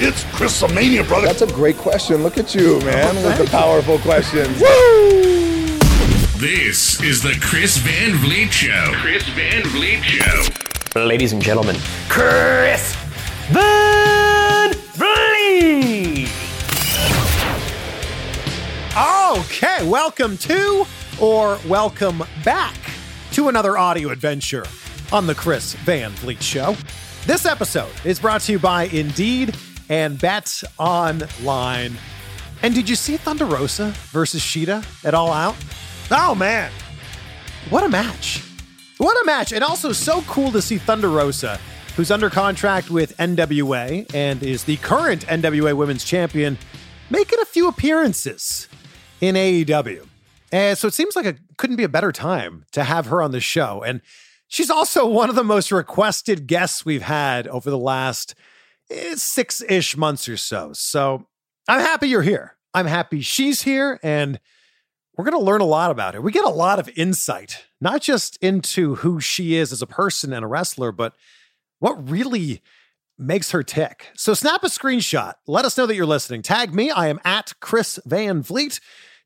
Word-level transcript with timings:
It's 0.00 0.22
Chris 0.36 0.62
Mania, 0.72 1.02
brother. 1.02 1.26
That's 1.26 1.42
a 1.42 1.48
great 1.48 1.76
question. 1.76 2.22
Look 2.22 2.38
at 2.38 2.54
you, 2.54 2.78
man, 2.82 3.16
with 3.16 3.36
the 3.36 3.46
powerful 3.46 3.98
questions. 3.98 4.60
Woo! 4.60 5.76
This 6.38 7.02
is 7.02 7.20
the 7.20 7.36
Chris 7.40 7.78
Van 7.78 8.14
Vliet 8.18 8.52
Show. 8.52 8.92
Chris 8.94 9.24
Van 9.30 9.64
Vliet 9.64 10.04
Show. 10.04 11.04
Ladies 11.04 11.32
and 11.32 11.42
gentlemen, 11.42 11.74
Chris 12.08 12.94
Van 13.50 14.72
Vliet. 14.92 16.28
Okay, 18.96 19.88
welcome 19.88 20.38
to 20.38 20.86
or 21.20 21.58
welcome 21.66 22.22
back 22.44 22.76
to 23.32 23.48
another 23.48 23.76
audio 23.76 24.10
adventure 24.10 24.64
on 25.10 25.26
the 25.26 25.34
Chris 25.34 25.74
Van 25.74 26.12
Vliet 26.12 26.40
Show. 26.40 26.76
This 27.26 27.46
episode 27.46 27.90
is 28.04 28.20
brought 28.20 28.42
to 28.42 28.52
you 28.52 28.58
by 28.60 28.84
Indeed 28.84 29.56
and 29.88 30.18
Bet 30.20 30.62
Online. 30.78 31.96
And 32.62 32.74
did 32.74 32.88
you 32.88 32.96
see 32.96 33.16
Thunder 33.16 33.44
Rosa 33.44 33.94
versus 34.10 34.42
Shida 34.42 34.84
at 35.04 35.14
All 35.14 35.32
Out? 35.32 35.56
Oh 36.10 36.34
man, 36.34 36.70
what 37.70 37.84
a 37.84 37.88
match! 37.88 38.44
What 38.98 39.20
a 39.22 39.26
match! 39.26 39.52
And 39.52 39.62
also 39.62 39.92
so 39.92 40.22
cool 40.22 40.50
to 40.52 40.60
see 40.60 40.78
Thunder 40.78 41.08
Rosa, 41.08 41.60
who's 41.96 42.10
under 42.10 42.30
contract 42.30 42.90
with 42.90 43.16
NWA 43.18 44.12
and 44.14 44.42
is 44.42 44.64
the 44.64 44.76
current 44.78 45.26
NWA 45.26 45.76
Women's 45.76 46.04
Champion, 46.04 46.58
making 47.10 47.38
a 47.40 47.44
few 47.44 47.68
appearances 47.68 48.68
in 49.20 49.34
AEW. 49.34 50.06
And 50.50 50.78
so 50.78 50.88
it 50.88 50.94
seems 50.94 51.14
like 51.14 51.26
it 51.26 51.38
couldn't 51.56 51.76
be 51.76 51.84
a 51.84 51.88
better 51.88 52.12
time 52.12 52.64
to 52.72 52.84
have 52.84 53.06
her 53.06 53.22
on 53.22 53.32
the 53.32 53.40
show. 53.40 53.82
And 53.82 54.00
she's 54.48 54.70
also 54.70 55.06
one 55.06 55.28
of 55.28 55.36
the 55.36 55.44
most 55.44 55.70
requested 55.70 56.46
guests 56.46 56.84
we've 56.84 57.02
had 57.02 57.46
over 57.48 57.70
the 57.70 57.78
last 57.78 58.34
six 58.90 59.62
ish 59.68 59.96
months 59.96 60.28
or 60.28 60.36
so. 60.36 60.72
So 60.72 61.26
I'm 61.68 61.80
happy 61.80 62.08
you're 62.08 62.22
here. 62.22 62.56
I'm 62.74 62.86
happy 62.86 63.20
she's 63.20 63.62
here. 63.62 63.98
And 64.02 64.40
we're 65.16 65.24
going 65.24 65.38
to 65.38 65.44
learn 65.44 65.60
a 65.60 65.66
lot 65.66 65.90
about 65.90 66.14
her. 66.14 66.20
We 66.20 66.32
get 66.32 66.44
a 66.44 66.50
lot 66.50 66.78
of 66.78 66.88
insight, 66.96 67.64
not 67.80 68.02
just 68.02 68.36
into 68.36 68.96
who 68.96 69.20
she 69.20 69.56
is 69.56 69.72
as 69.72 69.82
a 69.82 69.86
person 69.86 70.32
and 70.32 70.44
a 70.44 70.48
wrestler, 70.48 70.92
but 70.92 71.14
what 71.80 72.08
really 72.08 72.62
makes 73.18 73.50
her 73.50 73.64
tick. 73.64 74.06
So 74.14 74.32
snap 74.32 74.62
a 74.62 74.68
screenshot. 74.68 75.34
Let 75.46 75.64
us 75.64 75.76
know 75.76 75.86
that 75.86 75.96
you're 75.96 76.06
listening. 76.06 76.42
Tag 76.42 76.72
me. 76.72 76.90
I 76.90 77.08
am 77.08 77.18
at 77.24 77.52
Chris 77.60 77.98
Van 78.06 78.42
Vliet. 78.42 78.78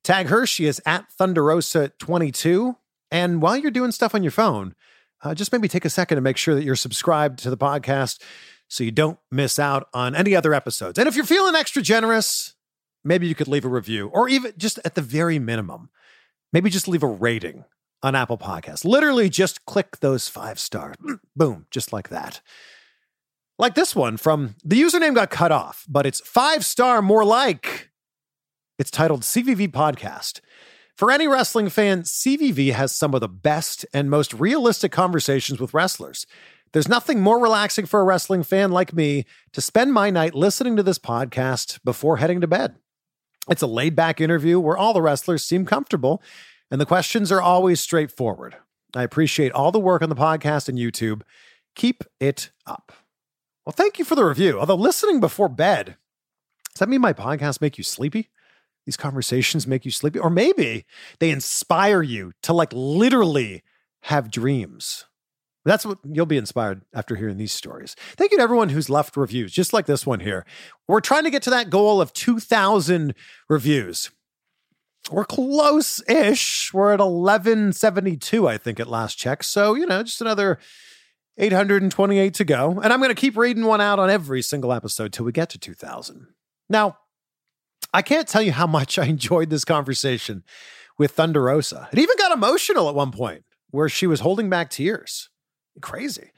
Tag 0.02 0.28
her. 0.28 0.46
She 0.46 0.64
is 0.64 0.80
at 0.86 1.04
Thunderosa22. 1.20 2.76
And 3.10 3.42
while 3.42 3.58
you're 3.58 3.70
doing 3.70 3.92
stuff 3.92 4.14
on 4.14 4.22
your 4.22 4.32
phone, 4.32 4.74
uh, 5.22 5.34
just 5.34 5.52
maybe 5.52 5.68
take 5.68 5.84
a 5.84 5.90
second 5.90 6.16
to 6.16 6.22
make 6.22 6.38
sure 6.38 6.54
that 6.54 6.64
you're 6.64 6.74
subscribed 6.74 7.38
to 7.40 7.50
the 7.50 7.56
podcast 7.58 8.20
so 8.72 8.82
you 8.82 8.90
don't 8.90 9.18
miss 9.30 9.58
out 9.58 9.86
on 9.92 10.14
any 10.14 10.34
other 10.34 10.54
episodes. 10.54 10.98
And 10.98 11.06
if 11.06 11.14
you're 11.14 11.26
feeling 11.26 11.54
extra 11.54 11.82
generous, 11.82 12.54
maybe 13.04 13.26
you 13.26 13.34
could 13.34 13.46
leave 13.46 13.66
a 13.66 13.68
review 13.68 14.08
or 14.08 14.30
even 14.30 14.54
just 14.56 14.80
at 14.82 14.94
the 14.94 15.02
very 15.02 15.38
minimum, 15.38 15.90
maybe 16.54 16.70
just 16.70 16.88
leave 16.88 17.02
a 17.02 17.06
rating 17.06 17.66
on 18.02 18.14
Apple 18.14 18.38
Podcasts. 18.38 18.86
Literally 18.86 19.28
just 19.28 19.66
click 19.66 19.98
those 19.98 20.26
five 20.26 20.58
stars. 20.58 20.96
Mm, 21.04 21.20
boom, 21.36 21.66
just 21.70 21.92
like 21.92 22.08
that. 22.08 22.40
Like 23.58 23.74
this 23.74 23.94
one 23.94 24.16
from 24.16 24.54
the 24.64 24.80
username 24.80 25.14
got 25.14 25.28
cut 25.28 25.52
off, 25.52 25.84
but 25.86 26.06
it's 26.06 26.20
five 26.20 26.64
star 26.64 27.02
more 27.02 27.26
like. 27.26 27.90
It's 28.78 28.90
titled 28.90 29.20
CVV 29.20 29.70
Podcast. 29.70 30.40
For 30.96 31.10
any 31.10 31.28
wrestling 31.28 31.68
fan, 31.68 32.04
CVV 32.04 32.72
has 32.72 32.92
some 32.92 33.12
of 33.12 33.20
the 33.20 33.28
best 33.28 33.84
and 33.92 34.08
most 34.08 34.32
realistic 34.32 34.92
conversations 34.92 35.60
with 35.60 35.74
wrestlers. 35.74 36.26
There's 36.72 36.88
nothing 36.88 37.20
more 37.20 37.38
relaxing 37.38 37.84
for 37.86 38.00
a 38.00 38.04
wrestling 38.04 38.42
fan 38.42 38.72
like 38.72 38.94
me 38.94 39.26
to 39.52 39.60
spend 39.60 39.92
my 39.92 40.10
night 40.10 40.34
listening 40.34 40.76
to 40.76 40.82
this 40.82 40.98
podcast 40.98 41.78
before 41.84 42.16
heading 42.16 42.40
to 42.40 42.46
bed. 42.46 42.76
It's 43.48 43.62
a 43.62 43.66
laid 43.66 43.94
back 43.94 44.20
interview 44.20 44.58
where 44.58 44.76
all 44.76 44.94
the 44.94 45.02
wrestlers 45.02 45.44
seem 45.44 45.66
comfortable 45.66 46.22
and 46.70 46.80
the 46.80 46.86
questions 46.86 47.30
are 47.30 47.42
always 47.42 47.80
straightforward. 47.80 48.56
I 48.94 49.02
appreciate 49.02 49.52
all 49.52 49.70
the 49.70 49.78
work 49.78 50.00
on 50.00 50.08
the 50.08 50.14
podcast 50.14 50.68
and 50.68 50.78
YouTube. 50.78 51.22
Keep 51.74 52.04
it 52.20 52.50
up. 52.66 52.92
Well, 53.66 53.74
thank 53.76 53.98
you 53.98 54.04
for 54.04 54.14
the 54.14 54.24
review. 54.24 54.58
Although 54.58 54.76
listening 54.76 55.20
before 55.20 55.48
bed, 55.48 55.96
does 56.72 56.78
that 56.78 56.88
mean 56.88 57.00
my 57.00 57.12
podcast 57.12 57.60
make 57.60 57.76
you 57.76 57.84
sleepy? 57.84 58.30
These 58.86 58.96
conversations 58.96 59.66
make 59.66 59.84
you 59.84 59.90
sleepy? 59.90 60.18
Or 60.18 60.30
maybe 60.30 60.86
they 61.20 61.30
inspire 61.30 62.02
you 62.02 62.32
to 62.42 62.52
like 62.52 62.72
literally 62.72 63.62
have 64.04 64.30
dreams. 64.30 65.04
That's 65.64 65.86
what 65.86 65.98
you'll 66.04 66.26
be 66.26 66.36
inspired 66.36 66.82
after 66.92 67.14
hearing 67.14 67.36
these 67.36 67.52
stories. 67.52 67.94
Thank 68.16 68.32
you 68.32 68.38
to 68.38 68.42
everyone 68.42 68.70
who's 68.70 68.90
left 68.90 69.16
reviews, 69.16 69.52
just 69.52 69.72
like 69.72 69.86
this 69.86 70.04
one 70.04 70.20
here. 70.20 70.44
We're 70.88 71.00
trying 71.00 71.24
to 71.24 71.30
get 71.30 71.42
to 71.42 71.50
that 71.50 71.70
goal 71.70 72.00
of 72.00 72.12
2,000 72.12 73.14
reviews. 73.48 74.10
We're 75.10 75.24
close 75.24 76.02
ish. 76.08 76.72
We're 76.72 76.92
at 76.92 77.00
1172, 77.00 78.48
I 78.48 78.58
think, 78.58 78.80
at 78.80 78.88
last 78.88 79.18
check. 79.18 79.42
So, 79.42 79.74
you 79.74 79.86
know, 79.86 80.02
just 80.02 80.20
another 80.20 80.58
828 81.38 82.34
to 82.34 82.44
go. 82.44 82.80
And 82.82 82.92
I'm 82.92 83.00
going 83.00 83.14
to 83.14 83.20
keep 83.20 83.36
reading 83.36 83.64
one 83.64 83.80
out 83.80 83.98
on 83.98 84.10
every 84.10 84.42
single 84.42 84.72
episode 84.72 85.12
till 85.12 85.24
we 85.24 85.32
get 85.32 85.48
to 85.50 85.58
2,000. 85.58 86.28
Now, 86.68 86.98
I 87.94 88.02
can't 88.02 88.28
tell 88.28 88.42
you 88.42 88.52
how 88.52 88.66
much 88.66 88.98
I 88.98 89.04
enjoyed 89.06 89.50
this 89.50 89.64
conversation 89.64 90.44
with 90.98 91.16
Thunderosa. 91.16 91.92
It 91.92 91.98
even 91.98 92.16
got 92.16 92.32
emotional 92.32 92.88
at 92.88 92.94
one 92.94 93.12
point 93.12 93.44
where 93.70 93.88
she 93.88 94.06
was 94.06 94.20
holding 94.20 94.48
back 94.50 94.70
tears. 94.70 95.30
Crazy. 95.80 96.30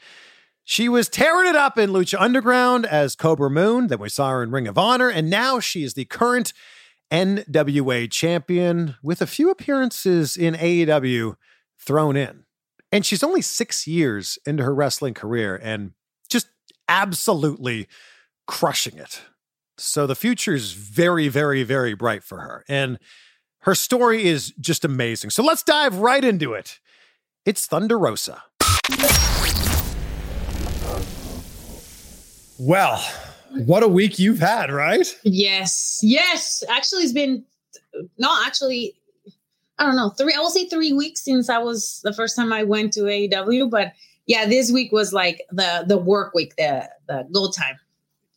She 0.64 0.88
was 0.88 1.08
tearing 1.08 1.48
it 1.48 1.56
up 1.56 1.76
in 1.76 1.90
Lucha 1.90 2.18
Underground 2.18 2.86
as 2.86 3.14
Kobra 3.14 3.50
Moon. 3.50 3.88
Then 3.88 3.98
we 3.98 4.08
saw 4.08 4.30
her 4.30 4.42
in 4.42 4.50
Ring 4.50 4.66
of 4.66 4.78
Honor. 4.78 5.10
And 5.10 5.28
now 5.28 5.60
she 5.60 5.84
is 5.84 5.92
the 5.94 6.06
current 6.06 6.54
NWA 7.12 8.10
champion 8.10 8.96
with 9.02 9.20
a 9.20 9.26
few 9.26 9.50
appearances 9.50 10.36
in 10.36 10.54
AEW 10.54 11.36
thrown 11.78 12.16
in. 12.16 12.44
And 12.90 13.04
she's 13.04 13.22
only 13.22 13.42
six 13.42 13.86
years 13.86 14.38
into 14.46 14.62
her 14.62 14.74
wrestling 14.74 15.14
career 15.14 15.60
and 15.62 15.92
just 16.30 16.46
absolutely 16.88 17.88
crushing 18.46 18.96
it. 18.96 19.22
So 19.76 20.06
the 20.06 20.14
future 20.14 20.54
is 20.54 20.72
very, 20.72 21.28
very, 21.28 21.62
very 21.62 21.94
bright 21.94 22.22
for 22.22 22.38
her. 22.38 22.64
And 22.68 22.98
her 23.60 23.74
story 23.74 24.24
is 24.24 24.52
just 24.60 24.84
amazing. 24.84 25.30
So 25.30 25.42
let's 25.42 25.62
dive 25.62 25.96
right 25.96 26.24
into 26.24 26.54
it. 26.54 26.78
It's 27.44 27.66
Thunder 27.66 27.98
Rosa. 27.98 28.44
Well, 32.58 33.04
what 33.66 33.82
a 33.82 33.88
week 33.88 34.18
you've 34.18 34.38
had, 34.38 34.72
right? 34.72 35.06
Yes, 35.22 36.00
yes. 36.02 36.64
Actually, 36.68 37.02
it's 37.02 37.12
been 37.12 37.44
no, 38.18 38.42
actually, 38.46 38.94
I 39.78 39.86
don't 39.86 39.96
know, 39.96 40.10
three. 40.10 40.34
I 40.34 40.40
will 40.40 40.50
say 40.50 40.66
three 40.66 40.92
weeks 40.92 41.22
since 41.22 41.48
I 41.48 41.58
was 41.58 42.00
the 42.04 42.12
first 42.12 42.36
time 42.36 42.52
I 42.52 42.62
went 42.62 42.92
to 42.94 43.00
AEW, 43.02 43.70
but 43.70 43.92
yeah, 44.26 44.46
this 44.46 44.72
week 44.72 44.92
was 44.92 45.12
like 45.12 45.42
the 45.50 45.84
the 45.86 45.98
work 45.98 46.34
week, 46.34 46.56
the 46.56 46.88
the 47.06 47.28
go 47.32 47.50
time. 47.50 47.76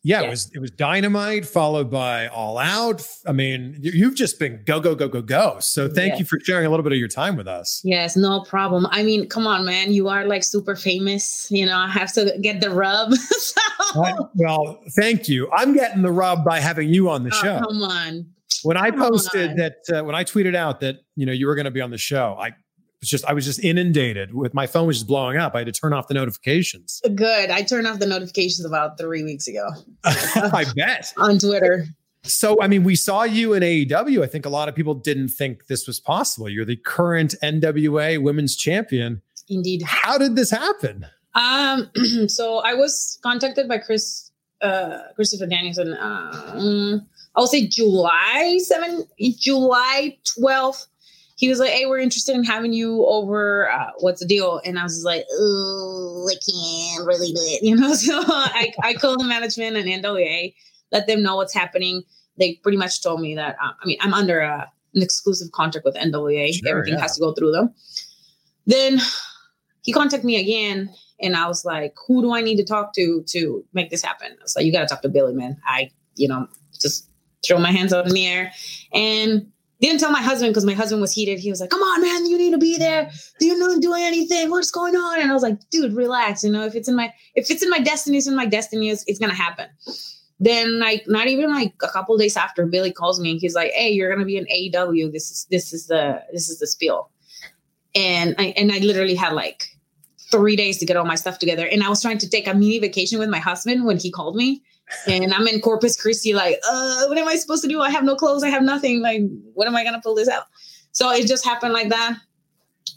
Yeah, 0.04 0.20
Yeah. 0.20 0.26
it 0.26 0.30
was 0.30 0.50
it 0.54 0.58
was 0.60 0.70
dynamite 0.70 1.44
followed 1.44 1.90
by 1.90 2.28
all 2.28 2.58
out. 2.58 3.06
I 3.26 3.32
mean, 3.32 3.76
you- 3.80 3.92
you've 3.92 4.14
just 4.14 4.38
been 4.38 4.62
go 4.64 4.80
go 4.80 4.94
go 4.94 5.08
go 5.08 5.22
go. 5.22 5.56
So 5.60 5.88
thank 5.88 6.14
Yeah. 6.14 6.18
you 6.20 6.24
for 6.24 6.38
sharing 6.44 6.66
a 6.66 6.70
little 6.70 6.82
bit 6.84 6.92
of 6.92 6.98
your 6.98 7.08
time 7.08 7.36
with 7.36 7.48
us. 7.48 7.80
Yes, 7.84 8.16
no 8.16 8.42
problem. 8.42 8.86
I 8.90 9.02
mean, 9.02 9.28
come 9.28 9.46
on, 9.46 9.64
man. 9.64 9.92
You 9.92 10.08
are 10.08 10.24
like 10.26 10.44
super 10.44 10.76
famous. 10.76 11.48
You 11.50 11.66
know, 11.66 11.76
I 11.76 11.88
have 11.88 12.12
to 12.14 12.36
get 12.40 12.60
the 12.60 12.70
rub. 12.70 13.12
so, 13.14 13.60
I- 14.02 14.14
well, 14.34 14.80
thank 14.98 15.28
you. 15.28 15.50
I'm 15.52 15.74
getting 15.74 16.02
the 16.02 16.12
rub 16.12 16.44
by 16.44 16.60
having 16.60 16.88
you 16.88 17.10
on 17.10 17.24
the 17.24 17.30
oh, 17.34 17.42
show. 17.42 17.58
come 17.68 17.82
on. 17.82 18.26
when 18.62 18.76
I 18.76 18.90
posted 18.90 19.50
on. 19.50 19.56
that, 19.56 19.76
uh, 19.92 20.04
when 20.04 20.14
I 20.14 20.24
tweeted 20.24 20.54
out 20.56 20.80
that 20.80 20.96
you 21.16 21.26
know 21.26 21.32
you 21.32 21.46
were 21.46 21.54
going 21.54 21.64
to 21.66 21.70
be 21.70 21.80
on 21.80 21.90
the 21.90 21.98
show, 21.98 22.36
I 22.40 22.52
was 23.00 23.08
just 23.08 23.24
I 23.24 23.32
was 23.32 23.44
just 23.44 23.62
inundated 23.62 24.34
with 24.34 24.54
my 24.54 24.66
phone 24.66 24.86
was 24.86 24.98
just 24.98 25.06
blowing 25.06 25.36
up. 25.36 25.54
I 25.54 25.58
had 25.58 25.66
to 25.66 25.72
turn 25.72 25.92
off 25.92 26.08
the 26.08 26.14
notifications. 26.14 27.00
Good. 27.14 27.50
I 27.50 27.62
turned 27.62 27.86
off 27.86 27.98
the 27.98 28.06
notifications 28.06 28.64
about 28.64 28.98
three 28.98 29.22
weeks 29.22 29.46
ago 29.46 29.68
I 30.04 30.64
bet. 30.74 31.12
on 31.16 31.38
Twitter. 31.38 31.86
So, 32.24 32.60
I 32.60 32.66
mean, 32.66 32.84
we 32.84 32.96
saw 32.96 33.22
you 33.22 33.54
in 33.54 33.62
AEW. 33.62 34.22
I 34.22 34.26
think 34.26 34.44
a 34.44 34.48
lot 34.48 34.68
of 34.68 34.74
people 34.74 34.94
didn't 34.94 35.28
think 35.28 35.66
this 35.66 35.86
was 35.86 36.00
possible. 36.00 36.48
You're 36.48 36.64
the 36.64 36.76
current 36.76 37.34
NWA 37.42 38.20
Women's 38.20 38.56
Champion. 38.56 39.22
Indeed. 39.48 39.82
How 39.82 40.18
did 40.18 40.36
this 40.36 40.50
happen? 40.50 41.06
Um, 41.34 41.90
so 42.28 42.58
I 42.58 42.74
was 42.74 43.18
contacted 43.22 43.68
by 43.68 43.78
Chris, 43.78 44.30
uh, 44.60 44.98
Christopher 45.14 45.46
Danielson. 45.46 45.96
Um, 45.98 47.06
I 47.36 47.40
will 47.40 47.46
say 47.46 47.66
July 47.66 48.58
seven, 48.62 49.06
July 49.38 50.18
twelfth. 50.24 50.86
He 51.38 51.48
was 51.48 51.58
like, 51.58 51.70
"Hey, 51.70 51.86
we're 51.86 51.98
interested 51.98 52.34
in 52.34 52.44
having 52.44 52.72
you 52.72 53.06
over. 53.06 53.70
Uh, 53.70 53.90
what's 53.98 54.20
the 54.20 54.26
deal?" 54.26 54.60
And 54.64 54.78
I 54.78 54.82
was 54.82 54.94
just 54.94 55.06
like, 55.06 55.24
"Oh, 55.32 56.28
I 56.28 56.34
can't 56.34 57.06
really 57.06 57.28
do 57.28 57.40
it," 57.40 57.62
you 57.66 57.76
know. 57.76 57.94
So 57.94 58.20
I, 58.26 58.72
I 58.82 58.94
called 58.94 59.20
the 59.20 59.24
management 59.24 59.76
and 59.76 59.86
NWA, 59.86 60.54
let 60.92 61.06
them 61.06 61.22
know 61.22 61.36
what's 61.36 61.54
happening. 61.54 62.02
They 62.38 62.54
pretty 62.62 62.78
much 62.78 63.02
told 63.02 63.20
me 63.20 63.34
that. 63.36 63.56
Uh, 63.62 63.72
I 63.80 63.86
mean, 63.86 63.98
I'm 64.00 64.14
under 64.14 64.40
a, 64.40 64.70
an 64.94 65.02
exclusive 65.02 65.52
contract 65.52 65.84
with 65.84 65.94
NWA. 65.94 66.54
Sure, 66.54 66.68
Everything 66.68 66.94
yeah. 66.94 67.00
has 67.00 67.14
to 67.16 67.20
go 67.20 67.32
through 67.32 67.52
them. 67.52 67.72
Then 68.66 69.00
he 69.82 69.92
contacted 69.92 70.24
me 70.26 70.38
again 70.38 70.90
and 71.20 71.36
I 71.36 71.48
was 71.48 71.64
like, 71.64 71.94
who 72.06 72.22
do 72.22 72.32
I 72.34 72.40
need 72.40 72.56
to 72.56 72.64
talk 72.64 72.94
to 72.94 73.24
to 73.28 73.64
make 73.72 73.90
this 73.90 74.02
happen? 74.02 74.32
I 74.38 74.42
was 74.42 74.54
like, 74.54 74.64
you 74.64 74.72
got 74.72 74.82
to 74.82 74.86
talk 74.86 75.02
to 75.02 75.08
Billy, 75.08 75.34
man. 75.34 75.60
I, 75.66 75.90
you 76.14 76.28
know, 76.28 76.46
just 76.80 77.08
throw 77.46 77.58
my 77.58 77.72
hands 77.72 77.92
up 77.92 78.06
in 78.06 78.12
the 78.12 78.26
air 78.26 78.52
and 78.92 79.50
didn't 79.80 80.00
tell 80.00 80.10
my 80.10 80.22
husband 80.22 80.50
because 80.50 80.64
my 80.64 80.74
husband 80.74 81.00
was 81.00 81.12
heated. 81.12 81.38
He 81.38 81.50
was 81.50 81.60
like, 81.60 81.70
come 81.70 81.80
on, 81.80 82.02
man, 82.02 82.26
you 82.26 82.36
need 82.36 82.50
to 82.50 82.58
be 82.58 82.76
there. 82.76 83.10
You're 83.40 83.58
not 83.58 83.80
doing 83.80 84.02
anything. 84.02 84.50
What's 84.50 84.70
going 84.70 84.96
on? 84.96 85.20
And 85.20 85.30
I 85.30 85.34
was 85.34 85.42
like, 85.42 85.58
dude, 85.70 85.94
relax. 85.94 86.42
You 86.42 86.50
know, 86.50 86.64
if 86.64 86.74
it's 86.74 86.88
in 86.88 86.96
my, 86.96 87.12
if 87.34 87.50
it's 87.50 87.62
in 87.62 87.70
my 87.70 87.78
destiny, 87.78 88.18
it's 88.18 88.26
in 88.26 88.34
my 88.34 88.46
destiny. 88.46 88.90
It's, 88.90 89.04
it's 89.06 89.20
to 89.20 89.28
happen. 89.28 89.68
Then 90.40 90.80
like, 90.80 91.04
not 91.06 91.28
even 91.28 91.50
like 91.52 91.74
a 91.82 91.88
couple 91.88 92.16
days 92.16 92.36
after 92.36 92.66
Billy 92.66 92.92
calls 92.92 93.20
me 93.20 93.32
and 93.32 93.40
he's 93.40 93.54
like, 93.54 93.70
Hey, 93.72 93.90
you're 93.90 94.14
to 94.14 94.24
be 94.24 94.36
in 94.36 94.46
AEW. 94.46 95.12
This 95.12 95.30
is, 95.30 95.46
this 95.50 95.72
is 95.72 95.86
the, 95.86 96.22
this 96.32 96.48
is 96.48 96.58
the 96.58 96.66
spiel. 96.66 97.10
And 97.94 98.34
I, 98.38 98.54
and 98.56 98.72
I 98.72 98.78
literally 98.78 99.14
had 99.14 99.32
like 99.32 99.64
three 100.30 100.56
days 100.56 100.78
to 100.78 100.86
get 100.86 100.96
all 100.96 101.04
my 101.04 101.14
stuff 101.14 101.38
together. 101.38 101.66
And 101.66 101.82
I 101.82 101.88
was 101.88 102.02
trying 102.02 102.18
to 102.18 102.28
take 102.28 102.46
a 102.46 102.54
mini 102.54 102.78
vacation 102.78 103.18
with 103.18 103.28
my 103.28 103.38
husband 103.38 103.84
when 103.84 103.98
he 103.98 104.10
called 104.10 104.36
me. 104.36 104.62
And 105.06 105.32
I'm 105.32 105.46
in 105.46 105.60
Corpus 105.60 106.00
Christi, 106.00 106.32
like, 106.34 106.58
uh, 106.68 107.06
what 107.06 107.18
am 107.18 107.28
I 107.28 107.36
supposed 107.36 107.62
to 107.62 107.68
do? 107.68 107.80
I 107.80 107.90
have 107.90 108.04
no 108.04 108.16
clothes. 108.16 108.42
I 108.42 108.48
have 108.48 108.62
nothing. 108.62 109.02
Like, 109.02 109.22
what 109.54 109.66
am 109.66 109.76
I 109.76 109.84
gonna 109.84 110.00
pull 110.02 110.14
this 110.14 110.28
out? 110.28 110.44
So 110.92 111.10
it 111.10 111.26
just 111.26 111.44
happened 111.44 111.72
like 111.72 111.90
that. 111.90 112.18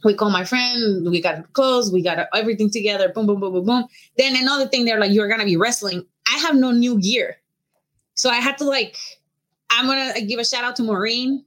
We 0.04 0.16
call 0.16 0.32
my 0.32 0.44
friend, 0.46 1.10
we 1.10 1.22
got 1.22 1.52
clothes, 1.54 1.92
we 1.92 2.02
got 2.02 2.28
everything 2.34 2.72
together, 2.72 3.10
boom, 3.10 3.28
boom, 3.28 3.40
boom, 3.40 3.54
boom, 3.54 3.66
boom. 3.66 3.86
Then 4.18 4.36
another 4.36 4.68
thing, 4.68 4.86
they're 4.86 5.00
like, 5.00 5.12
you're 5.12 5.28
gonna 5.28 5.46
be 5.46 5.58
wrestling. 5.58 6.06
I 6.34 6.38
have 6.40 6.56
no 6.56 6.72
new 6.72 7.00
gear. 7.00 7.38
So 8.16 8.30
I 8.30 8.38
had 8.38 8.58
to 8.60 8.64
like, 8.64 8.96
I'm 9.70 9.86
gonna 9.86 10.22
give 10.22 10.40
a 10.40 10.46
shout 10.46 10.64
out 10.64 10.76
to 10.78 10.84
Maureen, 10.84 11.46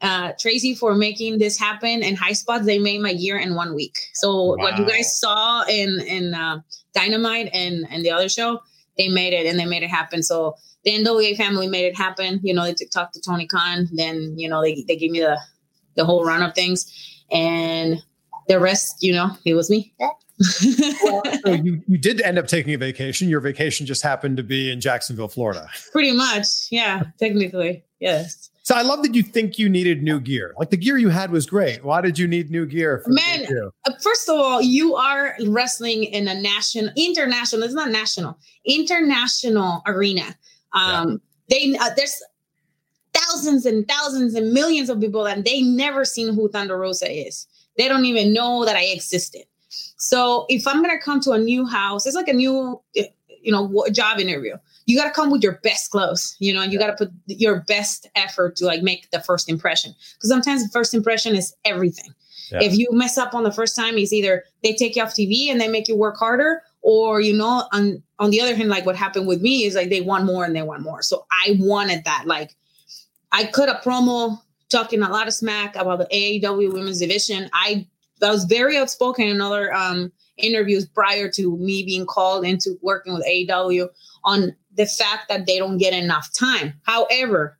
uh, 0.00 0.32
Tracy 0.38 0.74
for 0.74 0.94
making 0.94 1.38
this 1.38 1.58
happen. 1.58 2.02
And 2.02 2.16
High 2.16 2.32
Spots, 2.32 2.64
they 2.64 2.78
made 2.78 3.00
my 3.00 3.12
gear 3.12 3.38
in 3.38 3.54
one 3.54 3.74
week. 3.74 3.96
So 4.14 4.56
what 4.56 4.78
you 4.78 4.86
guys 4.86 5.18
saw 5.18 5.64
in 5.64 6.00
in 6.06 6.32
uh, 6.32 6.60
Dynamite 6.94 7.50
and 7.52 7.86
and 7.90 8.04
the 8.04 8.10
other 8.10 8.28
show, 8.28 8.60
they 9.00 9.08
made 9.08 9.32
it 9.32 9.46
and 9.46 9.58
they 9.58 9.64
made 9.64 9.82
it 9.82 9.90
happen. 9.90 10.22
So 10.22 10.56
the 10.84 10.90
NWA 10.90 11.36
family 11.36 11.66
made 11.66 11.86
it 11.86 11.96
happen. 11.96 12.40
You 12.42 12.54
know, 12.54 12.64
they 12.64 12.74
took 12.74 12.90
talked 12.90 13.14
to 13.14 13.20
Tony 13.20 13.46
Khan. 13.46 13.88
Then 13.92 14.34
you 14.36 14.48
know 14.48 14.62
they 14.62 14.84
they 14.86 14.96
gave 14.96 15.10
me 15.10 15.20
the 15.20 15.38
the 15.96 16.04
whole 16.04 16.24
run 16.24 16.42
of 16.42 16.54
things, 16.54 16.86
and 17.30 18.02
the 18.48 18.60
rest, 18.60 18.96
you 19.00 19.12
know, 19.12 19.30
it 19.44 19.54
was 19.54 19.70
me. 19.70 19.92
Well, 19.98 21.22
so 21.44 21.52
you, 21.52 21.82
you 21.86 21.98
did 21.98 22.20
end 22.20 22.38
up 22.38 22.46
taking 22.46 22.74
a 22.74 22.78
vacation. 22.78 23.28
Your 23.28 23.40
vacation 23.40 23.86
just 23.86 24.02
happened 24.02 24.36
to 24.38 24.42
be 24.42 24.70
in 24.70 24.80
Jacksonville, 24.80 25.28
Florida. 25.28 25.68
Pretty 25.92 26.12
much, 26.12 26.46
yeah. 26.70 27.04
Technically, 27.18 27.84
yes. 28.00 28.50
So 28.70 28.76
I 28.76 28.82
love 28.82 29.02
that 29.02 29.16
you 29.16 29.24
think 29.24 29.58
you 29.58 29.68
needed 29.68 30.00
new 30.00 30.20
gear. 30.20 30.54
Like 30.56 30.70
the 30.70 30.76
gear 30.76 30.96
you 30.96 31.08
had 31.08 31.32
was 31.32 31.44
great. 31.44 31.84
Why 31.84 32.00
did 32.00 32.16
you 32.16 32.28
need 32.28 32.52
new 32.52 32.66
gear? 32.66 33.02
For 33.04 33.10
Man? 33.10 33.44
Uh, 33.84 33.90
First 34.00 34.28
of 34.28 34.36
all, 34.38 34.62
you 34.62 34.94
are 34.94 35.34
wrestling 35.48 36.04
in 36.04 36.28
a 36.28 36.40
national, 36.40 36.90
international. 36.96 37.64
It's 37.64 37.74
not 37.74 37.90
national, 37.90 38.38
international 38.64 39.82
arena. 39.88 40.36
Um, 40.72 41.20
They 41.48 41.76
uh, 41.80 41.90
there's 41.96 42.22
thousands 43.12 43.66
and 43.66 43.88
thousands 43.88 44.36
and 44.36 44.52
millions 44.52 44.88
of 44.88 45.00
people 45.00 45.26
and 45.26 45.44
they 45.44 45.62
never 45.62 46.04
seen 46.04 46.32
who 46.32 46.48
Thunder 46.48 46.78
Rosa 46.78 47.10
is. 47.10 47.48
They 47.76 47.88
don't 47.88 48.04
even 48.04 48.32
know 48.32 48.64
that 48.66 48.76
I 48.76 48.84
existed. 48.84 49.46
So 49.96 50.46
if 50.48 50.64
I'm 50.68 50.80
gonna 50.80 51.00
come 51.00 51.18
to 51.22 51.32
a 51.32 51.38
new 51.38 51.66
house, 51.66 52.06
it's 52.06 52.14
like 52.14 52.28
a 52.28 52.32
new, 52.32 52.80
you 52.94 53.50
know, 53.50 53.84
job 53.90 54.20
interview. 54.20 54.54
You 54.90 54.98
got 54.98 55.04
to 55.06 55.12
come 55.12 55.30
with 55.30 55.42
your 55.42 55.60
best 55.62 55.90
clothes, 55.90 56.36
you 56.40 56.52
know, 56.52 56.62
and 56.62 56.72
you 56.72 56.78
got 56.78 56.88
to 56.88 57.04
put 57.04 57.12
your 57.26 57.60
best 57.68 58.08
effort 58.16 58.56
to 58.56 58.66
like 58.66 58.82
make 58.82 59.10
the 59.10 59.20
first 59.20 59.48
impression. 59.48 59.94
Because 60.14 60.28
sometimes 60.28 60.64
the 60.64 60.70
first 60.70 60.94
impression 60.94 61.36
is 61.36 61.54
everything. 61.64 62.12
Yeah. 62.50 62.62
If 62.62 62.76
you 62.76 62.88
mess 62.90 63.16
up 63.16 63.34
on 63.34 63.44
the 63.44 63.52
first 63.52 63.76
time, 63.76 63.96
it's 63.96 64.12
either 64.12 64.44
they 64.62 64.74
take 64.74 64.96
you 64.96 65.02
off 65.02 65.10
TV 65.10 65.48
and 65.48 65.60
they 65.60 65.68
make 65.68 65.86
you 65.86 65.96
work 65.96 66.16
harder, 66.16 66.62
or 66.82 67.20
you 67.20 67.36
know, 67.36 67.68
on 67.72 68.02
on 68.18 68.30
the 68.30 68.40
other 68.40 68.56
hand, 68.56 68.68
like 68.68 68.86
what 68.86 68.96
happened 68.96 69.26
with 69.26 69.40
me 69.40 69.64
is 69.64 69.74
like 69.74 69.90
they 69.90 70.00
want 70.00 70.24
more 70.24 70.44
and 70.44 70.56
they 70.56 70.62
want 70.62 70.82
more. 70.82 71.02
So 71.02 71.26
I 71.30 71.56
wanted 71.60 72.04
that. 72.04 72.24
Like 72.26 72.56
I 73.32 73.44
cut 73.44 73.68
a 73.68 73.80
promo 73.86 74.38
talking 74.70 75.02
a 75.02 75.08
lot 75.08 75.28
of 75.28 75.34
smack 75.34 75.76
about 75.76 75.98
the 75.98 76.06
AEW 76.06 76.72
women's 76.72 76.98
division. 76.98 77.48
I 77.52 77.86
I 78.22 78.30
was 78.30 78.44
very 78.44 78.76
outspoken 78.76 79.28
in 79.28 79.40
other 79.40 79.72
um, 79.72 80.12
interviews 80.36 80.86
prior 80.86 81.30
to 81.30 81.56
me 81.56 81.84
being 81.84 82.06
called 82.06 82.44
into 82.44 82.76
working 82.82 83.14
with 83.14 83.24
AEW 83.26 83.88
on 84.24 84.54
the 84.76 84.86
fact 84.86 85.28
that 85.28 85.46
they 85.46 85.58
don't 85.58 85.78
get 85.78 85.92
enough 85.92 86.32
time. 86.32 86.74
However, 86.82 87.58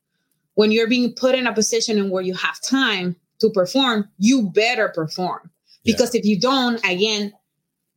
when 0.54 0.70
you're 0.70 0.88
being 0.88 1.12
put 1.12 1.34
in 1.34 1.46
a 1.46 1.52
position 1.52 1.98
in 1.98 2.10
where 2.10 2.22
you 2.22 2.34
have 2.34 2.60
time 2.62 3.16
to 3.40 3.50
perform, 3.50 4.08
you 4.18 4.50
better 4.50 4.88
perform. 4.88 5.50
Because 5.84 6.14
if 6.14 6.24
you 6.24 6.38
don't, 6.38 6.76
again, 6.84 7.32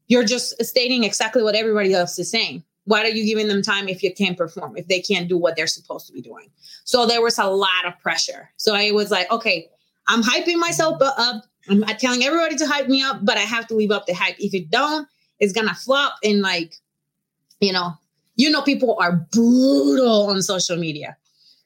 you're 0.07 0.24
just 0.24 0.63
stating 0.63 1.04
exactly 1.04 1.44
what 1.44 1.56
everybody 1.56 1.94
else 1.94 2.18
is 2.18 2.32
saying. 2.32 2.63
Why 2.86 3.01
are 3.01 3.08
you 3.08 3.25
giving 3.25 3.48
them 3.48 3.62
time 3.62 3.88
if 3.88 4.03
you 4.03 4.13
can't 4.13 4.38
perform, 4.38 4.75
if 4.75 4.88
they 4.88 5.00
can't 5.00 5.29
do 5.29 5.38
what 5.38 5.55
they're 5.55 5.67
supposed 5.67 6.08
to 6.08 6.13
be 6.13 6.22
doing? 6.22 6.50
So 6.84 7.05
there 7.05 7.22
was 7.22 7.38
a 7.38 7.46
lot 7.46 7.86
of 7.86 7.98
pressure. 8.00 8.50
So 8.58 8.75
I 8.75 8.91
was 8.91 9.12
like, 9.12 9.32
okay, 9.32 9.70
I'm 10.08 10.22
hyping 10.22 10.58
myself 10.58 11.01
up. 11.01 11.43
I'm 11.70 11.84
telling 11.98 12.24
everybody 12.24 12.55
to 12.58 12.67
hype 12.67 12.89
me 12.89 13.01
up, 13.01 13.24
but 13.24 13.38
I 13.38 13.41
have 13.41 13.67
to 13.67 13.75
leave 13.75 13.91
up 13.91 14.05
the 14.05 14.13
hype. 14.13 14.36
If 14.38 14.53
it 14.53 14.70
don't, 14.70 15.08
it's 15.39 15.53
gonna 15.53 15.75
flop. 15.75 16.15
And 16.24 16.41
like, 16.41 16.75
you 17.62 17.72
know, 17.72 17.93
you 18.36 18.50
know, 18.50 18.62
people 18.62 18.98
are 19.00 19.28
brutal 19.32 20.28
on 20.28 20.42
social 20.42 20.78
media 20.78 21.16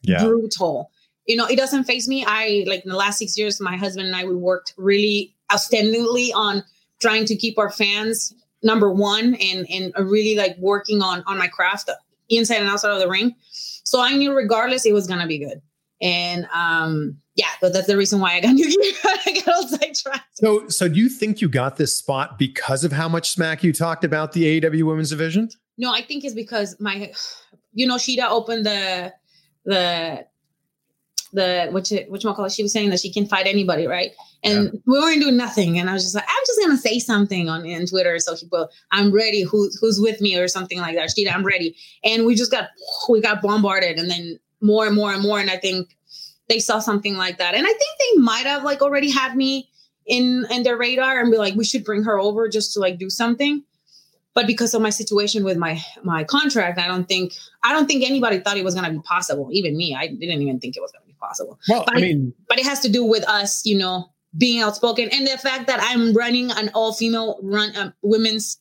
Yeah. 0.01 0.23
brutal. 0.23 0.91
You 1.27 1.35
know, 1.35 1.45
it 1.45 1.57
doesn't 1.57 1.83
face 1.83 2.07
me. 2.07 2.23
I 2.25 2.63
like 2.67 2.83
in 2.83 2.89
the 2.89 2.95
last 2.97 3.19
six 3.19 3.37
years, 3.37 3.59
my 3.59 3.75
husband 3.77 4.07
and 4.07 4.15
I 4.15 4.23
we 4.25 4.35
worked 4.35 4.73
really 4.77 5.35
outstandingly 5.51 6.29
on 6.33 6.63
trying 7.01 7.25
to 7.25 7.35
keep 7.35 7.57
our 7.57 7.69
fans 7.69 8.33
number 8.63 8.91
one 8.91 9.35
and 9.35 9.67
and 9.69 9.93
really 10.09 10.35
like 10.35 10.57
working 10.57 11.01
on 11.01 11.23
on 11.27 11.37
my 11.37 11.47
craft 11.47 11.89
inside 12.29 12.55
and 12.61 12.69
outside 12.69 12.91
of 12.91 12.99
the 12.99 13.09
ring. 13.09 13.35
So 13.83 14.01
I 14.01 14.13
knew 14.15 14.33
regardless 14.33 14.85
it 14.85 14.93
was 14.93 15.07
gonna 15.07 15.27
be 15.27 15.37
good. 15.39 15.61
And 16.01 16.47
um 16.53 17.17
yeah, 17.35 17.47
but 17.61 17.71
that's 17.73 17.87
the 17.87 17.97
reason 17.97 18.19
why 18.19 18.33
I 18.35 18.39
got 18.41 18.53
new 18.55 18.65
gear. 18.67 18.93
I 19.03 19.41
got 19.45 19.47
all 19.55 19.67
sidetracked. 19.67 20.25
So, 20.37 20.67
so 20.69 20.87
do 20.87 20.95
you 20.99 21.07
think 21.07 21.39
you 21.39 21.47
got 21.49 21.77
this 21.77 21.95
spot 21.95 22.39
because 22.39 22.83
of 22.83 22.91
how 22.91 23.07
much 23.07 23.29
smack 23.31 23.63
you 23.63 23.71
talked 23.73 24.03
about 24.03 24.31
the 24.31 24.59
AEW 24.61 24.83
Women's 24.83 25.11
Division? 25.11 25.49
No, 25.77 25.93
I 25.93 26.01
think 26.01 26.25
it's 26.25 26.33
because 26.33 26.75
my, 26.79 27.11
you 27.73 27.85
know, 27.85 27.95
Shida 27.95 28.29
opened 28.29 28.65
the 28.65 29.13
the 29.65 30.25
the 31.33 31.69
which 31.71 31.91
which 32.07 32.23
call 32.23 32.45
it? 32.45 32.51
She 32.51 32.63
was 32.63 32.73
saying 32.73 32.89
that 32.89 32.99
she 32.99 33.11
can 33.11 33.27
fight 33.27 33.47
anybody, 33.47 33.85
right? 33.85 34.11
And 34.43 34.81
we 34.85 34.99
weren't 34.99 35.21
doing 35.21 35.37
nothing, 35.37 35.77
and 35.77 35.89
I 35.89 35.93
was 35.93 36.03
just 36.03 36.15
like, 36.15 36.23
I'm 36.27 36.43
just 36.45 36.59
gonna 36.61 36.77
say 36.77 36.99
something 36.99 37.49
on 37.49 37.65
in 37.65 37.85
Twitter, 37.85 38.17
so 38.19 38.35
people, 38.35 38.69
I'm 38.91 39.11
ready. 39.11 39.41
Who 39.41 39.69
who's 39.81 39.99
with 39.99 40.21
me 40.21 40.37
or 40.37 40.47
something 40.47 40.79
like 40.79 40.95
that? 40.95 41.09
Shida, 41.09 41.33
I'm 41.33 41.43
ready. 41.43 41.75
And 42.03 42.25
we 42.25 42.35
just 42.35 42.51
got 42.51 42.69
we 43.09 43.21
got 43.21 43.41
bombarded, 43.41 43.97
and 43.99 44.09
then 44.09 44.39
more 44.61 44.85
and 44.87 44.95
more 44.95 45.13
and 45.13 45.21
more, 45.21 45.39
and 45.39 45.49
I 45.49 45.57
think 45.57 45.97
they 46.49 46.59
saw 46.59 46.79
something 46.79 47.17
like 47.17 47.37
that, 47.39 47.55
and 47.55 47.65
I 47.65 47.69
think 47.69 47.79
they 47.99 48.21
might 48.21 48.45
have 48.45 48.63
like 48.63 48.81
already 48.81 49.11
had 49.11 49.35
me 49.35 49.69
in 50.05 50.45
in 50.49 50.63
their 50.63 50.77
radar 50.77 51.19
and 51.19 51.31
be 51.31 51.37
like, 51.37 51.55
we 51.55 51.65
should 51.65 51.83
bring 51.83 52.03
her 52.03 52.19
over 52.19 52.47
just 52.47 52.73
to 52.73 52.79
like 52.79 52.97
do 52.97 53.09
something. 53.09 53.63
But 54.37 54.45
because 54.45 54.75
of 54.75 54.83
my 54.83 54.91
situation 54.91 55.43
with 55.43 55.57
my 55.57 55.83
my 56.03 56.23
contract, 56.23 56.77
I 56.77 56.87
don't 56.87 57.07
think 57.07 57.33
I 57.63 57.73
don't 57.73 57.87
think 57.87 58.03
anybody 58.05 58.37
thought 58.37 58.55
it 58.55 58.63
was 58.63 58.75
going 58.75 58.85
to 58.85 58.91
be 58.91 58.99
possible. 58.99 59.49
Even 59.51 59.75
me, 59.75 59.95
I 59.95 60.05
didn't 60.05 60.43
even 60.43 60.59
think 60.59 60.77
it 60.77 60.79
was 60.79 60.91
going 60.91 61.01
to 61.01 61.07
be 61.07 61.17
possible. 61.19 61.59
Well, 61.67 61.83
but 61.87 61.97
I 61.97 62.01
mean, 62.01 62.35
but 62.47 62.59
it 62.59 62.65
has 62.65 62.79
to 62.81 62.89
do 62.89 63.03
with 63.03 63.27
us, 63.27 63.65
you 63.65 63.75
know, 63.75 64.11
being 64.37 64.61
outspoken 64.61 65.09
and 65.11 65.25
the 65.25 65.39
fact 65.39 65.65
that 65.65 65.79
I'm 65.81 66.13
running 66.13 66.51
an 66.51 66.69
all 66.75 66.93
female 66.93 67.39
run 67.41 67.75
uh, 67.75 67.91
women's 68.03 68.59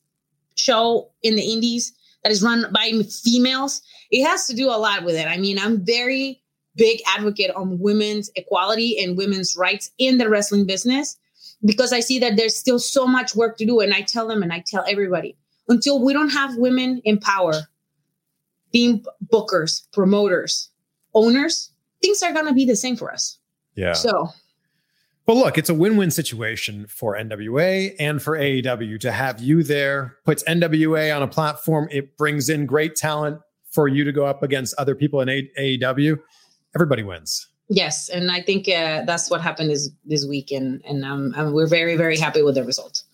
show 0.55 1.11
in 1.23 1.37
the 1.37 1.43
indies 1.43 1.93
that 2.23 2.33
is 2.33 2.43
run 2.43 2.65
by 2.73 2.93
females. 3.23 3.83
It 4.11 4.25
has 4.25 4.47
to 4.47 4.55
do 4.55 4.69
a 4.69 4.81
lot 4.81 5.05
with 5.05 5.17
it. 5.17 5.27
I 5.27 5.37
mean, 5.37 5.59
I'm 5.59 5.85
very 5.85 6.41
big 6.77 7.01
advocate 7.07 7.51
on 7.55 7.79
women's 7.79 8.31
equality 8.35 8.99
and 8.99 9.19
women's 9.19 9.59
rights 9.59 9.91
in 9.99 10.17
the 10.17 10.31
wrestling 10.31 10.65
business 10.65 11.19
because 11.63 11.93
I 11.93 12.01
see 12.01 12.19
that 12.21 12.39
there's 12.39 12.57
still 12.57 12.79
so 12.79 13.07
much 13.07 13.37
work 13.37 13.59
to 13.59 13.67
do. 13.67 13.81
And 13.81 13.93
I 13.93 14.01
tell 14.01 14.27
them 14.27 14.43
and 14.43 14.55
I 14.55 14.65
tell 14.67 14.83
everybody 14.89 15.37
until 15.69 16.03
we 16.05 16.13
don't 16.13 16.31
have 16.31 16.57
women 16.57 17.01
in 17.05 17.19
power, 17.19 17.55
being 18.73 19.05
bookers, 19.33 19.83
promoters, 19.93 20.71
owners, 21.15 21.71
things 22.03 22.23
are 22.23 22.33
going 22.33 22.47
to 22.47 22.53
be 22.53 22.65
the 22.65 22.77
same 22.77 22.97
for 22.97 23.13
us. 23.13 23.39
yeah. 23.75 23.95
So, 23.95 24.29
Well, 25.27 25.39
look, 25.39 25.59
it's 25.59 25.69
a 25.69 25.75
win-win 25.75 26.11
situation 26.11 26.87
for 26.89 27.17
NWA 27.17 27.95
and 27.99 28.23
for 28.23 28.39
AEW 28.39 29.01
to 29.01 29.13
have 29.13 29.41
you 29.41 29.63
there. 29.63 30.17
Puts 30.25 30.45
NWA 30.45 31.15
on 31.15 31.23
a 31.23 31.29
platform. 31.29 31.89
It 31.91 32.17
brings 32.17 32.49
in 32.49 32.67
great 32.67 32.95
talent 32.97 33.41
for 33.71 33.89
you 33.89 34.05
to 34.05 34.13
go 34.13 34.25
up 34.25 34.43
against 34.43 34.75
other 34.79 34.95
people 34.95 35.21
in 35.21 35.29
AEW. 35.59 36.19
Everybody 36.75 37.03
wins. 37.03 37.49
yes. 37.69 38.09
And 38.09 38.31
I 38.31 38.41
think 38.43 38.69
uh, 38.69 39.03
that's 39.05 39.31
what 39.31 39.41
happened 39.41 39.71
this, 39.71 39.91
this 40.05 40.25
week. 40.27 40.53
And, 40.53 40.83
and 40.85 41.05
um, 41.05 41.35
um, 41.37 41.53
we're 41.53 41.67
very, 41.67 41.97
very 41.97 42.17
happy 42.19 42.43
with 42.43 42.55
the 42.55 42.63
results. 42.65 43.05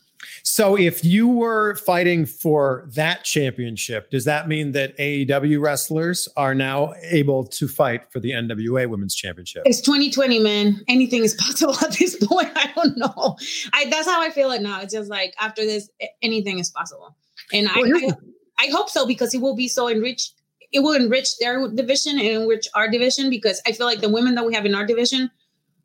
So, 0.43 0.77
if 0.77 1.05
you 1.05 1.29
were 1.29 1.77
fighting 1.77 2.27
for 2.27 2.89
that 2.95 3.25
championship, 3.25 4.11
does 4.11 4.25
that 4.25 4.49
mean 4.49 4.73
that 4.73 4.97
AEW 4.99 5.61
wrestlers 5.61 6.29
are 6.37 6.55
now 6.55 6.95
able 7.03 7.45
to 7.45 7.69
fight 7.69 8.11
for 8.13 8.21
the 8.21 8.31
NWA 8.31 8.89
Women's 8.89 9.15
Championship? 9.15 9.63
It's 9.65 9.81
2020, 9.81 10.39
man. 10.41 10.81
Anything 10.89 11.25
is 11.25 11.35
possible 11.41 11.77
at 11.83 11.93
this 11.93 12.17
point. 12.17 12.51
I 12.55 12.73
don't 12.75 12.97
know. 12.97 13.37
I 13.73 13.87
that's 13.91 14.07
how 14.07 14.23
I 14.23 14.31
feel 14.31 14.51
it 14.51 14.63
now. 14.63 14.81
It's 14.81 14.95
just 14.95 15.11
like 15.11 15.35
after 15.41 15.65
this, 15.65 15.89
anything 16.23 16.59
is 16.59 16.71
possible, 16.71 17.17
and 17.53 17.69
Well, 17.75 17.85
I, 17.85 18.07
I 18.09 18.17
I 18.59 18.71
hope 18.71 18.89
so 18.89 19.07
because 19.07 19.35
it 19.35 19.41
will 19.41 19.57
be 19.57 19.69
so 19.69 19.89
enriched. 19.89 20.35
It 20.71 20.81
will 20.81 20.95
enrich 20.95 21.37
their 21.39 21.69
division 21.69 22.19
and 22.19 22.29
enrich 22.43 22.67
our 22.75 22.89
division 22.89 23.29
because 23.29 23.61
I 23.67 23.73
feel 23.73 23.87
like 23.87 24.01
the 24.01 24.09
women 24.09 24.35
that 24.37 24.47
we 24.47 24.55
have 24.55 24.65
in 24.65 24.75
our 24.75 24.87
division 24.87 25.31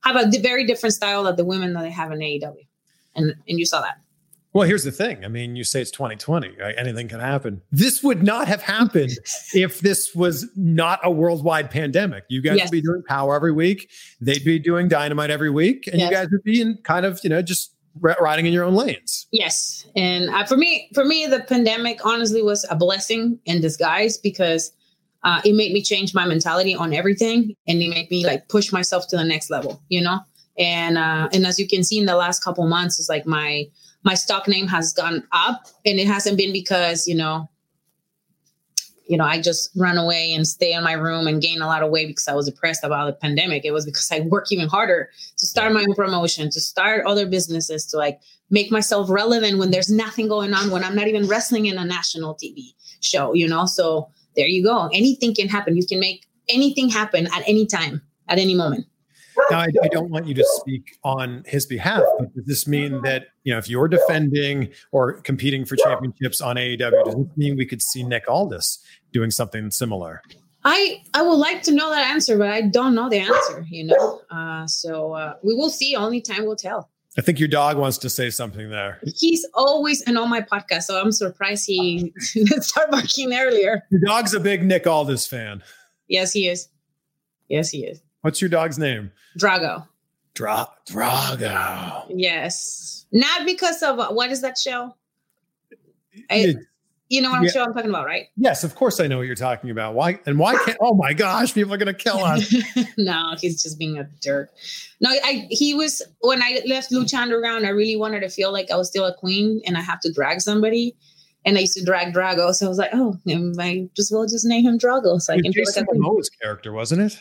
have 0.03 0.15
a 0.15 0.39
very 0.39 0.65
different 0.65 0.93
style 0.93 1.23
than 1.23 1.35
the 1.35 1.45
women 1.45 1.73
that 1.73 1.81
they 1.81 1.89
have 1.89 2.11
in 2.11 2.19
AEW, 2.19 2.67
and 3.15 3.33
and 3.47 3.59
you 3.59 3.65
saw 3.65 3.81
that. 3.81 3.97
Well, 4.57 4.67
here's 4.67 4.83
the 4.83 4.91
thing. 4.91 5.23
I 5.23 5.27
mean, 5.27 5.55
you 5.55 5.63
say 5.63 5.83
it's 5.83 5.91
2020, 5.91 6.55
right? 6.59 6.73
Anything 6.79 7.07
can 7.07 7.19
happen. 7.19 7.61
This 7.71 8.01
would 8.01 8.23
not 8.23 8.47
have 8.47 8.63
happened 8.63 9.11
if 9.53 9.81
this 9.81 10.15
was 10.15 10.47
not 10.55 10.99
a 11.03 11.11
worldwide 11.11 11.69
pandemic. 11.69 12.23
You 12.27 12.41
guys 12.41 12.57
Yes. 12.57 12.65
would 12.65 12.71
be 12.71 12.81
doing 12.81 13.03
power 13.07 13.35
every 13.35 13.51
week. 13.51 13.91
They'd 14.19 14.43
be 14.43 14.57
doing 14.57 14.87
dynamite 14.87 15.29
every 15.29 15.51
week. 15.51 15.85
And 15.85 16.01
you 16.01 16.09
guys 16.09 16.29
would 16.31 16.41
be 16.41 16.59
in 16.59 16.79
kind 16.81 17.05
of, 17.05 17.19
you 17.23 17.29
know, 17.29 17.43
just 17.43 17.75
riding 18.01 18.47
in 18.47 18.53
your 18.53 18.63
own 18.63 18.73
lanes. 18.73 19.27
Yes, 19.31 19.85
and 19.95 20.31
uh, 20.31 20.43
for 20.45 20.57
me, 20.57 20.89
for 20.95 21.05
me, 21.05 21.27
the 21.27 21.41
pandemic 21.41 22.03
honestly 22.03 22.41
was 22.41 22.65
a 22.71 22.75
blessing 22.75 23.39
in 23.45 23.61
disguise 23.61 24.17
because 24.17 24.71
uh, 25.23 25.39
it 25.45 25.53
made 25.53 25.71
me 25.71 25.83
change 25.83 26.15
my 26.15 26.25
mentality 26.25 26.73
on 26.73 26.93
everything, 26.93 27.55
and 27.67 27.79
it 27.79 27.89
made 27.89 28.09
me 28.09 28.25
like 28.25 28.49
push 28.49 28.71
myself 28.71 29.07
to 29.09 29.17
the 29.17 29.23
next 29.23 29.51
level. 29.51 29.83
You 29.89 30.01
know, 30.01 30.19
and 30.57 30.97
uh, 30.97 31.29
and 31.31 31.45
as 31.45 31.59
you 31.59 31.67
can 31.67 31.83
see 31.83 31.99
in 31.99 32.07
the 32.07 32.15
last 32.15 32.43
couple 32.43 32.67
months, 32.67 32.99
it's 32.99 33.09
like 33.09 33.27
my 33.27 33.65
my 34.07 34.15
stock 34.15 34.47
name 34.47 34.67
has 34.67 34.93
gone 34.93 35.21
up, 35.33 35.67
and 35.85 35.99
it 35.99 36.07
hasn't 36.07 36.37
been 36.37 36.53
because 36.53 37.07
you 37.07 37.15
know. 37.15 37.49
You 39.09 39.15
know, 39.15 39.23
I 39.23 39.39
just 39.39 39.69
run 39.73 39.97
away 39.97 40.33
and 40.33 40.45
stay 40.45 40.73
in 40.73 40.83
my 40.83 40.91
room 40.91 41.27
and 41.27 41.41
gain 41.41 41.61
a 41.61 41.65
lot 41.65 41.81
of 41.81 41.89
weight 41.91 42.07
because 42.09 42.27
I 42.27 42.33
was 42.33 42.45
depressed 42.45 42.83
about 42.83 43.05
the 43.05 43.13
pandemic. 43.13 43.63
It 43.63 43.71
was 43.71 43.85
because 43.85 44.11
I 44.11 44.19
work 44.19 44.51
even 44.51 44.67
harder 44.67 45.09
to 45.37 45.45
start 45.47 45.71
my 45.71 45.79
own 45.79 45.95
promotion, 45.95 46.49
to 46.49 46.59
start 46.59 47.05
other 47.05 47.25
businesses, 47.25 47.85
to 47.85 47.95
like 47.95 48.19
make 48.49 48.69
myself 48.69 49.09
relevant 49.09 49.59
when 49.59 49.71
there's 49.71 49.89
nothing 49.89 50.27
going 50.27 50.53
on, 50.53 50.71
when 50.71 50.83
I'm 50.83 50.93
not 50.93 51.07
even 51.07 51.25
wrestling 51.25 51.67
in 51.67 51.77
a 51.77 51.85
national 51.85 52.35
TV 52.35 52.73
show, 52.99 53.33
you 53.33 53.47
know? 53.47 53.65
So 53.65 54.09
there 54.35 54.47
you 54.47 54.61
go. 54.61 54.89
Anything 54.91 55.33
can 55.33 55.47
happen. 55.47 55.77
You 55.77 55.87
can 55.87 56.01
make 56.01 56.25
anything 56.49 56.89
happen 56.89 57.27
at 57.27 57.43
any 57.47 57.65
time, 57.65 58.01
at 58.27 58.39
any 58.39 58.55
moment. 58.55 58.87
Now, 59.49 59.59
I, 59.59 59.67
I 59.83 59.87
don't 59.87 60.09
want 60.09 60.27
you 60.27 60.33
to 60.35 60.45
speak 60.59 60.97
on 61.03 61.43
his 61.45 61.65
behalf, 61.65 62.03
but 62.19 62.33
does 62.33 62.45
this 62.45 62.67
mean 62.67 63.01
that, 63.03 63.27
you 63.43 63.53
know, 63.53 63.57
if 63.57 63.69
you're 63.69 63.87
defending 63.87 64.69
or 64.91 65.21
competing 65.21 65.65
for 65.65 65.75
championships 65.77 66.41
on 66.41 66.57
AEW, 66.57 67.05
does 67.05 67.15
this 67.15 67.37
mean 67.37 67.55
we 67.55 67.65
could 67.65 67.81
see 67.81 68.03
Nick 68.03 68.25
Aldis 68.27 68.79
doing 69.13 69.31
something 69.31 69.71
similar? 69.71 70.21
I 70.65 71.01
I 71.13 71.21
would 71.21 71.37
like 71.37 71.61
to 71.63 71.71
know 71.71 71.89
that 71.91 72.07
answer, 72.07 72.37
but 72.37 72.49
I 72.49 72.61
don't 72.61 72.93
know 72.93 73.09
the 73.09 73.19
answer, 73.19 73.65
you 73.69 73.85
know? 73.85 74.21
Uh, 74.29 74.67
so 74.67 75.13
uh, 75.13 75.35
we 75.41 75.55
will 75.55 75.69
see. 75.69 75.95
Only 75.95 76.19
time 76.19 76.45
will 76.45 76.57
tell. 76.57 76.89
I 77.17 77.21
think 77.21 77.39
your 77.39 77.47
dog 77.47 77.77
wants 77.77 77.97
to 77.99 78.09
say 78.09 78.29
something 78.29 78.69
there. 78.69 78.99
He's 79.15 79.47
always 79.53 80.01
in 80.01 80.17
all 80.17 80.27
my 80.27 80.41
podcasts, 80.41 80.83
so 80.83 81.01
I'm 81.01 81.11
surprised 81.11 81.65
he 81.65 82.13
started 82.19 82.91
barking 82.91 83.33
earlier. 83.33 83.81
Your 83.89 84.01
dog's 84.01 84.33
a 84.33 84.39
big 84.39 84.63
Nick 84.63 84.85
Aldis 84.85 85.25
fan. 85.25 85.63
Yes, 86.07 86.33
he 86.33 86.47
is. 86.47 86.67
Yes, 87.47 87.69
he 87.69 87.85
is. 87.85 88.01
What's 88.21 88.41
your 88.41 88.49
dog's 88.49 88.77
name? 88.79 89.11
Drago. 89.39 89.87
Dra- 90.33 90.67
Drago. 90.87 92.05
Yes. 92.09 93.05
Not 93.11 93.45
because 93.45 93.81
of 93.83 93.99
uh, 93.99 94.09
what 94.09 94.31
is 94.31 94.41
that 94.41 94.57
show? 94.57 94.95
I, 96.29 96.55
you 97.09 97.21
know 97.21 97.29
what 97.29 97.37
I'm 97.37 97.43
Yeah. 97.45 97.51
show 97.51 97.63
I'm 97.63 97.73
talking 97.73 97.89
about, 97.89 98.05
right? 98.05 98.27
yes, 98.35 98.63
of 98.63 98.75
course 98.75 98.99
I 98.99 99.07
know 99.07 99.17
what 99.17 99.27
you're 99.27 99.35
talking 99.35 99.69
about. 99.69 99.93
Why 99.95 100.19
and 100.25 100.37
why 100.37 100.55
can't? 100.65 100.77
Oh 100.81 100.93
my 100.93 101.13
gosh, 101.13 101.53
people 101.53 101.73
are 101.73 101.77
gonna 101.77 101.93
kill 101.93 102.17
us. 102.17 102.53
no, 102.97 103.35
he's 103.39 103.61
just 103.63 103.79
being 103.79 103.97
a 103.97 104.09
jerk. 104.21 104.51
No, 104.99 105.09
I 105.11 105.47
he 105.49 105.73
was 105.73 106.01
when 106.21 106.41
I 106.43 106.61
left 106.67 106.91
Lucha 106.91 107.17
Underground, 107.19 107.65
I 107.65 107.69
really 107.69 107.95
wanted 107.95 108.21
to 108.21 108.29
feel 108.29 108.51
like 108.51 108.71
I 108.71 108.75
was 108.75 108.89
still 108.89 109.05
a 109.05 109.13
queen 109.13 109.61
and 109.65 109.77
I 109.77 109.81
have 109.81 109.99
to 110.01 110.11
drag 110.11 110.41
somebody. 110.41 110.95
And 111.45 111.55
I 111.57 111.61
used 111.61 111.77
to 111.77 111.85
drag 111.85 112.13
Drago. 112.13 112.53
So 112.53 112.65
I 112.65 112.69
was 112.69 112.77
like, 112.77 112.89
oh, 112.91 113.17
I 113.29 113.35
might 113.37 113.93
just 113.95 114.11
well 114.11 114.27
just 114.27 114.45
name 114.45 114.65
him 114.65 114.77
Drago. 114.77 115.21
So 115.21 115.31
I 115.33 115.39
can 115.39 115.53
feel 115.53 115.63
like 115.65 115.75
Jason 115.75 115.87
a. 115.89 115.93
Momoa's 115.97 116.29
character, 116.29 116.73
wasn't 116.73 117.01
it? 117.03 117.17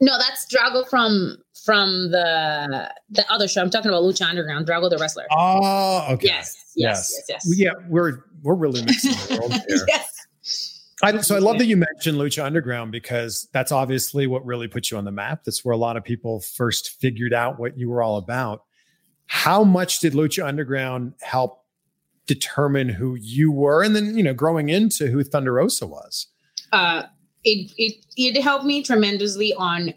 No, 0.00 0.18
that's 0.18 0.46
Drago 0.52 0.88
from 0.88 1.36
from 1.64 2.10
the 2.10 2.90
the 3.10 3.24
other 3.32 3.48
show. 3.48 3.62
I'm 3.62 3.70
talking 3.70 3.90
about 3.90 4.02
Lucha 4.02 4.28
Underground, 4.28 4.66
Drago 4.66 4.90
the 4.90 4.98
wrestler. 4.98 5.24
Oh, 5.30 6.06
okay. 6.14 6.26
Yes, 6.26 6.72
yes, 6.76 7.12
yes, 7.16 7.24
yes. 7.28 7.46
Well, 7.46 7.56
Yeah, 7.56 7.86
we're 7.88 8.24
we're 8.42 8.54
really 8.54 8.82
mixing 8.84 9.12
the 9.12 9.38
world 9.40 9.52
here. 9.68 9.84
yes. 9.88 10.10
I, 11.02 11.20
so 11.20 11.34
I 11.36 11.38
love 11.38 11.58
that 11.58 11.66
you 11.66 11.76
mentioned 11.76 12.16
Lucha 12.18 12.44
Underground 12.44 12.92
because 12.92 13.48
that's 13.52 13.72
obviously 13.72 14.26
what 14.26 14.44
really 14.46 14.68
put 14.68 14.90
you 14.90 14.96
on 14.96 15.04
the 15.04 15.10
map. 15.12 15.44
That's 15.44 15.64
where 15.64 15.72
a 15.72 15.76
lot 15.76 15.96
of 15.96 16.04
people 16.04 16.40
first 16.40 17.00
figured 17.00 17.34
out 17.34 17.58
what 17.58 17.76
you 17.76 17.90
were 17.90 18.02
all 18.02 18.16
about. 18.16 18.62
How 19.26 19.64
much 19.64 20.00
did 20.00 20.12
Lucha 20.12 20.46
Underground 20.46 21.14
help 21.20 21.64
determine 22.26 22.88
who 22.88 23.16
you 23.16 23.50
were, 23.52 23.82
and 23.82 23.94
then 23.94 24.16
you 24.16 24.22
know, 24.22 24.34
growing 24.34 24.68
into 24.70 25.08
who 25.08 25.22
Thunder 25.24 25.52
Rosa 25.54 25.86
was? 25.86 26.28
uh, 26.72 27.04
it 27.44 27.72
it 27.76 28.04
it 28.16 28.42
helped 28.42 28.64
me 28.64 28.82
tremendously 28.82 29.52
on 29.54 29.94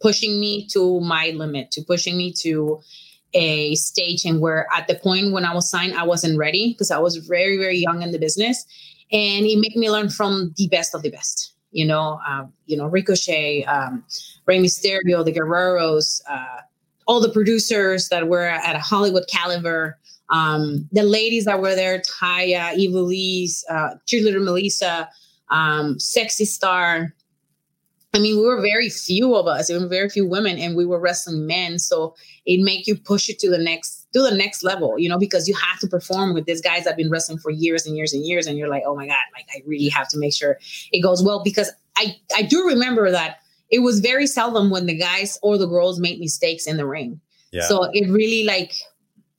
pushing 0.00 0.40
me 0.40 0.66
to 0.68 1.00
my 1.00 1.30
limit, 1.30 1.70
to 1.72 1.82
pushing 1.82 2.16
me 2.16 2.32
to 2.32 2.80
a 3.32 3.74
stage 3.74 4.24
and 4.24 4.40
where 4.40 4.66
at 4.74 4.86
the 4.86 4.94
point 4.94 5.32
when 5.32 5.44
I 5.44 5.54
was 5.54 5.68
signed, 5.70 5.94
I 5.94 6.04
wasn't 6.04 6.38
ready 6.38 6.72
because 6.72 6.90
I 6.90 6.98
was 6.98 7.16
very 7.16 7.56
very 7.56 7.78
young 7.78 8.02
in 8.02 8.12
the 8.12 8.18
business, 8.18 8.64
and 9.12 9.46
it 9.46 9.58
made 9.58 9.76
me 9.76 9.90
learn 9.90 10.08
from 10.08 10.52
the 10.56 10.68
best 10.68 10.94
of 10.94 11.02
the 11.02 11.10
best. 11.10 11.52
You 11.70 11.86
know, 11.86 12.20
um, 12.26 12.52
you 12.66 12.76
know 12.76 12.86
Ricochet, 12.86 13.64
um, 13.64 14.04
Rey 14.46 14.58
Mysterio, 14.58 15.24
the 15.24 15.32
Guerreros, 15.32 16.20
uh, 16.28 16.60
all 17.06 17.20
the 17.20 17.32
producers 17.32 18.08
that 18.08 18.28
were 18.28 18.46
at 18.46 18.76
a 18.76 18.80
Hollywood 18.80 19.24
caliber. 19.28 19.98
Um, 20.30 20.88
the 20.90 21.02
ladies 21.02 21.44
that 21.44 21.60
were 21.60 21.74
there, 21.74 22.00
Taya, 22.00 22.74
Ivelisse, 22.74 23.62
uh, 23.68 23.96
cheerleader 24.06 24.42
Melissa, 24.42 25.08
um, 25.54 25.98
sexy 25.98 26.44
star. 26.44 27.14
I 28.12 28.18
mean, 28.18 28.36
we 28.36 28.46
were 28.46 28.60
very 28.60 28.90
few 28.90 29.34
of 29.34 29.46
us, 29.46 29.70
even 29.70 29.88
very 29.88 30.08
few 30.08 30.26
women, 30.26 30.58
and 30.58 30.76
we 30.76 30.86
were 30.86 31.00
wrestling 31.00 31.46
men. 31.46 31.78
So 31.78 32.14
it 32.46 32.62
make 32.62 32.86
you 32.86 32.96
push 32.96 33.28
it 33.28 33.38
to 33.40 33.50
the 33.50 33.58
next 33.58 34.06
to 34.12 34.22
the 34.22 34.30
next 34.30 34.62
level, 34.62 34.98
you 34.98 35.08
know, 35.08 35.18
because 35.18 35.48
you 35.48 35.54
have 35.54 35.80
to 35.80 35.88
perform 35.88 36.34
with 36.34 36.44
these 36.44 36.60
guys 36.60 36.84
that 36.84 36.90
have 36.90 36.96
been 36.96 37.10
wrestling 37.10 37.38
for 37.38 37.50
years 37.50 37.86
and 37.86 37.96
years 37.96 38.12
and 38.12 38.24
years, 38.24 38.46
and 38.46 38.58
you're 38.58 38.68
like, 38.68 38.82
oh 38.86 38.94
my 38.94 39.06
god, 39.06 39.16
like 39.34 39.46
I 39.54 39.62
really 39.66 39.88
have 39.88 40.08
to 40.08 40.18
make 40.18 40.34
sure 40.34 40.58
it 40.92 41.00
goes 41.00 41.22
well 41.22 41.42
because 41.42 41.70
I 41.96 42.16
I 42.36 42.42
do 42.42 42.66
remember 42.66 43.10
that 43.10 43.38
it 43.70 43.80
was 43.80 44.00
very 44.00 44.26
seldom 44.26 44.70
when 44.70 44.86
the 44.86 44.98
guys 44.98 45.38
or 45.42 45.56
the 45.56 45.66
girls 45.66 45.98
made 45.98 46.20
mistakes 46.20 46.66
in 46.66 46.76
the 46.76 46.86
ring. 46.86 47.20
Yeah. 47.52 47.66
So 47.66 47.84
it 47.92 48.08
really 48.10 48.44
like 48.44 48.74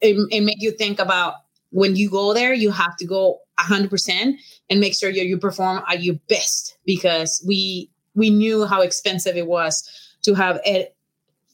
it, 0.01 0.17
it 0.31 0.41
make 0.41 0.62
you 0.62 0.72
think 0.72 1.00
about 1.00 1.36
when 1.72 1.95
you 1.95 2.10
go 2.10 2.34
there, 2.34 2.53
you 2.53 2.72
have 2.72 2.95
to 2.98 3.05
go 3.05 3.39
hundred 3.57 3.89
percent 3.89 4.38
and 4.69 4.79
make 4.79 4.95
sure 4.95 5.10
you 5.10 5.24
you 5.24 5.38
perform 5.38 5.84
at 5.88 6.01
your 6.01 6.15
best 6.27 6.77
because 6.86 7.43
we 7.48 7.89
we 8.15 8.29
knew 8.29 8.65
how 8.65 8.81
expensive 8.81 9.36
it 9.36 9.48
was 9.48 9.88
to 10.24 10.34
have 10.34 10.60
ed- 10.65 10.91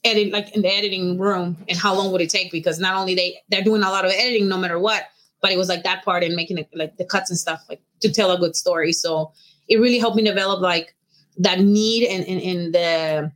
edit 0.03 0.31
like 0.31 0.55
in 0.55 0.61
the 0.61 0.73
editing 0.73 1.19
room 1.19 1.57
and 1.69 1.77
how 1.77 1.93
long 1.93 2.11
would 2.11 2.21
it 2.21 2.29
take 2.29 2.51
because 2.51 2.79
not 2.79 2.95
only 2.95 3.15
they 3.15 3.37
they're 3.49 3.63
doing 3.63 3.83
a 3.83 3.89
lot 3.89 4.05
of 4.05 4.11
editing 4.11 4.47
no 4.47 4.57
matter 4.57 4.79
what 4.79 5.05
but 5.41 5.51
it 5.51 5.57
was 5.57 5.67
like 5.67 5.83
that 5.83 6.05
part 6.05 6.23
and 6.23 6.35
making 6.35 6.57
it 6.57 6.69
like 6.73 6.95
the 6.97 7.05
cuts 7.05 7.29
and 7.29 7.37
stuff 7.37 7.63
like 7.67 7.81
to 8.01 8.11
tell 8.11 8.31
a 8.31 8.37
good 8.37 8.55
story. 8.55 8.93
So 8.93 9.31
it 9.67 9.77
really 9.77 9.99
helped 9.99 10.15
me 10.15 10.23
develop 10.23 10.61
like 10.61 10.95
that 11.37 11.59
need 11.59 12.07
and, 12.07 12.25
and, 12.27 12.41
and 12.41 12.75
the 12.75 13.31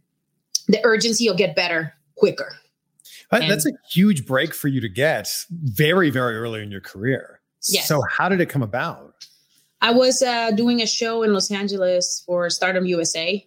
the 0.67 0.83
urgency 0.83 1.27
of 1.27 1.37
get 1.37 1.55
better 1.55 1.93
quicker. 2.15 2.55
And- 3.31 3.49
that's 3.51 3.65
a 3.65 3.71
huge 3.91 4.25
break 4.25 4.53
for 4.53 4.67
you 4.67 4.81
to 4.81 4.89
get 4.89 5.29
very, 5.49 6.09
very 6.09 6.37
early 6.37 6.61
in 6.61 6.71
your 6.71 6.81
career. 6.81 7.41
Yes. 7.67 7.87
So 7.87 8.01
how 8.09 8.29
did 8.29 8.39
it 8.39 8.47
come 8.47 8.61
about? 8.61 9.13
I 9.81 9.91
was 9.91 10.21
uh, 10.21 10.51
doing 10.51 10.81
a 10.81 10.87
show 10.87 11.23
in 11.23 11.33
Los 11.33 11.51
Angeles 11.51 12.23
for 12.25 12.49
Stardom 12.49 12.85
USA, 12.85 13.45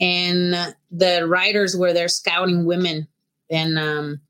and 0.00 0.74
the 0.90 1.26
writers 1.26 1.76
were 1.76 1.92
there 1.92 2.08
scouting 2.08 2.64
women, 2.64 3.06
and 3.50 3.78
um, 3.78 4.20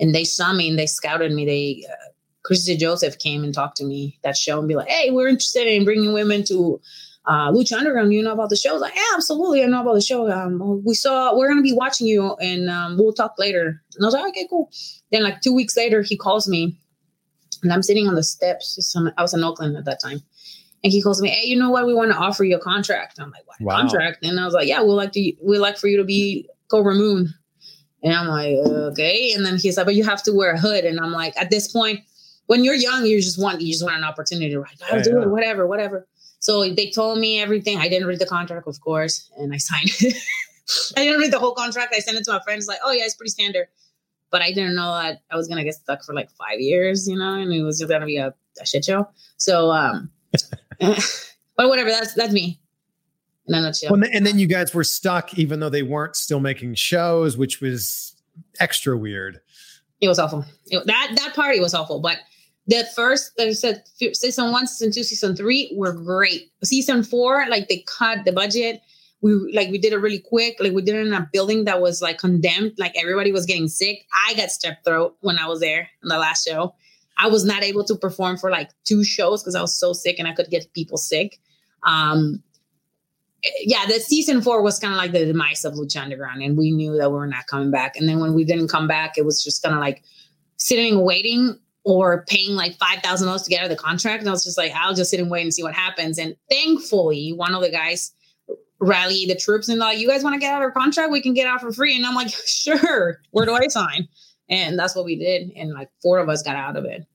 and 0.00 0.14
they 0.14 0.24
saw 0.24 0.52
me 0.52 0.68
and 0.68 0.78
they 0.78 0.86
scouted 0.86 1.32
me. 1.32 1.44
They 1.44 1.86
uh, 1.90 2.10
Chris 2.42 2.68
DeJoseph 2.68 3.18
came 3.18 3.44
and 3.44 3.54
talked 3.54 3.76
to 3.78 3.84
me 3.84 4.18
that 4.22 4.36
show 4.36 4.58
and 4.58 4.68
be 4.68 4.76
like, 4.76 4.88
"Hey, 4.88 5.10
we're 5.10 5.28
interested 5.28 5.66
in 5.66 5.84
bringing 5.84 6.12
women 6.12 6.44
to." 6.44 6.80
Uh, 7.26 7.50
Lucha 7.50 7.78
Underground, 7.78 8.12
you 8.12 8.22
know 8.22 8.34
about 8.34 8.50
the 8.50 8.56
show? 8.56 8.74
I 8.74 8.78
like, 8.80 8.94
yeah, 8.94 9.02
absolutely, 9.14 9.62
I 9.62 9.66
know 9.66 9.80
about 9.80 9.94
the 9.94 10.02
show. 10.02 10.30
Um, 10.30 10.84
we 10.84 10.92
saw, 10.92 11.34
we're 11.34 11.48
gonna 11.48 11.62
be 11.62 11.72
watching 11.72 12.06
you, 12.06 12.34
and 12.34 12.68
um, 12.68 12.98
we'll 12.98 13.14
talk 13.14 13.38
later. 13.38 13.80
And 13.94 14.04
I 14.04 14.06
was 14.06 14.12
like, 14.12 14.28
okay, 14.28 14.46
cool. 14.50 14.70
Then, 15.10 15.22
like 15.22 15.40
two 15.40 15.54
weeks 15.54 15.74
later, 15.74 16.02
he 16.02 16.18
calls 16.18 16.46
me, 16.46 16.76
and 17.62 17.72
I'm 17.72 17.82
sitting 17.82 18.06
on 18.06 18.14
the 18.14 18.22
steps. 18.22 18.94
I 19.16 19.22
was 19.22 19.32
in 19.32 19.42
Oakland 19.42 19.74
at 19.78 19.86
that 19.86 20.02
time, 20.02 20.22
and 20.84 20.92
he 20.92 21.02
calls 21.02 21.20
me, 21.20 21.30
"Hey, 21.30 21.46
you 21.48 21.58
know 21.58 21.70
what? 21.70 21.86
We 21.86 21.94
want 21.94 22.12
to 22.12 22.16
offer 22.16 22.44
you 22.44 22.56
a 22.56 22.60
contract." 22.60 23.18
I'm 23.18 23.30
like, 23.32 23.46
"What 23.46 23.60
Wow. 23.60 23.80
contract?" 23.80 24.24
And 24.24 24.38
I 24.38 24.44
was 24.44 24.54
like, 24.54 24.68
"Yeah, 24.68 24.82
we'd 24.82 24.92
like 24.92 25.12
to. 25.12 25.32
We'd 25.42 25.58
like 25.58 25.78
for 25.78 25.88
you 25.88 25.96
to 25.96 26.04
be 26.04 26.48
Kobra 26.70 26.94
Moon." 26.96 27.32
And 28.02 28.12
I'm 28.12 28.28
like, 28.28 28.54
"Okay." 28.54 29.32
And 29.32 29.44
then 29.44 29.56
he's 29.58 29.76
like, 29.76 29.86
"But 29.86 29.94
you 29.96 30.04
have 30.04 30.22
to 30.24 30.32
wear 30.32 30.52
a 30.52 30.58
hood." 30.60 30.84
And 30.84 31.00
I'm 31.00 31.10
like, 31.12 31.34
"At 31.40 31.50
this 31.50 31.66
point, 31.72 32.00
when 32.46 32.62
you're 32.62 32.74
young, 32.74 33.06
you 33.06 33.20
just 33.20 33.40
want 33.42 33.60
you 33.62 33.72
just 33.72 33.82
want 33.82 33.96
an 33.96 34.04
opportunity, 34.04 34.54
right? 34.54 34.70
I'll 34.90 34.98
Yeah, 34.98 35.02
do 35.02 35.10
yeah. 35.16 35.22
it, 35.22 35.28
whatever, 35.30 35.66
whatever." 35.66 36.06
So 36.38 36.68
they 36.68 36.90
told 36.90 37.18
me 37.18 37.40
everything. 37.40 37.78
I 37.78 37.88
didn't 37.88 38.06
read 38.06 38.18
the 38.18 38.26
contract, 38.26 38.68
of 38.68 38.78
course, 38.82 39.30
and 39.38 39.54
I 39.54 39.56
signed 39.56 39.90
it. 40.00 40.16
I 40.96 41.04
didn't 41.04 41.18
read 41.20 41.32
the 41.32 41.38
whole 41.38 41.54
contract. 41.54 41.94
I 41.96 42.00
sent 42.00 42.18
it 42.18 42.24
to 42.24 42.32
my 42.32 42.40
friends, 42.40 42.66
like, 42.68 42.80
"Oh 42.84 42.92
yeah, 42.92 43.04
it's 43.04 43.14
pretty 43.14 43.30
standard." 43.30 43.68
But 44.30 44.42
I 44.42 44.52
didn't 44.52 44.74
know 44.74 44.92
that 45.00 45.22
I 45.30 45.36
was 45.36 45.48
gonna 45.48 45.64
get 45.64 45.74
stuck 45.74 46.04
for 46.04 46.12
like 46.14 46.28
five 46.32 46.60
years, 46.60 47.08
you 47.08 47.16
know, 47.16 47.34
and 47.34 47.50
it 47.52 47.62
was 47.62 47.78
just 47.78 47.88
gonna 47.90 48.04
be 48.04 48.18
a, 48.18 48.34
a 48.60 48.66
shit 48.66 48.84
show. 48.84 49.08
So, 49.38 49.70
um, 49.70 50.10
but 51.56 51.68
whatever. 51.68 51.90
That's 51.90 52.14
that's 52.14 52.32
me 52.32 52.60
in 53.46 53.54
a 53.54 53.60
nutshell. 53.60 53.92
Well, 53.92 54.02
and 54.12 54.26
then 54.26 54.38
you 54.38 54.46
guys 54.46 54.74
were 54.74 54.84
stuck, 54.84 55.38
even 55.38 55.60
though 55.60 55.68
they 55.70 55.82
weren't 55.82 56.16
still 56.16 56.40
making 56.40 56.74
shows, 56.74 57.36
which 57.36 57.60
was 57.60 58.14
extra 58.60 58.96
weird. 58.96 59.40
It 60.00 60.08
was 60.08 60.18
awful. 60.18 60.44
It- 60.66 60.86
that 60.86 61.12
that 61.16 61.34
party 61.34 61.60
was 61.60 61.74
awful. 61.74 62.00
But 62.00 62.18
the 62.66 62.84
first, 62.96 63.32
like 63.38 63.48
I 63.48 63.52
said, 63.52 63.82
season 64.14 64.50
one, 64.50 64.66
season 64.66 64.92
two, 64.92 65.02
season 65.02 65.36
three 65.36 65.72
were 65.76 65.92
great. 65.92 66.50
Season 66.62 67.02
four, 67.02 67.46
like 67.48 67.68
they 67.68 67.84
cut 67.86 68.24
the 68.24 68.32
budget. 68.32 68.80
We 69.20 69.52
like 69.54 69.70
we 69.70 69.78
did 69.78 69.92
it 69.92 69.98
really 69.98 70.18
quick. 70.18 70.56
Like 70.60 70.72
we 70.72 70.82
did 70.82 70.94
it 70.96 71.06
in 71.06 71.12
a 71.14 71.28
building 71.32 71.64
that 71.64 71.80
was 71.80 72.02
like 72.02 72.18
condemned. 72.18 72.72
Like 72.78 72.92
everybody 72.96 73.32
was 73.32 73.46
getting 73.46 73.68
sick. 73.68 74.06
I 74.26 74.34
got 74.34 74.48
strep 74.48 74.76
throat 74.84 75.16
when 75.20 75.38
I 75.38 75.46
was 75.46 75.60
there 75.60 75.88
in 76.02 76.08
the 76.08 76.18
last 76.18 76.46
show. 76.46 76.74
I 77.18 77.28
was 77.28 77.44
not 77.44 77.62
able 77.62 77.84
to 77.84 77.94
perform 77.94 78.38
for 78.38 78.50
like 78.50 78.70
two 78.84 79.04
shows 79.04 79.42
because 79.42 79.54
I 79.54 79.60
was 79.60 79.78
so 79.78 79.92
sick 79.92 80.18
and 80.18 80.26
I 80.26 80.32
could 80.32 80.50
get 80.50 80.72
people 80.72 80.96
sick. 80.96 81.40
Um, 81.84 82.42
yeah, 83.60 83.86
the 83.86 83.94
season 83.94 84.40
four 84.40 84.62
was 84.62 84.78
kind 84.78 84.92
of 84.94 84.98
like 84.98 85.12
the 85.12 85.26
demise 85.26 85.64
of 85.64 85.74
Lucha 85.74 86.02
Underground, 86.02 86.42
and 86.42 86.56
we 86.56 86.70
knew 86.70 86.96
that 86.96 87.10
we 87.10 87.16
were 87.16 87.26
not 87.26 87.46
coming 87.46 87.70
back. 87.70 87.96
And 87.96 88.08
then 88.08 88.20
when 88.20 88.34
we 88.34 88.44
didn't 88.44 88.68
come 88.68 88.88
back, 88.88 89.18
it 89.18 89.24
was 89.24 89.42
just 89.42 89.62
kind 89.62 89.74
of 89.74 89.80
like 89.80 90.02
sitting 90.56 91.04
waiting 91.04 91.58
or 91.84 92.24
paying 92.26 92.56
like 92.56 92.74
five 92.76 93.00
thousand 93.00 93.26
dollars 93.26 93.42
to 93.42 93.50
get 93.50 93.60
out 93.60 93.70
of 93.70 93.76
the 93.76 93.82
contract. 93.82 94.20
And 94.20 94.28
I 94.28 94.32
was 94.32 94.44
just 94.44 94.56
like, 94.56 94.72
I'll 94.74 94.94
just 94.94 95.10
sit 95.10 95.20
and 95.20 95.30
wait 95.30 95.42
and 95.42 95.52
see 95.52 95.62
what 95.62 95.74
happens. 95.74 96.18
And 96.18 96.34
thankfully, 96.50 97.32
one 97.32 97.54
of 97.54 97.60
the 97.60 97.70
guys 97.70 98.12
rallied 98.80 99.28
the 99.28 99.34
troops 99.34 99.68
and 99.68 99.78
like, 99.78 99.98
you 99.98 100.08
guys 100.08 100.24
want 100.24 100.34
to 100.34 100.40
get 100.40 100.52
out 100.52 100.62
of 100.62 100.62
our 100.62 100.70
contract? 100.70 101.12
We 101.12 101.20
can 101.20 101.34
get 101.34 101.46
out 101.46 101.60
for 101.60 101.72
free. 101.72 101.96
And 101.96 102.06
I'm 102.06 102.14
like, 102.14 102.30
sure. 102.46 103.20
Where 103.30 103.44
do 103.44 103.52
I 103.52 103.66
sign? 103.68 104.08
And 104.48 104.78
that's 104.78 104.94
what 104.94 105.04
we 105.04 105.16
did. 105.16 105.52
And 105.56 105.72
like 105.72 105.90
four 106.02 106.18
of 106.18 106.28
us 106.28 106.42
got 106.42 106.56
out 106.56 106.76
of 106.76 106.84
it. 106.84 107.06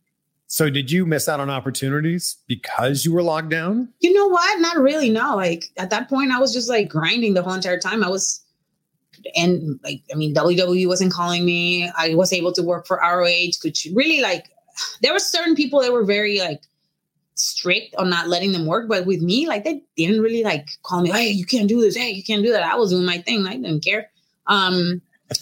So, 0.51 0.67
did 0.67 0.89
you 0.89 1.05
miss 1.05 1.29
out 1.29 1.39
on 1.39 1.51
opportunities 1.51 2.37
because 2.47 3.05
you 3.05 3.13
were 3.13 3.21
locked 3.21 3.49
down? 3.49 3.89
You 3.99 4.11
know 4.11 4.27
what? 4.27 4.59
Not 4.59 4.77
really. 4.77 5.11
No. 5.11 5.35
Like 5.35 5.65
at 5.77 5.91
that 5.91 6.09
point, 6.09 6.31
I 6.31 6.39
was 6.39 6.51
just 6.51 6.67
like 6.67 6.89
grinding 6.89 7.35
the 7.35 7.43
whole 7.43 7.53
entire 7.53 7.79
time. 7.79 8.03
I 8.03 8.09
was, 8.09 8.43
and 9.35 9.79
like, 9.83 10.01
I 10.11 10.15
mean, 10.15 10.33
WWE 10.33 10.87
wasn't 10.87 11.13
calling 11.13 11.45
me. 11.45 11.91
I 11.95 12.15
was 12.15 12.33
able 12.33 12.51
to 12.53 12.63
work 12.63 12.87
for 12.87 12.97
ROH, 12.97 13.59
which 13.63 13.87
really 13.93 14.21
like, 14.21 14.49
there 15.03 15.13
were 15.13 15.19
certain 15.19 15.55
people 15.55 15.81
that 15.81 15.93
were 15.93 16.05
very 16.05 16.39
like 16.39 16.63
strict 17.35 17.93
on 17.95 18.09
not 18.09 18.27
letting 18.27 18.51
them 18.51 18.65
work. 18.65 18.87
But 18.87 19.05
with 19.05 19.21
me, 19.21 19.47
like, 19.47 19.65
they 19.65 19.83
didn't 19.97 20.21
really 20.21 20.43
like 20.43 20.67
call 20.81 21.01
me, 21.01 21.11
hey, 21.11 21.29
you 21.29 21.45
can't 21.45 21.69
do 21.69 21.79
this. 21.79 21.95
Hey, 21.95 22.09
you 22.09 22.23
can't 22.23 22.43
do 22.43 22.51
that. 22.53 22.63
I 22.63 22.75
was 22.75 22.89
doing 22.89 23.05
my 23.05 23.19
thing. 23.19 23.45
I 23.45 23.55
didn't 23.55 23.83
care. 23.83 24.09
Um, 24.47 25.01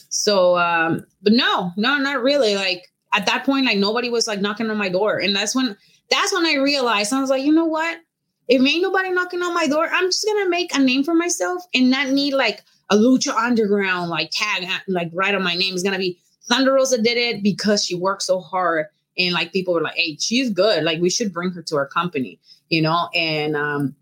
so, 0.10 0.58
um, 0.58 1.06
but 1.22 1.34
no, 1.34 1.72
no, 1.78 1.98
not 1.98 2.22
really. 2.22 2.56
Like 2.56 2.88
at 3.14 3.26
that 3.26 3.46
point, 3.46 3.66
like 3.66 3.78
nobody 3.78 4.10
was 4.10 4.28
like 4.28 4.42
knocking 4.42 4.70
on 4.70 4.78
my 4.78 4.90
door. 4.90 5.18
And 5.20 5.36
that's 5.36 5.56
when, 5.56 5.76
that's 6.10 6.34
when 6.34 6.46
I 6.46 6.56
realized 6.56 7.14
I 7.14 7.22
was 7.22 7.30
like, 7.30 7.44
you 7.44 7.54
know 7.54 7.66
what? 7.66 8.00
If 8.48 8.62
ain't 8.62 8.82
nobody 8.82 9.12
knocking 9.12 9.42
on 9.42 9.54
my 9.54 9.68
door, 9.68 9.90
I'm 9.92 10.06
just 10.06 10.26
gonna 10.26 10.50
make 10.50 10.74
a 10.74 10.80
name 10.80 11.04
for 11.04 11.14
myself 11.14 11.64
and 11.74 11.90
not 11.90 12.10
need 12.10 12.34
like 12.34 12.64
a 12.90 12.96
Lucha 12.96 13.36
Underground 13.36 14.10
like 14.10 14.30
tag 14.32 14.68
like 14.88 15.10
right 15.14 15.36
on 15.36 15.44
my 15.44 15.56
name. 15.56 15.74
It's 15.74 15.84
gonna 15.84 15.98
be 15.98 16.18
Thunder 16.48 16.74
Rosa 16.74 17.02
did 17.02 17.18
it 17.18 17.44
because 17.44 17.84
she 17.84 17.96
worked 17.96 18.24
so 18.24 18.40
hard 18.40 18.86
and 19.18 19.34
like 19.34 19.52
people 19.52 19.74
were 19.74 19.82
like, 19.82 19.96
hey, 19.96 20.18
she's 20.20 20.50
good. 20.50 20.84
Like 20.84 21.02
we 21.02 21.10
should 21.10 21.34
bring 21.34 21.52
her 21.52 21.62
to 21.64 21.76
our 21.76 21.88
company, 21.88 22.40
you 22.70 22.82
know. 22.82 23.10
And 23.14 23.58
um, 23.58 23.96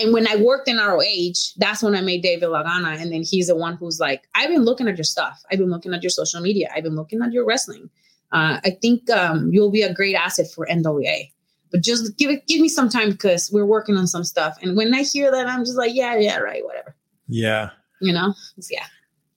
and 0.00 0.12
when 0.12 0.26
I 0.28 0.36
worked 0.36 0.68
in 0.68 0.76
ROH, 0.78 1.54
that's 1.56 1.82
when 1.82 1.94
I 1.94 2.00
made 2.00 2.22
David 2.22 2.48
Lagana, 2.48 3.00
and 3.00 3.12
then 3.12 3.22
he's 3.22 3.48
the 3.48 3.56
one 3.56 3.76
who's 3.76 3.98
like, 4.00 4.28
I've 4.34 4.48
been 4.48 4.64
looking 4.64 4.88
at 4.88 4.96
your 4.96 5.04
stuff. 5.04 5.42
I've 5.50 5.58
been 5.58 5.70
looking 5.70 5.92
at 5.94 6.02
your 6.02 6.10
social 6.10 6.40
media. 6.40 6.68
I've 6.74 6.84
been 6.84 6.96
looking 6.96 7.22
at 7.22 7.32
your 7.32 7.44
wrestling. 7.44 7.90
Uh, 8.32 8.60
I 8.64 8.70
think 8.82 9.08
um, 9.10 9.50
you'll 9.52 9.70
be 9.70 9.82
a 9.82 9.92
great 9.92 10.14
asset 10.14 10.46
for 10.54 10.66
NWA. 10.70 11.30
But 11.70 11.82
just 11.82 12.16
give 12.16 12.30
it, 12.30 12.46
give 12.46 12.60
me 12.60 12.68
some 12.68 12.88
time 12.88 13.10
because 13.10 13.50
we're 13.52 13.66
working 13.66 13.96
on 13.96 14.06
some 14.06 14.24
stuff. 14.24 14.56
And 14.62 14.76
when 14.76 14.94
I 14.94 15.02
hear 15.02 15.30
that, 15.30 15.46
I'm 15.46 15.64
just 15.64 15.76
like, 15.76 15.94
yeah, 15.94 16.16
yeah, 16.16 16.38
right, 16.38 16.64
whatever. 16.64 16.94
Yeah. 17.28 17.70
You 18.00 18.12
know, 18.12 18.28
It's- 18.56 18.68
yeah. 18.70 18.86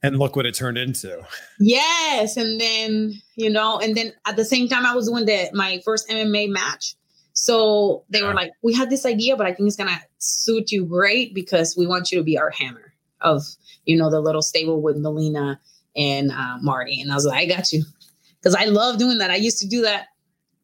And 0.04 0.18
look 0.18 0.36
what 0.36 0.48
it 0.48 0.56
turned 0.56 0.80
into. 0.80 1.22
Yes, 1.60 2.36
and 2.36 2.60
then 2.60 3.22
you 3.36 3.52
know, 3.52 3.78
and 3.80 3.96
then 3.96 4.14
at 4.26 4.36
the 4.36 4.44
same 4.44 4.68
time, 4.68 4.84
I 4.84 4.96
was 4.96 5.08
doing 5.08 5.26
the 5.26 5.52
my 5.54 5.80
first 5.86 6.10
MMA 6.10 6.50
match. 6.50 6.96
So 7.42 8.04
they 8.12 8.22
were 8.22 8.36
like, 8.36 8.52
"We 8.62 8.72
had 8.72 8.92
this 8.92 9.04
idea, 9.04 9.36
but 9.36 9.48
I 9.48 9.54
think 9.56 9.66
it's 9.66 9.76
gonna 9.76 10.00
suit 10.20 10.72
you 10.72 10.86
great 10.86 11.34
because 11.34 11.76
we 11.76 11.88
want 11.88 12.12
you 12.12 12.20
to 12.20 12.24
be 12.24 12.38
our 12.38 12.52
hammer 12.52 12.94
of 13.22 13.42
you 13.86 13.98
know 13.98 14.12
the 14.12 14.20
little 14.20 14.44
stable 14.44 14.80
with 14.80 14.98
Melina 14.98 15.60
and 15.96 16.32
uh, 16.32 16.60
Marty." 16.62 17.02
And 17.02 17.12
I 17.12 17.16
was 17.16 17.26
like, 17.26 17.40
"I 17.40 17.48
got 17.48 17.74
you," 17.74 17.84
because 18.40 18.54
I 18.54 18.66
love 18.66 19.00
doing 19.00 19.18
that. 19.18 19.32
I 19.32 19.38
used 19.38 19.58
to 19.58 19.68
do 19.68 19.82
that 19.82 20.10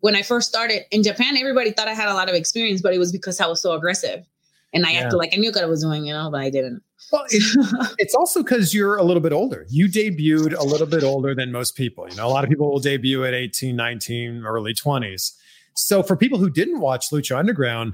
when 0.01 0.15
I 0.15 0.21
first 0.21 0.49
started 0.49 0.83
in 0.91 1.01
Japan. 1.01 1.35
Everybody 1.35 1.71
thought 1.71 1.87
I 1.87 1.95
had 1.95 2.09
a 2.09 2.13
lot 2.13 2.29
of 2.29 2.35
experience, 2.35 2.83
but 2.83 2.93
it 2.93 2.99
was 2.99 3.11
because 3.11 3.41
I 3.41 3.47
was 3.47 3.59
so 3.59 3.71
aggressive, 3.71 4.23
and 4.71 4.85
I 4.85 4.91
Yeah. 4.91 4.99
acted 4.99 5.17
like 5.17 5.33
I 5.33 5.37
knew 5.37 5.49
what 5.49 5.63
I 5.63 5.65
was 5.65 5.81
doing, 5.81 6.05
you 6.05 6.13
know, 6.13 6.29
but 6.29 6.41
I 6.41 6.51
didn't. 6.51 6.83
Well, 7.11 7.25
it, 7.31 7.95
it's 7.97 8.13
also 8.13 8.43
because 8.43 8.75
you're 8.75 8.97
a 8.97 9.03
little 9.03 9.23
bit 9.23 9.33
older. 9.33 9.65
You 9.67 9.87
debuted 9.87 10.55
a 10.55 10.63
little 10.63 10.85
bit 10.85 11.03
older 11.03 11.33
than 11.33 11.51
most 11.51 11.75
people. 11.75 12.07
You 12.07 12.17
know, 12.17 12.27
a 12.27 12.29
lot 12.29 12.43
of 12.43 12.51
people 12.51 12.71
will 12.71 12.79
debut 12.79 13.25
at 13.25 13.33
18, 13.33 13.75
19, 13.75 14.43
early 14.45 14.75
20s. 14.75 15.31
So 15.77 16.01
for 16.03 16.15
people 16.17 16.39
who 16.39 16.49
didn't 16.49 16.79
watch 16.79 17.09
Lucha 17.11 17.37
Underground, 17.37 17.93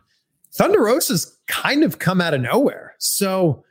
Thunder 0.54 0.82
Rosa's 0.84 1.38
kind 1.48 1.84
of 1.84 2.00
come 2.00 2.22
out 2.22 2.34
of 2.34 2.42
nowhere. 2.42 2.96
So 3.00 3.64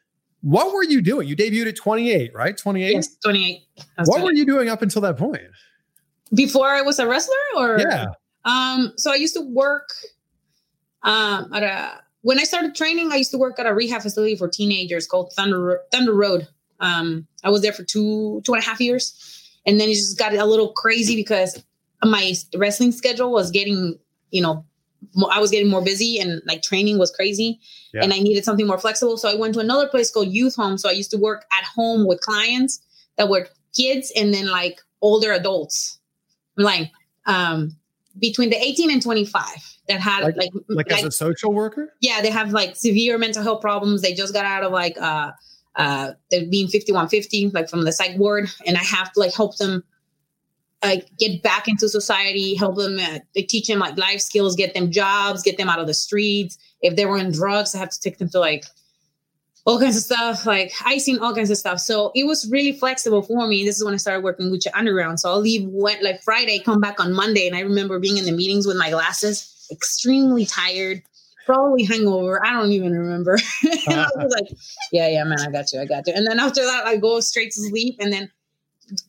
what 0.42 0.72
were 0.75 0.83
you 0.85 1.01
doing? 1.01 1.29
You 1.29 1.37
debuted 1.37 1.68
at 1.68 1.77
28, 1.77 2.35
right? 2.35 2.57
28? 2.57 2.92
Yes, 2.92 3.16
twenty 3.22 3.51
eight. 3.51 3.85
What 4.05 4.22
were 4.22 4.33
you 4.33 4.44
doing 4.44 4.68
up 4.68 4.83
until 4.83 5.01
that 5.03 5.16
point? 5.16 5.42
before 6.35 6.68
I 6.68 6.81
was 6.81 6.98
a 6.98 7.07
wrestler 7.07 7.35
or 7.57 7.79
Yeah. 7.79 8.07
um 8.46 8.94
so 8.96 9.12
I 9.12 9.16
used 9.16 9.35
to 9.35 9.42
work 9.42 9.90
um 11.03 11.53
at 11.53 11.62
a 11.62 12.01
when 12.22 12.38
I 12.38 12.44
started 12.44 12.75
training 12.75 13.12
I 13.12 13.16
used 13.16 13.31
to 13.33 13.38
work 13.38 13.59
at 13.59 13.66
a 13.66 13.75
rehab 13.75 14.01
facility 14.01 14.37
for 14.37 14.48
teenagers 14.48 15.07
called 15.07 15.31
Thunder 15.35 15.81
Thunder 15.90 16.14
Road 16.14 16.48
um 16.81 17.27
I 17.44 17.51
was 17.51 17.61
there 17.61 17.72
for 17.75 17.85
two 17.85 18.40
two 18.46 18.55
and 18.55 18.62
a 18.62 18.66
half 18.66 18.81
years 18.81 19.12
and 19.66 19.79
then 19.79 19.90
it 19.90 19.94
just 19.94 20.18
got 20.18 20.33
a 20.35 20.44
little 20.46 20.72
crazy 20.72 21.16
because 21.16 21.62
my 22.03 22.33
wrestling 22.57 22.92
schedule 22.92 23.31
was 23.31 23.51
getting 23.51 23.98
you 24.33 24.42
know 24.42 24.64
I 25.31 25.40
was 25.40 25.51
getting 25.51 25.68
more 25.71 25.83
busy 25.83 26.18
and 26.21 26.40
like 26.47 26.62
training 26.62 26.97
was 26.99 27.11
crazy. 27.11 27.59
Yeah. 27.92 28.05
and 28.05 28.12
I 28.14 28.18
needed 28.21 28.45
something 28.45 28.66
more 28.68 28.79
flexible. 28.79 29.16
So 29.18 29.29
I 29.29 29.35
went 29.35 29.53
to 29.55 29.61
another 29.61 29.88
place 29.88 30.11
called 30.12 30.29
Youth 30.29 30.55
Home. 30.57 30.79
So 30.79 30.88
I 30.88 30.92
used 30.92 31.11
to 31.11 31.18
work 31.18 31.45
at 31.53 31.64
home 31.64 32.07
with 32.07 32.21
clients 32.21 32.81
that 33.18 33.29
were 33.29 33.49
kids 33.77 34.12
and 34.16 34.33
then 34.33 34.47
like 34.49 34.81
older 35.01 35.33
adults. 35.33 35.99
Like 36.57 36.90
um 37.27 37.77
between 38.18 38.51
the 38.51 38.57
18 38.62 38.90
and 38.92 39.03
25 39.03 39.42
that 39.88 40.01
had 40.01 40.23
Like- 40.23 40.37
like 40.37 40.51
Like, 40.68 40.90
like, 40.90 40.99
as 41.01 41.05
a 41.05 41.11
social 41.11 41.53
worker? 41.53 41.92
yeah 42.01 42.21
they 42.23 42.31
have 42.31 42.53
like 42.53 42.77
severe 42.77 43.18
mental 43.18 43.42
health 43.42 43.61
problems. 43.61 44.03
They 44.03 44.14
just 44.14 44.33
got 44.33 44.45
out 44.45 44.62
of 44.62 44.71
like 44.73 44.97
uh 45.01 45.33
uh 45.77 46.12
they're 46.31 46.47
being 46.47 46.68
5150 46.68 47.51
like 47.51 47.68
from 47.68 47.83
the 47.85 47.92
psych 47.92 48.16
ward. 48.18 48.49
And 48.66 48.77
i 48.77 48.83
have 48.83 49.12
to 49.14 49.21
like 49.21 49.35
help 49.35 49.57
them 49.57 49.83
like 50.83 51.09
get 51.18 51.42
back 51.42 51.68
into 51.68 51.88
society, 51.88 52.55
help 52.55 52.77
them, 52.77 52.99
uh, 52.99 53.18
they 53.35 53.42
teach 53.42 53.68
them 53.68 53.79
like 53.79 53.97
life 53.97 54.21
skills, 54.21 54.57
get 54.57 54.75
them 54.75 54.90
jobs, 54.90 55.42
get 55.42 55.57
them 55.57 55.68
out 55.68 55.79
of 55.79 55.87
the 55.87 55.95
streets. 55.95 56.59
If 56.81 56.97
they 56.97 57.07
were 57.07 57.18
in 57.18 57.33
drugs, 57.33 57.75
I 57.75 57.79
have 57.79 57.90
to 57.90 58.01
take 58.01 58.18
them 58.18 58.29
to 58.31 58.40
like 58.40 58.64
all 59.64 59.79
kinds 59.79 59.97
of 59.97 60.03
stuff. 60.03 60.45
Like 60.47 60.73
I 60.85 60.99
seen 60.99 61.18
all 61.21 61.35
kinds 61.35 61.51
of 61.51 61.57
stuff. 61.57 61.79
So 61.79 62.11
it 62.14 62.25
was 62.25 62.51
really 62.51 62.73
flexible 62.73 63.23
for 63.23 63.47
me. 63.47 63.64
This 63.64 63.77
is 63.77 63.85
when 63.85 63.95
I 63.95 63.99
started 63.99 64.25
working 64.25 64.47
Lucha 64.47 64.68
Underground. 64.75 65.21
So 65.21 65.31
I'll 65.31 65.40
leave 65.40 65.68
went 65.68 66.03
like 66.03 66.23
Friday, 66.23 66.59
come 66.59 66.81
back 66.81 66.99
on 66.99 67.12
Monday. 67.12 67.47
And 67.47 67.57
I 67.57 67.61
remember 67.61 67.99
being 67.99 68.18
in 68.18 68.25
the 68.25 68.33
meetings 68.33 68.66
with 68.66 68.77
my 68.77 68.90
glasses, 68.90 69.66
extremely 69.71 70.47
tired, 70.47 71.03
probably 71.47 71.85
hangover. 71.85 72.45
I 72.45 72.53
don't 72.53 72.73
even 72.73 72.92
remember. 72.92 73.38
and 73.87 74.01
I 74.01 74.09
was 74.16 74.35
like, 74.40 74.59
yeah, 74.90 75.09
yeah, 75.09 75.25
man, 75.25 75.40
I 75.40 75.51
got 75.51 75.73
you. 75.73 75.81
I 75.81 75.85
got 75.85 76.07
you. 76.07 76.14
And 76.14 76.27
then 76.27 76.40
after 76.40 76.64
that, 76.64 76.87
I 76.87 76.97
go 76.97 77.21
straight 77.21 77.53
to 77.53 77.61
sleep 77.61 77.97
and 78.01 78.12
then 78.12 78.31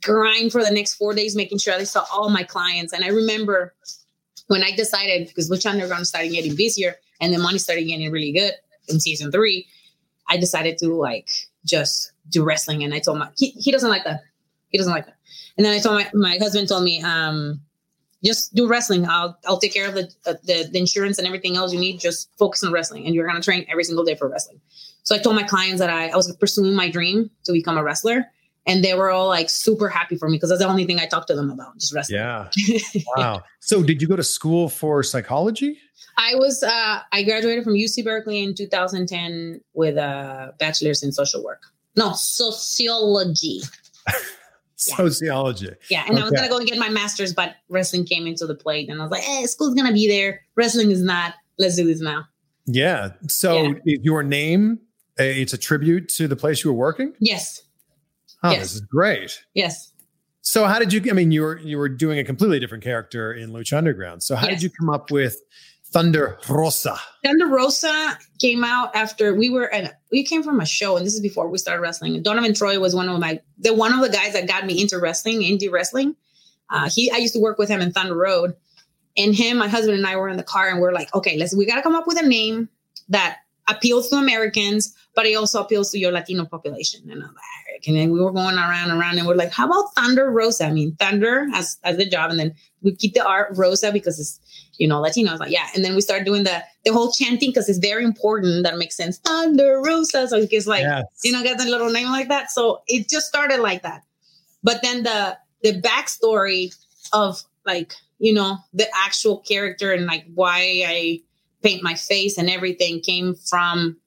grind 0.01 0.51
for 0.51 0.63
the 0.63 0.71
next 0.71 0.95
four 0.95 1.13
days, 1.13 1.35
making 1.35 1.57
sure 1.57 1.73
I 1.73 1.83
saw 1.83 2.05
all 2.11 2.29
my 2.29 2.43
clients. 2.43 2.93
And 2.93 3.03
I 3.03 3.09
remember 3.09 3.73
when 4.47 4.63
I 4.63 4.71
decided, 4.71 5.27
because 5.27 5.49
Lucha 5.49 5.71
Underground 5.71 6.07
started 6.07 6.31
getting 6.31 6.55
busier 6.55 6.95
and 7.21 7.33
the 7.33 7.39
money 7.39 7.57
started 7.57 7.83
getting 7.83 8.11
really 8.11 8.31
good 8.31 8.53
in 8.87 8.99
season 8.99 9.31
three, 9.31 9.67
I 10.27 10.37
decided 10.37 10.77
to 10.79 10.93
like 10.93 11.29
just 11.65 12.11
do 12.29 12.43
wrestling. 12.43 12.83
And 12.83 12.93
I 12.93 12.99
told 12.99 13.19
my, 13.19 13.29
he, 13.37 13.49
he 13.51 13.71
doesn't 13.71 13.89
like 13.89 14.03
that. 14.05 14.21
He 14.69 14.77
doesn't 14.77 14.91
like 14.91 15.05
that. 15.05 15.17
And 15.57 15.65
then 15.65 15.73
I 15.73 15.79
told 15.79 15.95
my, 15.95 16.09
my 16.13 16.37
husband 16.37 16.67
told 16.67 16.83
me, 16.83 17.01
um, 17.03 17.61
just 18.23 18.55
do 18.55 18.67
wrestling. 18.67 19.05
I'll 19.05 19.37
I'll 19.45 19.59
take 19.59 19.73
care 19.73 19.87
of 19.87 19.95
the, 19.95 20.09
the 20.23 20.69
the 20.71 20.79
insurance 20.79 21.17
and 21.17 21.27
everything 21.27 21.57
else 21.57 21.73
you 21.73 21.79
need. 21.79 21.99
Just 21.99 22.29
focus 22.37 22.63
on 22.63 22.71
wrestling, 22.71 23.05
and 23.05 23.13
you're 23.13 23.27
gonna 23.27 23.41
train 23.41 23.65
every 23.69 23.83
single 23.83 24.05
day 24.05 24.15
for 24.15 24.29
wrestling. 24.29 24.61
So 25.03 25.13
I 25.13 25.19
told 25.19 25.35
my 25.35 25.43
clients 25.43 25.79
that 25.79 25.89
I, 25.89 26.07
I 26.07 26.15
was 26.15 26.33
pursuing 26.37 26.73
my 26.73 26.89
dream 26.89 27.29
to 27.43 27.51
become 27.51 27.77
a 27.77 27.83
wrestler, 27.83 28.25
and 28.65 28.83
they 28.83 28.93
were 28.93 29.09
all 29.09 29.27
like 29.27 29.49
super 29.49 29.89
happy 29.89 30.15
for 30.15 30.29
me 30.29 30.37
because 30.37 30.49
that's 30.49 30.61
the 30.61 30.67
only 30.67 30.85
thing 30.85 30.99
I 30.99 31.05
talked 31.05 31.27
to 31.27 31.35
them 31.35 31.49
about, 31.49 31.77
just 31.77 31.93
wrestling. 31.93 32.19
Yeah. 32.19 32.49
Wow. 33.17 33.43
so 33.59 33.83
did 33.83 34.01
you 34.01 34.07
go 34.07 34.15
to 34.15 34.23
school 34.23 34.69
for 34.69 35.03
psychology? 35.03 35.77
I 36.17 36.35
was 36.35 36.63
uh, 36.63 36.99
I 37.11 37.23
graduated 37.23 37.63
from 37.63 37.73
UC 37.73 38.03
Berkeley 38.03 38.41
in 38.43 38.53
2010 38.55 39.61
with 39.73 39.97
a 39.97 40.53
bachelor's 40.59 41.03
in 41.03 41.11
social 41.11 41.43
work. 41.43 41.61
No, 41.95 42.13
sociology. 42.13 43.61
Sociology. 44.75 45.69
Yeah, 45.89 46.03
and 46.07 46.19
I 46.19 46.23
was 46.23 46.31
gonna 46.31 46.49
go 46.49 46.57
and 46.57 46.67
get 46.67 46.77
my 46.77 46.89
master's, 46.89 47.33
but 47.33 47.55
wrestling 47.69 48.05
came 48.05 48.27
into 48.27 48.45
the 48.45 48.55
plate, 48.55 48.89
and 48.89 48.99
I 48.99 49.03
was 49.03 49.11
like, 49.11 49.23
"Eh, 49.25 49.45
school's 49.45 49.73
gonna 49.75 49.93
be 49.93 50.07
there. 50.09 50.41
Wrestling 50.55 50.91
is 50.91 51.01
not. 51.01 51.35
Let's 51.57 51.77
do 51.77 51.85
this 51.85 52.01
now." 52.01 52.25
Yeah. 52.65 53.11
So 53.29 53.61
Yeah. 53.85 53.97
your 54.01 54.23
name, 54.23 54.79
it's 55.17 55.53
a 55.53 55.57
tribute 55.57 56.09
to 56.15 56.27
the 56.27 56.35
place 56.35 56.63
you 56.63 56.71
were 56.71 56.77
working? 56.77 57.13
Yes, 57.19 57.61
Oh, 58.43 58.51
Yes. 58.51 58.61
this 58.61 58.73
is 58.75 58.81
great. 58.81 59.43
yes. 59.53 59.89
So 60.45 60.65
how 60.65 60.77
did 60.77 60.91
you? 60.91 61.01
I 61.09 61.13
mean, 61.13 61.31
you 61.31 61.41
were 61.41 61.57
you 61.59 61.77
were 61.77 61.87
doing 61.87 62.19
a 62.19 62.23
completely 62.25 62.59
different 62.59 62.83
character 62.83 63.31
in 63.33 63.51
Lucha 63.51 63.77
Underground. 63.77 64.21
So 64.23 64.35
how 64.35 64.45
did 64.47 64.61
you 64.61 64.69
come 64.69 64.89
up 64.89 65.09
with 65.09 65.37
Thunder 65.85 66.37
Rosa? 66.49 66.97
Thunder 67.23 67.47
Rosa 67.47 68.17
came 68.39 68.61
out 68.65 68.93
after 68.93 69.33
we 69.33 69.49
were 69.49 69.73
and 69.73 69.93
we 70.11 70.21
came 70.25 70.43
from 70.43 70.59
a 70.59 70.65
show, 70.65 70.97
and 70.97 71.05
this 71.05 71.13
is 71.13 71.21
before 71.21 71.47
we 71.47 71.57
started 71.57 71.81
wrestling. 71.81 72.21
Donovan 72.21 72.53
Troy 72.53 72.77
was 72.77 72.93
one 72.93 73.07
of 73.07 73.17
my 73.21 73.39
the 73.57 73.73
one 73.73 73.93
of 73.93 74.01
the 74.01 74.09
guys 74.09 74.33
that 74.33 74.45
got 74.45 74.65
me 74.65 74.81
into 74.81 74.99
wrestling, 74.99 75.39
indie 75.43 75.71
wrestling. 75.71 76.13
Uh, 76.69 76.89
he 76.93 77.09
I 77.09 77.17
used 77.17 77.35
to 77.35 77.39
work 77.39 77.57
with 77.57 77.69
him 77.69 77.79
in 77.79 77.93
Thunder 77.93 78.15
Road, 78.15 78.53
and 79.15 79.33
him, 79.33 79.55
my 79.57 79.69
husband, 79.69 79.97
and 79.97 80.05
I 80.05 80.17
were 80.17 80.27
in 80.27 80.35
the 80.35 80.43
car, 80.43 80.67
and 80.67 80.81
we're 80.81 80.91
like, 80.91 81.13
okay, 81.15 81.37
let's 81.37 81.55
we 81.55 81.65
got 81.65 81.75
to 81.75 81.81
come 81.81 81.95
up 81.95 82.05
with 82.05 82.19
a 82.21 82.27
name 82.27 82.67
that 83.07 83.37
appeals 83.69 84.09
to 84.09 84.17
Americans, 84.17 84.93
but 85.15 85.25
it 85.25 85.35
also 85.35 85.61
appeals 85.61 85.89
to 85.91 85.99
your 85.99 86.11
Latino 86.11 86.43
population. 86.43 87.01
And 87.09 87.23
I'm 87.23 87.29
like, 87.29 87.35
and 87.87 87.95
then 87.97 88.11
we 88.11 88.21
were 88.21 88.31
going 88.31 88.57
around 88.57 88.91
and 88.91 88.99
around, 88.99 89.17
and 89.17 89.27
we're 89.27 89.35
like, 89.35 89.51
how 89.51 89.65
about 89.65 89.93
Thunder 89.95 90.29
Rosa? 90.31 90.65
I 90.65 90.71
mean, 90.71 90.95
Thunder 90.95 91.47
as 91.53 91.77
as 91.83 91.97
the 91.97 92.05
job, 92.05 92.31
and 92.31 92.39
then 92.39 92.53
we 92.81 92.95
keep 92.95 93.13
the 93.13 93.25
art 93.25 93.49
Rosa 93.55 93.91
because 93.91 94.19
it's 94.19 94.39
you 94.77 94.87
know 94.87 94.99
Latino. 95.01 95.29
I 95.29 95.33
was 95.33 95.39
like, 95.39 95.51
yeah, 95.51 95.67
and 95.75 95.83
then 95.83 95.95
we 95.95 96.01
started 96.01 96.25
doing 96.25 96.43
the 96.43 96.63
the 96.85 96.93
whole 96.93 97.11
chanting 97.11 97.49
because 97.49 97.69
it's 97.69 97.79
very 97.79 98.03
important. 98.03 98.63
That 98.63 98.77
makes 98.77 98.95
sense. 98.95 99.17
Thunder 99.19 99.81
Rosa, 99.83 100.27
so 100.27 100.37
it's 100.37 100.67
like 100.67 100.83
Yes. 100.83 101.05
you 101.23 101.31
know, 101.31 101.43
got 101.43 101.57
the 101.57 101.65
little 101.65 101.89
name 101.89 102.07
like 102.09 102.29
that. 102.29 102.51
So 102.51 102.81
it 102.87 103.09
just 103.09 103.27
started 103.27 103.59
like 103.59 103.83
that. 103.83 104.03
But 104.63 104.81
then 104.81 105.03
the 105.03 105.37
the 105.61 105.79
backstory 105.81 106.75
of 107.13 107.41
like, 107.65 107.93
you 108.19 108.33
know, 108.33 108.57
the 108.73 108.87
actual 108.95 109.39
character 109.39 109.93
and 109.93 110.05
like 110.05 110.25
why 110.33 110.83
I 110.85 111.21
paint 111.61 111.81
my 111.81 111.95
face 111.95 112.37
and 112.37 112.49
everything 112.49 112.99
came 112.99 113.35
from 113.35 113.97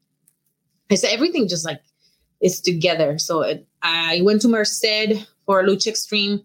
it's 0.91 1.05
everything 1.05 1.49
just 1.49 1.65
like 1.65 1.81
is 2.41 2.61
together. 2.61 3.19
So 3.19 3.43
it, 3.43 3.67
I 3.83 4.21
went 4.23 4.43
to 4.43 4.49
Merced 4.49 4.85
for 5.45 5.63
Lucha 5.63 5.89
Extreme. 5.89 6.43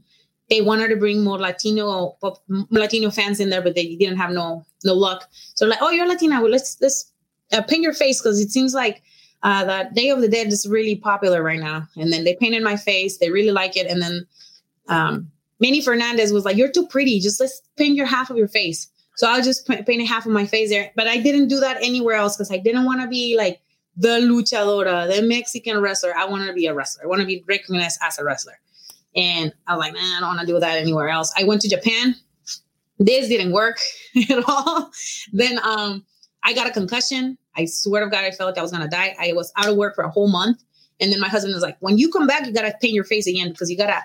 They 0.49 0.61
wanted 0.61 0.89
to 0.89 0.97
bring 0.97 1.23
more 1.23 1.39
Latino 1.39 2.17
Latino 2.69 3.09
fans 3.09 3.39
in 3.39 3.49
there, 3.49 3.61
but 3.61 3.75
they 3.75 3.95
didn't 3.95 4.17
have 4.17 4.31
no 4.31 4.65
no 4.83 4.93
luck. 4.93 5.29
So 5.55 5.65
like, 5.65 5.79
oh, 5.81 5.91
you're 5.91 6.07
Latina. 6.07 6.41
Well, 6.41 6.51
let's 6.51 6.77
let's 6.81 7.11
uh, 7.53 7.61
paint 7.61 7.83
your 7.83 7.93
face 7.93 8.21
because 8.21 8.39
it 8.39 8.51
seems 8.51 8.73
like 8.73 9.01
uh, 9.43 9.63
the 9.63 9.89
Day 9.93 10.09
of 10.09 10.21
the 10.21 10.27
Dead 10.27 10.47
is 10.47 10.67
really 10.67 10.95
popular 10.95 11.41
right 11.41 11.59
now. 11.59 11.87
And 11.95 12.11
then 12.11 12.23
they 12.23 12.35
painted 12.35 12.63
my 12.63 12.75
face. 12.75 13.17
They 13.17 13.31
really 13.31 13.51
like 13.51 13.77
it. 13.77 13.87
And 13.87 14.01
then 14.01 14.27
um, 14.87 15.31
Manny 15.59 15.81
Fernandez 15.81 16.33
was 16.33 16.43
like, 16.43 16.57
"You're 16.57 16.71
too 16.71 16.87
pretty. 16.87 17.19
Just 17.19 17.39
let's 17.39 17.61
paint 17.77 17.95
your 17.95 18.07
half 18.07 18.29
of 18.29 18.37
your 18.37 18.49
face." 18.49 18.89
So 19.15 19.27
I 19.27 19.41
just 19.41 19.67
pa- 19.67 19.83
painted 19.85 20.07
half 20.07 20.25
of 20.25 20.31
my 20.31 20.45
face 20.45 20.69
there, 20.69 20.91
but 20.95 21.07
I 21.07 21.17
didn't 21.17 21.47
do 21.47 21.59
that 21.59 21.77
anywhere 21.81 22.15
else 22.15 22.35
because 22.35 22.51
I 22.51 22.57
didn't 22.57 22.85
want 22.85 23.01
to 23.01 23.07
be 23.07 23.37
like 23.37 23.60
the 23.97 24.19
luchadora, 24.19 25.13
the 25.13 25.21
Mexican 25.21 25.79
wrestler. 25.79 26.13
I 26.15 26.25
want 26.25 26.47
to 26.47 26.53
be 26.53 26.65
a 26.67 26.73
wrestler. 26.73 27.03
I 27.03 27.07
want 27.07 27.21
to 27.21 27.27
be 27.27 27.43
recognized 27.47 27.99
as 28.01 28.17
a 28.19 28.23
wrestler. 28.23 28.59
And 29.15 29.53
I 29.67 29.75
was 29.75 29.79
like, 29.79 29.93
man, 29.93 30.17
I 30.17 30.19
don't 30.21 30.35
want 30.35 30.39
to 30.41 30.45
do 30.45 30.59
that 30.59 30.77
anywhere 30.77 31.09
else. 31.09 31.33
I 31.37 31.43
went 31.43 31.61
to 31.61 31.69
Japan. 31.69 32.15
This 32.99 33.27
didn't 33.27 33.51
work 33.51 33.79
at 34.29 34.43
all. 34.47 34.91
Then 35.33 35.59
um, 35.63 36.05
I 36.43 36.53
got 36.53 36.67
a 36.67 36.71
concussion. 36.71 37.37
I 37.55 37.65
swear 37.65 38.03
to 38.03 38.09
God, 38.09 38.23
I 38.23 38.31
felt 38.31 38.49
like 38.49 38.57
I 38.57 38.61
was 38.61 38.71
gonna 38.71 38.87
die. 38.87 39.15
I 39.19 39.33
was 39.33 39.51
out 39.57 39.69
of 39.69 39.75
work 39.75 39.95
for 39.95 40.03
a 40.03 40.09
whole 40.09 40.29
month. 40.29 40.63
And 40.99 41.11
then 41.11 41.19
my 41.19 41.27
husband 41.27 41.53
was 41.53 41.63
like, 41.63 41.77
when 41.79 41.97
you 41.97 42.09
come 42.11 42.27
back, 42.27 42.45
you 42.45 42.53
gotta 42.53 42.73
paint 42.81 42.93
your 42.93 43.03
face 43.03 43.27
again 43.27 43.49
because 43.49 43.69
you 43.69 43.77
gotta 43.77 44.01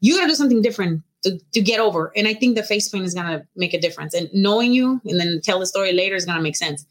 you 0.00 0.14
gotta 0.14 0.28
do 0.28 0.34
something 0.34 0.62
different 0.62 1.02
to, 1.22 1.38
to 1.52 1.60
get 1.60 1.80
over. 1.80 2.12
And 2.14 2.28
I 2.28 2.34
think 2.34 2.56
the 2.56 2.62
face 2.62 2.88
paint 2.88 3.04
is 3.04 3.14
gonna 3.14 3.44
make 3.56 3.74
a 3.74 3.80
difference. 3.80 4.14
And 4.14 4.28
knowing 4.32 4.72
you 4.72 5.00
and 5.04 5.18
then 5.18 5.40
tell 5.42 5.58
the 5.58 5.66
story 5.66 5.92
later 5.92 6.14
is 6.14 6.24
gonna 6.24 6.42
make 6.42 6.56
sense. 6.56 6.86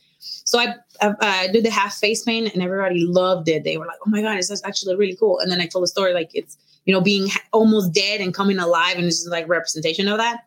So 0.45 0.59
I, 0.59 0.75
I, 1.01 1.47
did 1.47 1.65
the 1.65 1.71
half 1.71 1.95
face 1.95 2.23
paint 2.23 2.53
and 2.53 2.61
everybody 2.61 3.05
loved 3.05 3.49
it. 3.49 3.63
They 3.63 3.77
were 3.77 3.85
like, 3.85 3.97
oh 4.05 4.09
my 4.09 4.21
God, 4.21 4.37
it's 4.37 4.63
actually 4.63 4.95
really 4.95 5.15
cool. 5.15 5.39
And 5.39 5.51
then 5.51 5.61
I 5.61 5.65
told 5.65 5.83
the 5.83 5.87
story 5.87 6.13
like 6.13 6.29
it's, 6.33 6.57
you 6.85 6.93
know, 6.93 7.01
being 7.01 7.29
almost 7.51 7.93
dead 7.93 8.21
and 8.21 8.33
coming 8.33 8.59
alive. 8.59 8.97
And 8.97 9.05
it's 9.05 9.17
just 9.17 9.31
like 9.31 9.47
representation 9.47 10.07
of 10.07 10.17
that. 10.17 10.41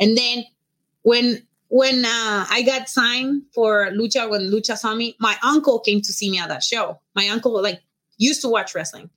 And 0.00 0.16
then 0.16 0.44
when 1.02 1.42
when 1.68 2.04
uh, 2.04 2.46
I 2.50 2.62
got 2.64 2.88
signed 2.88 3.42
for 3.52 3.90
Lucha, 3.90 4.30
when 4.30 4.42
Lucha 4.42 4.76
saw 4.76 4.94
me, 4.94 5.16
my 5.18 5.36
uncle 5.42 5.80
came 5.80 6.00
to 6.02 6.12
see 6.12 6.30
me 6.30 6.38
at 6.38 6.48
that 6.48 6.62
show. 6.62 7.00
My 7.14 7.28
uncle 7.28 7.60
like 7.62 7.80
used 8.16 8.42
to 8.42 8.48
watch 8.48 8.74
wrestling, 8.74 9.10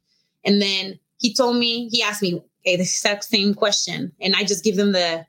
and 0.44 0.62
then 0.62 1.00
he 1.20 1.34
told 1.34 1.58
me 1.58 1.88
he 1.90 2.02
asked 2.02 2.22
me 2.22 2.42
hey, 2.64 2.76
the 2.76 2.84
exact 2.84 3.26
same 3.26 3.54
question, 3.54 4.12
and 4.20 4.36
I 4.36 4.44
just 4.44 4.64
give 4.64 4.76
them 4.76 4.92
the 4.92 5.26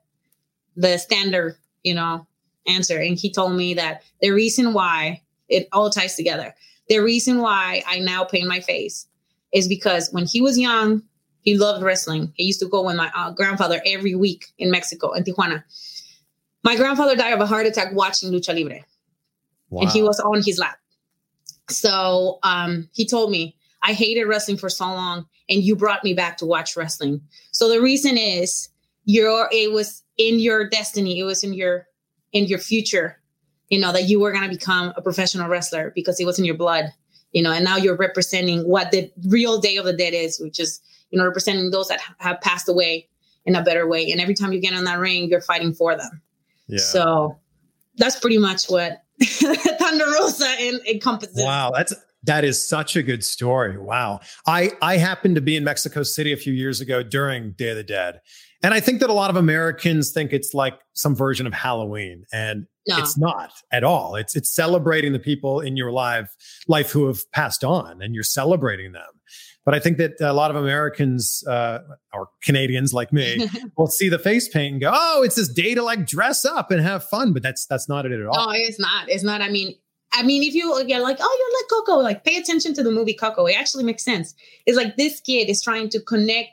the 0.76 0.96
standard, 0.96 1.56
you 1.82 1.94
know, 1.94 2.26
answer. 2.68 2.98
And 2.98 3.18
he 3.18 3.32
told 3.32 3.54
me 3.54 3.74
that 3.74 4.02
the 4.20 4.30
reason 4.30 4.72
why 4.72 5.22
it 5.48 5.68
all 5.72 5.90
ties 5.90 6.16
together, 6.16 6.54
the 6.88 6.98
reason 6.98 7.38
why 7.38 7.82
I 7.86 7.98
now 7.98 8.24
paint 8.24 8.48
my 8.48 8.60
face 8.60 9.06
is 9.52 9.68
because 9.68 10.10
when 10.10 10.26
he 10.26 10.40
was 10.40 10.58
young, 10.58 11.02
he 11.42 11.56
loved 11.56 11.82
wrestling. 11.82 12.32
He 12.34 12.44
used 12.44 12.60
to 12.60 12.68
go 12.68 12.84
with 12.84 12.96
my 12.96 13.10
uh, 13.14 13.30
grandfather 13.30 13.80
every 13.86 14.14
week 14.14 14.46
in 14.58 14.70
Mexico, 14.70 15.12
in 15.12 15.24
Tijuana. 15.24 15.62
My 16.64 16.76
grandfather 16.76 17.16
died 17.16 17.32
of 17.32 17.40
a 17.40 17.46
heart 17.46 17.66
attack 17.66 17.94
watching 17.94 18.30
Lucha 18.30 18.54
Libre, 18.54 18.84
and 19.70 19.88
he 19.90 20.02
was 20.02 20.20
on 20.20 20.42
his 20.42 20.58
lap. 20.58 20.78
So 21.70 22.38
um, 22.42 22.88
he 22.92 23.06
told 23.06 23.30
me, 23.30 23.56
I 23.82 23.92
hated 23.92 24.24
wrestling 24.24 24.58
for 24.58 24.68
so 24.68 24.86
long, 24.86 25.26
and 25.48 25.62
you 25.62 25.76
brought 25.76 26.04
me 26.04 26.14
back 26.14 26.36
to 26.38 26.46
watch 26.46 26.76
wrestling. 26.76 27.20
So 27.52 27.68
the 27.68 27.80
reason 27.80 28.18
is 28.18 28.68
your 29.04 29.48
it 29.52 29.72
was 29.72 30.02
in 30.18 30.40
your 30.40 30.68
destiny, 30.68 31.20
it 31.20 31.24
was 31.24 31.44
in 31.44 31.54
your 31.54 31.86
in 32.32 32.44
your 32.44 32.58
future, 32.58 33.20
you 33.68 33.80
know, 33.80 33.92
that 33.92 34.04
you 34.04 34.20
were 34.20 34.32
gonna 34.32 34.48
become 34.48 34.92
a 34.96 35.02
professional 35.02 35.48
wrestler 35.48 35.92
because 35.94 36.20
it 36.20 36.24
was 36.24 36.38
in 36.38 36.44
your 36.44 36.56
blood, 36.56 36.92
you 37.32 37.42
know, 37.42 37.52
and 37.52 37.64
now 37.64 37.76
you're 37.76 37.96
representing 37.96 38.68
what 38.68 38.90
the 38.90 39.10
real 39.28 39.60
day 39.60 39.76
of 39.76 39.84
the 39.84 39.92
dead 39.92 40.14
is, 40.14 40.38
which 40.40 40.58
is, 40.58 40.80
you 41.10 41.18
know, 41.18 41.24
representing 41.24 41.70
those 41.70 41.88
that 41.88 42.00
have 42.18 42.40
passed 42.40 42.68
away 42.68 43.08
in 43.44 43.54
a 43.54 43.62
better 43.62 43.86
way. 43.86 44.10
And 44.10 44.20
every 44.20 44.34
time 44.34 44.52
you 44.52 44.60
get 44.60 44.72
in 44.72 44.84
that 44.84 44.98
ring, 44.98 45.28
you're 45.28 45.40
fighting 45.40 45.72
for 45.72 45.96
them. 45.96 46.22
Yeah. 46.66 46.78
So 46.78 47.38
that's 47.96 48.18
pretty 48.20 48.38
much 48.38 48.66
what 48.66 49.02
Thunder 49.22 50.04
Rosa 50.04 50.54
en- 50.58 50.80
encompasses. 50.88 51.42
Wow, 51.42 51.72
that's 51.74 51.94
that 52.24 52.44
is 52.44 52.66
such 52.66 52.96
a 52.96 53.02
good 53.02 53.24
story. 53.24 53.78
Wow. 53.78 54.20
I 54.46 54.72
I 54.82 54.96
happened 54.96 55.34
to 55.36 55.40
be 55.40 55.56
in 55.56 55.64
Mexico 55.64 56.02
City 56.02 56.32
a 56.32 56.36
few 56.36 56.52
years 56.52 56.80
ago 56.80 57.02
during 57.02 57.52
Day 57.52 57.70
of 57.70 57.76
the 57.76 57.82
Dead. 57.82 58.20
And 58.62 58.74
I 58.74 58.80
think 58.80 59.00
that 59.00 59.08
a 59.10 59.12
lot 59.12 59.30
of 59.30 59.36
Americans 59.36 60.10
think 60.10 60.32
it's 60.32 60.52
like 60.52 60.74
some 60.94 61.14
version 61.14 61.46
of 61.46 61.52
Halloween 61.54 62.24
and 62.32 62.66
No. 62.88 62.98
it's 62.98 63.16
not 63.16 63.52
at 63.70 63.84
all. 63.84 64.16
It's 64.16 64.34
it's 64.34 64.50
celebrating 64.52 65.12
the 65.12 65.18
people 65.20 65.60
in 65.60 65.76
your 65.76 65.92
life 65.92 66.34
life 66.66 66.90
who 66.90 67.06
have 67.06 67.30
passed 67.32 67.62
on 67.62 68.02
and 68.02 68.14
you're 68.14 68.24
celebrating 68.24 68.92
them. 68.92 69.06
But 69.64 69.74
I 69.74 69.80
think 69.80 69.98
that 69.98 70.12
a 70.20 70.32
lot 70.32 70.50
of 70.50 70.56
Americans 70.56 71.44
uh, 71.46 71.80
or 72.14 72.30
Canadians 72.42 72.94
like 72.94 73.12
me 73.12 73.46
will 73.76 73.86
see 73.86 74.08
the 74.08 74.18
face 74.18 74.48
paint 74.48 74.72
and 74.72 74.80
go, 74.80 74.90
"Oh, 74.94 75.22
it's 75.22 75.36
this 75.36 75.48
day 75.48 75.74
to 75.74 75.82
like 75.82 76.06
dress 76.06 76.44
up 76.46 76.70
and 76.70 76.80
have 76.80 77.04
fun," 77.04 77.32
but 77.34 77.42
that's 77.42 77.66
that's 77.66 77.86
not 77.88 78.06
it 78.06 78.12
at 78.12 78.26
all. 78.26 78.46
No, 78.46 78.52
it's 78.56 78.80
not. 78.80 79.08
It's 79.10 79.22
not. 79.22 79.42
I 79.42 79.50
mean, 79.50 79.74
I 80.12 80.22
mean, 80.22 80.42
if 80.42 80.54
you 80.54 80.82
get 80.86 81.02
like, 81.02 81.18
oh, 81.20 81.36
you're 81.38 81.60
like 81.60 81.86
Coco, 81.86 82.02
like 82.02 82.24
pay 82.24 82.36
attention 82.38 82.72
to 82.74 82.82
the 82.82 82.90
movie 82.90 83.12
Coco. 83.12 83.44
It 83.44 83.56
actually 83.58 83.84
makes 83.84 84.02
sense. 84.04 84.34
It's 84.64 84.76
like 84.76 84.96
this 84.96 85.20
kid 85.20 85.50
is 85.50 85.60
trying 85.60 85.90
to 85.90 86.00
connect 86.00 86.48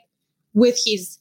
with 0.52 0.78
his, 0.84 1.18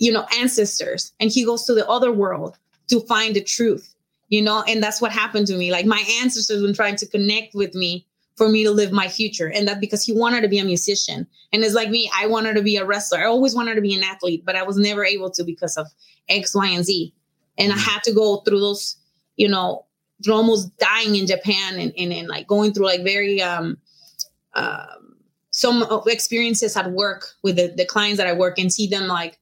you 0.00 0.12
know, 0.12 0.26
ancestors, 0.38 1.12
and 1.20 1.30
he 1.30 1.44
goes 1.44 1.64
to 1.66 1.74
the 1.74 1.88
other 1.88 2.10
world 2.10 2.58
to 2.88 3.00
find 3.02 3.36
the 3.36 3.40
truth, 3.40 3.94
you 4.28 4.42
know, 4.42 4.64
and 4.66 4.82
that's 4.82 5.00
what 5.00 5.12
happened 5.12 5.46
to 5.46 5.56
me. 5.56 5.70
Like 5.70 5.86
my 5.86 6.02
ancestors 6.20 6.60
were 6.60 6.72
trying 6.72 6.96
to 6.96 7.06
connect 7.06 7.54
with 7.54 7.74
me 7.76 8.04
for 8.34 8.48
me 8.48 8.64
to 8.64 8.72
live 8.72 8.90
my 8.90 9.06
future, 9.06 9.52
and 9.52 9.68
that 9.68 9.80
because 9.80 10.04
he 10.04 10.12
wanted 10.12 10.40
to 10.40 10.48
be 10.48 10.58
a 10.58 10.64
musician, 10.64 11.24
and 11.52 11.62
it's 11.62 11.74
like 11.74 11.90
me, 11.90 12.10
I 12.18 12.26
wanted 12.26 12.54
to 12.54 12.62
be 12.62 12.76
a 12.76 12.84
wrestler. 12.84 13.20
I 13.20 13.26
always 13.26 13.54
wanted 13.54 13.76
to 13.76 13.80
be 13.80 13.94
an 13.94 14.02
athlete, 14.02 14.42
but 14.44 14.56
I 14.56 14.64
was 14.64 14.76
never 14.76 15.04
able 15.04 15.30
to 15.30 15.44
because 15.44 15.76
of 15.76 15.86
X, 16.28 16.54
Y, 16.56 16.66
and 16.66 16.84
Z, 16.84 17.14
and 17.58 17.72
I 17.72 17.76
had 17.76 18.02
to 18.04 18.12
go 18.12 18.38
through 18.38 18.60
those, 18.60 18.96
you 19.36 19.48
know 19.48 19.84
through 20.22 20.34
almost 20.34 20.76
dying 20.78 21.16
in 21.16 21.26
Japan 21.26 21.78
and, 21.78 21.92
and, 21.96 22.12
and 22.12 22.28
like 22.28 22.46
going 22.46 22.72
through 22.72 22.86
like 22.86 23.02
very 23.02 23.40
um 23.42 23.78
um 24.54 25.14
some 25.50 25.84
experiences 26.06 26.76
at 26.76 26.92
work 26.92 27.26
with 27.42 27.56
the, 27.56 27.74
the 27.76 27.84
clients 27.84 28.18
that 28.18 28.28
I 28.28 28.32
work 28.32 28.58
and 28.58 28.72
see 28.72 28.86
them 28.86 29.08
like 29.08 29.38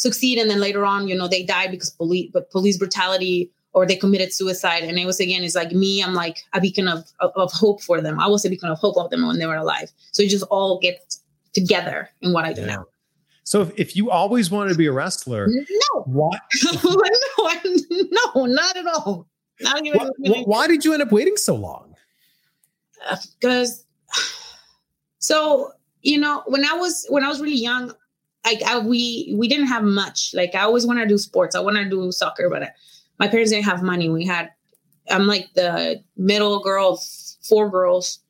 succeed 0.00 0.38
and 0.38 0.50
then 0.50 0.60
later 0.60 0.86
on, 0.86 1.08
you 1.08 1.14
know, 1.14 1.28
they 1.28 1.42
die 1.42 1.68
because 1.68 1.90
police 1.90 2.30
but 2.32 2.50
police 2.50 2.78
brutality 2.78 3.50
or 3.74 3.86
they 3.86 3.96
committed 3.96 4.32
suicide. 4.32 4.82
And 4.82 4.98
it 4.98 5.04
was 5.04 5.20
again, 5.20 5.44
it's 5.44 5.54
like 5.54 5.72
me, 5.72 6.02
I'm 6.02 6.14
like 6.14 6.38
a 6.54 6.60
beacon 6.60 6.88
of, 6.88 7.04
of, 7.20 7.32
of 7.36 7.52
hope 7.52 7.82
for 7.82 8.00
them. 8.00 8.18
I 8.18 8.26
was 8.26 8.44
a 8.46 8.48
beacon 8.48 8.70
of 8.70 8.78
hope 8.78 8.96
of 8.96 9.10
them 9.10 9.26
when 9.26 9.38
they 9.38 9.46
were 9.46 9.56
alive. 9.56 9.90
So 10.12 10.22
it 10.22 10.30
just 10.30 10.44
all 10.50 10.80
gets 10.80 11.20
together 11.52 12.08
in 12.22 12.32
what 12.32 12.46
I 12.46 12.54
do 12.54 12.62
Yeah. 12.62 12.76
now. 12.76 12.86
So 13.44 13.62
if, 13.62 13.72
if 13.78 13.96
you 13.96 14.10
always 14.10 14.50
wanted 14.50 14.70
to 14.70 14.78
be 14.78 14.86
a 14.86 14.92
wrestler, 14.92 15.48
No, 15.48 16.02
why, 16.06 16.30
no, 16.64 17.50
no, 18.34 18.46
not 18.46 18.76
at 18.76 18.86
all. 18.86 19.26
Not 19.60 19.84
even 19.84 20.00
why, 20.18 20.42
why 20.44 20.66
did 20.66 20.84
you 20.84 20.94
end 20.94 21.02
up 21.02 21.12
waiting 21.12 21.36
so 21.36 21.54
long? 21.56 21.94
Uh, 23.08 23.16
because 23.38 23.84
so 25.18 25.72
you 26.02 26.18
know 26.18 26.42
when 26.46 26.64
i 26.64 26.72
was 26.72 27.06
when 27.10 27.24
i 27.24 27.28
was 27.28 27.40
really 27.40 27.56
young 27.56 27.92
like 28.44 28.62
I, 28.62 28.78
we 28.78 29.34
we 29.36 29.48
didn't 29.48 29.66
have 29.66 29.84
much 29.84 30.30
like 30.34 30.54
i 30.54 30.60
always 30.60 30.86
wanted 30.86 31.02
to 31.02 31.08
do 31.08 31.18
sports 31.18 31.54
i 31.54 31.60
wanted 31.60 31.84
to 31.84 31.90
do 31.90 32.12
soccer 32.12 32.48
but 32.48 32.62
I, 32.62 32.70
my 33.18 33.28
parents 33.28 33.50
didn't 33.50 33.66
have 33.66 33.82
money 33.82 34.08
we 34.08 34.24
had 34.24 34.50
i'm 35.10 35.26
like 35.26 35.48
the 35.54 36.02
middle 36.16 36.60
girl 36.60 37.00
four 37.42 37.70
girls 37.70 38.20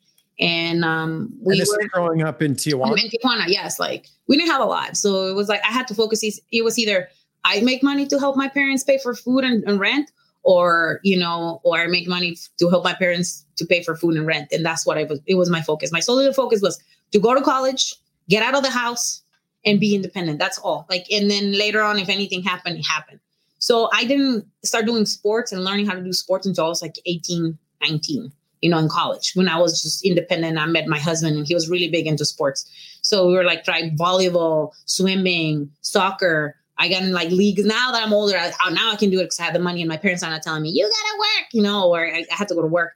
and 0.40 0.84
um 0.84 1.32
we 1.42 1.58
and 1.58 1.68
were 1.68 1.88
growing 1.88 2.22
up 2.22 2.40
in 2.40 2.54
Tijuana. 2.54 2.92
in 2.92 3.10
Tijuana, 3.10 3.44
yes. 3.46 3.78
Like 3.78 4.06
we 4.26 4.38
didn't 4.38 4.50
have 4.50 4.62
a 4.62 4.64
lot. 4.64 4.96
So 4.96 5.26
it 5.26 5.34
was 5.34 5.50
like 5.50 5.60
I 5.64 5.70
had 5.70 5.86
to 5.88 5.94
focus. 5.94 6.24
It 6.24 6.40
it 6.50 6.64
was 6.64 6.78
either 6.78 7.10
I 7.44 7.60
make 7.60 7.82
money 7.82 8.06
to 8.06 8.18
help 8.18 8.36
my 8.36 8.48
parents 8.48 8.84
pay 8.84 8.98
for 8.98 9.14
food 9.14 9.44
and, 9.44 9.62
and 9.64 9.80
rent, 9.80 10.10
or, 10.42 11.00
you 11.02 11.18
know, 11.18 11.60
or 11.64 11.78
I 11.78 11.86
make 11.86 12.08
money 12.08 12.36
to 12.58 12.68
help 12.68 12.84
my 12.84 12.94
parents 12.94 13.44
to 13.56 13.66
pay 13.66 13.82
for 13.82 13.96
food 13.96 14.16
and 14.16 14.26
rent. 14.26 14.48
And 14.52 14.64
that's 14.64 14.86
what 14.86 14.98
I 14.98 15.04
was, 15.04 15.20
it 15.26 15.36
was 15.36 15.50
my 15.50 15.62
focus. 15.62 15.92
My 15.92 16.00
sole 16.00 16.32
focus 16.32 16.60
was 16.62 16.82
to 17.12 17.18
go 17.18 17.34
to 17.34 17.40
college, 17.40 17.94
get 18.28 18.42
out 18.42 18.54
of 18.54 18.62
the 18.62 18.70
house 18.70 19.22
and 19.64 19.78
be 19.78 19.94
independent. 19.94 20.38
That's 20.38 20.58
all. 20.58 20.86
Like, 20.88 21.06
and 21.10 21.30
then 21.30 21.52
later 21.52 21.82
on, 21.82 21.98
if 21.98 22.08
anything 22.08 22.42
happened, 22.42 22.78
it 22.78 22.86
happened. 22.86 23.20
So 23.58 23.90
I 23.92 24.04
didn't 24.04 24.46
start 24.64 24.86
doing 24.86 25.04
sports 25.04 25.52
and 25.52 25.64
learning 25.64 25.86
how 25.86 25.94
to 25.94 26.02
do 26.02 26.12
sports 26.12 26.46
until 26.46 26.64
I 26.64 26.68
was 26.68 26.82
like 26.82 26.94
18, 27.04 27.58
19 27.82 28.32
you 28.60 28.70
know, 28.70 28.78
in 28.78 28.88
college 28.88 29.32
when 29.34 29.48
I 29.48 29.58
was 29.58 29.82
just 29.82 30.04
independent. 30.04 30.58
I 30.58 30.66
met 30.66 30.86
my 30.86 30.98
husband 30.98 31.36
and 31.36 31.46
he 31.46 31.54
was 31.54 31.68
really 31.68 31.88
big 31.88 32.06
into 32.06 32.24
sports. 32.24 32.70
So 33.02 33.26
we 33.26 33.34
were 33.34 33.44
like 33.44 33.64
trying 33.64 33.96
volleyball, 33.96 34.72
swimming, 34.84 35.70
soccer. 35.80 36.56
I 36.78 36.88
got 36.88 37.02
in 37.02 37.12
like 37.12 37.30
leagues 37.30 37.64
now 37.64 37.92
that 37.92 38.02
I'm 38.02 38.12
older. 38.12 38.36
I, 38.36 38.70
now 38.70 38.92
I 38.92 38.96
can 38.96 39.10
do 39.10 39.20
it 39.20 39.24
because 39.24 39.40
I 39.40 39.44
have 39.44 39.54
the 39.54 39.60
money 39.60 39.80
and 39.82 39.88
my 39.88 39.96
parents 39.96 40.22
are 40.22 40.30
not 40.30 40.42
telling 40.42 40.62
me, 40.62 40.70
you 40.70 40.82
gotta 40.82 41.18
work, 41.18 41.48
you 41.52 41.62
know, 41.62 41.90
or 41.90 42.06
I, 42.06 42.24
I 42.30 42.34
had 42.34 42.48
to 42.48 42.54
go 42.54 42.62
to 42.62 42.66
work. 42.66 42.92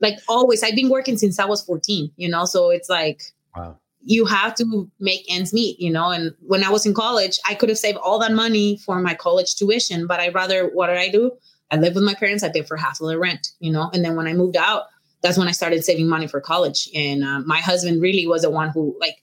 Like 0.00 0.18
always, 0.28 0.62
I've 0.62 0.74
been 0.74 0.88
working 0.88 1.16
since 1.16 1.38
I 1.38 1.44
was 1.44 1.62
14, 1.62 2.10
you 2.16 2.28
know, 2.28 2.44
so 2.44 2.70
it's 2.70 2.88
like, 2.88 3.22
Wow. 3.56 3.78
You 4.08 4.24
have 4.24 4.54
to 4.54 4.90
make 4.98 5.26
ends 5.28 5.52
meet, 5.52 5.78
you 5.78 5.90
know. 5.90 6.10
And 6.10 6.34
when 6.40 6.64
I 6.64 6.70
was 6.70 6.86
in 6.86 6.94
college, 6.94 7.38
I 7.46 7.54
could 7.54 7.68
have 7.68 7.76
saved 7.76 7.98
all 7.98 8.18
that 8.20 8.32
money 8.32 8.78
for 8.78 8.98
my 9.00 9.12
college 9.12 9.54
tuition, 9.54 10.06
but 10.06 10.18
I 10.18 10.28
rather 10.28 10.70
what 10.70 10.86
did 10.86 10.96
I 10.96 11.10
do? 11.10 11.32
I 11.70 11.76
lived 11.76 11.94
with 11.94 12.04
my 12.04 12.14
parents. 12.14 12.42
I 12.42 12.48
paid 12.48 12.66
for 12.66 12.78
half 12.78 13.02
of 13.02 13.08
the 13.08 13.18
rent, 13.18 13.48
you 13.60 13.70
know. 13.70 13.90
And 13.92 14.02
then 14.02 14.16
when 14.16 14.26
I 14.26 14.32
moved 14.32 14.56
out, 14.56 14.84
that's 15.22 15.36
when 15.36 15.46
I 15.46 15.50
started 15.50 15.84
saving 15.84 16.08
money 16.08 16.26
for 16.26 16.40
college. 16.40 16.88
And 16.94 17.22
uh, 17.22 17.40
my 17.40 17.58
husband 17.58 18.00
really 18.00 18.26
was 18.26 18.42
the 18.42 18.50
one 18.50 18.70
who 18.70 18.96
like 18.98 19.16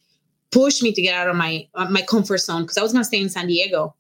pushed 0.52 0.84
me 0.84 0.94
to 0.94 1.02
get 1.02 1.16
out 1.16 1.30
of 1.30 1.36
my 1.36 1.68
uh, 1.74 1.90
my 1.90 2.04
comfort 2.04 2.38
zone 2.38 2.62
because 2.62 2.78
I 2.78 2.84
was 2.84 2.94
gonna 2.94 3.06
stay 3.06 3.20
in 3.20 3.30
San 3.30 3.48
Diego 3.48 3.96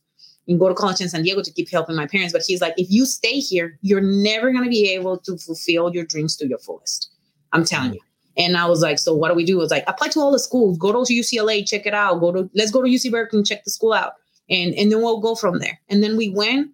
and 0.47 0.59
go 0.59 0.69
to 0.69 0.75
college 0.75 1.01
in 1.01 1.09
San 1.09 1.23
Diego 1.23 1.41
to 1.41 1.51
keep 1.51 1.71
helping 1.71 1.95
my 1.95 2.05
parents. 2.05 2.31
But 2.31 2.43
he's 2.45 2.61
like, 2.61 2.75
if 2.77 2.91
you 2.91 3.07
stay 3.07 3.39
here, 3.39 3.79
you're 3.81 4.01
never 4.01 4.53
gonna 4.53 4.69
be 4.69 4.87
able 4.91 5.17
to 5.17 5.35
fulfill 5.35 5.91
your 5.95 6.05
dreams 6.05 6.37
to 6.37 6.47
your 6.47 6.59
fullest. 6.59 7.09
I'm 7.53 7.65
telling 7.65 7.95
you. 7.95 8.01
And 8.37 8.57
I 8.57 8.65
was 8.65 8.81
like, 8.81 8.99
so 8.99 9.13
what 9.13 9.29
do 9.29 9.35
we 9.35 9.45
do? 9.45 9.57
It 9.57 9.61
was 9.61 9.71
like 9.71 9.85
apply 9.87 10.09
to 10.09 10.19
all 10.19 10.31
the 10.31 10.39
schools, 10.39 10.77
go 10.77 10.91
to 10.91 11.13
UCLA, 11.13 11.67
check 11.67 11.85
it 11.85 11.93
out. 11.93 12.19
Go 12.19 12.31
to 12.31 12.49
let's 12.53 12.71
go 12.71 12.81
to 12.81 12.89
UC 12.89 13.11
Berkeley 13.11 13.39
and 13.39 13.47
check 13.47 13.63
the 13.63 13.71
school 13.71 13.93
out. 13.93 14.13
And 14.49 14.73
and 14.75 14.91
then 14.91 15.01
we'll 15.01 15.21
go 15.21 15.35
from 15.35 15.59
there. 15.59 15.79
And 15.89 16.03
then 16.03 16.17
we 16.17 16.29
went 16.29 16.71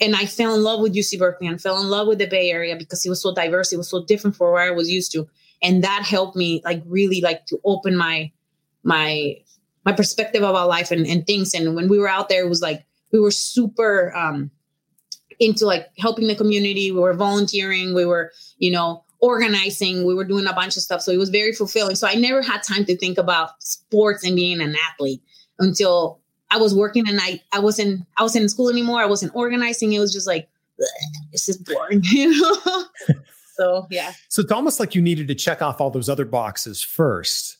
and 0.00 0.16
I 0.16 0.26
fell 0.26 0.54
in 0.54 0.62
love 0.62 0.80
with 0.80 0.94
UC 0.94 1.18
Berkeley 1.18 1.46
and 1.46 1.60
fell 1.60 1.80
in 1.80 1.88
love 1.88 2.06
with 2.06 2.18
the 2.18 2.26
Bay 2.26 2.50
Area 2.50 2.76
because 2.76 3.04
it 3.04 3.10
was 3.10 3.22
so 3.22 3.34
diverse. 3.34 3.72
It 3.72 3.76
was 3.76 3.90
so 3.90 4.04
different 4.04 4.36
from 4.36 4.52
where 4.52 4.62
I 4.62 4.70
was 4.70 4.90
used 4.90 5.12
to. 5.12 5.28
And 5.62 5.84
that 5.84 6.04
helped 6.04 6.36
me 6.36 6.62
like 6.64 6.82
really 6.86 7.20
like 7.20 7.44
to 7.46 7.58
open 7.64 7.96
my 7.96 8.30
my 8.82 9.36
my 9.84 9.92
perspective 9.92 10.42
about 10.42 10.68
life 10.68 10.90
and, 10.90 11.06
and 11.06 11.26
things. 11.26 11.54
And 11.54 11.74
when 11.74 11.88
we 11.88 11.98
were 11.98 12.08
out 12.08 12.28
there, 12.28 12.44
it 12.44 12.48
was 12.48 12.62
like 12.62 12.84
we 13.12 13.20
were 13.20 13.30
super 13.30 14.14
um 14.16 14.50
into 15.40 15.64
like 15.64 15.88
helping 15.98 16.28
the 16.28 16.36
community. 16.36 16.92
We 16.92 17.00
were 17.00 17.14
volunteering, 17.14 17.94
we 17.94 18.04
were, 18.04 18.30
you 18.58 18.70
know, 18.70 19.04
organizing, 19.20 20.04
we 20.04 20.14
were 20.14 20.24
doing 20.24 20.46
a 20.46 20.52
bunch 20.52 20.76
of 20.76 20.82
stuff. 20.82 21.02
So 21.02 21.12
it 21.12 21.18
was 21.18 21.30
very 21.30 21.52
fulfilling. 21.52 21.96
So 21.96 22.06
I 22.06 22.14
never 22.14 22.42
had 22.42 22.62
time 22.62 22.84
to 22.86 22.96
think 22.96 23.18
about 23.18 23.62
sports 23.62 24.24
and 24.24 24.34
being 24.34 24.60
an 24.60 24.76
athlete 24.90 25.22
until 25.58 26.20
I 26.50 26.58
was 26.58 26.74
working 26.74 27.08
and 27.08 27.20
I 27.22 27.40
I 27.52 27.60
wasn't 27.60 28.06
I 28.16 28.22
wasn't 28.22 28.44
in 28.44 28.48
school 28.48 28.70
anymore. 28.70 29.00
I 29.00 29.06
wasn't 29.06 29.34
organizing. 29.34 29.92
It 29.92 30.00
was 30.00 30.12
just 30.12 30.26
like 30.26 30.48
"Ugh, 30.80 30.86
this 31.32 31.48
is 31.48 31.58
boring, 31.58 32.02
you 32.10 32.40
know. 32.40 32.84
so 33.56 33.86
yeah. 33.90 34.12
So 34.28 34.42
it's 34.42 34.52
almost 34.52 34.80
like 34.80 34.94
you 34.94 35.02
needed 35.02 35.28
to 35.28 35.34
check 35.34 35.62
off 35.62 35.80
all 35.80 35.90
those 35.90 36.08
other 36.08 36.24
boxes 36.24 36.82
first 36.82 37.58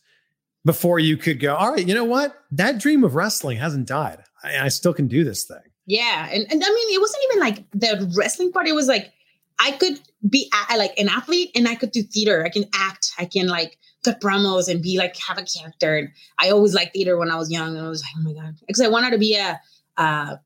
before 0.64 0.99
you 0.99 1.16
could 1.16 1.40
go, 1.40 1.55
all 1.55 1.73
right, 1.73 1.87
you 1.87 1.94
know 1.94 2.05
what? 2.05 2.35
That 2.51 2.79
dream 2.79 3.05
of 3.05 3.14
wrestling 3.14 3.57
hasn't 3.57 3.88
died. 3.88 4.18
I, 4.42 4.66
I 4.66 4.68
still 4.68 4.92
can 4.92 5.09
do 5.09 5.25
this 5.25 5.44
thing. 5.44 5.62
Yeah, 5.87 6.29
and, 6.31 6.46
and 6.51 6.62
I 6.64 6.68
mean, 6.68 6.94
it 6.94 7.01
wasn't 7.01 7.25
even 7.31 7.40
like 7.40 7.70
the 7.73 8.12
wrestling 8.16 8.53
part. 8.53 8.68
It 8.68 8.75
was 8.75 8.87
like 8.87 9.12
I 9.61 9.73
could 9.73 10.01
be 10.29 10.51
a, 10.70 10.77
like 10.79 10.99
an 10.99 11.09
athlete, 11.09 11.51
and 11.55 11.68
I 11.68 11.75
could 11.75 11.92
do 11.92 12.03
theater. 12.03 12.44
I 12.44 12.49
can 12.49 12.64
act. 12.75 13.12
I 13.18 13.27
can 13.27 13.46
like 13.46 13.79
cut 14.05 14.20
promos 14.20 14.68
and 14.68 14.83
be 14.83 14.96
like 14.99 15.16
have 15.29 15.37
a 15.38 15.44
character. 15.44 15.96
And 15.99 16.09
I 16.38 16.51
always 16.51 16.75
liked 16.75 16.94
theater 16.94 17.16
when 17.18 17.31
I 17.31 17.37
was 17.37 17.51
young, 17.51 17.77
and 17.77 17.85
I 17.87 17.88
was 17.88 18.03
like, 18.03 18.12
oh 18.18 18.23
my 18.23 18.33
god, 18.33 18.57
because 18.66 18.81
I 18.81 18.88
wanted 18.88 19.11
to 19.11 19.18
be 19.18 19.37
a, 19.37 19.61
uh 19.96 20.37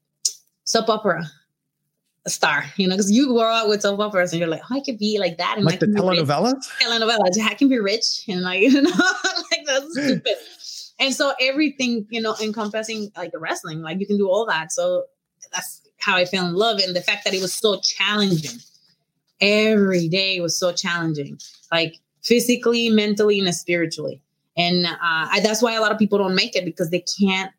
soap 0.64 0.88
opera 0.88 1.24
star. 2.26 2.64
You 2.76 2.88
know, 2.88 2.94
because 2.96 3.10
you 3.12 3.28
grow 3.28 3.42
up 3.52 3.68
with 3.68 3.82
soap 3.82 4.00
operas, 4.00 4.32
and 4.32 4.40
you're 4.40 4.48
like, 4.48 4.62
oh, 4.70 4.76
I 4.76 4.80
could 4.80 4.98
be 4.98 5.18
like 5.18 5.38
that, 5.38 5.56
and 5.56 5.64
Like 5.64 5.80
the 5.80 5.86
can 5.86 5.94
be 5.94 6.00
rich 6.00 6.20
telenovelas? 6.20 6.68
telenovela. 6.82 7.42
I 7.44 7.54
can 7.54 7.68
be 7.68 7.78
rich 7.78 8.24
and 8.28 8.42
like 8.42 8.60
you 8.62 8.82
know, 8.82 8.90
like 8.90 9.64
that's 9.66 9.92
stupid. 9.92 10.34
And 11.00 11.12
so 11.14 11.34
everything, 11.40 12.06
you 12.10 12.20
know, 12.20 12.36
encompassing 12.42 13.10
like 13.16 13.32
the 13.32 13.38
wrestling, 13.38 13.82
like 13.82 13.98
you 14.00 14.06
can 14.06 14.16
do 14.16 14.28
all 14.28 14.46
that. 14.46 14.72
So 14.72 15.04
that's 15.52 15.82
how 15.98 16.16
I 16.16 16.24
fell 16.24 16.46
in 16.46 16.54
love. 16.54 16.78
And 16.78 16.94
the 16.94 17.00
fact 17.00 17.24
that 17.24 17.34
it 17.34 17.40
was 17.42 17.52
so 17.52 17.80
challenging. 17.80 18.58
Every 19.40 20.08
day 20.08 20.40
was 20.40 20.58
so 20.58 20.72
challenging, 20.72 21.38
like 21.72 21.94
physically, 22.22 22.88
mentally, 22.90 23.38
and 23.40 23.54
spiritually. 23.54 24.20
And 24.56 24.86
uh, 24.86 24.96
I, 25.00 25.40
that's 25.42 25.60
why 25.62 25.74
a 25.74 25.80
lot 25.80 25.92
of 25.92 25.98
people 25.98 26.18
don't 26.18 26.34
make 26.34 26.54
it 26.54 26.64
because 26.64 26.90
they 26.90 27.04
can't 27.18 27.50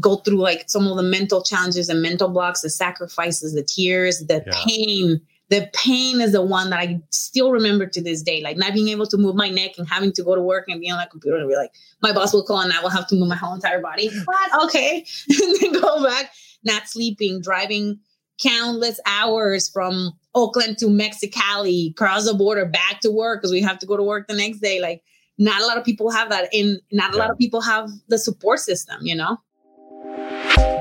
go 0.00 0.16
through 0.16 0.38
like 0.38 0.64
some 0.70 0.86
of 0.86 0.96
the 0.96 1.02
mental 1.02 1.42
challenges 1.42 1.88
and 1.88 2.00
mental 2.00 2.28
blocks, 2.28 2.62
the 2.62 2.70
sacrifices, 2.70 3.52
the 3.54 3.62
tears, 3.62 4.20
the 4.20 4.42
Yeah. 4.46 4.52
pain. 4.64 5.20
The 5.50 5.68
pain 5.74 6.22
is 6.22 6.32
the 6.32 6.40
one 6.40 6.70
that 6.70 6.78
I 6.78 6.98
still 7.10 7.52
remember 7.52 7.84
to 7.86 8.02
this 8.02 8.22
day. 8.22 8.40
Like 8.40 8.56
not 8.56 8.72
being 8.72 8.88
able 8.88 9.06
to 9.08 9.18
move 9.18 9.36
my 9.36 9.50
neck 9.50 9.72
and 9.76 9.86
having 9.86 10.10
to 10.14 10.22
go 10.22 10.34
to 10.34 10.40
work 10.40 10.64
and 10.68 10.80
be 10.80 10.88
on 10.90 10.98
a 10.98 11.06
computer 11.06 11.36
and 11.36 11.46
be 11.46 11.54
like, 11.56 11.72
my 12.00 12.10
boss 12.10 12.32
will 12.32 12.42
call 12.42 12.60
and 12.60 12.72
I 12.72 12.80
will 12.80 12.88
have 12.88 13.06
to 13.08 13.14
move 13.16 13.28
my 13.28 13.36
whole 13.36 13.52
entire 13.52 13.82
body. 13.82 14.08
What? 14.24 14.64
Okay. 14.64 15.04
and 15.28 15.56
then 15.60 15.72
go 15.78 16.02
back, 16.02 16.32
not 16.64 16.88
sleeping, 16.88 17.42
driving 17.42 18.00
countless 18.40 18.98
hours 19.06 19.68
from 19.68 20.12
Oakland 20.34 20.78
to 20.78 20.86
Mexicali, 20.86 21.94
cross 21.96 22.26
the 22.26 22.34
border, 22.34 22.66
back 22.66 23.00
to 23.00 23.10
work 23.10 23.40
because 23.40 23.52
we 23.52 23.60
have 23.60 23.78
to 23.80 23.86
go 23.86 23.96
to 23.96 24.02
work 24.02 24.28
the 24.28 24.34
next 24.34 24.58
day. 24.58 24.80
Like 24.80 25.02
not 25.38 25.60
a 25.60 25.66
lot 25.66 25.78
of 25.78 25.84
people 25.84 26.10
have 26.10 26.30
that. 26.30 26.48
And 26.52 26.80
not 26.90 27.14
a 27.14 27.16
lot 27.16 27.30
of 27.30 27.38
people 27.38 27.60
have 27.60 27.90
the 28.08 28.18
support 28.18 28.60
system, 28.60 28.98
you 29.02 29.14
know? 29.14 29.38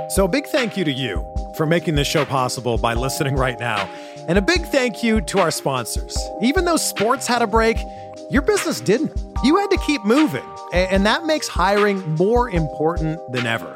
So, 0.09 0.25
a 0.25 0.27
big 0.27 0.45
thank 0.47 0.75
you 0.75 0.83
to 0.83 0.91
you 0.91 1.25
for 1.55 1.65
making 1.65 1.95
this 1.95 2.07
show 2.07 2.25
possible 2.25 2.77
by 2.77 2.93
listening 2.93 3.35
right 3.35 3.59
now. 3.59 3.89
And 4.27 4.37
a 4.37 4.41
big 4.41 4.65
thank 4.65 5.03
you 5.03 5.21
to 5.21 5.39
our 5.39 5.51
sponsors. 5.51 6.17
Even 6.41 6.65
though 6.65 6.77
sports 6.77 7.25
had 7.25 7.41
a 7.41 7.47
break, 7.47 7.77
your 8.29 8.41
business 8.41 8.81
didn't. 8.81 9.11
You 9.43 9.55
had 9.55 9.69
to 9.71 9.77
keep 9.77 10.03
moving. 10.05 10.43
And 10.73 11.05
that 11.05 11.25
makes 11.25 11.47
hiring 11.47 12.15
more 12.15 12.49
important 12.49 13.19
than 13.31 13.45
ever. 13.45 13.75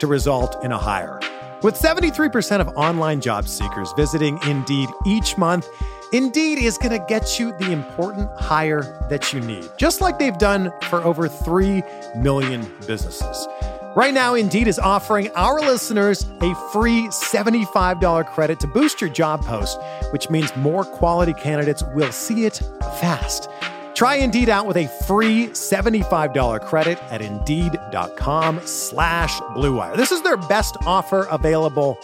to 0.00 0.06
result 0.06 0.62
in 0.64 0.72
a 0.72 0.78
hire. 0.78 1.20
With 1.62 1.74
73% 1.74 2.60
of 2.60 2.68
online 2.76 3.20
job 3.20 3.48
seekers 3.48 3.92
visiting 3.96 4.38
Indeed 4.46 4.88
each 5.06 5.38
month, 5.38 5.68
Indeed 6.12 6.58
is 6.58 6.78
going 6.78 6.92
to 6.92 7.04
get 7.08 7.40
you 7.40 7.52
the 7.58 7.72
important 7.72 8.30
hire 8.38 8.82
that 9.10 9.32
you 9.32 9.40
need, 9.40 9.68
just 9.76 10.00
like 10.00 10.18
they've 10.18 10.38
done 10.38 10.72
for 10.88 11.02
over 11.02 11.28
3 11.28 11.82
million 12.16 12.70
businesses. 12.86 13.48
Right 13.96 14.12
now, 14.12 14.34
Indeed 14.34 14.68
is 14.68 14.78
offering 14.78 15.30
our 15.36 15.58
listeners 15.60 16.26
a 16.42 16.54
free 16.70 17.08
$75 17.08 18.26
credit 18.26 18.60
to 18.60 18.66
boost 18.66 19.00
your 19.00 19.08
job 19.08 19.42
post, 19.42 19.80
which 20.12 20.28
means 20.28 20.54
more 20.54 20.84
quality 20.84 21.32
candidates 21.32 21.82
will 21.94 22.12
see 22.12 22.44
it 22.44 22.60
fast. 23.00 23.48
Try 23.96 24.16
Indeed 24.16 24.50
out 24.50 24.66
with 24.66 24.76
a 24.76 24.88
free 25.06 25.46
$75 25.46 26.66
credit 26.66 26.98
at 27.10 27.22
Indeed.com 27.22 28.60
slash 28.66 29.40
BlueWire. 29.56 29.96
This 29.96 30.12
is 30.12 30.20
their 30.20 30.36
best 30.36 30.76
offer 30.84 31.26
available 31.30 31.96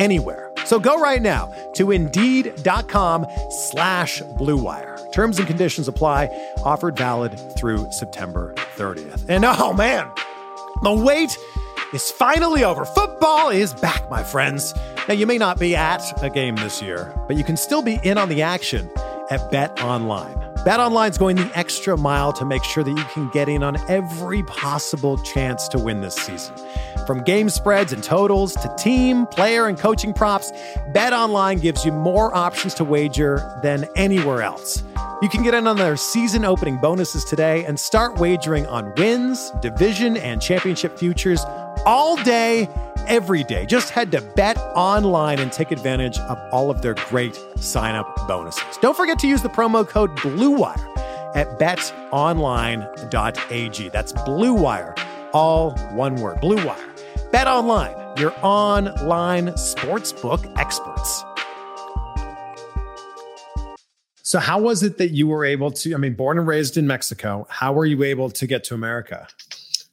anywhere. 0.00 0.50
So 0.64 0.80
go 0.80 1.00
right 1.00 1.22
now 1.22 1.54
to 1.74 1.92
Indeed.com 1.92 3.26
slash 3.48 4.20
BlueWire. 4.40 5.12
Terms 5.12 5.38
and 5.38 5.46
conditions 5.46 5.86
apply. 5.86 6.26
Offered 6.64 6.96
valid 6.96 7.38
through 7.56 7.92
September 7.92 8.52
30th. 8.76 9.24
And 9.28 9.44
oh 9.44 9.72
man, 9.72 10.10
the 10.82 10.92
wait 10.92 11.38
is 11.92 12.10
finally 12.10 12.64
over. 12.64 12.84
Football 12.84 13.50
is 13.50 13.72
back, 13.74 14.10
my 14.10 14.24
friends. 14.24 14.74
Now, 15.06 15.14
you 15.14 15.28
may 15.28 15.38
not 15.38 15.60
be 15.60 15.76
at 15.76 16.02
a 16.24 16.28
game 16.30 16.56
this 16.56 16.82
year, 16.82 17.14
but 17.28 17.36
you 17.36 17.44
can 17.44 17.56
still 17.56 17.82
be 17.82 18.00
in 18.02 18.18
on 18.18 18.28
the 18.28 18.42
action 18.42 18.90
at 19.30 19.48
Bet 19.52 19.80
Online. 19.80 20.49
Bet 20.62 20.78
Online's 20.78 21.16
going 21.16 21.36
the 21.36 21.50
extra 21.58 21.96
mile 21.96 22.34
to 22.34 22.44
make 22.44 22.62
sure 22.64 22.84
that 22.84 22.90
you 22.90 23.04
can 23.14 23.30
get 23.30 23.48
in 23.48 23.62
on 23.62 23.78
every 23.88 24.42
possible 24.42 25.16
chance 25.16 25.66
to 25.68 25.78
win 25.78 26.02
this 26.02 26.14
season. 26.14 26.54
From 27.06 27.22
game 27.24 27.48
spreads 27.48 27.94
and 27.94 28.04
totals 28.04 28.52
to 28.56 28.74
team, 28.76 29.26
player, 29.26 29.68
and 29.68 29.78
coaching 29.78 30.12
props, 30.12 30.52
BetOnline 30.92 31.62
gives 31.62 31.86
you 31.86 31.92
more 31.92 32.34
options 32.34 32.74
to 32.74 32.84
wager 32.84 33.58
than 33.62 33.86
anywhere 33.96 34.42
else. 34.42 34.82
You 35.22 35.30
can 35.30 35.42
get 35.42 35.54
in 35.54 35.66
on 35.66 35.78
their 35.78 35.96
season 35.96 36.44
opening 36.44 36.76
bonuses 36.76 37.24
today 37.24 37.64
and 37.64 37.80
start 37.80 38.18
wagering 38.18 38.66
on 38.66 38.94
wins, 38.96 39.52
division, 39.62 40.18
and 40.18 40.42
championship 40.42 40.98
futures 40.98 41.42
all 41.86 42.16
day, 42.22 42.68
every 43.06 43.44
day. 43.44 43.66
Just 43.66 43.90
head 43.90 44.10
to 44.12 44.20
Bet 44.20 44.56
Online 44.74 45.38
and 45.38 45.52
take 45.52 45.70
advantage 45.70 46.18
of 46.18 46.38
all 46.52 46.70
of 46.70 46.82
their 46.82 46.94
great 46.94 47.38
sign 47.56 47.94
up 47.94 48.28
bonuses. 48.28 48.78
Don't 48.80 48.96
forget 48.96 49.18
to 49.20 49.28
use 49.28 49.42
the 49.42 49.48
promo 49.48 49.86
code 49.86 50.16
BLUEWIRE 50.18 51.34
at 51.34 51.58
betonline.ag. 51.58 52.88
That's 53.88 54.12
BLUEWIRE, 54.12 54.94
all 55.32 55.70
one 55.92 56.16
word. 56.16 56.40
BLUEWIRE. 56.40 57.30
Bet 57.32 57.46
Online, 57.46 57.94
your 58.18 58.34
online 58.42 59.48
sportsbook 59.50 60.52
experts. 60.58 61.24
So, 64.30 64.38
how 64.38 64.60
was 64.60 64.82
it 64.84 64.98
that 64.98 65.10
you 65.10 65.26
were 65.26 65.44
able 65.44 65.72
to? 65.72 65.94
I 65.94 65.96
mean, 65.96 66.14
born 66.14 66.38
and 66.38 66.46
raised 66.46 66.76
in 66.76 66.86
Mexico, 66.86 67.46
how 67.50 67.72
were 67.72 67.84
you 67.84 68.02
able 68.04 68.30
to 68.30 68.46
get 68.46 68.62
to 68.64 68.74
America? 68.74 69.26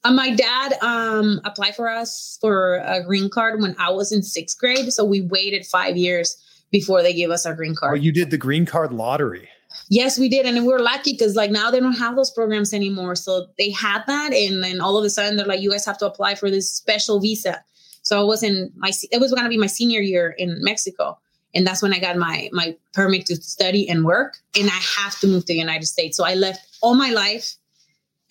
Uh, 0.04 0.12
my 0.12 0.30
dad 0.34 0.74
um, 0.82 1.42
applied 1.44 1.76
for 1.76 1.90
us 1.90 2.38
for 2.40 2.76
a 2.86 3.04
green 3.04 3.30
card 3.30 3.62
when 3.62 3.76
I 3.80 3.90
was 3.90 4.12
in 4.12 4.22
sixth 4.24 4.58
grade. 4.58 4.92
So 4.94 5.04
we 5.04 5.22
waited 5.22 5.66
five 5.66 5.98
years 5.98 6.38
before 6.72 7.02
they 7.02 7.14
gave 7.14 7.30
us 7.30 7.46
our 7.46 7.54
green 7.56 7.74
Oh, 7.78 7.80
card. 7.80 8.04
you 8.04 8.12
did 8.12 8.30
the 8.32 8.38
green 8.38 8.66
card 8.66 8.92
lottery. 8.94 9.50
Yes, 9.90 10.18
we 10.18 10.28
did, 10.28 10.46
and 10.46 10.58
we 10.66 10.72
were 10.72 10.80
lucky 10.80 11.14
because 11.14 11.36
like 11.36 11.52
now 11.52 11.70
they 11.72 11.80
don't 11.80 11.94
have 11.98 12.16
those 12.16 12.32
programs 12.32 12.74
anymore. 12.74 13.16
So 13.16 13.48
they 13.58 13.70
had 13.72 14.04
that, 14.08 14.34
and 14.34 14.64
then 14.64 14.82
all 14.82 14.98
of 14.98 15.04
a 15.06 15.10
sudden 15.10 15.38
they're 15.38 15.46
like, 15.46 15.62
"You 15.62 15.72
guys 15.72 15.86
have 15.86 15.98
to 16.00 16.06
apply 16.08 16.36
for 16.36 16.50
this 16.50 16.72
special 16.72 17.20
visa." 17.20 17.64
So 18.02 18.20
I 18.20 18.24
was 18.24 18.44
in 18.44 18.72
my 18.76 18.92
it 19.12 19.20
was 19.20 19.32
going 19.32 19.44
to 19.44 19.50
be 19.50 19.58
my 19.58 19.68
senior 19.68 20.02
year 20.02 20.34
in 20.38 20.58
Mexico, 20.64 21.18
and 21.54 21.66
that's 21.68 21.82
when 21.82 21.94
I 21.94 22.00
got 22.00 22.18
my 22.18 22.50
my 22.54 22.76
permit 22.94 23.26
to 23.28 23.36
study 23.36 23.88
and 23.88 24.04
work, 24.04 24.38
and 24.60 24.68
I 24.68 24.80
have 24.98 25.20
to 25.20 25.28
move 25.28 25.42
to 25.46 25.54
the 25.54 25.60
United 25.60 25.86
States. 25.86 26.18
So 26.18 26.26
I 26.26 26.34
left 26.34 26.66
all 26.82 26.96
my 26.96 27.12
life, 27.12 27.56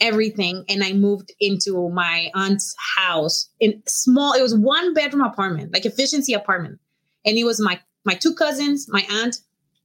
everything, 0.00 0.64
and 0.68 0.85
I 0.85 0.92
moved 0.92 1.32
into 1.40 1.88
my 1.90 2.30
aunt's 2.35 2.74
house 2.96 3.48
in 3.61 3.82
small. 3.87 4.32
It 4.35 4.42
was 4.42 4.54
one 4.54 4.94
bedroom 4.94 5.24
apartment, 5.24 5.72
like 5.72 5.87
efficiency 5.87 6.32
apartment, 6.32 6.78
and 7.24 7.37
it 7.38 7.44
was 7.44 7.61
my 7.61 7.80
my 8.04 8.14
two 8.14 8.35
cousins, 8.35 8.87
my 8.88 9.06
aunt, 9.11 9.37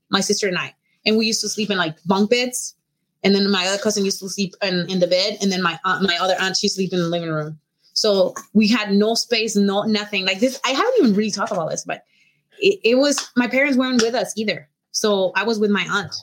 my 0.09 0.21
sister, 0.21 0.47
and 0.47 0.57
I 0.57 0.73
and 1.05 1.17
we 1.17 1.25
used 1.25 1.41
to 1.41 1.49
sleep 1.49 1.69
in 1.69 1.77
like 1.77 1.97
bunk 2.05 2.29
beds. 2.29 2.75
And 3.23 3.35
then 3.35 3.51
my 3.51 3.67
other 3.67 3.77
cousin 3.77 4.03
used 4.03 4.19
to 4.21 4.29
sleep 4.29 4.55
in, 4.63 4.89
in 4.89 4.99
the 4.99 5.05
bed, 5.05 5.37
and 5.41 5.51
then 5.51 5.61
my 5.61 5.79
aunt, 5.85 6.03
my 6.03 6.17
other 6.19 6.35
aunt 6.39 6.57
she 6.57 6.67
sleep 6.67 6.91
in 6.91 6.99
the 6.99 7.07
living 7.07 7.29
room. 7.29 7.59
So 7.93 8.33
we 8.53 8.67
had 8.67 8.91
no 8.93 9.13
space, 9.13 9.55
no 9.55 9.83
nothing 9.83 10.25
like 10.25 10.39
this. 10.39 10.59
I 10.65 10.69
haven't 10.69 10.93
even 10.99 11.13
really 11.13 11.31
talked 11.31 11.51
about 11.51 11.69
this, 11.69 11.83
but 11.85 12.03
it, 12.59 12.79
it 12.83 12.95
was 12.95 13.29
my 13.35 13.47
parents 13.47 13.77
weren't 13.77 14.01
with 14.01 14.15
us 14.15 14.33
either. 14.37 14.67
So 14.91 15.33
I 15.35 15.43
was 15.43 15.59
with 15.59 15.71
my 15.71 15.85
aunt. 15.89 16.13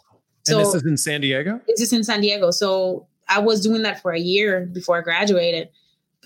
So 0.45 0.59
and 0.59 0.67
this 0.67 0.75
is 0.75 0.85
in 0.85 0.97
San 0.97 1.21
Diego? 1.21 1.61
this 1.69 1.81
is 1.81 1.93
in 1.93 2.03
San 2.05 2.21
Diego. 2.21 2.51
So 2.51 3.07
I 3.29 3.41
was 3.41 3.61
doing 3.61 3.83
that 3.83 4.01
for 4.01 4.13
a 4.13 4.19
year 4.19 4.67
before 4.67 4.99
I 4.99 5.03
graduated, 5.03 5.69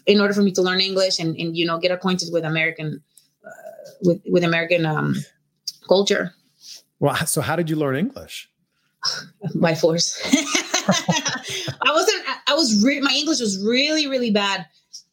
in 0.06 0.20
order 0.20 0.34
for 0.34 0.42
me 0.42 0.52
to 0.52 0.62
learn 0.62 0.80
English 0.80 1.18
and, 1.18 1.36
and 1.36 1.56
you 1.56 1.66
know 1.66 1.78
get 1.78 1.90
acquainted 1.90 2.28
with 2.32 2.44
American 2.44 3.02
uh, 3.44 3.90
with 4.02 4.20
with 4.26 4.44
American 4.44 4.86
um, 4.86 5.16
culture. 5.88 6.32
Well, 7.00 7.16
so 7.26 7.40
how 7.40 7.56
did 7.56 7.68
you 7.68 7.76
learn 7.76 7.96
English? 7.96 8.48
by 9.54 9.74
force. 9.74 10.20
I 10.88 11.90
wasn't. 11.92 12.24
I 12.48 12.54
was. 12.54 12.82
Re- 12.84 13.00
my 13.00 13.12
English 13.12 13.40
was 13.40 13.62
really, 13.64 14.08
really 14.08 14.30
bad 14.30 14.66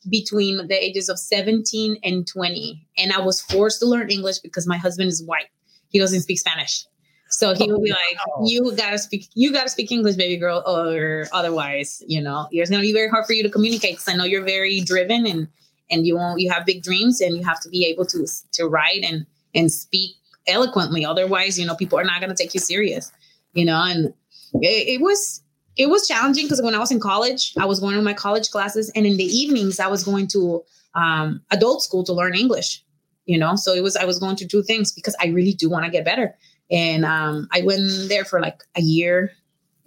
between 0.09 0.67
the 0.67 0.83
ages 0.83 1.09
of 1.09 1.19
seventeen 1.19 1.97
and 2.03 2.27
twenty, 2.27 2.87
and 2.97 3.11
I 3.11 3.19
was 3.19 3.41
forced 3.41 3.79
to 3.79 3.85
learn 3.85 4.09
English 4.09 4.39
because 4.39 4.67
my 4.67 4.77
husband 4.77 5.09
is 5.09 5.23
white. 5.23 5.49
He 5.89 5.99
doesn't 5.99 6.21
speak 6.21 6.39
Spanish, 6.39 6.85
so 7.29 7.53
he 7.53 7.71
would 7.71 7.83
be 7.83 7.91
like, 7.91 8.17
"You 8.43 8.75
gotta 8.75 8.97
speak. 8.97 9.27
You 9.33 9.53
gotta 9.53 9.69
speak 9.69 9.91
English, 9.91 10.15
baby 10.15 10.37
girl, 10.37 10.63
or 10.65 11.27
otherwise, 11.31 12.03
you 12.07 12.21
know, 12.21 12.47
it's 12.51 12.69
gonna 12.69 12.81
be 12.81 12.93
very 12.93 13.09
hard 13.09 13.25
for 13.25 13.33
you 13.33 13.43
to 13.43 13.49
communicate." 13.49 13.91
Because 13.91 14.07
I 14.07 14.15
know 14.15 14.25
you're 14.25 14.43
very 14.43 14.81
driven 14.81 15.25
and 15.25 15.47
and 15.91 16.05
you 16.05 16.15
won't. 16.15 16.39
You 16.39 16.51
have 16.51 16.65
big 16.65 16.83
dreams, 16.83 17.21
and 17.21 17.35
you 17.35 17.43
have 17.43 17.59
to 17.61 17.69
be 17.69 17.85
able 17.85 18.05
to 18.07 18.27
to 18.53 18.67
write 18.67 19.03
and 19.03 19.25
and 19.55 19.71
speak 19.71 20.15
eloquently. 20.47 21.05
Otherwise, 21.05 21.59
you 21.59 21.65
know, 21.65 21.75
people 21.75 21.99
are 21.99 22.03
not 22.03 22.19
gonna 22.21 22.35
take 22.35 22.53
you 22.53 22.59
serious 22.59 23.11
you 23.53 23.65
know 23.65 23.81
and 23.81 24.13
it, 24.61 24.87
it 24.87 25.01
was 25.01 25.41
it 25.77 25.89
was 25.89 26.07
challenging 26.07 26.45
because 26.45 26.61
when 26.61 26.75
i 26.75 26.79
was 26.79 26.91
in 26.91 26.99
college 26.99 27.53
i 27.59 27.65
was 27.65 27.79
going 27.79 27.95
to 27.95 28.01
my 28.01 28.13
college 28.13 28.49
classes 28.49 28.91
and 28.95 29.05
in 29.05 29.17
the 29.17 29.25
evenings 29.25 29.79
i 29.79 29.87
was 29.87 30.03
going 30.03 30.27
to 30.27 30.63
um, 30.95 31.41
adult 31.51 31.83
school 31.83 32.03
to 32.03 32.13
learn 32.13 32.35
english 32.35 32.83
you 33.25 33.37
know 33.37 33.55
so 33.55 33.73
it 33.73 33.83
was 33.83 33.95
i 33.95 34.05
was 34.05 34.19
going 34.19 34.35
to 34.35 34.45
do 34.45 34.61
things 34.63 34.91
because 34.91 35.15
i 35.21 35.27
really 35.27 35.53
do 35.53 35.69
want 35.69 35.85
to 35.85 35.91
get 35.91 36.05
better 36.05 36.35
and 36.71 37.05
um, 37.05 37.47
i 37.51 37.61
went 37.61 37.81
there 38.09 38.25
for 38.25 38.39
like 38.39 38.63
a 38.75 38.81
year 38.81 39.31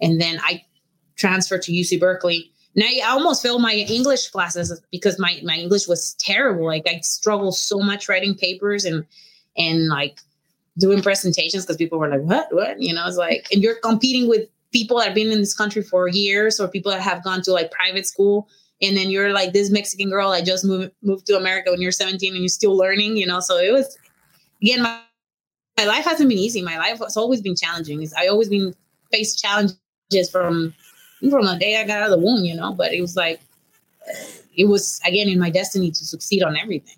and 0.01 0.19
then 0.21 0.39
i 0.43 0.63
transferred 1.15 1.61
to 1.61 1.71
uc 1.71 1.99
berkeley 1.99 2.51
now 2.75 2.85
i 2.85 3.01
almost 3.07 3.41
failed 3.41 3.61
my 3.61 3.73
english 3.73 4.29
classes 4.29 4.81
because 4.91 5.19
my, 5.19 5.39
my 5.43 5.55
english 5.55 5.87
was 5.87 6.15
terrible 6.15 6.65
like 6.65 6.87
i 6.87 6.99
struggled 6.99 7.55
so 7.55 7.79
much 7.79 8.09
writing 8.09 8.35
papers 8.35 8.85
and 8.85 9.05
and 9.57 9.87
like 9.87 10.19
doing 10.77 11.01
presentations 11.01 11.63
because 11.63 11.77
people 11.77 11.99
were 11.99 12.07
like, 12.07 12.21
what, 12.21 12.47
what? 12.51 12.81
You 12.81 12.93
know, 12.93 13.05
it's 13.07 13.17
like, 13.17 13.47
and 13.51 13.61
you're 13.61 13.75
competing 13.75 14.27
with 14.27 14.49
people 14.71 14.97
that 14.97 15.07
have 15.07 15.15
been 15.15 15.31
in 15.31 15.39
this 15.39 15.53
country 15.53 15.83
for 15.83 16.07
years 16.07 16.59
or 16.59 16.67
people 16.67 16.91
that 16.91 17.01
have 17.01 17.23
gone 17.23 17.41
to 17.43 17.51
like 17.51 17.71
private 17.71 18.07
school. 18.07 18.47
And 18.81 18.97
then 18.97 19.09
you're 19.09 19.31
like 19.31 19.53
this 19.53 19.69
Mexican 19.69 20.09
girl 20.09 20.31
that 20.31 20.45
just 20.45 20.65
moved 20.65 20.91
moved 21.03 21.25
to 21.27 21.37
America 21.37 21.71
when 21.71 21.81
you're 21.81 21.91
17 21.91 22.33
and 22.33 22.41
you're 22.41 22.49
still 22.49 22.75
learning, 22.75 23.17
you 23.17 23.25
know. 23.25 23.39
So 23.39 23.57
it 23.57 23.71
was 23.71 23.97
again, 24.61 24.81
my, 24.81 24.99
my 25.77 25.85
life 25.85 26.05
hasn't 26.05 26.29
been 26.29 26.37
easy. 26.37 26.61
My 26.61 26.77
life 26.77 26.99
has 26.99 27.17
always 27.17 27.41
been 27.41 27.55
challenging. 27.55 28.01
It's, 28.01 28.13
I 28.13 28.27
always 28.27 28.49
been 28.49 28.75
faced 29.11 29.39
challenges 29.39 29.77
from 30.31 30.73
from 31.29 31.45
the 31.45 31.55
day 31.55 31.79
I 31.79 31.85
got 31.85 32.01
out 32.01 32.11
of 32.11 32.19
the 32.19 32.25
womb, 32.25 32.43
you 32.43 32.55
know. 32.55 32.73
But 32.73 32.93
it 32.93 33.01
was 33.01 33.15
like 33.15 33.41
it 34.55 34.65
was 34.65 34.99
again 35.05 35.27
in 35.27 35.39
my 35.39 35.49
destiny 35.49 35.91
to 35.91 36.05
succeed 36.05 36.43
on 36.43 36.57
everything. 36.57 36.97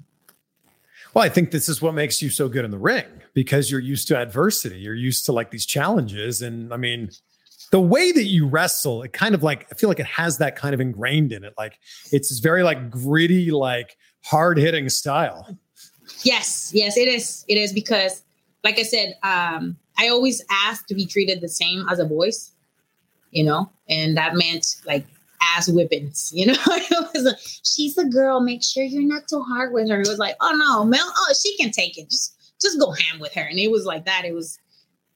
Well, 1.14 1.24
I 1.24 1.30
think 1.30 1.52
this 1.52 1.70
is 1.70 1.82
what 1.82 1.94
makes 1.94 2.22
you 2.22 2.30
so 2.30 2.50
good 2.50 2.66
in 2.66 2.72
the 2.72 2.78
ring 2.78 3.06
because 3.34 3.72
you're 3.72 3.80
used 3.80 4.10
to 4.10 4.18
adversity. 4.18 4.80
You're 4.80 4.96
used 4.96 5.26
to 5.28 5.32
like 5.32 5.50
these 5.50 5.66
challenges. 5.66 6.42
And 6.42 6.74
I 6.74 6.78
mean, 6.78 7.10
the 7.72 7.80
way 7.80 8.12
that 8.12 8.26
you 8.26 8.46
wrestle, 8.48 9.02
it 9.02 9.14
kind 9.14 9.34
of 9.34 9.42
like 9.42 9.66
I 9.72 9.76
feel 9.76 9.88
like 9.88 10.02
it 10.02 10.08
has 10.08 10.40
that 10.40 10.58
kind 10.58 10.74
of 10.74 10.82
ingrained 10.82 11.32
in 11.32 11.46
it. 11.46 11.54
Like 11.58 11.80
it's 12.12 12.38
very 12.40 12.64
like 12.64 12.90
gritty, 12.90 13.52
like 13.52 13.96
hard 14.26 14.58
hitting 14.58 14.90
style. 14.90 15.58
Yes, 16.24 16.72
yes, 16.74 16.98
it 16.98 17.08
is. 17.08 17.46
It 17.48 17.58
is 17.58 17.72
because, 17.72 18.24
like 18.66 18.80
I 18.80 18.84
said, 18.84 19.16
um, 19.22 19.78
I 19.98 20.10
always 20.10 20.44
asked 20.50 20.88
to 20.88 20.96
be 20.96 21.06
treated 21.06 21.40
the 21.40 21.48
same 21.48 21.88
as 21.88 22.00
a 22.00 22.06
voice, 22.06 22.52
you 23.30 23.44
know, 23.44 23.70
and 23.88 24.18
that 24.18 24.36
meant 24.36 24.78
like 24.86 25.06
ass 25.40 25.70
whippings, 25.70 26.32
you 26.34 26.48
know. 26.48 26.56
she's 27.64 27.98
a 27.98 28.06
girl. 28.06 28.42
Make 28.42 28.64
sure 28.64 28.84
you're 28.84 29.04
not 29.04 29.28
too 29.28 29.42
hard 29.42 29.72
with 29.72 29.88
her. 29.90 30.02
It 30.02 30.08
was 30.08 30.18
like, 30.18 30.36
oh 30.42 30.54
no, 30.58 30.84
Mel, 30.84 31.00
oh 31.06 31.34
she 31.42 31.56
can 31.58 31.72
take 31.72 31.98
it. 31.98 32.10
Just 32.10 32.58
just 32.60 32.80
go 32.80 32.92
ham 32.92 33.20
with 33.20 33.34
her. 33.36 33.44
And 33.44 33.60
it 33.60 33.70
was 33.70 33.86
like 33.86 34.04
that. 34.06 34.26
It 34.26 34.34
was 34.34 34.58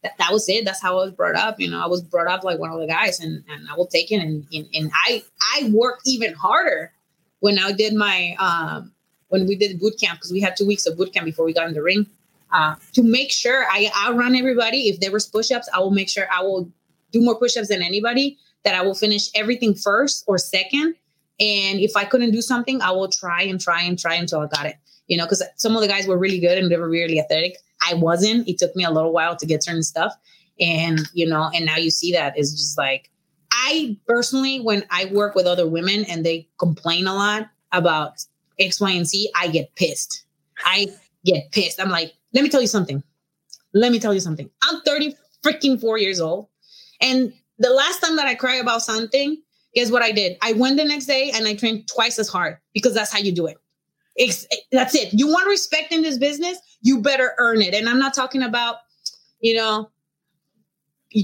that, 0.03 0.17
that 0.19 0.31
was 0.31 0.47
it. 0.47 0.63
That's 0.63 0.81
how 0.81 0.99
I 0.99 1.05
was 1.05 1.11
brought 1.11 1.35
up. 1.35 1.59
You 1.59 1.71
know, 1.71 1.83
I 1.83 1.87
was 1.87 2.03
brought 2.03 2.27
up 2.27 2.43
like 2.43 2.59
one 2.59 2.71
of 2.71 2.79
the 2.79 2.87
guys, 2.87 3.19
and 3.19 3.43
and 3.49 3.67
I 3.67 3.75
will 3.75 3.87
take 3.87 4.11
it. 4.11 4.17
And 4.17 4.45
and, 4.53 4.67
and 4.75 4.91
I 5.07 5.23
I 5.55 5.71
worked 5.73 6.03
even 6.05 6.33
harder 6.33 6.93
when 7.39 7.57
I 7.57 7.71
did 7.71 7.95
my 7.95 8.35
um 8.37 8.91
when 9.29 9.47
we 9.47 9.55
did 9.55 9.79
boot 9.79 9.99
camp 9.99 10.19
because 10.19 10.31
we 10.31 10.39
had 10.39 10.55
two 10.55 10.67
weeks 10.67 10.85
of 10.85 10.97
boot 10.97 11.13
camp 11.13 11.25
before 11.25 11.45
we 11.45 11.53
got 11.53 11.67
in 11.67 11.73
the 11.73 11.81
ring. 11.81 12.05
Uh, 12.51 12.75
to 12.93 13.03
make 13.03 13.31
sure 13.31 13.65
I 13.69 13.91
outrun 14.05 14.35
everybody. 14.35 14.89
If 14.89 14.99
there 14.99 15.11
was 15.11 15.27
push-ups, 15.27 15.69
I 15.73 15.79
will 15.79 15.91
make 15.91 16.09
sure 16.09 16.27
I 16.31 16.41
will 16.41 16.71
do 17.11 17.21
more 17.21 17.37
push-ups 17.37 17.69
than 17.69 17.81
anybody. 17.81 18.37
That 18.65 18.75
I 18.75 18.81
will 18.81 18.95
finish 18.95 19.29
everything 19.35 19.73
first 19.73 20.25
or 20.27 20.37
second. 20.37 20.95
And 21.39 21.79
if 21.79 21.95
I 21.95 22.03
couldn't 22.03 22.31
do 22.31 22.41
something, 22.41 22.81
I 22.81 22.91
will 22.91 23.07
try 23.07 23.43
and 23.43 23.61
try 23.61 23.83
and 23.83 23.97
try 23.97 24.15
until 24.15 24.41
I 24.41 24.47
got 24.47 24.65
it. 24.65 24.75
You 25.07 25.17
know, 25.17 25.25
because 25.25 25.41
some 25.55 25.75
of 25.75 25.81
the 25.81 25.87
guys 25.87 26.07
were 26.07 26.17
really 26.17 26.39
good 26.39 26.57
and 26.57 26.69
they 26.69 26.77
were 26.77 26.89
really 26.89 27.19
athletic. 27.19 27.57
I 27.87 27.93
wasn't. 27.93 28.47
It 28.47 28.57
took 28.57 28.75
me 28.75 28.83
a 28.83 28.91
little 28.91 29.13
while 29.13 29.37
to 29.37 29.45
get 29.45 29.63
certain 29.63 29.83
stuff. 29.83 30.13
And, 30.59 30.99
you 31.13 31.25
know, 31.25 31.49
and 31.53 31.65
now 31.65 31.77
you 31.77 31.89
see 31.89 32.11
that 32.11 32.37
is 32.37 32.51
just 32.51 32.77
like, 32.77 33.09
I 33.51 33.97
personally, 34.05 34.59
when 34.59 34.83
I 34.91 35.05
work 35.05 35.35
with 35.35 35.45
other 35.45 35.67
women 35.67 36.03
and 36.05 36.25
they 36.25 36.47
complain 36.59 37.07
a 37.07 37.15
lot 37.15 37.49
about 37.71 38.25
X, 38.59 38.81
Y, 38.81 38.91
and 38.91 39.07
Z, 39.07 39.31
I 39.35 39.47
get 39.47 39.73
pissed. 39.75 40.25
I 40.65 40.87
get 41.23 41.51
pissed. 41.51 41.81
I'm 41.81 41.89
like, 41.89 42.13
let 42.33 42.43
me 42.43 42.49
tell 42.49 42.61
you 42.61 42.67
something. 42.67 43.03
Let 43.73 43.91
me 43.91 43.99
tell 43.99 44.13
you 44.13 44.19
something. 44.19 44.49
I'm 44.63 44.81
30 44.81 45.15
freaking 45.45 45.79
four 45.79 45.97
years 45.97 46.19
old. 46.19 46.47
And 47.01 47.33
the 47.59 47.69
last 47.69 48.01
time 48.01 48.15
that 48.17 48.25
I 48.25 48.35
cry 48.35 48.55
about 48.55 48.81
something, 48.81 49.41
guess 49.75 49.91
what 49.91 50.01
I 50.01 50.11
did? 50.11 50.37
I 50.41 50.53
went 50.53 50.77
the 50.77 50.85
next 50.85 51.05
day 51.05 51.31
and 51.33 51.47
I 51.47 51.55
trained 51.55 51.87
twice 51.87 52.19
as 52.19 52.29
hard 52.29 52.57
because 52.73 52.93
that's 52.93 53.11
how 53.11 53.19
you 53.19 53.31
do 53.31 53.45
it. 53.47 53.57
It's, 54.15 54.45
that's 54.71 54.95
it. 54.95 55.13
You 55.13 55.27
want 55.27 55.47
respect 55.47 55.93
in 55.93 56.01
this 56.01 56.17
business, 56.17 56.57
you 56.81 57.01
better 57.01 57.33
earn 57.37 57.61
it. 57.61 57.73
And 57.73 57.87
I'm 57.87 57.99
not 57.99 58.13
talking 58.13 58.43
about, 58.43 58.77
you 59.39 59.55
know, 59.55 59.89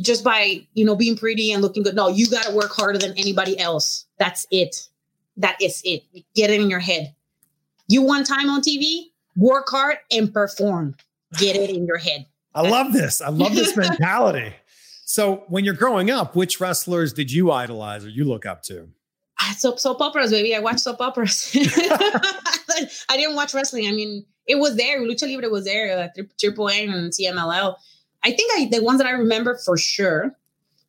just 0.01 0.23
by, 0.23 0.65
you 0.73 0.85
know, 0.85 0.95
being 0.95 1.17
pretty 1.17 1.51
and 1.51 1.61
looking 1.61 1.83
good. 1.83 1.95
No, 1.95 2.07
you 2.07 2.27
got 2.27 2.45
to 2.45 2.55
work 2.55 2.71
harder 2.71 2.97
than 2.97 3.11
anybody 3.17 3.59
else. 3.59 4.05
That's 4.17 4.47
it. 4.49 4.75
That 5.37 5.61
is 5.61 5.81
it. 5.83 6.03
Get 6.35 6.49
it 6.49 6.61
in 6.61 6.69
your 6.69 6.79
head. 6.79 7.13
You 7.87 8.01
want 8.01 8.25
time 8.25 8.49
on 8.49 8.61
TV? 8.61 9.11
Work 9.35 9.69
hard 9.69 9.97
and 10.11 10.33
perform. 10.33 10.95
Get 11.37 11.55
it 11.55 11.69
in 11.69 11.85
your 11.85 11.97
head. 11.97 12.25
I 12.53 12.61
love 12.61 12.93
this. 12.93 13.21
I 13.21 13.29
love 13.29 13.55
this 13.55 13.75
mentality. 13.75 14.53
So, 15.07 15.43
when 15.49 15.63
you're 15.63 15.75
growing 15.75 16.09
up, 16.09 16.35
which 16.35 16.59
wrestlers 16.59 17.13
did 17.13 17.31
you 17.31 17.51
idolize 17.51 18.03
or 18.03 18.09
you 18.09 18.25
look 18.25 18.43
up 18.43 18.63
to? 18.63 18.89
soap 19.55 19.79
soap 19.79 20.01
operas, 20.01 20.31
baby. 20.31 20.55
I 20.55 20.59
watch 20.59 20.79
soap 20.79 20.99
operas. 20.99 21.51
I 21.55 22.89
didn't 23.11 23.35
watch 23.35 23.53
wrestling. 23.53 23.87
I 23.87 23.91
mean, 23.91 24.25
it 24.47 24.55
was 24.55 24.75
there. 24.75 25.01
Lucha 25.01 25.27
Libre 25.27 25.49
was 25.49 25.65
there. 25.65 25.97
Uh, 25.97 26.23
Triple 26.39 26.69
A 26.69 26.85
and 26.85 27.11
CMLL. 27.11 27.75
I 28.23 28.31
think 28.31 28.51
I, 28.55 28.67
the 28.71 28.83
ones 28.83 28.97
that 28.97 29.07
I 29.07 29.11
remember 29.11 29.59
for 29.63 29.77
sure 29.77 30.35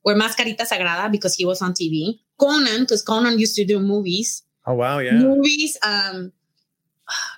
were 0.05 0.15
Mascarita 0.15 0.67
Sagrada 0.67 1.11
because 1.11 1.35
he 1.35 1.45
was 1.45 1.61
on 1.61 1.73
TV. 1.73 2.19
Konnan 2.41 2.81
because 2.81 3.05
Konnan 3.05 3.39
used 3.39 3.57
to 3.57 3.65
do 3.65 3.79
movies. 3.79 4.43
Oh 4.67 4.75
wow, 4.75 4.99
yeah. 4.99 5.13
Movies. 5.13 5.77
Um, 5.83 6.33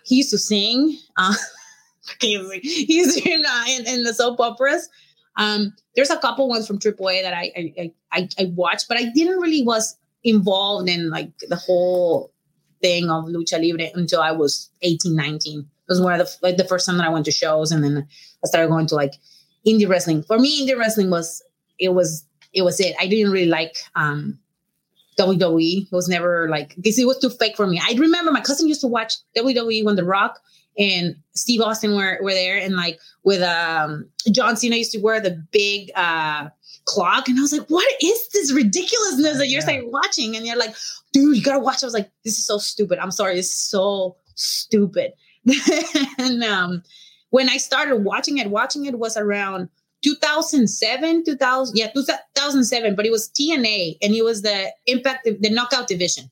he 0.08 0.16
used 0.16 0.30
to 0.30 0.38
sing. 0.38 0.98
Uh, 1.16 1.34
he's 2.20 3.16
in, 3.26 3.44
uh, 3.44 3.64
in, 3.68 3.86
in 3.86 4.04
the 4.04 4.14
soap 4.14 4.40
operas. 4.40 4.88
Um, 5.36 5.74
there's 5.94 6.10
a 6.10 6.18
couple 6.18 6.48
ones 6.48 6.66
from 6.66 6.78
AAA 6.78 7.22
that 7.22 7.34
I 7.34 7.52
I, 7.56 7.92
I 8.12 8.28
I 8.40 8.44
watched, 8.56 8.88
but 8.88 8.96
I 8.96 9.04
didn't 9.14 9.38
really 9.38 9.62
was 9.62 9.96
involved 10.24 10.88
in 10.88 11.10
like 11.10 11.30
the 11.48 11.56
whole 11.56 12.32
thing 12.82 13.08
of 13.10 13.26
lucha 13.26 13.60
libre 13.60 13.88
until 13.94 14.20
I 14.20 14.32
was 14.32 14.70
18, 14.82 15.14
19. 15.14 15.60
It 15.60 15.66
was 15.88 16.00
one 16.00 16.18
of 16.18 16.26
the 16.26 16.36
like 16.42 16.56
the 16.56 16.64
first 16.64 16.86
time 16.86 16.96
that 16.98 17.06
I 17.06 17.10
went 17.10 17.24
to 17.26 17.30
shows, 17.30 17.70
and 17.70 17.84
then 17.84 17.98
I 17.98 18.46
started 18.46 18.68
going 18.68 18.86
to 18.88 18.96
like 18.96 19.14
indie 19.66 19.88
wrestling. 19.88 20.22
For 20.22 20.38
me, 20.38 20.66
indie 20.66 20.76
wrestling 20.76 21.10
was 21.10 21.42
it 21.78 21.90
was 21.90 22.24
it 22.52 22.62
was 22.62 22.80
it. 22.80 22.96
I 22.98 23.06
didn't 23.06 23.30
really 23.30 23.46
like 23.46 23.76
um 23.94 24.38
WWE. 25.18 25.86
It 25.86 25.92
was 25.92 26.08
never 26.08 26.48
like 26.48 26.74
because 26.76 26.98
it 26.98 27.06
was 27.06 27.18
too 27.18 27.30
fake 27.30 27.56
for 27.56 27.66
me. 27.66 27.80
I 27.82 27.94
remember 27.94 28.32
my 28.32 28.40
cousin 28.40 28.68
used 28.68 28.80
to 28.82 28.86
watch 28.86 29.14
WWE 29.36 29.84
when 29.84 29.96
The 29.96 30.04
Rock 30.04 30.40
and 30.78 31.16
Steve 31.34 31.60
Austin 31.60 31.96
were, 31.96 32.18
were 32.22 32.32
there, 32.32 32.56
and 32.56 32.76
like 32.76 32.98
with 33.24 33.42
um 33.42 34.08
John 34.30 34.56
Cena 34.56 34.76
used 34.76 34.92
to 34.92 35.00
wear 35.00 35.20
the 35.20 35.42
big 35.50 35.90
uh 35.96 36.48
clock, 36.84 37.28
and 37.28 37.38
I 37.38 37.42
was 37.42 37.52
like, 37.52 37.68
"What 37.68 37.86
is 38.02 38.28
this 38.28 38.52
ridiculousness 38.52 39.38
that 39.38 39.48
you're 39.48 39.60
yeah. 39.60 39.66
like 39.66 39.82
watching?" 39.86 40.36
And 40.36 40.46
you're 40.46 40.56
like, 40.56 40.74
"Dude, 41.12 41.36
you 41.36 41.42
gotta 41.42 41.58
watch." 41.58 41.82
I 41.82 41.86
was 41.86 41.94
like, 41.94 42.10
"This 42.24 42.38
is 42.38 42.46
so 42.46 42.58
stupid." 42.58 42.98
I'm 42.98 43.10
sorry, 43.10 43.38
it's 43.38 43.52
so 43.52 44.16
stupid. 44.34 45.12
and 46.18 46.44
um, 46.44 46.82
when 47.30 47.48
I 47.48 47.56
started 47.56 47.96
watching 48.04 48.38
it, 48.38 48.50
watching 48.50 48.86
it 48.86 48.98
was 48.98 49.16
around 49.16 49.68
2007, 50.02 51.24
2000, 51.24 51.76
yeah, 51.76 51.90
2007, 51.92 52.94
but 52.94 53.06
it 53.06 53.10
was 53.10 53.28
TNA 53.30 53.98
and 54.02 54.14
it 54.14 54.24
was 54.24 54.42
the 54.42 54.72
Impact, 54.86 55.24
the 55.24 55.50
Knockout 55.50 55.88
Division. 55.88 56.30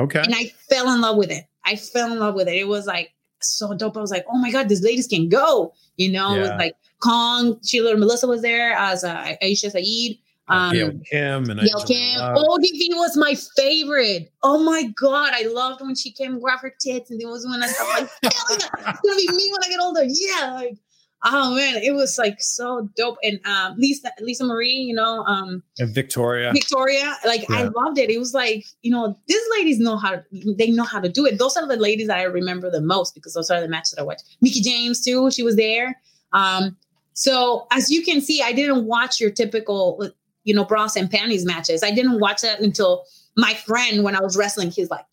Okay. 0.00 0.20
And 0.20 0.34
I 0.34 0.52
fell 0.68 0.92
in 0.92 1.00
love 1.00 1.16
with 1.16 1.30
it. 1.30 1.44
I 1.64 1.76
fell 1.76 2.12
in 2.12 2.18
love 2.18 2.34
with 2.34 2.48
it. 2.48 2.54
It 2.54 2.68
was 2.68 2.86
like 2.86 3.12
so 3.40 3.74
dope. 3.74 3.96
I 3.96 4.00
was 4.00 4.10
like, 4.10 4.24
oh 4.30 4.38
my 4.38 4.50
god, 4.50 4.68
these 4.68 4.82
ladies 4.82 5.06
can 5.06 5.28
go. 5.28 5.74
You 5.96 6.12
know, 6.12 6.34
yeah. 6.34 6.36
it 6.36 6.40
was 6.40 6.50
like 6.50 6.76
Kong, 7.00 7.56
Cheerleader 7.56 7.98
Melissa 7.98 8.26
was 8.26 8.42
there 8.42 8.72
as 8.72 9.04
uh, 9.04 9.36
Raisha 9.42 9.70
Saeed. 9.70 10.18
Um, 10.48 10.72
Gail 10.72 10.92
Kim 11.10 11.50
and 11.50 11.60
Gail 11.60 11.84
Kim. 11.86 12.20
ODB 12.20 12.90
was 12.96 13.16
my 13.16 13.34
favorite. 13.56 14.32
Oh 14.42 14.62
my 14.62 14.84
god, 14.96 15.32
I 15.34 15.46
loved 15.46 15.80
when 15.80 15.94
she 15.94 16.10
came 16.10 16.40
grab 16.40 16.60
her 16.60 16.74
tits, 16.78 17.10
and 17.10 17.20
it 17.20 17.26
was 17.26 17.46
when 17.46 17.62
I 17.62 17.66
was 17.66 17.78
like, 17.94 18.10
it's 18.22 19.00
gonna 19.00 19.16
be 19.16 19.28
me 19.28 19.52
when 19.52 19.64
I 19.64 19.68
get 19.68 19.80
older. 19.80 20.04
Yeah, 20.04 20.52
like 20.54 20.76
oh 21.24 21.54
man, 21.54 21.76
it 21.76 21.94
was 21.94 22.18
like 22.18 22.40
so 22.40 22.88
dope. 22.96 23.18
And 23.22 23.40
um, 23.46 23.76
Lisa 23.78 24.10
Lisa 24.20 24.44
Marie, 24.44 24.70
you 24.70 24.94
know, 24.94 25.24
um, 25.24 25.62
and 25.78 25.94
Victoria, 25.94 26.52
Victoria, 26.52 27.16
like 27.24 27.48
yeah. 27.48 27.56
I 27.56 27.62
loved 27.64 27.98
it. 27.98 28.10
It 28.10 28.18
was 28.18 28.34
like 28.34 28.64
you 28.82 28.90
know, 28.90 29.16
these 29.26 29.42
ladies 29.56 29.78
know 29.78 29.96
how 29.96 30.10
to, 30.10 30.24
they 30.56 30.70
know 30.70 30.84
how 30.84 31.00
to 31.00 31.08
do 31.08 31.26
it. 31.26 31.38
Those 31.38 31.56
are 31.56 31.66
the 31.66 31.76
ladies 31.76 32.08
that 32.08 32.18
I 32.18 32.24
remember 32.24 32.70
the 32.70 32.80
most 32.80 33.14
because 33.14 33.34
those 33.34 33.50
are 33.50 33.60
the 33.60 33.68
matches 33.68 33.92
that 33.92 34.00
I 34.00 34.04
watched. 34.04 34.24
Mickie 34.40 34.60
James 34.60 35.04
too, 35.04 35.30
she 35.30 35.42
was 35.42 35.56
there. 35.56 36.00
Um, 36.32 36.76
so 37.14 37.66
as 37.70 37.90
you 37.90 38.02
can 38.02 38.20
see, 38.20 38.42
I 38.42 38.52
didn't 38.52 38.86
watch 38.86 39.20
your 39.20 39.30
typical, 39.30 40.08
you 40.44 40.54
know, 40.54 40.64
bras 40.64 40.96
and 40.96 41.10
panties 41.10 41.44
matches. 41.44 41.82
I 41.82 41.90
didn't 41.90 42.20
watch 42.20 42.40
that 42.40 42.60
until 42.60 43.04
my 43.36 43.54
friend, 43.54 44.02
when 44.02 44.16
I 44.16 44.20
was 44.20 44.36
wrestling, 44.36 44.70
he's 44.70 44.90
like, 44.90 45.04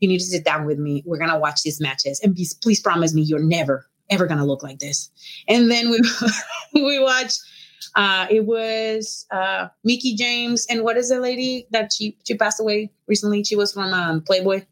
"You 0.00 0.08
need 0.08 0.18
to 0.18 0.24
sit 0.24 0.44
down 0.44 0.66
with 0.66 0.78
me. 0.78 1.02
We're 1.06 1.18
gonna 1.18 1.38
watch 1.38 1.62
these 1.62 1.80
matches, 1.80 2.20
and 2.20 2.34
please, 2.34 2.54
please 2.54 2.80
promise 2.80 3.14
me 3.14 3.22
you're 3.22 3.42
never, 3.42 3.88
ever 4.12 4.26
gonna 4.26 4.46
look 4.46 4.62
like 4.62 4.78
this." 4.78 5.10
And 5.48 5.70
then 5.70 5.90
we 5.90 6.00
we 6.74 6.98
watched. 6.98 7.40
Uh, 7.94 8.26
it 8.30 8.46
was 8.46 9.26
uh, 9.32 9.68
Mickie 9.84 10.14
James, 10.14 10.66
and 10.70 10.82
what 10.82 10.96
is 10.96 11.10
the 11.10 11.20
lady 11.20 11.66
that 11.70 11.92
she 11.92 12.16
she 12.24 12.34
passed 12.36 12.60
away 12.60 12.90
recently? 13.06 13.44
She 13.44 13.56
was 13.56 13.72
from 13.72 13.92
um, 13.92 14.22
Playboy. 14.22 14.64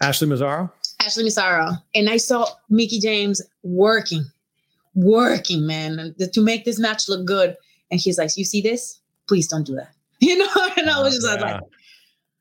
Ashley 0.00 0.28
Massaro. 0.28 0.72
Ashley 1.02 1.24
Massaro, 1.24 1.72
and 1.94 2.08
I 2.08 2.16
saw 2.16 2.46
Mickie 2.70 3.00
James 3.00 3.42
working 3.62 4.24
working, 4.96 5.66
man, 5.66 6.14
to 6.32 6.40
make 6.40 6.64
this 6.64 6.78
match 6.80 7.08
look 7.08 7.24
good. 7.24 7.54
And 7.90 8.00
he's 8.00 8.18
like, 8.18 8.36
You 8.36 8.44
see 8.44 8.60
this? 8.60 8.98
Please 9.28 9.46
don't 9.46 9.64
do 9.64 9.76
that. 9.76 9.92
You 10.18 10.38
know? 10.38 10.48
And 10.78 10.88
I 10.88 11.00
was 11.02 11.14
just 11.14 11.38
yeah. 11.38 11.52
like, 11.52 11.60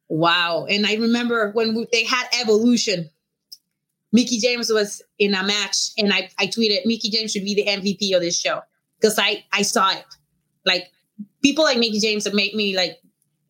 Wow. 0.08 0.66
And 0.70 0.88
I 0.88 0.96
remember 0.96 1.52
when 1.52 1.76
we, 1.76 1.88
they 1.92 2.06
had 2.06 2.26
Evolution, 2.42 3.10
Mickie 4.16 4.40
James 4.40 4.72
was 4.72 5.02
in 5.20 5.36
a 5.36 5.44
match, 5.44 5.90
and 5.98 6.14
I, 6.14 6.30
I 6.40 6.48
tweeted, 6.48 6.86
Mickie 6.86 7.10
James 7.10 7.34
should 7.34 7.44
be 7.44 7.54
the 7.54 7.66
MVP 7.66 8.16
of 8.16 8.22
this 8.22 8.40
show. 8.40 8.62
Because 9.00 9.20
I, 9.20 9.44
I 9.52 9.62
saw 9.62 9.92
it. 9.92 10.06
Like, 10.66 10.86
people 11.44 11.66
like 11.66 11.78
Mickie 11.78 12.00
James 12.00 12.24
have 12.24 12.34
made 12.34 12.56
me 12.56 12.78
like 12.78 12.98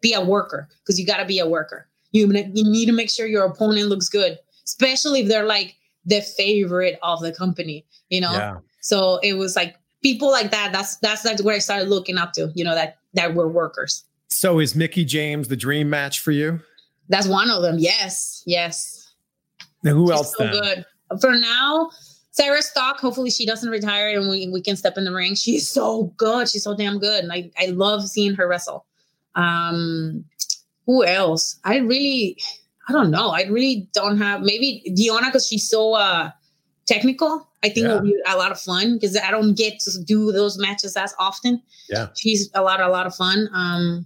be 0.02 0.14
a 0.14 0.22
worker 0.22 0.68
because 0.80 1.00
you 1.00 1.06
got 1.06 1.18
to 1.18 1.26
be 1.26 1.38
a 1.38 1.48
worker. 1.48 1.88
You, 2.14 2.32
you 2.32 2.64
need 2.64 2.88
to 2.88 2.94
make 2.94 3.12
sure 3.12 3.28
your 3.28 3.46
opponent 3.46 3.90
looks 3.90 4.10
good, 4.10 4.40
especially 4.66 5.22
if 5.22 5.28
they're 5.28 5.46
like 5.46 5.76
the 6.04 6.22
favorite 6.22 6.98
of 7.04 7.22
the 7.22 7.32
company, 7.32 7.86
you 8.10 8.22
know? 8.22 8.32
Yeah. 8.32 8.58
So 8.82 9.20
it 9.22 9.34
was 9.34 9.56
like 9.56 9.76
people 10.02 10.32
like 10.32 10.50
that. 10.52 10.72
That's 10.72 10.98
that's 10.98 11.22
that's 11.24 11.42
where 11.42 11.56
I 11.56 11.60
started 11.60 11.90
looking 11.90 12.18
up 12.18 12.34
to. 12.34 12.52
You 12.54 12.64
know 12.64 12.76
that 12.76 12.98
that 13.14 13.34
were 13.34 13.48
workers. 13.48 14.04
So 14.28 14.60
is 14.60 14.76
Mickie 14.76 15.06
James 15.06 15.48
the 15.48 15.56
dream 15.56 15.90
match 15.90 16.20
for 16.20 16.32
you? 16.32 16.60
That's 17.10 17.28
one 17.28 17.50
of 17.50 17.62
them. 17.62 17.78
Yes, 17.80 18.44
yes. 18.46 18.95
Now 19.86 19.94
who 19.94 20.08
She's 20.08 20.18
else? 20.18 20.34
So 20.38 20.44
then? 20.44 20.52
good 20.52 20.86
for 21.22 21.32
now. 21.38 21.90
Sarah 22.32 22.62
Stock, 22.62 23.00
hopefully 23.00 23.30
she 23.30 23.46
doesn't 23.46 23.70
retire 23.70 24.10
and 24.20 24.28
we, 24.30 24.50
we 24.50 24.62
can 24.62 24.76
step 24.76 24.98
in 24.98 25.06
the 25.06 25.14
ring. 25.14 25.36
She's 25.36 25.70
so 25.70 26.12
good. 26.18 26.50
She's 26.50 26.64
so 26.66 26.76
damn 26.76 27.00
good. 27.00 27.24
And 27.24 27.32
I, 27.32 27.50
I 27.58 27.68
love 27.68 28.06
seeing 28.10 28.36
her 28.36 28.46
wrestle. 28.46 28.86
Um, 29.36 30.26
who 30.86 31.06
else? 31.06 31.58
I 31.64 31.78
really, 31.78 32.38
I 32.90 32.92
don't 32.92 33.10
know. 33.10 33.30
I 33.30 33.44
really 33.44 33.88
don't 33.94 34.18
have 34.18 34.42
maybe 34.42 34.84
Deonna 34.90 35.28
because 35.28 35.48
she's 35.48 35.70
so 35.70 35.94
uh 35.94 36.30
technical. 36.88 37.48
I 37.64 37.70
think 37.70 37.86
Yeah. 37.88 37.92
it'll 37.96 38.02
be 38.04 38.16
a 38.28 38.36
lot 38.38 38.52
of 38.52 38.60
fun 38.60 38.96
because 38.96 39.18
I 39.18 39.32
don't 39.32 39.56
get 39.58 39.80
to 39.80 40.04
do 40.04 40.32
those 40.32 40.58
matches 40.60 40.96
as 40.98 41.16
often. 41.18 41.62
Yeah. 41.90 42.08
She's 42.16 42.50
a 42.54 42.62
lot, 42.62 42.82
a 42.82 42.90
lot 42.90 43.08
of 43.08 43.16
fun. 43.16 43.50
Um, 43.54 44.06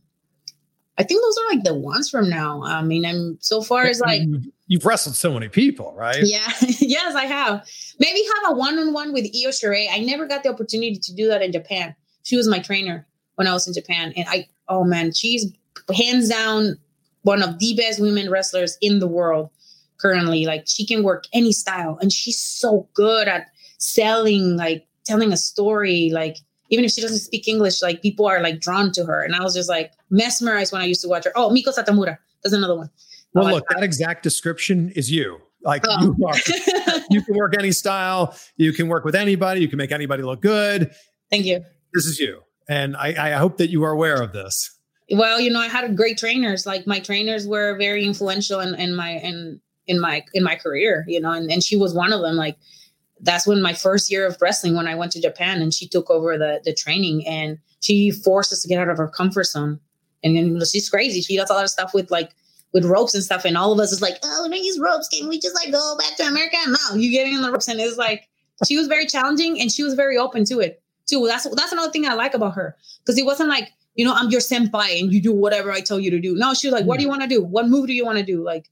I 0.99 1.03
think 1.03 1.23
those 1.23 1.37
are 1.37 1.55
like 1.55 1.63
the 1.63 1.73
ones 1.73 2.09
from 2.09 2.29
now. 2.29 2.61
I 2.63 2.81
mean, 2.81 3.05
I'm 3.05 3.37
so 3.39 3.61
far 3.61 3.85
as 3.85 4.01
like 4.01 4.21
You've 4.67 4.85
wrestled 4.85 5.15
so 5.15 5.33
many 5.33 5.47
people, 5.47 5.93
right? 5.95 6.21
yeah, 6.21 6.51
yes, 6.61 7.15
I 7.15 7.25
have. 7.25 7.65
Maybe 7.99 8.21
have 8.35 8.51
a 8.51 8.55
one-on-one 8.55 9.13
with 9.13 9.25
Io 9.25 9.49
Shirai. 9.49 9.87
I 9.89 9.99
never 9.99 10.27
got 10.27 10.43
the 10.43 10.49
opportunity 10.49 10.95
to 10.95 11.15
do 11.15 11.27
that 11.29 11.41
in 11.41 11.51
Japan. 11.51 11.95
She 12.23 12.35
was 12.35 12.47
my 12.47 12.59
trainer 12.59 13.07
when 13.35 13.47
I 13.47 13.53
was 13.53 13.65
in 13.65 13.73
Japan, 13.73 14.13
and 14.15 14.27
I, 14.29 14.47
oh 14.67 14.83
man, 14.83 15.13
she's 15.13 15.51
hands 15.95 16.29
down 16.29 16.77
one 17.23 17.41
of 17.41 17.57
the 17.59 17.75
best 17.75 17.99
women 17.99 18.29
wrestlers 18.29 18.77
in 18.81 18.99
the 18.99 19.07
world 19.07 19.49
currently. 19.97 20.45
Like 20.45 20.65
she 20.67 20.85
can 20.85 21.01
work 21.01 21.23
any 21.33 21.53
style, 21.53 21.97
and 22.01 22.11
she's 22.11 22.37
so 22.37 22.87
good 22.93 23.27
at 23.27 23.47
selling, 23.77 24.57
like 24.57 24.85
telling 25.05 25.31
a 25.31 25.37
story. 25.37 26.11
Like 26.13 26.37
even 26.69 26.85
if 26.85 26.91
she 26.91 27.01
doesn't 27.01 27.19
speak 27.19 27.47
English, 27.47 27.81
like 27.81 28.01
people 28.01 28.25
are 28.27 28.41
like 28.41 28.59
drawn 28.59 28.91
to 28.93 29.05
her. 29.05 29.23
And 29.23 29.35
I 29.35 29.41
was 29.43 29.53
just 29.53 29.69
like 29.69 29.91
mesmerized 30.09 30.71
when 30.71 30.81
I 30.81 30.85
used 30.85 31.01
to 31.01 31.07
watch 31.07 31.25
her. 31.25 31.31
Oh, 31.35 31.49
Meiko 31.49 31.73
Satomura, 31.75 32.17
that's 32.43 32.53
another 32.53 32.75
one. 32.75 32.89
Well, 33.33 33.47
Oh, 33.47 33.51
look, 33.55 33.65
that 33.69 33.83
exact 33.83 34.23
description 34.23 34.89
is 34.95 35.11
you. 35.11 35.39
Like 35.63 35.83
Oh. 35.87 36.15
you, 36.17 36.25
are, 36.25 36.33
you 37.09 37.21
can 37.21 37.35
work 37.35 37.53
any 37.57 37.71
style. 37.71 38.35
You 38.57 38.71
can 38.73 38.87
work 38.87 39.03
with 39.05 39.15
anybody. 39.15 39.61
You 39.61 39.67
can 39.67 39.77
make 39.77 39.91
anybody 39.91 40.23
look 40.23 40.41
good. 40.41 40.91
Thank 41.29 41.45
you. 41.45 41.63
This 41.93 42.05
is 42.05 42.19
you, 42.19 42.41
and 42.67 42.95
I, 42.95 43.33
I 43.33 43.37
hope 43.37 43.57
that 43.57 43.69
you 43.69 43.83
are 43.83 43.91
aware 43.91 44.21
of 44.21 44.31
this. 44.31 44.77
well 45.11 45.39
you 45.41 45.49
know 45.49 45.59
i 45.59 45.67
had 45.67 45.97
great 45.97 46.17
trainers 46.19 46.65
like 46.67 46.85
my 46.85 46.99
trainers 46.99 47.47
were 47.47 47.75
very 47.79 48.05
influential 48.05 48.59
in, 48.59 48.75
in 48.75 48.95
my 48.95 49.11
in 49.29 49.59
in 49.87 49.99
my 49.99 50.23
in 50.35 50.43
my 50.43 50.55
career 50.55 51.03
you 51.07 51.19
know 51.19 51.31
and, 51.31 51.51
and 51.51 51.63
she 51.63 51.75
was 51.75 51.95
one 51.95 52.13
of 52.13 52.21
them 52.21 52.35
like 52.35 52.55
that's 53.21 53.45
when 53.45 53.61
my 53.61 53.73
first 53.73 54.11
year 54.11 54.25
of 54.25 54.37
wrestling 54.41 54.75
when 54.75 54.87
i 54.87 54.95
went 54.95 55.11
to 55.11 55.21
japan 55.21 55.61
and 55.61 55.73
she 55.73 55.87
took 55.87 56.09
over 56.09 56.37
the 56.37 56.61
the 56.65 56.73
training 56.73 57.25
and 57.27 57.57
she 57.81 58.11
forced 58.11 58.51
us 58.51 58.61
to 58.61 58.67
get 58.67 58.79
out 58.79 58.89
of 58.89 58.99
our 58.99 59.09
comfort 59.09 59.45
zone 59.45 59.79
and, 60.23 60.35
then 60.35 60.59
she's 60.65 60.89
crazy 60.89 61.21
she 61.21 61.37
does 61.37 61.49
a 61.49 61.53
lot 61.53 61.63
of 61.63 61.69
stuff 61.69 61.93
with 61.93 62.09
like 62.11 62.31
with 62.73 62.85
ropes 62.85 63.15
and 63.15 63.23
stuff 63.23 63.45
and 63.45 63.57
all 63.57 63.71
of 63.71 63.79
us 63.79 63.91
is 63.91 64.01
like 64.01 64.17
oh 64.23 64.43
we 64.43 64.49
don't 64.49 64.63
use 64.63 64.79
ropes 64.79 65.07
can 65.09 65.27
we 65.27 65.39
just 65.39 65.55
like 65.55 65.71
go 65.71 65.97
back 65.97 66.15
to 66.17 66.23
america 66.23 66.57
no 66.67 66.95
you 66.95 67.11
getting 67.11 67.33
in 67.33 67.41
the 67.41 67.51
ropes 67.51 67.67
and 67.67 67.79
it's 67.79 67.97
like 67.97 68.27
she 68.65 68.77
was 68.77 68.87
very 68.87 69.05
challenging 69.05 69.59
and 69.59 69.71
she 69.71 69.83
was 69.83 69.93
very 69.93 70.17
open 70.17 70.43
to 70.45 70.59
it 70.59 70.81
too 71.07 71.25
that's 71.27 71.47
that's 71.55 71.71
another 71.71 71.91
thing 71.91 72.05
i 72.05 72.13
like 72.13 72.33
about 72.33 72.53
her 72.53 72.75
because 73.03 73.17
it 73.17 73.25
wasn't 73.25 73.49
like 73.49 73.71
you 73.99 74.05
know, 74.05 74.13
I'm 74.13 74.29
your 74.29 74.39
senpai 74.39 74.97
and 74.97 75.11
you 75.11 75.21
do 75.21 75.33
whatever 75.33 75.73
I 75.73 75.81
tell 75.81 75.99
you 75.99 76.09
to 76.11 76.21
do. 76.21 76.33
No, 76.33 76.53
she 76.53 76.67
was 76.67 76.73
like, 76.73 76.85
what 76.85 76.99
do 76.99 77.03
you 77.03 77.09
want 77.09 77.21
to 77.21 77.27
do? 77.27 77.43
What 77.43 77.67
move 77.67 77.87
do 77.87 77.91
you 77.91 78.05
want 78.05 78.17
to 78.17 78.23
do? 78.23 78.41
Like 78.41 78.69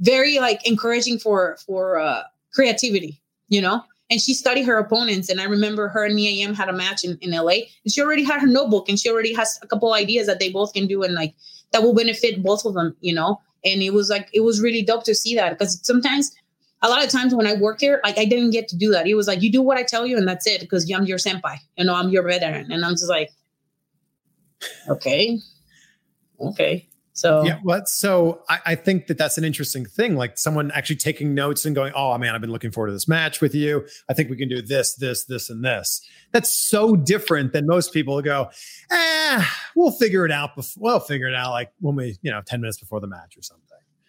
very 0.00 0.38
like 0.38 0.66
encouraging 0.66 1.18
for 1.18 1.58
for 1.66 1.98
uh 1.98 2.22
creativity, 2.54 3.20
you 3.48 3.60
know? 3.60 3.82
And 4.10 4.20
she 4.20 4.34
studied 4.34 4.64
her 4.64 4.76
opponents. 4.78 5.28
And 5.28 5.40
I 5.40 5.44
remember 5.44 5.88
her 5.88 6.04
and 6.04 6.14
Mia 6.14 6.30
Yim 6.30 6.54
had 6.54 6.68
a 6.68 6.72
match 6.72 7.04
in, 7.04 7.16
in 7.20 7.30
LA 7.30 7.66
and 7.84 7.92
she 7.92 8.02
already 8.02 8.24
had 8.24 8.40
her 8.40 8.46
notebook 8.46 8.88
and 8.88 8.98
she 8.98 9.10
already 9.10 9.32
has 9.34 9.58
a 9.62 9.66
couple 9.66 9.92
ideas 9.94 10.26
that 10.26 10.40
they 10.40 10.50
both 10.50 10.72
can 10.72 10.86
do 10.86 11.02
and 11.02 11.14
like 11.14 11.34
that 11.72 11.82
will 11.82 11.94
benefit 11.94 12.42
both 12.42 12.64
of 12.64 12.74
them, 12.74 12.96
you 13.00 13.14
know? 13.14 13.40
And 13.64 13.82
it 13.82 13.92
was 13.92 14.10
like 14.10 14.28
it 14.32 14.40
was 14.40 14.60
really 14.60 14.82
dope 14.82 15.04
to 15.04 15.14
see 15.14 15.36
that 15.36 15.50
because 15.50 15.80
sometimes 15.86 16.34
a 16.82 16.88
lot 16.88 17.04
of 17.04 17.10
times 17.10 17.34
when 17.34 17.46
I 17.46 17.54
worked 17.54 17.82
here, 17.82 18.00
like 18.02 18.18
I 18.18 18.24
didn't 18.24 18.50
get 18.50 18.66
to 18.68 18.76
do 18.76 18.90
that. 18.92 19.06
It 19.06 19.14
was 19.14 19.28
like 19.28 19.42
you 19.42 19.52
do 19.52 19.62
what 19.62 19.76
I 19.76 19.82
tell 19.82 20.06
you 20.06 20.16
and 20.16 20.26
that's 20.26 20.46
it 20.46 20.60
because 20.60 20.90
I'm 20.90 21.04
your 21.04 21.18
senpai, 21.18 21.58
you 21.76 21.84
know, 21.84 21.94
I'm 21.94 22.08
your 22.08 22.26
veteran. 22.26 22.72
And 22.72 22.84
I'm 22.84 22.92
just 22.92 23.08
like, 23.08 23.30
okay 24.88 25.38
okay 26.40 26.88
so 27.20 27.44
Yeah. 27.44 27.58
Well, 27.62 27.84
so 27.84 28.42
I, 28.48 28.58
I 28.66 28.74
think 28.74 29.06
that 29.08 29.18
that's 29.18 29.36
an 29.36 29.44
interesting 29.44 29.84
thing. 29.84 30.16
Like 30.16 30.38
someone 30.38 30.70
actually 30.70 30.96
taking 30.96 31.34
notes 31.34 31.66
and 31.66 31.74
going, 31.74 31.92
"Oh 31.94 32.16
man, 32.16 32.34
I've 32.34 32.40
been 32.40 32.52
looking 32.52 32.70
forward 32.70 32.88
to 32.88 32.92
this 32.94 33.06
match 33.06 33.40
with 33.40 33.54
you. 33.54 33.86
I 34.08 34.14
think 34.14 34.30
we 34.30 34.36
can 34.36 34.48
do 34.48 34.62
this, 34.62 34.94
this, 34.94 35.24
this, 35.24 35.50
and 35.50 35.62
this." 35.62 36.00
That's 36.32 36.52
so 36.52 36.96
different 36.96 37.52
than 37.52 37.66
most 37.66 37.92
people 37.92 38.16
who 38.16 38.22
go, 38.22 38.50
"Eh, 38.90 39.44
we'll 39.76 39.92
figure 39.92 40.24
it 40.24 40.32
out. 40.32 40.56
Before, 40.56 40.82
we'll 40.82 41.00
figure 41.00 41.28
it 41.28 41.34
out 41.34 41.50
like 41.50 41.72
when 41.80 41.94
we, 41.94 42.18
you 42.22 42.30
know, 42.30 42.40
ten 42.46 42.60
minutes 42.60 42.78
before 42.78 43.00
the 43.00 43.08
match 43.08 43.36
or 43.36 43.42
something." 43.42 43.66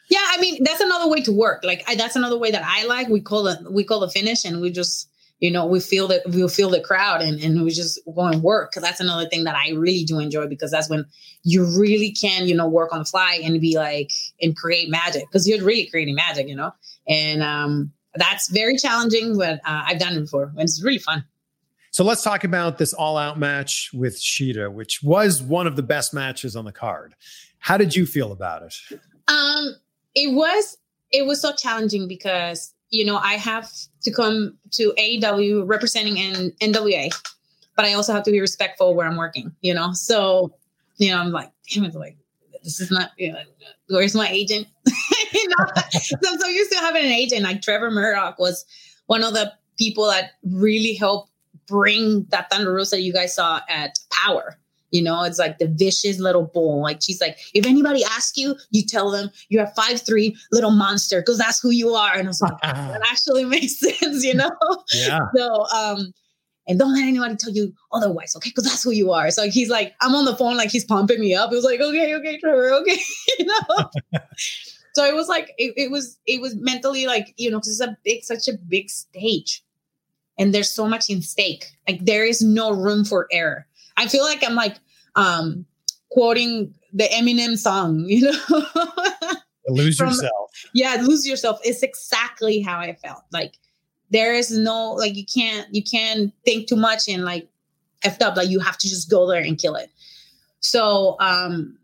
yeah 0.10 0.26
i 0.32 0.38
mean 0.42 0.62
that's 0.64 0.82
another 0.82 1.08
way 1.08 1.22
to 1.22 1.32
work 1.32 1.64
like 1.64 1.84
I, 1.88 1.96
that's 1.96 2.16
another 2.18 2.38
way 2.38 2.52
that 2.52 2.64
i 2.66 2.86
like 2.86 3.08
we 3.08 3.22
call 3.22 3.48
it 3.48 3.60
we 3.72 3.84
call 3.84 4.02
the 4.02 4.10
finish 4.10 4.44
and 4.44 4.60
we 4.60 4.70
just 4.70 5.11
you 5.42 5.52
know 5.52 5.66
we 5.66 5.82
feel 5.82 6.08
that 6.08 6.22
we'll 6.28 6.48
feel 6.48 6.70
the 6.70 6.80
crowd 6.80 7.22
and, 7.22 7.42
and 7.44 7.62
we 7.64 7.72
just 7.72 8.00
go 8.16 8.22
and 8.22 8.42
work 8.42 8.72
Cause 8.72 8.82
that's 8.82 9.02
another 9.02 9.28
thing 9.28 9.44
that 9.44 9.56
i 9.56 9.72
really 9.72 10.06
do 10.06 10.20
enjoy 10.20 10.48
because 10.48 10.72
that's 10.72 10.90
when 10.90 11.06
you 11.44 11.66
really 11.78 12.12
can 12.12 12.48
you 12.48 12.56
know 12.56 12.68
work 12.68 12.94
on 12.94 13.00
the 13.00 13.06
fly 13.06 13.42
and 13.44 13.60
be 13.60 13.76
like 13.76 14.12
and 14.42 14.56
create 14.56 14.90
magic 14.90 15.24
because 15.28 15.46
you're 15.48 15.64
really 15.64 15.88
creating 15.88 16.16
magic 16.16 16.48
you 16.48 16.56
know 16.56 16.72
and 17.10 17.44
um 17.44 17.92
that's 18.16 18.50
very 18.50 18.78
challenging 18.78 19.38
but 19.38 19.60
uh, 19.66 19.84
i've 19.88 20.00
done 20.00 20.16
it 20.16 20.22
before 20.22 20.52
and 20.56 20.62
it's 20.62 20.82
really 20.82 21.00
fun 21.00 21.26
So 21.94 22.06
let's 22.06 22.24
talk 22.24 22.46
about 22.46 22.78
this 22.78 22.94
all-out 22.94 23.38
match 23.38 23.92
with 23.94 24.16
Shida, 24.18 24.72
which 24.72 25.04
was 25.04 25.42
one 25.42 25.68
of 25.68 25.76
the 25.76 25.84
best 25.84 26.14
matches 26.14 26.56
on 26.56 26.64
the 26.64 26.72
card. 26.72 27.16
How 27.60 27.76
did 27.76 27.94
you 27.98 28.06
feel 28.06 28.32
about 28.32 28.64
it? 28.64 28.76
Um, 29.28 29.76
it 30.16 30.34
was 30.34 30.78
it 31.12 31.26
was 31.26 31.42
so 31.42 31.52
challenging 31.54 32.08
because 32.08 32.74
you 32.92 33.06
know 33.06 33.18
I 33.18 33.34
have 33.34 33.72
to 34.04 34.12
come 34.12 34.58
to 34.72 34.94
AEW 34.98 35.68
representing 35.68 36.20
N- 36.20 36.54
NWA, 36.62 37.10
but 37.76 37.86
I 37.86 37.94
also 37.94 38.14
have 38.14 38.24
to 38.24 38.32
be 38.32 38.40
respectful 38.40 38.94
where 38.94 39.08
I'm 39.08 39.18
working. 39.18 39.52
You 39.62 39.74
know, 39.74 39.94
so 39.94 40.54
you 40.98 41.12
know 41.12 41.18
I'm 41.18 41.32
like, 41.32 41.52
damn 41.70 41.86
it, 41.86 41.96
like 41.96 42.18
this 42.64 42.80
is 42.80 42.92
not. 42.92 43.12
You 43.18 43.34
know, 43.34 43.40
where's 43.88 44.16
my 44.16 44.30
agent? 44.30 44.68
you 45.34 45.50
know, 45.50 45.66
so 45.92 46.18
I'm 46.32 46.40
so 46.40 46.80
having 46.80 47.06
an 47.06 47.12
agent. 47.12 47.44
Like 47.44 47.62
Trevor 47.62 47.92
Murdoch 47.92 48.38
was 48.38 48.66
one 49.08 49.24
of 49.24 49.34
the 49.34 49.52
people 49.78 50.06
that 50.06 50.32
really 50.44 50.94
helped 50.94 51.32
bring 51.68 52.26
that 52.30 52.50
Thunder 52.52 52.74
Rosa 52.74 53.02
you 53.02 53.14
guys 53.14 53.34
saw 53.34 53.62
at 53.70 53.98
Power. 54.10 54.58
You 54.92 55.02
know, 55.02 55.24
it's 55.24 55.40
like 55.40 55.58
the 55.58 55.68
vicious 55.68 56.20
little 56.20 56.44
bull. 56.44 56.82
Like 56.82 57.02
she's 57.02 57.22
like, 57.22 57.38
if 57.54 57.66
anybody 57.66 58.04
asks 58.04 58.38
you, 58.38 58.56
you 58.72 58.86
tell 58.86 59.10
them 59.10 59.32
you're 59.50 59.64
a 59.64 59.74
five 59.76 60.02
three 60.02 60.36
little 60.52 60.72
monster 60.72 61.22
because 61.22 61.38
that's 61.38 61.60
who 61.60 61.72
you 61.72 61.96
are. 61.96 62.14
And 62.14 62.28
I 62.28 62.30
was 62.30 62.42
like, 62.42 62.54
that 62.62 63.02
actually 63.10 63.46
makes 63.46 63.80
sense, 63.80 64.24
you 64.24 64.34
know. 64.34 64.52
Yeah. 64.94 65.20
So, 65.36 65.66
um, 65.68 66.14
and 66.68 66.78
don't 66.78 66.94
let 66.94 67.04
anybody 67.04 67.36
tell 67.36 67.54
you 67.54 67.74
otherwise, 67.92 68.36
okay? 68.36 68.50
Because 68.50 68.66
that's 68.66 68.84
who 68.84 68.92
you 68.92 69.12
are. 69.12 69.32
So 69.32 69.50
he's 69.50 69.70
like, 69.70 69.94
I'm 70.02 70.14
on 70.14 70.26
the 70.26 70.36
phone, 70.36 70.58
like 70.58 70.70
he's 70.70 70.86
pumping 70.86 71.20
me 71.20 71.34
up. 71.34 71.52
It 71.52 71.56
was 71.56 71.64
like, 71.64 71.80
okay, 71.80 72.16
okay, 72.16 72.38
Trevor, 72.38 72.74
okay, 72.74 73.00
you 73.40 73.46
know. 73.46 73.90
so 74.94 75.06
it 75.06 75.16
was 75.16 75.28
like, 75.28 75.54
it, 75.58 75.74
it 75.76 75.92
was, 75.92 76.20
it 76.28 76.42
was 76.42 76.56
mentally 76.56 77.08
like, 77.08 77.34
you 77.38 77.50
know, 77.50 77.58
because 77.58 77.80
it's 77.80 77.90
a 77.90 77.98
big, 78.04 78.24
such 78.24 78.48
a 78.48 78.58
big 78.68 78.90
stage, 78.90 79.64
and 80.38 80.54
there's 80.54 80.70
so 80.70 80.88
much 80.88 81.10
in 81.10 81.22
stake. 81.22 81.66
Like 81.88 82.06
there 82.06 82.26
is 82.26 82.42
no 82.42 82.72
room 82.72 83.06
for 83.06 83.28
error. 83.32 83.68
I 84.02 84.08
feel 84.08 84.24
like 84.24 84.44
I'm 84.44 84.56
like 84.56 84.78
um 85.16 85.66
quoting 86.12 86.74
the 86.94 87.06
Eminem 87.06 87.58
song, 87.58 88.00
you 88.08 88.22
know. 88.32 88.64
Lose 89.70 89.96
From- 89.98 90.10
yourself. 90.10 90.50
yeah 90.74 90.98
lose 91.02 91.26
yourself 91.26 91.60
it's 91.64 91.84
exactly 91.84 92.60
how 92.62 92.80
i 92.80 92.94
felt 92.96 93.22
like 93.32 93.54
there 94.10 94.34
is 94.34 94.52
no 94.52 94.92
like 94.94 95.16
you 95.16 95.24
can't 95.24 95.68
you 95.74 95.84
can't 95.84 96.34
think 96.44 96.68
too 96.68 96.76
much 96.76 97.08
and 97.08 97.24
like 97.24 97.48
effed 98.04 98.22
up 98.22 98.36
like 98.36 98.50
you 98.50 98.60
have 98.60 98.78
to 98.80 98.90
just 98.90 99.10
go 99.10 99.28
there 99.28 99.42
and 99.42 99.60
kill 99.60 99.76
it 99.76 99.90
so 100.60 101.16
um 101.20 101.78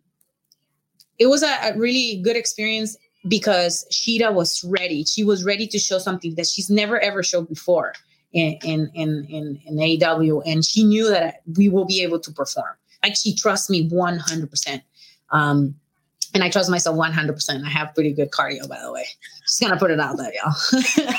it 1.20 1.28
was 1.28 1.44
a, 1.44 1.56
a 1.70 1.78
really 1.78 2.20
good 2.24 2.36
experience 2.36 2.98
because 3.28 3.86
Shida 3.92 4.34
was 4.34 4.64
ready. 4.64 5.04
She 5.04 5.24
was 5.24 5.44
ready 5.44 5.68
to 5.68 5.80
show 5.80 5.98
something 6.00 6.36
that 6.36 6.48
she's 6.48 6.70
never 6.70 7.00
ever 7.00 7.24
showed 7.24 7.48
before 7.48 7.94
in 8.34 8.58
in 8.64 8.92
in 8.94 9.60
in, 9.66 9.76
AEW, 9.76 10.42
and 10.46 10.66
she 10.66 10.84
knew 10.84 11.10
that 11.10 11.42
we 11.58 11.70
will 11.70 11.86
be 11.86 12.02
able 12.02 12.20
to 12.20 12.32
perform. 12.32 12.76
Like 13.04 13.16
she 13.16 13.36
trusts 13.36 13.70
me 13.70 13.88
one 13.90 14.18
hundred 14.18 14.50
percent. 14.50 14.84
Um, 15.32 15.76
and 16.34 16.44
I 16.44 16.50
trust 16.50 16.70
myself 16.70 16.98
100%. 16.98 17.66
I 17.66 17.70
have 17.70 17.94
pretty 17.96 18.14
good 18.14 18.32
cardio, 18.32 18.68
by 18.68 18.80
the 18.82 18.92
way. 18.92 19.06
Just 19.44 19.62
gonna 19.62 19.78
put 19.78 19.92
it 19.92 20.00
out 20.00 20.18
there, 20.18 20.32
y'all. 20.34 20.54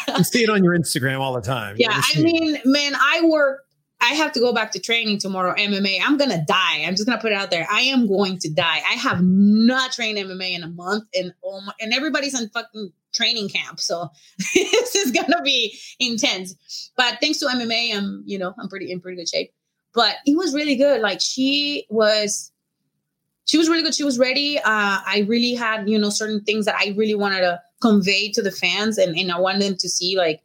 You 0.18 0.24
see 0.24 0.42
it 0.42 0.50
on 0.50 0.62
your 0.62 0.78
Instagram 0.78 1.20
all 1.20 1.32
the 1.32 1.40
time. 1.40 1.76
yeah, 1.78 2.00
I 2.14 2.20
mean, 2.20 2.58
man, 2.64 2.92
I 2.94 3.22
work. 3.24 3.64
I 4.00 4.10
have 4.10 4.30
to 4.32 4.40
go 4.40 4.52
back 4.52 4.70
to 4.72 4.78
training 4.78 5.18
tomorrow. 5.18 5.54
MMA. 5.54 5.98
I'm 6.04 6.18
gonna 6.18 6.44
die. 6.46 6.84
I'm 6.84 6.94
just 6.94 7.06
gonna 7.06 7.20
put 7.20 7.32
it 7.32 7.34
out 7.34 7.50
there. 7.50 7.66
I 7.70 7.80
am 7.80 8.06
going 8.06 8.38
to 8.38 8.50
die. 8.50 8.80
I 8.88 8.94
have 8.94 9.20
not 9.22 9.92
trained 9.92 10.18
MMA 10.18 10.54
in 10.54 10.62
a 10.62 10.68
month, 10.68 11.04
and 11.14 11.32
oh 11.44 11.60
my, 11.62 11.72
and 11.80 11.92
everybody's 11.92 12.38
in 12.38 12.48
fucking 12.50 12.92
training 13.18 13.48
camp. 13.48 13.80
So 13.80 14.08
this 14.54 14.94
is 14.94 15.10
gonna 15.10 15.42
be 15.42 15.78
intense. 15.98 16.92
But 16.96 17.18
thanks 17.20 17.38
to 17.38 17.46
MMA, 17.46 17.96
I'm 17.96 18.22
you 18.24 18.38
know 18.38 18.54
I'm 18.58 18.68
pretty 18.68 18.90
in 18.92 19.00
pretty 19.00 19.16
good 19.16 19.28
shape. 19.28 19.52
But 19.94 20.16
it 20.26 20.36
was 20.36 20.54
really 20.54 20.76
good. 20.76 21.00
Like 21.00 21.20
she 21.20 21.86
was 21.90 22.52
she 23.46 23.56
was 23.56 23.68
really 23.68 23.82
good. 23.82 23.94
She 23.94 24.04
was 24.04 24.18
ready. 24.18 24.58
Uh, 24.58 24.62
I 25.06 25.24
really 25.26 25.54
had, 25.54 25.88
you 25.88 25.98
know, 25.98 26.10
certain 26.10 26.42
things 26.44 26.66
that 26.66 26.76
I 26.78 26.94
really 26.96 27.14
wanted 27.14 27.40
to 27.40 27.60
convey 27.80 28.30
to 28.32 28.42
the 28.42 28.50
fans, 28.50 28.98
and, 28.98 29.16
and 29.16 29.32
I 29.32 29.40
wanted 29.40 29.62
them 29.62 29.76
to 29.76 29.88
see 29.88 30.18
like 30.18 30.42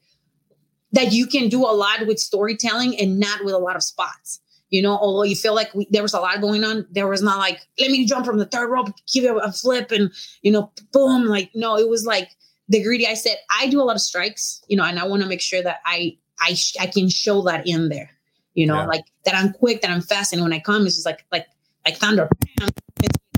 that 0.93 1.11
you 1.11 1.27
can 1.27 1.49
do 1.49 1.63
a 1.63 1.73
lot 1.73 2.07
with 2.07 2.19
storytelling 2.19 2.97
and 2.99 3.19
not 3.19 3.43
with 3.43 3.53
a 3.53 3.59
lot 3.59 3.75
of 3.75 3.83
spots. 3.83 4.39
You 4.69 4.81
know, 4.81 4.97
although 4.97 5.23
you 5.23 5.35
feel 5.35 5.53
like 5.53 5.73
we, 5.75 5.87
there 5.91 6.01
was 6.01 6.13
a 6.13 6.19
lot 6.19 6.41
going 6.41 6.63
on, 6.63 6.87
there 6.91 7.07
was 7.07 7.21
not 7.21 7.37
like, 7.37 7.59
let 7.79 7.91
me 7.91 8.05
jump 8.05 8.25
from 8.25 8.39
the 8.39 8.45
third 8.45 8.71
rope, 8.71 8.89
give 9.13 9.23
you 9.23 9.37
a 9.37 9.51
flip 9.51 9.91
and, 9.91 10.11
you 10.41 10.51
know, 10.51 10.71
boom. 10.91 11.25
Like, 11.25 11.51
no, 11.53 11.77
it 11.77 11.89
was 11.89 12.07
like 12.07 12.29
the 12.69 12.81
greedy. 12.83 13.07
I 13.07 13.13
said, 13.13 13.37
I 13.59 13.67
do 13.67 13.81
a 13.81 13.83
lot 13.83 13.95
of 13.95 14.01
strikes, 14.01 14.63
you 14.67 14.77
know, 14.77 14.83
and 14.83 14.99
I 14.99 15.05
want 15.07 15.21
to 15.23 15.27
make 15.29 15.41
sure 15.41 15.61
that 15.61 15.79
I, 15.85 16.17
I, 16.39 16.53
sh- 16.53 16.75
I 16.79 16.87
can 16.87 17.09
show 17.09 17.41
that 17.43 17.67
in 17.67 17.89
there, 17.89 18.09
you 18.53 18.65
know, 18.65 18.75
Yeah. 18.75 18.85
like 18.85 19.03
that 19.25 19.35
I'm 19.35 19.51
quick, 19.53 19.81
that 19.81 19.91
I'm 19.91 20.01
fast. 20.01 20.33
And 20.33 20.41
when 20.41 20.53
I 20.53 20.59
come, 20.59 20.85
it's 20.85 20.95
just 20.95 21.05
like, 21.05 21.25
like, 21.31 21.47
like 21.85 21.97
thunder 21.97 22.29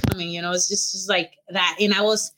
coming, 0.09 0.29
you 0.29 0.41
know, 0.41 0.51
it's 0.51 0.67
just, 0.67 0.91
just 0.91 1.09
like 1.09 1.33
that. 1.49 1.77
And 1.79 1.93
I 1.93 2.01
was 2.01 2.31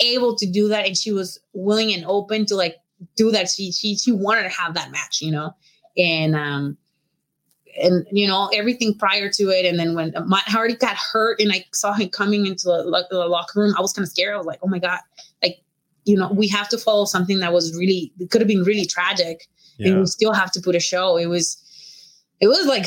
able 0.00 0.36
to 0.36 0.46
do 0.50 0.68
that. 0.68 0.86
And 0.86 0.96
she 0.96 1.12
was 1.12 1.38
willing 1.52 1.92
and 1.92 2.04
open 2.06 2.46
to 2.46 2.56
like 2.56 2.76
do 3.16 3.30
that. 3.32 3.50
She, 3.50 3.72
she, 3.72 3.96
she 3.96 4.12
wanted 4.12 4.44
to 4.44 4.48
have 4.48 4.74
that 4.74 4.90
match, 4.92 5.20
you 5.20 5.30
know, 5.32 5.54
and, 5.96 6.34
um, 6.36 6.76
and 7.80 8.06
you 8.12 8.28
know 8.28 8.50
everything 8.52 8.94
prior 8.98 9.30
to 9.30 9.44
it 9.44 9.64
and 9.64 9.78
then 9.78 9.94
when 9.94 10.12
my 10.26 10.42
I 10.46 10.58
already 10.58 10.74
got 10.76 10.94
hurt 10.94 11.40
and 11.40 11.50
i 11.50 11.64
saw 11.72 11.94
him 11.94 12.10
coming 12.10 12.46
into 12.46 12.64
the, 12.66 13.06
the 13.10 13.16
locker 13.26 13.60
room 13.60 13.74
i 13.78 13.80
was 13.80 13.94
kind 13.94 14.04
of 14.04 14.10
scared 14.10 14.34
i 14.34 14.36
was 14.36 14.44
like 14.44 14.58
oh 14.62 14.68
my 14.68 14.78
god 14.78 15.00
you 16.04 16.16
know 16.16 16.30
we 16.32 16.48
have 16.48 16.68
to 16.68 16.78
follow 16.78 17.04
something 17.04 17.40
that 17.40 17.52
was 17.52 17.76
really 17.76 18.12
it 18.18 18.30
could 18.30 18.40
have 18.40 18.48
been 18.48 18.64
really 18.64 18.86
tragic 18.86 19.48
and 19.78 20.00
we 20.00 20.06
still 20.06 20.32
have 20.32 20.50
to 20.52 20.60
put 20.60 20.74
a 20.74 20.80
show. 20.80 21.16
It 21.16 21.26
was 21.26 21.56
it 22.40 22.48
was 22.48 22.66
like 22.66 22.86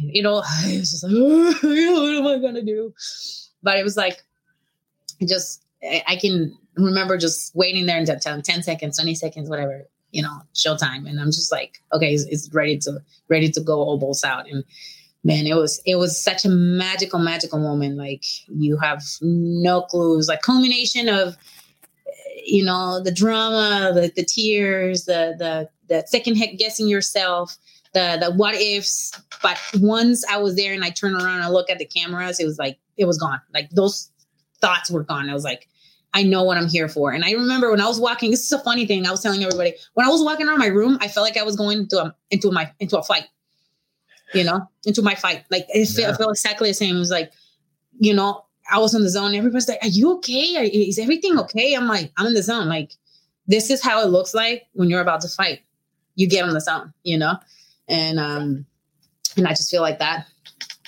you 0.00 0.22
know 0.22 0.38
it 0.64 0.80
was 0.80 0.90
just 0.90 1.04
like 1.04 1.12
what 1.62 2.14
am 2.14 2.26
i 2.26 2.38
gonna 2.38 2.62
do? 2.62 2.92
But 3.62 3.78
it 3.78 3.84
was 3.84 3.96
like 3.96 4.22
just 5.26 5.64
i, 5.82 6.02
I 6.08 6.16
can 6.16 6.56
remember 6.76 7.18
just 7.18 7.54
waiting 7.54 7.86
there 7.86 7.98
until 7.98 8.18
10, 8.18 8.42
10 8.42 8.62
seconds 8.62 8.96
20 8.96 9.14
seconds 9.14 9.50
whatever 9.50 9.86
you 10.10 10.22
know 10.22 10.40
showtime. 10.54 11.08
And 11.08 11.20
i'm 11.20 11.26
just 11.26 11.52
like 11.52 11.82
okay 11.92 12.14
it's, 12.14 12.24
it's 12.24 12.52
ready 12.52 12.78
to 12.78 12.98
ready 13.28 13.50
to 13.50 13.60
go 13.60 13.80
all 13.80 13.98
balls 13.98 14.24
out. 14.24 14.48
And 14.48 14.64
man 15.24 15.46
it 15.46 15.54
was 15.54 15.80
it 15.86 15.96
was 15.96 16.20
such 16.20 16.44
a 16.44 16.48
magical 16.48 17.18
magical 17.18 17.58
moment. 17.58 17.96
Like 17.96 18.24
you 18.48 18.78
have 18.78 19.02
no 19.20 19.82
clues 19.82 20.28
like 20.28 20.42
culmination 20.42 21.08
of 21.08 21.36
you 22.44 22.64
know 22.64 23.00
the 23.02 23.12
drama 23.12 23.92
the, 23.94 24.12
the 24.16 24.24
tears 24.24 25.04
the 25.04 25.34
the 25.38 25.68
the 25.88 26.04
second 26.06 26.36
heck 26.36 26.56
guessing 26.56 26.88
yourself 26.88 27.56
the 27.94 28.18
the 28.20 28.32
what 28.32 28.54
ifs 28.54 29.12
but 29.42 29.58
once 29.76 30.24
i 30.30 30.36
was 30.36 30.56
there 30.56 30.72
and 30.72 30.84
i 30.84 30.90
turned 30.90 31.14
around 31.14 31.36
and 31.36 31.44
I 31.44 31.48
look 31.48 31.70
at 31.70 31.78
the 31.78 31.84
cameras 31.84 32.40
it 32.40 32.44
was 32.44 32.58
like 32.58 32.78
it 32.96 33.04
was 33.04 33.18
gone 33.18 33.40
like 33.54 33.70
those 33.70 34.10
thoughts 34.60 34.90
were 34.90 35.04
gone 35.04 35.28
i 35.30 35.34
was 35.34 35.44
like 35.44 35.68
I 36.14 36.22
know 36.22 36.42
what 36.42 36.58
I'm 36.58 36.68
here 36.68 36.88
for. 36.88 37.12
And 37.12 37.24
I 37.24 37.32
remember 37.32 37.70
when 37.70 37.80
I 37.80 37.86
was 37.86 37.98
walking, 37.98 38.30
this 38.30 38.44
is 38.44 38.52
a 38.52 38.58
funny 38.58 38.86
thing. 38.86 39.06
I 39.06 39.10
was 39.10 39.22
telling 39.22 39.42
everybody 39.42 39.74
when 39.94 40.06
I 40.06 40.10
was 40.10 40.22
walking 40.22 40.46
around 40.46 40.58
my 40.58 40.66
room, 40.66 40.98
I 41.00 41.08
felt 41.08 41.24
like 41.24 41.38
I 41.38 41.42
was 41.42 41.56
going 41.56 41.78
into 41.78 41.98
a, 41.98 42.14
into 42.30 42.50
my 42.50 42.70
into 42.80 42.98
a 42.98 43.02
fight, 43.02 43.24
you 44.34 44.44
know, 44.44 44.60
into 44.84 45.00
my 45.00 45.14
fight. 45.14 45.44
Like 45.50 45.66
it 45.70 45.86
felt, 45.86 46.14
it 46.14 46.16
felt 46.18 46.30
exactly 46.30 46.68
the 46.68 46.74
same. 46.74 46.96
It 46.96 46.98
was 46.98 47.10
like, 47.10 47.32
you 47.98 48.12
know, 48.12 48.44
I 48.70 48.78
was 48.78 48.94
in 48.94 49.02
the 49.02 49.08
zone. 49.08 49.34
Everybody's 49.34 49.68
like, 49.68 49.82
"Are 49.82 49.88
you 49.88 50.12
okay? 50.16 50.56
Are- 50.56 50.62
Is 50.64 50.98
everything 50.98 51.38
okay?" 51.38 51.74
I'm 51.74 51.86
like, 51.88 52.12
"I'm 52.16 52.26
in 52.26 52.34
the 52.34 52.42
zone." 52.42 52.68
Like 52.68 52.92
this 53.46 53.70
is 53.70 53.82
how 53.82 54.02
it 54.02 54.06
looks 54.10 54.34
like 54.34 54.66
when 54.74 54.88
you're 54.88 55.00
about 55.00 55.20
to 55.22 55.28
fight. 55.28 55.60
You 56.14 56.28
get 56.28 56.46
in 56.46 56.52
the 56.54 56.60
zone, 56.60 56.92
you 57.04 57.18
know, 57.18 57.34
and 57.88 58.18
um, 58.20 58.66
and 59.36 59.46
I 59.46 59.50
just 59.50 59.70
feel 59.70 59.82
like 59.82 59.98
that 59.98 60.26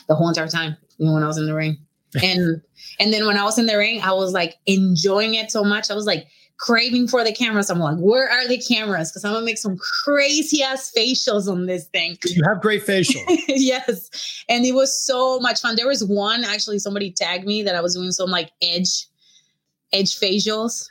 the 0.07 0.15
whole 0.15 0.29
entire 0.29 0.49
time 0.49 0.77
you 0.99 1.07
know, 1.07 1.15
when 1.15 1.23
I 1.23 1.27
was 1.27 1.39
in 1.39 1.47
the 1.47 1.55
ring. 1.55 1.79
And 2.23 2.63
and 3.01 3.13
then 3.13 3.27
when 3.27 3.37
I 3.37 3.43
was 3.43 3.59
in 3.59 3.67
the 3.67 3.77
ring, 3.77 4.01
I 4.01 4.13
was 4.13 4.33
like 4.33 4.57
enjoying 4.67 5.35
it 5.35 5.51
so 5.51 5.65
much. 5.65 5.91
I 5.91 5.95
was 5.95 6.07
like 6.07 6.29
craving 6.59 7.09
for 7.09 7.25
the 7.25 7.33
cameras. 7.33 7.71
I'm 7.71 7.79
like, 7.79 7.99
where 7.99 8.31
are 8.31 8.47
the 8.47 8.59
cameras? 8.59 9.11
Because 9.11 9.25
I'm 9.25 9.33
gonna 9.33 9.45
make 9.45 9.59
some 9.59 9.77
crazy 9.77 10.63
ass 10.63 10.93
facials 10.97 11.51
on 11.51 11.67
this 11.67 11.87
thing. 11.87 12.17
You 12.25 12.43
have 12.47 12.61
great 12.61 12.83
facial. 12.83 13.23
yes. 13.49 14.45
And 14.49 14.65
it 14.65 14.75
was 14.75 14.97
so 14.99 15.41
much 15.41 15.61
fun. 15.61 15.77
There 15.77 15.89
was 15.89 16.05
one 16.05 16.45
actually 16.45 16.79
somebody 16.79 17.11
tagged 17.11 17.47
me 17.47 17.63
that 17.63 17.75
I 17.75 17.81
was 17.81 17.95
doing 17.95 18.13
some 18.13 18.31
like 18.31 18.51
edge 18.63 19.07
edge 19.93 20.19
facials. 20.19 20.89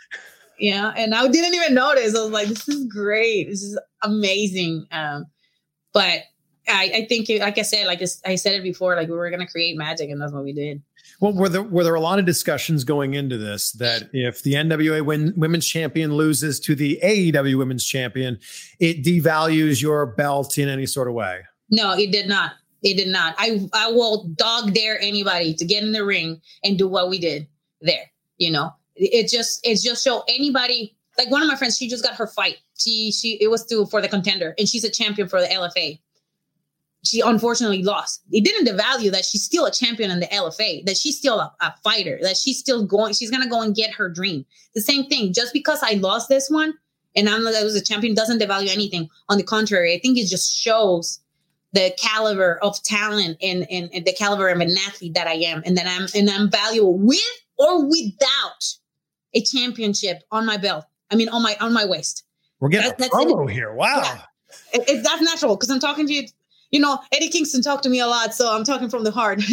Yeah. 0.59 0.93
And 0.95 1.13
I 1.13 1.27
didn't 1.27 1.53
even 1.53 1.73
notice. 1.73 2.15
I 2.15 2.21
was 2.21 2.31
like, 2.31 2.47
this 2.47 2.69
is 2.69 2.85
great. 2.85 3.49
This 3.49 3.63
is 3.63 3.77
amazing. 4.01 4.85
Um, 4.91 5.25
but 5.93 6.21
I, 6.67 6.91
I 6.95 7.05
think, 7.09 7.29
it, 7.29 7.41
like 7.41 7.57
I 7.57 7.63
said, 7.63 7.85
like 7.87 8.01
I 8.25 8.35
said 8.35 8.53
it 8.53 8.63
before, 8.63 8.95
like 8.95 9.09
we 9.09 9.15
were 9.15 9.29
going 9.29 9.45
to 9.45 9.51
create 9.51 9.77
magic 9.77 10.09
and 10.09 10.21
that's 10.21 10.31
what 10.31 10.43
we 10.43 10.53
did. 10.53 10.81
Well, 11.23 11.31
were 11.31 11.47
there 11.47 11.63
were 11.63 11.85
there 11.85 11.95
a 11.95 12.01
lot 12.01 12.19
of 12.19 12.25
discussions 12.25 12.83
going 12.83 13.13
into 13.13 13.37
this 13.37 13.71
that 13.73 14.09
if 14.11 14.43
the 14.43 14.55
NWA 14.55 15.05
win, 15.05 15.33
Women's 15.37 15.65
Champion 15.65 16.13
loses 16.15 16.59
to 16.59 16.75
the 16.75 16.99
AEW 17.01 17.57
Women's 17.57 17.85
Champion, 17.85 18.39
it 18.81 19.05
devalues 19.05 19.81
your 19.81 20.05
belt 20.05 20.57
in 20.57 20.67
any 20.67 20.85
sort 20.85 21.07
of 21.07 21.13
way? 21.13 21.43
No, 21.69 21.93
it 21.93 22.11
did 22.11 22.27
not. 22.27 22.55
It 22.81 22.97
did 22.97 23.07
not. 23.07 23.35
I 23.37 23.65
I 23.71 23.89
will 23.89 24.27
dog 24.35 24.73
dare 24.73 24.99
anybody 24.99 25.53
to 25.53 25.63
get 25.63 25.81
in 25.81 25.93
the 25.93 26.03
ring 26.03 26.41
and 26.61 26.77
do 26.77 26.89
what 26.89 27.07
we 27.09 27.19
did 27.19 27.47
there. 27.79 28.11
You 28.37 28.51
know, 28.51 28.71
it 28.97 29.29
just 29.29 29.65
it 29.65 29.79
just 29.81 30.03
show 30.03 30.25
anybody. 30.27 30.93
Like 31.17 31.31
one 31.31 31.41
of 31.41 31.47
my 31.47 31.55
friends, 31.55 31.77
she 31.77 31.87
just 31.87 32.03
got 32.03 32.15
her 32.15 32.27
fight. 32.27 32.57
She 32.77 33.13
she 33.13 33.37
it 33.39 33.49
was 33.49 33.63
through 33.63 33.85
for 33.85 34.01
the 34.01 34.09
contender, 34.09 34.55
and 34.59 34.67
she's 34.67 34.83
a 34.83 34.91
champion 34.91 35.29
for 35.29 35.39
the 35.39 35.47
LFA. 35.47 36.01
She 37.05 37.19
unfortunately 37.19 37.83
lost. 37.83 38.21
It 38.31 38.45
didn't 38.45 38.67
devalue 38.67 39.11
that 39.11 39.25
she's 39.25 39.43
still 39.43 39.65
a 39.65 39.71
champion 39.71 40.09
in 40.09 40.19
the 40.21 40.27
LFA. 40.27 40.85
That 40.85 40.95
she's 40.97 41.17
still 41.17 41.39
a, 41.39 41.53
a 41.61 41.73
fighter. 41.83 42.17
That 42.21 42.37
she's 42.37 42.57
still 42.59 42.85
going. 42.85 43.13
She's 43.13 43.29
gonna 43.29 43.49
go 43.49 43.61
and 43.61 43.75
get 43.75 43.93
her 43.95 44.09
dream. 44.09 44.45
The 44.73 44.81
same 44.81 45.05
thing. 45.07 45.33
Just 45.33 45.51
because 45.53 45.79
I 45.83 45.93
lost 45.93 46.29
this 46.29 46.49
one 46.49 46.73
and 47.15 47.27
I'm 47.29 47.45
I 47.47 47.63
was 47.63 47.75
a 47.75 47.83
champion 47.83 48.13
doesn't 48.15 48.41
devalue 48.41 48.69
anything. 48.71 49.09
On 49.29 49.37
the 49.37 49.43
contrary, 49.43 49.93
I 49.93 49.99
think 49.99 50.17
it 50.17 50.27
just 50.27 50.57
shows 50.57 51.19
the 51.73 51.93
caliber 51.97 52.59
of 52.61 52.81
talent 52.83 53.37
and, 53.41 53.65
and, 53.69 53.89
and 53.93 54.05
the 54.05 54.13
caliber 54.13 54.47
of 54.49 54.59
an 54.59 54.75
athlete 54.87 55.15
that 55.15 55.27
I 55.27 55.33
am, 55.33 55.63
and 55.65 55.75
that 55.77 55.87
I'm 55.87 56.07
and 56.15 56.29
I'm 56.29 56.49
valuable 56.49 56.97
with 56.97 57.19
or 57.57 57.85
without 57.87 58.63
a 59.33 59.41
championship 59.41 60.21
on 60.31 60.45
my 60.45 60.57
belt. 60.57 60.85
I 61.11 61.15
mean, 61.15 61.29
on 61.29 61.41
my 61.43 61.55
on 61.59 61.73
my 61.73 61.85
waist. 61.85 62.23
We're 62.59 62.69
getting 62.69 62.91
That- 62.91 63.01
a 63.01 63.05
it. 63.05 63.11
promo 63.11 63.51
here. 63.51 63.73
Wow. 63.73 64.01
Yeah. 64.03 64.21
It, 64.73 64.87
it, 64.89 65.03
that's 65.03 65.21
natural 65.21 65.55
because 65.55 65.69
I'm 65.69 65.79
talking 65.79 66.07
to 66.07 66.13
you. 66.13 66.27
You 66.73 66.79
know, 66.79 66.97
Eddie 67.11 67.29
Kingston 67.29 67.61
talked 67.61 67.83
to 67.83 67.89
me 67.89 67.99
a 67.99 68.07
lot, 68.07 68.33
so 68.33 68.51
I'm 68.51 68.63
talking 68.63 68.89
from 68.89 69.03
the 69.03 69.11
heart. 69.11 69.41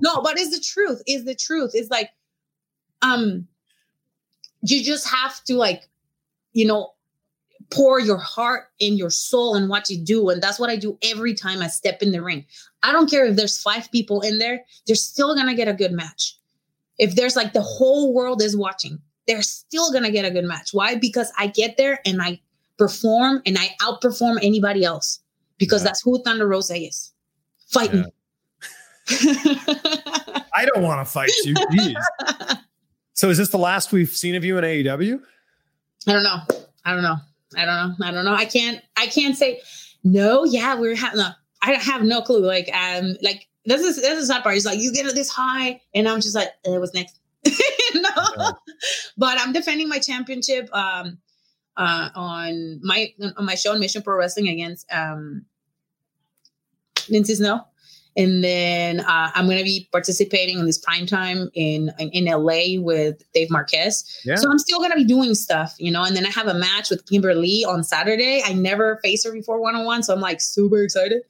No, 0.00 0.20
but 0.22 0.38
it's 0.38 0.56
the 0.56 0.62
truth. 0.62 1.02
Is 1.06 1.24
the 1.24 1.34
truth. 1.34 1.70
It's 1.74 1.90
like, 1.90 2.10
um, 3.02 3.46
you 4.62 4.82
just 4.82 5.08
have 5.08 5.42
to 5.44 5.54
like, 5.56 5.88
you 6.52 6.66
know, 6.66 6.92
pour 7.70 8.00
your 8.00 8.16
heart 8.16 8.64
and 8.80 8.98
your 8.98 9.10
soul 9.10 9.54
in 9.54 9.68
what 9.68 9.88
you 9.88 9.98
do, 9.98 10.28
and 10.30 10.42
that's 10.42 10.58
what 10.58 10.68
I 10.68 10.76
do 10.76 10.98
every 11.02 11.32
time 11.32 11.62
I 11.62 11.68
step 11.68 12.02
in 12.02 12.10
the 12.10 12.22
ring. 12.22 12.44
I 12.82 12.90
don't 12.90 13.08
care 13.08 13.26
if 13.26 13.36
there's 13.36 13.60
five 13.60 13.90
people 13.92 14.20
in 14.20 14.38
there; 14.38 14.64
they're 14.86 14.96
still 14.96 15.34
gonna 15.36 15.54
get 15.54 15.68
a 15.68 15.74
good 15.74 15.92
match. 15.92 16.36
If 16.98 17.14
there's 17.14 17.36
like 17.36 17.52
the 17.52 17.62
whole 17.62 18.12
world 18.12 18.42
is 18.42 18.56
watching, 18.56 18.98
they're 19.28 19.42
still 19.42 19.92
gonna 19.92 20.10
get 20.10 20.24
a 20.24 20.30
good 20.30 20.44
match. 20.44 20.70
Why? 20.72 20.96
Because 20.96 21.32
I 21.38 21.46
get 21.46 21.76
there 21.76 22.00
and 22.04 22.20
I 22.20 22.40
perform 22.78 23.42
and 23.46 23.56
I 23.58 23.76
outperform 23.80 24.38
anybody 24.42 24.84
else 24.84 25.20
because 25.58 25.82
that's 25.82 26.02
who 26.02 26.22
Thunder 26.22 26.46
Rosa 26.46 26.76
is. 26.76 27.12
Fighting. 27.70 28.04
I 29.10 30.66
don't 30.72 30.82
want 30.82 31.06
to 31.06 31.10
fight 31.10 31.30
you. 31.44 31.54
Jeez. 31.54 31.94
so 33.12 33.28
is 33.30 33.38
this 33.38 33.48
the 33.48 33.58
last 33.58 33.92
we've 33.92 34.08
seen 34.08 34.34
of 34.34 34.44
you 34.44 34.56
in 34.58 34.64
AEW? 34.64 35.20
I 36.06 36.12
don't 36.12 36.22
know. 36.22 36.40
I 36.84 36.92
don't 36.92 37.02
know. 37.02 37.16
I 37.56 37.64
don't 37.64 37.98
know. 37.98 38.06
I 38.06 38.10
don't 38.10 38.24
know. 38.24 38.34
I 38.34 38.44
can't. 38.44 38.80
I 38.96 39.06
can't 39.06 39.36
say 39.36 39.60
no. 40.02 40.44
Yeah, 40.44 40.78
we're 40.78 40.96
having. 40.96 41.20
No, 41.20 41.30
I 41.62 41.74
have 41.74 42.02
no 42.02 42.20
clue. 42.22 42.44
Like, 42.44 42.70
um, 42.74 43.16
like 43.22 43.48
this 43.64 43.82
is 43.82 43.96
this 43.96 44.20
is 44.20 44.28
not 44.28 44.42
part. 44.42 44.56
It's 44.56 44.66
like 44.66 44.78
you 44.78 44.92
get 44.92 45.06
it 45.06 45.14
this 45.14 45.30
high, 45.30 45.80
and 45.94 46.08
I'm 46.08 46.20
just 46.20 46.34
like, 46.34 46.48
uh, 46.66 46.78
what's 46.80 46.94
next? 46.94 47.18
no, 47.94 48.52
but 49.16 49.38
I'm 49.40 49.52
defending 49.52 49.88
my 49.88 49.98
championship. 49.98 50.68
Um, 50.72 51.18
uh, 51.76 52.10
on 52.14 52.80
my 52.82 53.12
on 53.36 53.44
my 53.44 53.54
show 53.54 53.72
on 53.72 53.80
Mission 53.80 54.02
Pro 54.02 54.16
Wrestling 54.16 54.48
against 54.48 54.90
um 54.92 55.44
Lindsay 57.08 57.34
Snow. 57.34 57.64
And 58.16 58.44
then 58.44 59.00
uh, 59.00 59.32
I'm 59.34 59.46
going 59.46 59.58
to 59.58 59.64
be 59.64 59.88
participating 59.90 60.60
in 60.60 60.66
this 60.66 60.78
prime 60.78 61.04
time 61.04 61.50
in, 61.54 61.90
in 61.98 62.10
in 62.10 62.24
LA 62.26 62.80
with 62.80 63.24
Dave 63.32 63.50
Marquez. 63.50 64.20
Yeah. 64.24 64.36
So 64.36 64.48
I'm 64.48 64.58
still 64.58 64.78
going 64.78 64.92
to 64.92 64.96
be 64.96 65.04
doing 65.04 65.34
stuff, 65.34 65.74
you 65.78 65.90
know. 65.90 66.04
And 66.04 66.14
then 66.14 66.24
I 66.24 66.30
have 66.30 66.46
a 66.46 66.54
match 66.54 66.90
with 66.90 67.04
Kimberly 67.06 67.64
on 67.66 67.82
Saturday. 67.82 68.40
I 68.44 68.52
never 68.52 69.00
faced 69.02 69.26
her 69.26 69.32
before 69.32 69.60
one 69.60 69.74
on 69.74 69.84
one, 69.84 70.04
so 70.04 70.14
I'm 70.14 70.20
like 70.20 70.40
super 70.40 70.82
excited. 70.82 71.22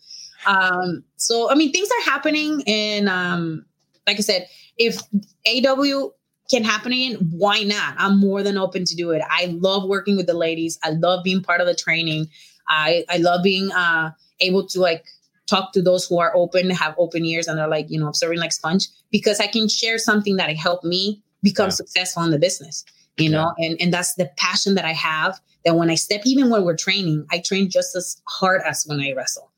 Um, 0.46 1.04
so 1.16 1.50
I 1.50 1.54
mean, 1.54 1.72
things 1.72 1.88
are 1.88 2.10
happening, 2.10 2.62
and 2.66 3.08
um, 3.08 3.64
like 4.06 4.18
I 4.18 4.20
said, 4.20 4.46
if 4.76 5.00
AEW 5.46 6.10
can 6.50 6.64
happen 6.64 6.92
again, 6.92 7.14
why 7.30 7.62
not? 7.62 7.94
I'm 7.96 8.18
more 8.18 8.42
than 8.42 8.58
open 8.58 8.84
to 8.84 8.94
do 8.94 9.12
it. 9.12 9.22
I 9.28 9.46
love 9.46 9.88
working 9.88 10.16
with 10.16 10.26
the 10.26 10.34
ladies. 10.34 10.78
I 10.82 10.90
love 10.90 11.24
being 11.24 11.42
part 11.42 11.60
of 11.60 11.66
the 11.66 11.74
training. 11.74 12.28
I 12.68 13.04
I 13.08 13.18
love 13.18 13.42
being 13.42 13.72
uh, 13.72 14.10
able 14.40 14.66
to 14.68 14.80
like 14.80 15.04
talk 15.46 15.72
to 15.72 15.82
those 15.82 16.06
who 16.06 16.18
are 16.18 16.34
open, 16.34 16.70
have 16.70 16.94
open 16.98 17.24
ears, 17.24 17.46
and 17.46 17.58
they're 17.58 17.68
like 17.68 17.90
you 17.90 17.98
know 17.98 18.08
observing 18.08 18.38
like 18.38 18.52
sponge 18.52 18.88
because 19.10 19.40
I 19.40 19.46
can 19.46 19.68
share 19.68 19.98
something 19.98 20.36
that 20.36 20.54
helped 20.56 20.84
me 20.84 21.22
become 21.42 21.70
successful 21.70 22.22
in 22.22 22.30
the 22.30 22.38
business. 22.38 22.84
You 23.16 23.30
know, 23.30 23.52
and 23.58 23.80
and 23.80 23.94
that's 23.94 24.14
the 24.14 24.28
passion 24.36 24.74
that 24.74 24.84
I 24.84 24.92
have 24.92 25.40
that 25.64 25.76
when 25.76 25.88
I 25.88 25.94
step, 25.94 26.22
even 26.24 26.50
when 26.50 26.64
we're 26.64 26.76
training, 26.76 27.26
I 27.30 27.38
train 27.38 27.70
just 27.70 27.94
as 27.94 28.20
hard 28.26 28.60
as 28.62 28.84
when 28.86 29.00
I 29.00 29.12
wrestle. 29.12 29.50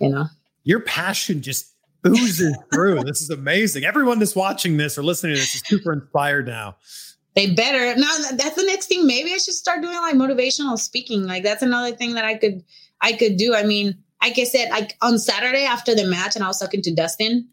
You 0.00 0.08
know, 0.10 0.26
your 0.64 0.80
passion 0.80 1.40
just 1.40 1.72
oozes 2.08 2.56
through. 2.72 3.04
This 3.04 3.22
is 3.22 3.30
amazing. 3.30 3.84
Everyone 3.84 4.18
that's 4.18 4.36
watching 4.36 4.76
this 4.76 4.98
or 4.98 5.02
listening 5.02 5.34
to 5.34 5.40
this 5.40 5.54
is 5.54 5.62
super 5.66 5.92
inspired 5.92 6.46
now. 6.46 6.76
They 7.34 7.52
better. 7.54 7.98
Now 7.98 8.10
that's 8.32 8.56
the 8.56 8.64
next 8.64 8.86
thing. 8.86 9.06
Maybe 9.06 9.32
I 9.32 9.38
should 9.38 9.54
start 9.54 9.80
doing 9.80 9.96
like 9.96 10.14
motivational 10.14 10.78
speaking. 10.78 11.24
Like 11.24 11.42
that's 11.42 11.62
another 11.62 11.94
thing 11.94 12.14
that 12.14 12.24
I 12.24 12.36
could 12.36 12.64
I 13.00 13.12
could 13.12 13.36
do. 13.36 13.54
I 13.54 13.64
mean, 13.64 13.96
like 14.22 14.38
I 14.38 14.44
said, 14.44 14.70
like 14.70 14.96
on 15.02 15.18
Saturday 15.18 15.64
after 15.64 15.94
the 15.94 16.06
match, 16.06 16.34
and 16.34 16.44
I 16.44 16.48
was 16.48 16.58
talking 16.58 16.82
to 16.82 16.94
Dustin. 16.94 17.48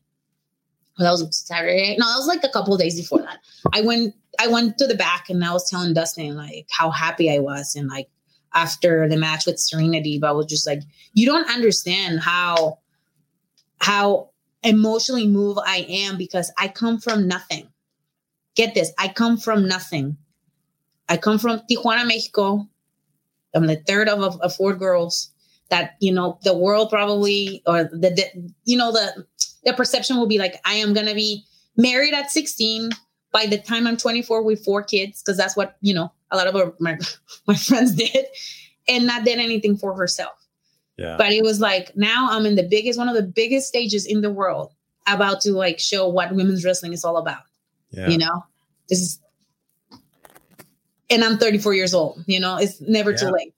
That 0.98 1.12
was 1.12 1.28
Saturday. 1.46 1.98
No, 2.00 2.08
that 2.08 2.18
was 2.18 2.28
like 2.28 2.44
a 2.44 2.50
couple 2.50 2.76
days 2.78 3.00
before 3.00 3.20
that. 3.20 3.40
I 3.74 3.82
went 3.82 4.16
I 4.40 4.48
went 4.48 4.78
to 4.78 4.88
the 4.88 4.96
back 4.96 5.30
and 5.30 5.44
I 5.44 5.52
was 5.54 5.70
telling 5.70 5.94
Dustin 5.94 6.36
like 6.36 6.68
how 6.72 6.90
happy 6.90 7.30
I 7.30 7.40
was 7.40 7.76
and 7.76 7.90
like 7.90 8.10
after 8.56 9.08
the 9.08 9.18
match 9.18 9.46
with 9.46 9.60
Serena 9.60 10.00
Deeb, 10.00 10.24
I 10.24 10.32
was 10.32 10.46
just 10.48 10.66
like, 10.66 10.82
you 11.14 11.26
don't 11.26 11.50
understand 11.50 12.22
how 12.22 12.80
how 13.80 14.30
emotionally 14.66 15.28
moved 15.28 15.60
I 15.66 15.86
am 15.88 16.18
because 16.18 16.52
I 16.58 16.68
come 16.68 17.00
from 17.00 17.28
nothing. 17.28 17.70
Get 18.56 18.74
this, 18.74 18.92
I 18.98 19.08
come 19.10 19.38
from 19.38 19.68
nothing. 19.68 20.18
I 21.08 21.18
come 21.18 21.38
from 21.38 21.62
Tijuana, 21.70 22.08
Mexico. 22.08 22.68
I'm 23.54 23.68
the 23.68 23.78
third 23.88 24.10
of, 24.10 24.22
of, 24.22 24.42
of 24.42 24.56
four 24.56 24.74
girls 24.74 25.32
that 25.70 25.96
you 26.00 26.14
know 26.14 26.40
the 26.44 26.56
world 26.56 26.90
probably 26.90 27.64
or 27.66 27.86
the, 27.86 28.10
the 28.10 28.54
you 28.66 28.78
know 28.78 28.92
the 28.92 29.26
the 29.64 29.74
perception 29.74 30.18
will 30.18 30.28
be 30.28 30.38
like 30.38 30.56
I 30.66 30.76
am 30.76 30.94
gonna 30.94 31.16
be 31.16 31.44
married 31.78 32.14
at 32.14 32.32
16 32.32 32.92
by 33.32 33.46
the 33.46 33.58
time 33.58 33.88
I'm 33.88 33.98
24 33.98 34.44
with 34.44 34.64
four 34.64 34.84
kids 34.84 35.22
because 35.22 35.38
that's 35.38 35.56
what 35.56 35.78
you 35.82 35.94
know 35.94 36.12
a 36.32 36.38
lot 36.38 36.48
of 36.48 36.56
our, 36.56 36.74
my 36.80 36.98
my 37.48 37.56
friends 37.56 37.96
did 37.96 38.26
and 38.88 39.08
not 39.08 39.26
did 39.26 39.40
anything 39.40 39.78
for 39.78 39.96
herself. 39.96 40.45
Yeah. 40.98 41.16
But 41.18 41.32
it 41.32 41.44
was 41.44 41.60
like 41.60 41.96
now 41.96 42.28
I'm 42.32 42.46
in 42.46 42.56
the 42.56 42.64
biggest 42.64 42.98
one 42.98 43.10
of 43.10 43.16
the 43.16 43.24
biggest 43.24 43.68
stages 43.68 44.06
in 44.06 44.22
the 44.22 44.32
world 44.32 44.72
about 45.08 45.42
to 45.42 45.52
like 45.52 45.80
show 45.80 46.08
what 46.08 46.34
women's 46.34 46.64
wrestling 46.64 46.94
is 46.94 47.04
all 47.04 47.18
about. 47.18 47.44
Yeah. 47.92 48.10
You 48.10 48.18
know, 48.18 48.46
this 48.90 49.00
is 49.02 49.20
and 51.10 51.24
I'm 51.24 51.38
34 51.38 51.74
years 51.74 51.94
old. 51.94 52.24
You 52.28 52.40
know, 52.40 52.58
it's 52.58 52.82
never 52.82 53.12
Yeah. 53.12 53.18
too 53.18 53.30
late. 53.30 53.54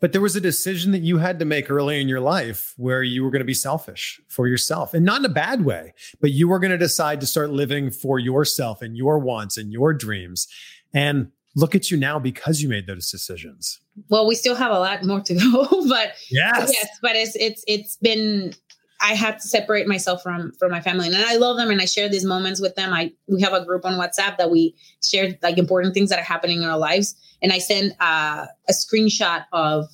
But 0.00 0.12
there 0.12 0.20
was 0.20 0.36
a 0.36 0.40
decision 0.40 0.92
that 0.92 1.00
you 1.00 1.18
had 1.18 1.38
to 1.38 1.44
make 1.44 1.70
early 1.70 2.00
in 2.00 2.08
your 2.08 2.20
life 2.20 2.74
where 2.76 3.02
you 3.02 3.24
were 3.24 3.30
going 3.30 3.40
to 3.40 3.44
be 3.46 3.54
selfish 3.54 4.20
for 4.28 4.46
yourself 4.46 4.94
and 4.94 5.04
not 5.04 5.20
in 5.20 5.24
a 5.24 5.28
bad 5.30 5.64
way, 5.64 5.92
but 6.20 6.30
you 6.30 6.46
were 6.48 6.58
going 6.58 6.70
to 6.70 6.78
decide 6.78 7.20
to 7.20 7.26
start 7.26 7.50
living 7.50 7.90
for 7.90 8.18
yourself 8.18 8.80
and 8.82 8.96
your 8.96 9.18
wants 9.18 9.56
and 9.56 9.72
your 9.72 9.92
dreams. 9.94 10.46
And 10.94 11.32
look 11.56 11.74
at 11.74 11.90
you 11.90 11.96
now 11.96 12.18
because 12.18 12.62
you 12.62 12.68
made 12.68 12.86
those 12.86 13.10
decisions. 13.10 13.80
Well, 14.08 14.26
we 14.26 14.34
still 14.34 14.54
have 14.54 14.70
a 14.70 14.78
lot 14.78 15.04
more 15.04 15.20
to 15.20 15.34
go, 15.52 15.88
but 15.88 16.12
Yes. 16.30 16.70
yes, 16.72 16.88
but 17.02 17.16
it's 17.16 17.36
it's 17.36 17.64
it's 17.66 17.96
been 17.96 18.54
I 19.00 19.14
had 19.14 19.38
to 19.38 19.48
separate 19.48 19.86
myself 19.86 20.22
from 20.22 20.52
from 20.58 20.70
my 20.70 20.80
family, 20.80 21.06
and 21.06 21.16
I 21.16 21.36
love 21.36 21.56
them, 21.56 21.70
and 21.70 21.80
I 21.80 21.84
share 21.84 22.08
these 22.08 22.24
moments 22.24 22.60
with 22.60 22.74
them. 22.74 22.92
I 22.92 23.12
we 23.26 23.40
have 23.42 23.52
a 23.52 23.64
group 23.64 23.84
on 23.84 23.94
WhatsApp 23.94 24.38
that 24.38 24.50
we 24.50 24.74
share 25.02 25.38
like 25.42 25.58
important 25.58 25.94
things 25.94 26.10
that 26.10 26.18
are 26.18 26.24
happening 26.24 26.62
in 26.62 26.68
our 26.68 26.78
lives, 26.78 27.14
and 27.42 27.52
I 27.52 27.58
send 27.58 27.94
uh, 28.00 28.46
a 28.68 28.72
screenshot 28.72 29.44
of 29.52 29.86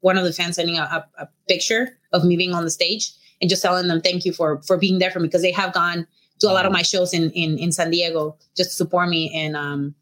one 0.00 0.18
of 0.18 0.24
the 0.24 0.32
fans 0.32 0.56
sending 0.56 0.78
a, 0.78 0.82
a, 0.82 1.22
a 1.22 1.28
picture 1.48 1.98
of 2.12 2.24
me 2.24 2.36
being 2.36 2.52
on 2.52 2.64
the 2.64 2.70
stage 2.70 3.12
and 3.40 3.48
just 3.48 3.62
telling 3.62 3.88
them 3.88 4.00
thank 4.00 4.24
you 4.24 4.32
for 4.32 4.60
for 4.62 4.76
being 4.76 4.98
there 4.98 5.10
for 5.10 5.20
me 5.20 5.28
because 5.28 5.42
they 5.42 5.52
have 5.52 5.72
gone 5.72 6.06
to 6.40 6.48
a 6.48 6.52
lot 6.52 6.66
of 6.66 6.72
my 6.72 6.82
shows 6.82 7.14
in 7.14 7.30
in 7.30 7.58
in 7.58 7.72
San 7.72 7.90
Diego 7.90 8.36
just 8.56 8.70
to 8.70 8.76
support 8.76 9.08
me 9.08 9.32
and 9.34 9.56
um 9.56 9.94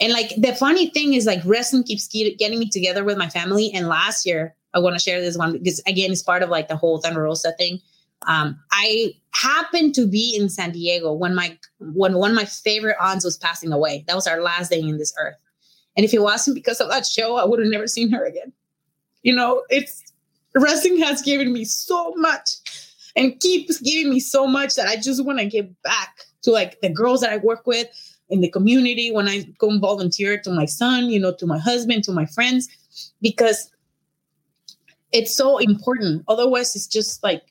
and 0.00 0.12
like 0.12 0.34
the 0.36 0.54
funny 0.54 0.90
thing 0.90 1.14
is 1.14 1.26
like 1.26 1.40
wrestling 1.44 1.82
keeps 1.82 2.06
getting 2.06 2.58
me 2.58 2.68
together 2.68 3.04
with 3.04 3.18
my 3.18 3.28
family. 3.28 3.72
And 3.74 3.88
last 3.88 4.24
year, 4.24 4.54
I 4.74 4.78
want 4.78 4.96
to 4.96 5.02
share 5.02 5.20
this 5.20 5.36
one 5.36 5.52
because 5.52 5.80
again, 5.86 6.12
it's 6.12 6.22
part 6.22 6.42
of 6.42 6.50
like 6.50 6.68
the 6.68 6.76
whole 6.76 6.98
Thunder 6.98 7.22
Rosa 7.22 7.52
thing. 7.58 7.80
Um, 8.26 8.60
I 8.72 9.14
happened 9.32 9.94
to 9.94 10.06
be 10.06 10.36
in 10.36 10.48
San 10.48 10.72
Diego 10.72 11.12
when 11.12 11.34
my 11.34 11.56
when 11.78 12.14
one 12.14 12.30
of 12.30 12.36
my 12.36 12.44
favorite 12.44 12.96
aunts 13.00 13.24
was 13.24 13.36
passing 13.36 13.72
away. 13.72 14.04
That 14.06 14.14
was 14.14 14.26
our 14.26 14.40
last 14.40 14.70
day 14.70 14.80
in 14.80 14.98
this 14.98 15.12
earth. 15.18 15.36
And 15.96 16.04
if 16.04 16.14
it 16.14 16.22
wasn't 16.22 16.54
because 16.54 16.80
of 16.80 16.88
that 16.90 17.06
show, 17.06 17.36
I 17.36 17.44
would 17.44 17.58
have 17.58 17.68
never 17.68 17.88
seen 17.88 18.10
her 18.10 18.24
again. 18.24 18.52
You 19.22 19.34
know, 19.34 19.64
it's 19.68 20.04
wrestling 20.54 20.98
has 20.98 21.22
given 21.22 21.52
me 21.52 21.64
so 21.64 22.14
much 22.16 22.50
and 23.16 23.38
keeps 23.40 23.80
giving 23.80 24.10
me 24.10 24.20
so 24.20 24.46
much 24.46 24.76
that 24.76 24.86
I 24.86 24.96
just 24.96 25.24
want 25.24 25.40
to 25.40 25.46
give 25.46 25.82
back 25.82 26.20
to 26.42 26.52
like 26.52 26.80
the 26.80 26.88
girls 26.88 27.20
that 27.20 27.32
I 27.32 27.38
work 27.38 27.66
with 27.66 27.88
in 28.30 28.40
the 28.40 28.50
community 28.50 29.10
when 29.10 29.28
I 29.28 29.44
go 29.58 29.70
and 29.70 29.80
volunteer 29.80 30.38
to 30.40 30.50
my 30.50 30.66
son, 30.66 31.06
you 31.06 31.18
know, 31.18 31.34
to 31.34 31.46
my 31.46 31.58
husband, 31.58 32.04
to 32.04 32.12
my 32.12 32.26
friends, 32.26 32.68
because 33.22 33.70
it's 35.12 35.34
so 35.34 35.58
important. 35.58 36.24
Otherwise, 36.28 36.76
it's 36.76 36.86
just 36.86 37.22
like 37.22 37.42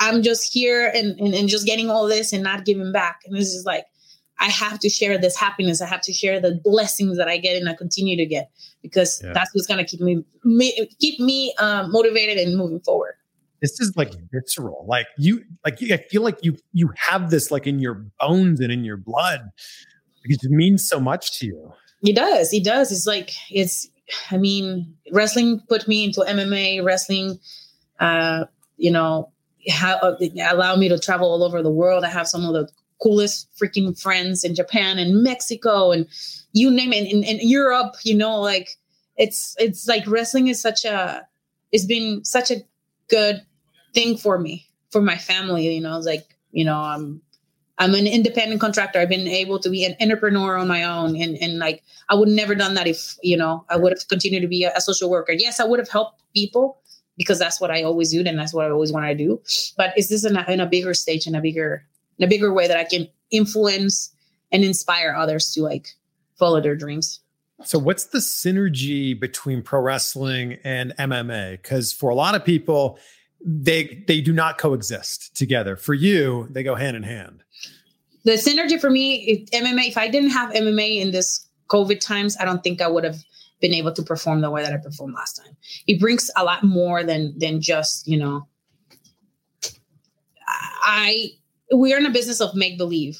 I'm 0.00 0.22
just 0.22 0.52
here 0.52 0.90
and, 0.94 1.18
and, 1.20 1.34
and 1.34 1.48
just 1.48 1.66
getting 1.66 1.90
all 1.90 2.06
this 2.06 2.32
and 2.32 2.42
not 2.42 2.64
giving 2.64 2.92
back. 2.92 3.20
And 3.26 3.36
this 3.36 3.54
is 3.54 3.64
like, 3.64 3.86
I 4.38 4.46
have 4.46 4.78
to 4.80 4.90
share 4.90 5.16
this 5.16 5.36
happiness. 5.36 5.80
I 5.80 5.86
have 5.86 6.02
to 6.02 6.12
share 6.12 6.40
the 6.40 6.60
blessings 6.62 7.16
that 7.16 7.28
I 7.28 7.38
get 7.38 7.56
and 7.56 7.68
I 7.68 7.74
continue 7.74 8.16
to 8.16 8.26
get 8.26 8.50
because 8.82 9.22
Yeah. 9.24 9.32
that's 9.32 9.54
what's 9.54 9.66
gonna 9.66 9.84
keep 9.84 10.00
me, 10.00 10.22
me 10.44 10.88
keep 11.00 11.18
me 11.18 11.54
um, 11.58 11.90
motivated 11.90 12.36
and 12.36 12.56
moving 12.56 12.80
forward. 12.80 13.14
This 13.62 13.80
is 13.80 13.94
like 13.96 14.12
visceral. 14.30 14.84
Like 14.86 15.06
you, 15.16 15.42
like 15.64 15.80
you, 15.80 15.94
I 15.94 15.96
feel 15.96 16.20
like 16.20 16.38
you, 16.42 16.58
you 16.74 16.90
have 16.96 17.30
this 17.30 17.50
like 17.50 17.66
in 17.66 17.78
your 17.78 18.04
bones 18.20 18.60
and 18.60 18.70
in 18.70 18.84
your 18.84 18.98
blood 18.98 19.50
because 20.26 20.44
it 20.44 20.50
means 20.50 20.88
so 20.88 21.00
much 21.00 21.38
to 21.38 21.46
you. 21.46 21.72
It 22.02 22.16
does. 22.16 22.52
It 22.52 22.64
does. 22.64 22.92
It's 22.92 23.06
like 23.06 23.32
it's. 23.50 23.88
I 24.30 24.36
mean, 24.36 24.94
wrestling 25.12 25.60
put 25.68 25.88
me 25.88 26.04
into 26.04 26.20
MMA. 26.20 26.84
Wrestling, 26.84 27.40
uh, 27.98 28.44
you 28.76 28.90
know, 28.90 29.32
how 29.68 29.96
uh, 29.96 30.16
allow 30.48 30.76
me 30.76 30.88
to 30.88 30.98
travel 30.98 31.28
all 31.28 31.42
over 31.42 31.62
the 31.62 31.70
world. 31.70 32.04
I 32.04 32.08
have 32.08 32.28
some 32.28 32.44
of 32.44 32.52
the 32.52 32.68
coolest 33.02 33.48
freaking 33.60 34.00
friends 34.00 34.44
in 34.44 34.54
Japan 34.54 34.98
and 34.98 35.22
Mexico 35.22 35.92
and 35.92 36.06
you 36.52 36.70
name 36.70 36.92
it 36.92 37.12
in, 37.12 37.22
in 37.24 37.38
Europe. 37.46 37.94
You 38.04 38.16
know, 38.16 38.40
like 38.40 38.70
it's 39.16 39.54
it's 39.58 39.86
like 39.88 40.06
wrestling 40.06 40.48
is 40.48 40.60
such 40.60 40.84
a. 40.84 41.26
It's 41.72 41.84
been 41.84 42.24
such 42.24 42.50
a 42.50 42.62
good 43.08 43.44
thing 43.92 44.16
for 44.16 44.38
me 44.38 44.66
for 44.90 45.02
my 45.02 45.16
family. 45.16 45.74
You 45.74 45.80
know, 45.80 45.98
like 45.98 46.36
you 46.52 46.64
know, 46.64 46.78
I'm 46.78 47.20
I'm 47.78 47.94
an 47.94 48.06
independent 48.06 48.60
contractor. 48.60 48.98
I've 48.98 49.08
been 49.08 49.28
able 49.28 49.58
to 49.58 49.68
be 49.68 49.84
an 49.84 49.96
entrepreneur 50.00 50.56
on 50.56 50.66
my 50.68 50.82
own, 50.84 51.20
and 51.20 51.36
and 51.36 51.58
like 51.58 51.82
I 52.08 52.14
would 52.14 52.28
never 52.28 52.54
done 52.54 52.74
that 52.74 52.86
if 52.86 53.16
you 53.22 53.36
know 53.36 53.64
I 53.68 53.76
would 53.76 53.92
have 53.92 54.08
continued 54.08 54.40
to 54.40 54.48
be 54.48 54.64
a, 54.64 54.72
a 54.74 54.80
social 54.80 55.10
worker. 55.10 55.32
Yes, 55.32 55.60
I 55.60 55.64
would 55.64 55.78
have 55.78 55.88
helped 55.88 56.22
people 56.34 56.78
because 57.16 57.38
that's 57.38 57.60
what 57.60 57.70
I 57.70 57.82
always 57.82 58.10
do, 58.10 58.22
and 58.24 58.38
that's 58.38 58.54
what 58.54 58.66
I 58.66 58.70
always 58.70 58.92
want 58.92 59.06
to 59.06 59.14
do. 59.14 59.42
But 59.76 59.96
is 59.96 60.08
this 60.08 60.24
in 60.24 60.36
a, 60.36 60.44
in 60.48 60.60
a 60.60 60.66
bigger 60.66 60.94
stage, 60.94 61.26
in 61.26 61.34
a 61.34 61.40
bigger 61.40 61.84
in 62.18 62.24
a 62.24 62.28
bigger 62.28 62.52
way 62.52 62.66
that 62.66 62.78
I 62.78 62.84
can 62.84 63.08
influence 63.30 64.14
and 64.52 64.64
inspire 64.64 65.14
others 65.14 65.52
to 65.52 65.62
like 65.62 65.88
follow 66.38 66.60
their 66.60 66.76
dreams? 66.76 67.20
So, 67.64 67.78
what's 67.78 68.06
the 68.06 68.18
synergy 68.18 69.18
between 69.18 69.62
pro 69.62 69.80
wrestling 69.80 70.58
and 70.62 70.94
MMA? 70.98 71.52
Because 71.62 71.92
for 71.92 72.10
a 72.10 72.14
lot 72.14 72.34
of 72.34 72.44
people, 72.44 72.98
they 73.44 74.04
they 74.06 74.20
do 74.20 74.32
not 74.32 74.58
coexist 74.58 75.34
together. 75.36 75.76
For 75.76 75.94
you, 75.94 76.48
they 76.50 76.62
go 76.62 76.74
hand 76.74 76.96
in 76.96 77.02
hand. 77.02 77.44
The 78.26 78.32
synergy 78.32 78.78
for 78.78 78.90
me 78.90 79.46
mma 79.54 79.88
if 79.88 79.96
i 79.96 80.08
didn't 80.08 80.30
have 80.30 80.52
mma 80.52 81.00
in 81.00 81.12
this 81.12 81.48
covid 81.68 82.00
times 82.00 82.36
i 82.38 82.44
don't 82.44 82.62
think 82.62 82.82
i 82.82 82.88
would 82.88 83.04
have 83.04 83.16
been 83.60 83.72
able 83.72 83.92
to 83.92 84.02
perform 84.02 84.40
the 84.40 84.50
way 84.50 84.62
that 84.62 84.72
i 84.72 84.76
performed 84.76 85.14
last 85.14 85.34
time. 85.34 85.56
It 85.86 85.98
brings 85.98 86.30
a 86.36 86.44
lot 86.44 86.62
more 86.62 87.02
than 87.02 87.34
than 87.38 87.60
just 87.60 88.06
you 88.06 88.18
know 88.18 88.46
i 90.82 91.30
we're 91.72 91.98
in 91.98 92.06
a 92.06 92.10
business 92.10 92.40
of 92.40 92.54
make 92.54 92.78
believe. 92.78 93.18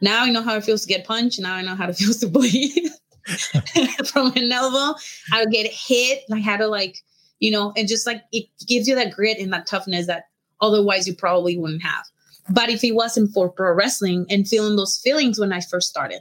Now 0.00 0.24
i 0.24 0.30
know 0.30 0.42
how 0.42 0.56
it 0.56 0.64
feels 0.64 0.82
to 0.82 0.88
get 0.88 1.06
punched. 1.06 1.40
Now 1.40 1.54
i 1.54 1.62
know 1.62 1.74
how 1.74 1.88
it 1.88 1.96
feels 2.00 2.18
to 2.18 2.28
bleed. 2.28 2.90
From 4.06 4.32
an 4.36 4.52
elbow 4.52 4.96
how 5.30 5.42
to 5.42 5.50
get 5.50 5.70
hit. 5.70 6.22
Like 6.28 6.42
how 6.42 6.56
to 6.56 6.68
like 6.68 6.96
you 7.38 7.50
know 7.50 7.72
and 7.76 7.88
just 7.88 8.06
like 8.06 8.22
it 8.32 8.46
gives 8.66 8.88
you 8.88 8.94
that 8.94 9.12
grit 9.12 9.38
and 9.38 9.52
that 9.52 9.66
toughness 9.66 10.06
that 10.06 10.24
otherwise 10.60 11.06
you 11.06 11.14
probably 11.14 11.58
wouldn't 11.58 11.82
have 11.82 12.04
but 12.48 12.68
if 12.68 12.84
it 12.84 12.92
wasn't 12.92 13.32
for 13.32 13.48
pro 13.48 13.72
wrestling 13.72 14.26
and 14.30 14.46
feeling 14.46 14.76
those 14.76 14.98
feelings 14.98 15.38
when 15.38 15.52
I 15.52 15.60
first 15.60 15.88
started, 15.88 16.20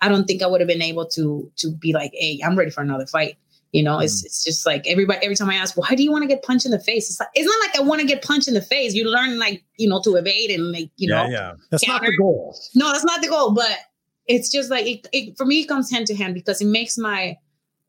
I 0.00 0.08
don't 0.08 0.24
think 0.24 0.42
I 0.42 0.46
would 0.46 0.60
have 0.60 0.68
been 0.68 0.82
able 0.82 1.06
to 1.08 1.50
to 1.56 1.70
be 1.70 1.92
like, 1.92 2.12
hey, 2.14 2.40
I'm 2.44 2.56
ready 2.56 2.70
for 2.70 2.82
another 2.82 3.06
fight. 3.06 3.36
You 3.72 3.82
know, 3.82 3.98
it's 3.98 4.22
mm. 4.22 4.26
it's 4.26 4.44
just 4.44 4.66
like 4.66 4.86
everybody 4.86 5.18
every 5.24 5.34
time 5.34 5.50
I 5.50 5.56
ask, 5.56 5.76
why 5.76 5.94
do 5.96 6.04
you 6.04 6.12
want 6.12 6.22
to 6.22 6.28
get 6.28 6.42
punched 6.42 6.64
in 6.64 6.70
the 6.70 6.78
face? 6.78 7.10
It's 7.10 7.18
like 7.18 7.30
it's 7.34 7.46
not 7.46 7.60
like 7.60 7.76
I 7.76 7.82
want 7.82 8.00
to 8.00 8.06
get 8.06 8.22
punched 8.22 8.46
in 8.46 8.54
the 8.54 8.62
face. 8.62 8.94
You 8.94 9.10
learn 9.10 9.38
like, 9.38 9.64
you 9.78 9.88
know, 9.88 10.00
to 10.02 10.14
evade 10.14 10.50
and 10.50 10.70
like, 10.70 10.90
you 10.96 11.10
yeah, 11.10 11.26
know. 11.26 11.30
yeah. 11.30 11.52
That's 11.70 11.86
not 11.88 12.02
the 12.02 12.16
goal. 12.16 12.56
No, 12.74 12.92
that's 12.92 13.04
not 13.04 13.20
the 13.20 13.28
goal, 13.28 13.52
but 13.52 13.76
it's 14.26 14.48
just 14.48 14.70
like 14.70 14.86
it, 14.86 15.08
it 15.12 15.36
for 15.36 15.44
me 15.44 15.60
it 15.62 15.66
comes 15.66 15.90
hand 15.90 16.06
to 16.06 16.14
hand 16.14 16.34
because 16.34 16.60
it 16.60 16.66
makes 16.66 16.96
my 16.96 17.36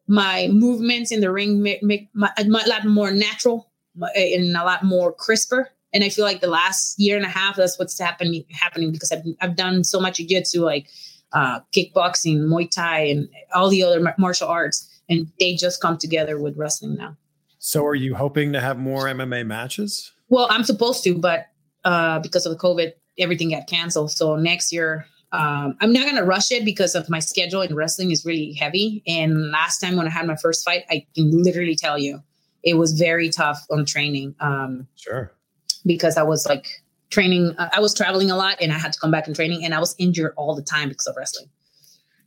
my 0.07 0.47
movements 0.51 1.11
in 1.11 1.21
the 1.21 1.31
ring 1.31 1.61
make, 1.61 1.81
make 1.81 2.09
my, 2.13 2.31
a 2.37 2.43
lot 2.45 2.85
more 2.85 3.11
natural 3.11 3.69
and 4.15 4.55
a 4.55 4.63
lot 4.63 4.83
more 4.83 5.11
crisper. 5.11 5.69
And 5.95 6.03
I 6.03 6.09
feel 6.09 6.25
like 6.25 6.41
the 6.41 6.47
last 6.47 6.99
year 6.99 7.17
and 7.17 7.25
a 7.25 7.29
half, 7.29 7.55
that's 7.55 7.79
what's 7.79 7.99
happening 7.99 8.45
happening 8.51 8.91
because 8.91 9.11
I've 9.11 9.23
I've 9.41 9.55
done 9.55 9.83
so 9.83 9.99
much 9.99 10.17
jiu-jitsu, 10.17 10.63
like 10.63 10.87
uh, 11.33 11.61
kickboxing, 11.75 12.41
Muay 12.47 12.69
Thai, 12.69 12.99
and 12.99 13.29
all 13.55 13.69
the 13.69 13.81
other 13.83 14.13
martial 14.17 14.47
arts, 14.47 14.87
and 15.09 15.31
they 15.39 15.55
just 15.55 15.81
come 15.81 15.97
together 15.97 16.39
with 16.39 16.55
wrestling 16.57 16.95
now. 16.95 17.17
So, 17.57 17.83
are 17.85 17.95
you 17.95 18.13
hoping 18.13 18.53
to 18.53 18.61
have 18.61 18.77
more 18.77 19.05
MMA 19.05 19.47
matches? 19.47 20.11
Well, 20.29 20.47
I'm 20.51 20.63
supposed 20.63 21.03
to, 21.05 21.17
but 21.17 21.47
uh, 21.83 22.19
because 22.19 22.45
of 22.45 22.51
the 22.51 22.59
COVID, 22.59 22.91
everything 23.17 23.51
got 23.51 23.67
canceled. 23.67 24.11
So 24.11 24.35
next 24.35 24.71
year, 24.71 25.05
um, 25.31 25.77
I'm 25.81 25.93
not 25.93 26.03
going 26.03 26.15
to 26.15 26.23
rush 26.23 26.51
it 26.51 26.65
because 26.65 26.95
of 26.95 27.09
my 27.09 27.19
schedule 27.19 27.61
and 27.61 27.75
wrestling 27.75 28.11
is 28.11 28.25
really 28.25 28.53
heavy. 28.53 29.03
And 29.07 29.51
last 29.51 29.79
time 29.79 29.95
when 29.95 30.07
I 30.07 30.09
had 30.09 30.27
my 30.27 30.35
first 30.35 30.65
fight, 30.65 30.83
I 30.89 31.05
can 31.15 31.31
literally 31.43 31.75
tell 31.75 31.97
you 31.97 32.21
it 32.63 32.75
was 32.75 32.93
very 32.93 33.29
tough 33.29 33.65
on 33.69 33.85
training. 33.85 34.35
Um, 34.39 34.87
Sure. 34.95 35.31
Because 35.85 36.17
I 36.17 36.23
was 36.23 36.45
like 36.45 36.67
training, 37.09 37.55
uh, 37.57 37.69
I 37.73 37.79
was 37.79 37.93
traveling 37.93 38.31
a 38.31 38.35
lot 38.35 38.57
and 38.61 38.71
I 38.71 38.77
had 38.77 38.93
to 38.93 38.99
come 38.99 39.11
back 39.11 39.27
and 39.27 39.35
training 39.35 39.63
and 39.63 39.73
I 39.73 39.79
was 39.79 39.95
injured 39.97 40.33
all 40.37 40.55
the 40.55 40.61
time 40.61 40.89
because 40.89 41.07
of 41.07 41.15
wrestling. 41.15 41.49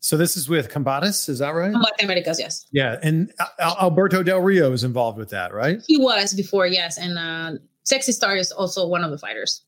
So, 0.01 0.17
this 0.17 0.37
is 0.37 0.49
with 0.49 0.71
Combatis, 0.71 1.29
is 1.29 1.41
that 1.41 1.51
right? 1.55 1.73
Combate 1.73 2.05
Americas, 2.05 2.39
yes. 2.39 2.67
Yeah. 2.71 2.99
And 3.03 3.33
Al- 3.59 3.77
Alberto 3.81 4.23
Del 4.23 4.41
Rio 4.41 4.73
is 4.73 4.85
involved 4.85 5.19
with 5.19 5.31
that, 5.31 5.53
right? 5.53 5.83
He 5.89 5.99
was 5.99 6.35
before, 6.35 6.69
yes. 6.69 6.99
And 6.99 7.19
uh, 7.19 7.59
Sexy 7.83 8.13
Star 8.13 8.37
is 8.37 8.53
also 8.53 8.87
one 8.87 9.03
of 9.03 9.11
the 9.11 9.19
fighters. 9.19 9.65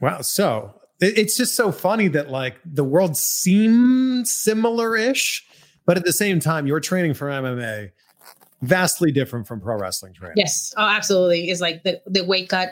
Wow. 0.00 0.20
So, 0.20 0.74
it's 1.00 1.36
just 1.36 1.56
so 1.56 1.72
funny 1.72 2.08
that 2.08 2.30
like 2.30 2.56
the 2.64 2.84
world 2.84 3.16
seems 3.16 4.30
similar 4.30 4.96
ish, 4.96 5.44
but 5.86 5.96
at 5.96 6.04
the 6.04 6.12
same 6.12 6.40
time, 6.40 6.66
you're 6.66 6.80
training 6.80 7.14
for 7.14 7.28
MMA 7.28 7.90
vastly 8.62 9.12
different 9.12 9.46
from 9.46 9.60
pro 9.60 9.76
wrestling 9.76 10.14
training. 10.14 10.36
Yes, 10.36 10.72
oh, 10.76 10.86
absolutely. 10.86 11.50
It's 11.50 11.60
like 11.60 11.82
the 11.82 12.00
the 12.06 12.24
weight 12.24 12.48
cut, 12.48 12.70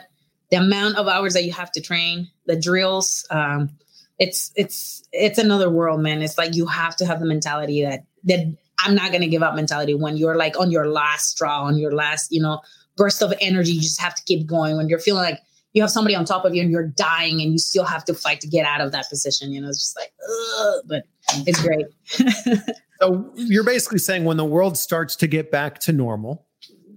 the 0.53 0.59
amount 0.59 0.97
of 0.97 1.07
hours 1.07 1.33
that 1.33 1.45
you 1.45 1.51
have 1.51 1.71
to 1.71 1.81
train, 1.81 2.29
the 2.45 2.55
drills. 2.55 3.25
Um, 3.31 3.71
it's 4.19 4.51
it's 4.55 5.01
it's 5.11 5.39
another 5.39 5.67
world, 5.67 5.99
man. 5.99 6.21
It's 6.21 6.37
like 6.37 6.53
you 6.53 6.67
have 6.67 6.95
to 6.97 7.07
have 7.07 7.19
the 7.19 7.25
mentality 7.25 7.81
that 7.81 8.05
that 8.25 8.55
I'm 8.77 8.93
not 8.93 9.11
gonna 9.11 9.27
give 9.27 9.41
up 9.41 9.55
mentality 9.55 9.95
when 9.95 10.15
you're 10.15 10.37
like 10.37 10.59
on 10.59 10.69
your 10.69 10.89
last 10.89 11.31
straw, 11.31 11.63
on 11.63 11.77
your 11.77 11.91
last 11.91 12.31
you 12.31 12.39
know 12.39 12.61
burst 12.95 13.23
of 13.23 13.33
energy. 13.41 13.71
You 13.71 13.81
just 13.81 13.99
have 13.99 14.13
to 14.13 14.21
keep 14.25 14.45
going 14.45 14.77
when 14.77 14.89
you're 14.89 14.99
feeling 14.99 15.23
like 15.23 15.39
you 15.73 15.81
have 15.81 15.89
somebody 15.89 16.15
on 16.15 16.23
top 16.23 16.45
of 16.45 16.53
you 16.53 16.61
and 16.61 16.69
you're 16.69 16.85
dying 16.87 17.41
and 17.41 17.51
you 17.51 17.57
still 17.57 17.85
have 17.85 18.05
to 18.05 18.13
fight 18.13 18.39
to 18.41 18.47
get 18.47 18.63
out 18.63 18.79
of 18.79 18.91
that 18.91 19.09
position. 19.09 19.51
You 19.51 19.61
know, 19.61 19.69
it's 19.69 19.79
just 19.79 19.97
like, 19.97 20.13
ugh, 20.23 20.83
but 20.85 21.03
it's 21.47 21.61
great. 21.61 21.87
So 23.01 23.29
you're 23.35 23.65
basically 23.65 23.97
saying 23.97 24.23
when 24.23 24.37
the 24.37 24.45
world 24.45 24.77
starts 24.77 25.17
to 25.17 25.27
get 25.27 25.51
back 25.51 25.79
to 25.79 25.91
normal, 25.91 26.47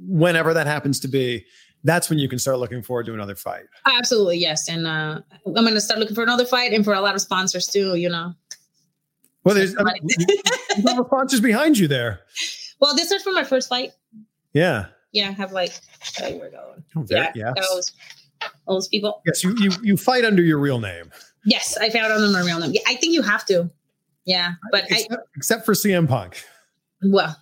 whenever 0.07 0.55
that 0.55 0.69
happens 0.69 1.01
to 1.01 1.09
be, 1.09 1.45
that's 1.87 2.11
when 2.11 2.19
you 2.19 2.29
can 2.29 2.39
start 2.39 2.59
looking 2.59 2.83
forward 2.83 3.07
to 3.07 3.15
another 3.15 3.35
fight. 3.35 3.65
Absolutely, 3.87 4.39
yes. 4.39 4.69
And 4.69 4.87
uh, 4.87 5.21
I'm 5.47 5.53
gonna 5.55 5.81
start 5.81 6.01
looking 6.01 6.15
for 6.15 6.23
another 6.23 6.45
fight 6.45 6.73
and 6.73 6.85
for 6.85 6.93
a 6.93 7.01
lot 7.01 7.15
of 7.15 7.21
sponsors 7.21 7.67
too. 7.67 7.95
You 7.95 8.09
know. 8.09 8.35
Well, 9.45 9.55
there's 9.55 9.77
I 9.79 9.85
mean, 9.85 10.09
you 10.77 10.83
got 10.83 11.07
sponsors 11.07 11.41
behind 11.41 11.79
you 11.79 11.89
there. 11.89 12.21
Well, 12.79 12.95
this 12.95 13.11
is 13.11 13.23
for 13.23 13.33
my 13.33 13.43
first 13.43 13.71
fight. 13.71 13.93
Yeah. 14.53 14.89
Yeah, 15.13 15.29
I 15.29 15.33
have 15.33 15.51
like 15.51 15.73
oh, 16.21 16.37
we're 16.37 16.51
going. 16.51 16.85
Oh, 16.95 17.07
Yeah, 17.09 17.33
yes. 17.35 17.55
those 17.57 17.93
those 18.69 18.89
people. 18.89 19.23
Yes, 19.25 19.43
you, 19.43 19.57
you 19.59 19.71
you 19.83 19.97
fight 19.97 20.27
under 20.27 20.43
your 20.43 20.59
real 20.59 20.79
name, 20.79 21.11
Yes, 21.47 21.79
I 21.79 21.91
found 21.91 22.13
out 22.13 22.21
on 22.21 22.33
my 22.33 22.43
real 22.43 22.59
name. 22.59 22.73
Yeah, 22.73 22.81
I 22.87 22.97
think 22.97 23.15
you 23.15 23.23
have 23.23 23.47
to. 23.47 23.71
Yeah, 24.27 24.55
but 24.73 24.83
I 24.93 24.97
except, 24.97 25.29
except 25.37 25.65
for 25.65 25.73
CM 25.73 26.09
Punk. 26.09 26.45
well, 27.03 27.37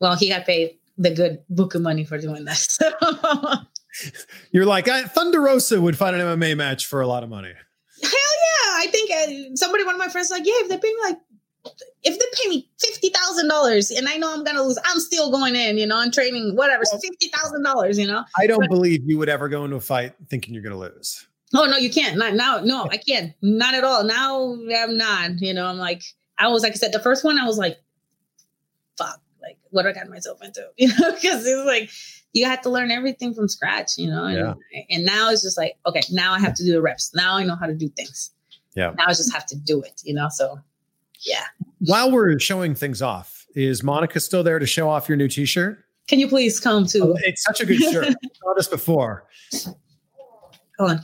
well, 0.00 0.16
he 0.16 0.28
got 0.28 0.44
paid 0.44 0.77
the 0.98 1.10
good 1.10 1.42
book 1.48 1.74
of 1.74 1.82
money 1.82 2.04
for 2.04 2.18
doing 2.18 2.44
that. 2.44 3.66
So. 3.90 4.10
You're 4.52 4.66
like 4.66 4.86
I, 4.86 5.02
Thunder 5.04 5.40
Rosa 5.40 5.80
would 5.80 5.96
fight 5.96 6.14
an 6.14 6.20
MMA 6.20 6.56
match 6.56 6.86
for 6.86 7.00
a 7.00 7.06
lot 7.06 7.24
of 7.24 7.28
money. 7.30 7.52
Hell 8.00 8.12
yeah! 8.12 8.70
I 8.74 8.86
think 8.92 9.10
uh, 9.10 9.56
somebody, 9.56 9.82
one 9.82 9.94
of 9.94 9.98
my 9.98 10.08
friends, 10.08 10.30
like, 10.30 10.46
yeah, 10.46 10.52
if 10.56 10.68
they 10.68 10.78
pay 10.78 10.88
me 10.88 11.00
like, 11.02 11.18
if 12.04 12.18
they 12.18 12.24
pay 12.40 12.48
me 12.48 12.70
fifty 12.78 13.08
thousand 13.08 13.48
dollars, 13.48 13.90
and 13.90 14.08
I 14.08 14.16
know 14.16 14.32
I'm 14.32 14.44
gonna 14.44 14.62
lose, 14.62 14.78
I'm 14.84 15.00
still 15.00 15.32
going 15.32 15.56
in. 15.56 15.78
You 15.78 15.86
know, 15.86 15.98
I'm 15.98 16.12
training 16.12 16.54
whatever, 16.54 16.84
fifty 16.84 17.28
thousand 17.28 17.64
dollars. 17.64 17.98
You 17.98 18.06
know. 18.06 18.24
I 18.38 18.46
don't 18.46 18.68
believe 18.68 19.02
you 19.04 19.18
would 19.18 19.28
ever 19.28 19.48
go 19.48 19.64
into 19.64 19.76
a 19.76 19.80
fight 19.80 20.14
thinking 20.28 20.54
you're 20.54 20.62
going 20.62 20.74
to 20.74 20.78
lose. 20.78 21.26
Oh 21.54 21.64
no, 21.64 21.76
you 21.76 21.90
can't. 21.90 22.16
Not 22.16 22.34
now. 22.34 22.60
No, 22.60 22.88
I 22.90 22.98
can't. 22.98 23.32
Not 23.42 23.74
at 23.74 23.82
all. 23.82 24.04
Now 24.04 24.52
I'm 24.52 24.96
not. 24.96 25.40
You 25.40 25.54
know, 25.54 25.66
I'm 25.66 25.78
like, 25.78 26.02
I 26.38 26.48
was 26.48 26.62
like 26.62 26.72
I 26.72 26.76
said, 26.76 26.92
the 26.92 27.00
first 27.00 27.24
one, 27.24 27.38
I 27.38 27.46
was 27.46 27.58
like, 27.58 27.78
fuck, 28.96 29.20
like 29.48 29.58
what 29.70 29.86
I 29.86 29.92
got 29.92 30.08
myself 30.08 30.42
into. 30.42 30.66
You 30.76 30.88
know, 30.88 31.12
because 31.12 31.46
it's 31.46 31.66
like 31.66 31.90
you 32.32 32.44
have 32.44 32.60
to 32.62 32.70
learn 32.70 32.90
everything 32.90 33.34
from 33.34 33.48
scratch. 33.48 33.96
You 33.96 34.08
know, 34.10 34.24
and, 34.24 34.36
Yeah. 34.72 34.80
and 34.90 35.04
now 35.04 35.30
it's 35.30 35.42
just 35.42 35.56
like, 35.56 35.76
okay, 35.86 36.02
now 36.10 36.34
I 36.34 36.38
have 36.40 36.54
to 36.54 36.64
do 36.64 36.72
the 36.72 36.82
reps. 36.82 37.14
Now 37.14 37.34
I 37.34 37.44
know 37.44 37.56
how 37.56 37.66
to 37.66 37.74
do 37.74 37.88
things. 37.88 38.30
Yeah. 38.74 38.92
Now 38.96 39.04
I 39.06 39.10
just 39.14 39.32
have 39.32 39.46
to 39.46 39.56
do 39.56 39.80
it. 39.82 40.02
You 40.04 40.14
know, 40.14 40.28
so 40.30 40.58
yeah. 41.20 41.44
While 41.80 42.12
we're 42.12 42.38
showing 42.38 42.74
things 42.74 43.02
off, 43.02 43.46
is 43.54 43.82
Monica 43.82 44.20
still 44.20 44.42
there 44.42 44.58
to 44.58 44.66
show 44.66 44.88
off 44.88 45.08
your 45.08 45.16
new 45.16 45.28
T-shirt? 45.28 45.84
Can 46.06 46.18
you 46.18 46.28
please 46.28 46.60
come 46.60 46.86
to? 46.86 47.00
Oh, 47.00 47.16
it's 47.24 47.42
such 47.42 47.60
a 47.60 47.66
good 47.66 47.80
shirt. 47.80 48.06
I 48.24 48.28
saw 48.40 48.54
this 48.56 48.68
before. 48.68 49.26
Hold 50.78 50.90
on. 50.90 50.98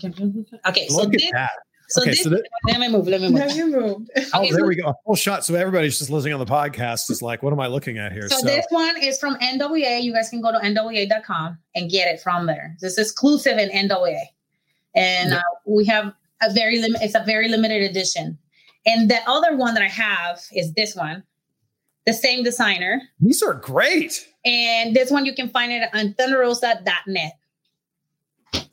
Okay, 0.67 0.89
so 0.89 0.97
Look 0.97 1.13
this, 1.13 1.27
at 1.27 1.33
that. 1.33 1.51
So 1.95 2.03
Okay, 2.03 2.11
this. 2.11 2.23
so 2.23 2.29
that- 2.31 2.43
let 2.67 2.81
me 2.81 2.89
move. 2.89 3.07
Let 3.07 3.21
me 3.21 3.29
move. 3.31 3.41
Have 3.41 3.57
you 3.57 3.67
moved? 3.71 4.11
Oh, 4.17 4.41
Okay, 4.41 4.51
there 4.51 4.61
so- 4.61 4.67
we 4.67 4.77
go. 4.77 4.89
A 4.89 4.95
full 5.05 5.15
shot. 5.17 5.45
So 5.45 5.55
everybody's 5.55 5.99
just 5.99 6.11
listening 6.11 6.35
on 6.35 6.41
the 6.41 6.47
podcast 6.47 7.11
is 7.11 7.23
like, 7.23 7.43
what 7.43 7.53
am 7.53 7.61
I 7.61 7.67
looking 7.69 7.99
at 7.99 8.13
here? 8.13 8.29
So, 8.29 8.39
So, 8.39 8.47
this 8.47 8.67
one 8.71 8.97
is 9.03 9.19
from 9.19 9.37
NWA. 9.37 10.01
You 10.03 10.13
guys 10.13 10.29
can 10.29 10.41
go 10.41 10.51
to 10.53 10.59
NWA.com 10.59 11.57
and 11.75 11.91
get 11.91 12.09
it 12.13 12.21
from 12.21 12.47
there. 12.47 12.77
This 12.81 12.93
is 12.95 12.99
exclusive 12.99 13.59
in 13.59 13.71
NWA, 13.71 14.23
and 14.95 15.35
uh, 15.35 15.43
we 15.67 15.85
have 15.87 16.13
a 16.43 16.53
very 16.53 16.81
lim- 16.81 16.97
It's 17.01 17.15
a 17.15 17.23
very 17.25 17.49
limited 17.49 17.83
edition. 17.83 18.39
And 18.87 19.11
the 19.11 19.19
other 19.27 19.57
one 19.57 19.75
that 19.75 19.83
I 19.83 19.89
have 19.89 20.43
is 20.53 20.73
this 20.75 20.95
one, 20.95 21.23
the 22.07 22.13
same 22.13 22.43
designer. 22.45 23.01
these 23.21 23.43
are 23.43 23.55
great. 23.55 24.29
And 24.45 24.95
this 24.95 25.11
one 25.11 25.25
you 25.25 25.35
can 25.35 25.49
find 25.49 25.73
it 25.73 25.89
on 25.95 26.13
thunderosa.net. 26.15 27.33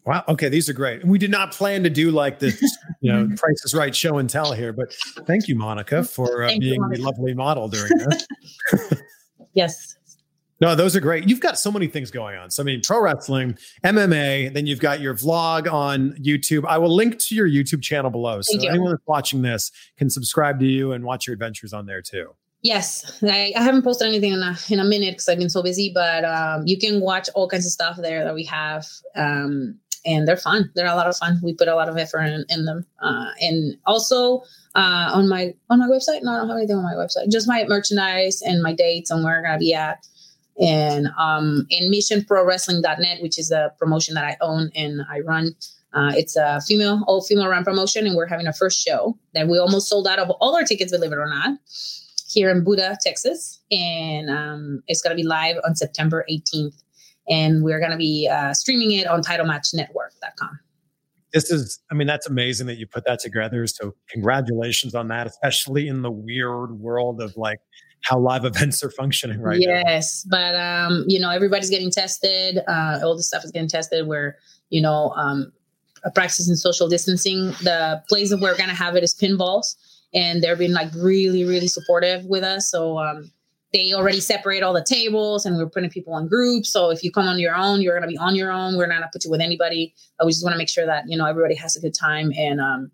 Wow. 0.06 0.24
Okay, 0.28 0.50
these 0.50 0.68
are 0.68 0.74
great. 0.74 1.02
And 1.02 1.10
we 1.10 1.18
did 1.18 1.32
not 1.32 1.52
plan 1.52 1.84
to 1.84 1.90
do 1.90 2.12
like 2.12 2.40
this, 2.40 2.60
you 3.02 3.12
know, 3.12 3.28
Price 3.36 3.66
is 3.66 3.74
Right 3.74 3.95
show 3.95 4.20
and 4.20 4.30
tell 4.30 4.54
here, 4.54 4.72
but 4.72 4.93
thank 5.26 5.47
you, 5.47 5.56
Monica, 5.56 6.04
for 6.04 6.43
uh, 6.43 6.52
you, 6.52 6.60
being 6.60 6.82
Monica. 6.82 7.02
the 7.02 7.06
lovely 7.06 7.34
model 7.34 7.68
during 7.68 7.91
this. 7.97 8.28
Yes. 9.54 9.95
No, 10.62 10.76
those 10.76 10.95
are 10.95 10.99
great. 10.99 11.28
You've 11.28 11.39
got 11.39 11.58
so 11.58 11.72
many 11.72 11.88
things 11.88 12.12
going 12.12 12.38
on. 12.38 12.52
So, 12.52 12.62
I 12.62 12.66
mean, 12.66 12.82
pro 12.84 13.02
wrestling, 13.02 13.58
MMA, 13.84 14.54
then 14.54 14.68
you've 14.68 14.80
got 14.80 15.02
your 15.02 15.16
vlog 15.16 15.72
on 15.72 16.12
YouTube. 16.14 16.66
I 16.68 16.78
will 16.78 16.95
link 16.95 17.18
to 17.18 17.36
your 17.36 17.49
YouTube 17.49 17.82
channel 17.82 18.12
below. 18.12 18.41
So, 18.41 18.60
anyone 18.70 18.91
that's 18.91 19.08
watching 19.08 19.41
this 19.41 19.72
can 19.97 20.12
subscribe 20.12 20.60
to 20.60 20.68
you 20.68 20.91
and 20.91 21.04
watch 21.04 21.26
your 21.26 21.34
adventures 21.34 21.74
on 21.74 21.88
there 21.88 22.04
too. 22.04 22.36
Yes, 22.62 23.20
I, 23.24 23.52
I 23.56 23.64
haven't 23.64 23.82
posted 23.82 24.08
anything 24.08 24.34
in 24.34 24.43
a, 24.43 24.56
in 24.70 24.80
a 24.80 24.84
minute 24.84 25.14
because 25.14 25.28
I've 25.28 25.39
been 25.39 25.49
so 25.49 25.64
busy, 25.64 25.91
but 25.91 26.24
um, 26.24 26.68
you 26.68 26.78
can 26.78 27.02
watch 27.02 27.28
all 27.34 27.49
kinds 27.49 27.66
of 27.66 27.72
stuff 27.72 27.97
there 27.97 28.24
that 28.24 28.36
we 28.36 28.43
have. 28.43 28.86
Um, 29.16 29.80
and 30.06 30.28
they're 30.28 30.38
fun. 30.38 30.72
They're 30.76 30.88
a 30.88 30.95
lot 30.95 31.08
of 31.08 31.16
fun. 31.18 31.39
We 31.43 31.54
put 31.54 31.68
a 31.68 31.76
lot 31.76 31.89
of 31.89 31.97
effort 31.97 32.22
in, 32.22 32.45
in 32.49 32.66
them. 32.66 32.86
Uh, 33.02 33.28
and 33.39 33.78
also 33.86 34.39
uh, 34.76 35.12
on 35.14 35.30
my 35.30 35.54
on 35.70 35.80
my 35.80 35.88
website, 35.88 36.24
no, 36.24 36.32
I 36.32 36.38
don't 36.38 36.49
have 36.49 36.58
anything 36.58 36.78
on 36.78 36.84
my 36.84 36.93
website. 36.93 37.32
Just 37.32 37.47
my 37.47 37.66
merchandise 37.68 38.41
and 38.41 38.64
my 38.64 38.74
dates 38.74 39.12
and 39.12 39.24
where 39.24 39.38
I'm 39.38 39.43
gonna 39.43 39.60
be 39.60 39.74
at. 39.74 40.06
And 40.60 41.08
um, 41.18 41.66
in 41.70 41.91
missionprowrestling.net, 41.91 43.22
which 43.22 43.39
is 43.39 43.52
a 43.52 43.74
promotion 43.80 44.16
that 44.16 44.26
I 44.26 44.38
own 44.41 44.70
and 44.76 45.02
I 45.10 45.22
run. 45.22 45.56
Uh, 45.93 46.14
it's 46.16 46.38
a 46.38 46.62
female, 46.62 47.04
all 47.08 47.22
female 47.22 47.47
run 47.47 47.66
promotion, 47.66 48.08
and 48.08 48.16
we're 48.16 48.26
having 48.26 48.47
our 48.47 48.54
first 48.54 48.86
show 48.86 49.18
that 49.34 49.49
we 49.49 49.58
almost 49.58 49.89
sold 49.89 50.08
out 50.08 50.20
of 50.20 50.30
all 50.39 50.56
our 50.56 50.64
tickets, 50.64 50.91
believe 50.91 51.12
it 51.12 51.18
or 51.18 51.28
not 51.28 51.58
here 52.32 52.49
in 52.49 52.64
Buda, 52.64 52.97
Texas, 53.02 53.60
and 53.72 54.30
um, 54.30 54.84
it's 54.88 55.02
going 55.02 55.16
to 55.16 55.22
be 55.22 55.28
live 55.28 55.58
on 55.66 55.76
September 55.76 56.26
18th. 56.32 56.82
And 57.32 57.64
we're 57.64 57.80
going 57.80 57.92
to 57.92 57.98
be 57.98 58.30
uh, 58.32 58.54
streaming 58.54 58.92
it 58.92 59.08
on 59.08 59.24
TitleMatchNetwork.com. 59.24 60.60
This 61.34 61.50
is, 61.50 61.80
I 61.90 61.96
mean, 61.96 62.08
that's 62.08 62.28
amazing 62.28 62.68
that 62.68 62.78
you 62.78 62.86
put 62.86 63.06
that 63.06 63.20
together. 63.20 63.66
So, 63.66 63.96
congratulations 64.10 64.94
on 64.94 65.08
that, 65.08 65.28
especially 65.28 65.88
in 65.88 66.02
the 66.02 66.12
weird 66.12 66.72
world 66.72 67.22
of 67.22 67.36
like 67.38 67.60
how 68.02 68.20
live 68.20 68.44
events 68.54 68.84
are 68.84 68.92
functioning 68.92 69.40
right 69.40 69.60
now. 69.60 69.82
yes, 69.86 70.26
but 70.30 70.56
um, 70.56 71.06
you 71.08 71.20
know 71.20 71.30
everybody's 71.30 71.70
getting 71.70 71.90
tested. 71.90 72.60
Uh, 72.68 73.00
all 73.04 73.16
the 73.16 73.24
stuff 73.24 73.46
is 73.46 73.52
getting 73.52 73.70
tested. 73.70 74.08
Where 74.08 74.38
you 74.70 74.82
know 74.82 75.12
um, 75.12 75.54
practicing 76.14 76.56
social 76.56 76.90
distancing. 76.90 77.48
The 77.64 78.04
place 78.10 78.30
that 78.32 78.40
we're 78.40 78.58
going 78.58 78.70
to 78.70 78.76
have 78.76 78.96
it 78.96 79.04
is 79.04 79.16
Pinballz, 79.16 79.76
and 80.14 80.44
they're 80.44 80.56
being 80.56 80.74
like 80.74 80.92
really, 80.96 81.44
really 81.44 81.68
supportive 81.68 82.26
with 82.26 82.44
us. 82.44 82.70
So 82.70 83.00
um, 83.00 83.32
they 83.74 83.94
already 83.94 84.20
separate 84.20 84.64
all 84.64 84.74
the 84.74 84.84
tables 84.84 85.46
and 85.46 85.58
we're 85.58 85.70
putting 85.70 85.90
people 85.90 86.18
in 86.18 86.28
groups. 86.28 86.72
So 86.72 86.90
if 86.90 87.04
you 87.04 87.12
come 87.12 87.28
on 87.28 87.40
your 87.40 87.56
own, 87.56 87.82
you're 87.82 87.94
going 87.94 88.08
to 88.08 88.08
be 88.08 88.18
on 88.18 88.36
your 88.36 88.52
own. 88.52 88.78
We're 88.78 88.88
not 88.88 88.96
going 88.96 89.04
to 89.04 89.10
put 89.14 89.26
you 89.26 89.32
with 89.32 89.42
anybody. 89.42 89.94
We 90.24 90.32
just 90.32 90.44
want 90.44 90.54
to 90.54 90.58
make 90.58 90.70
sure 90.70 90.86
that, 90.86 91.06
you 91.08 91.18
know, 91.18 91.26
everybody 91.26 91.56
has 91.56 91.76
a 91.76 91.80
good 91.80 91.94
time 91.94 92.34
and 92.38 92.60
um, 92.60 92.92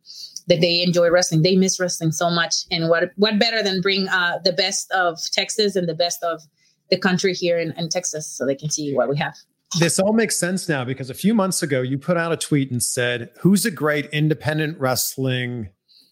that 0.47 0.61
they 0.61 0.83
enjoy 0.83 1.09
wrestling. 1.09 1.41
They 1.41 1.55
miss 1.55 1.79
wrestling 1.79 2.11
so 2.11 2.29
much. 2.29 2.65
And 2.69 2.89
what, 2.89 3.11
what 3.15 3.39
better 3.39 3.63
than 3.63 3.81
bring 3.81 4.07
uh, 4.07 4.39
the 4.43 4.53
best 4.53 4.91
of 4.91 5.19
Texas 5.31 5.75
and 5.75 5.89
the 5.89 5.95
best 5.95 6.23
of 6.23 6.41
the 6.89 6.97
country 6.97 7.33
here 7.33 7.57
in, 7.57 7.71
in 7.71 7.89
Texas 7.89 8.27
so 8.27 8.45
they 8.45 8.55
can 8.55 8.69
see 8.69 8.93
what 8.93 9.09
we 9.09 9.17
have. 9.17 9.35
This 9.79 9.99
all 9.99 10.13
makes 10.13 10.37
sense 10.37 10.69
now 10.69 10.85
because 10.85 11.09
a 11.09 11.13
few 11.13 11.33
months 11.33 11.61
ago 11.61 11.81
you 11.81 11.97
put 11.97 12.15
out 12.15 12.31
a 12.31 12.37
tweet 12.37 12.71
and 12.71 12.81
said, 12.81 13.31
"Who's 13.41 13.65
a 13.65 13.71
great 13.71 14.05
independent 14.07 14.79
wrestling 14.79 15.67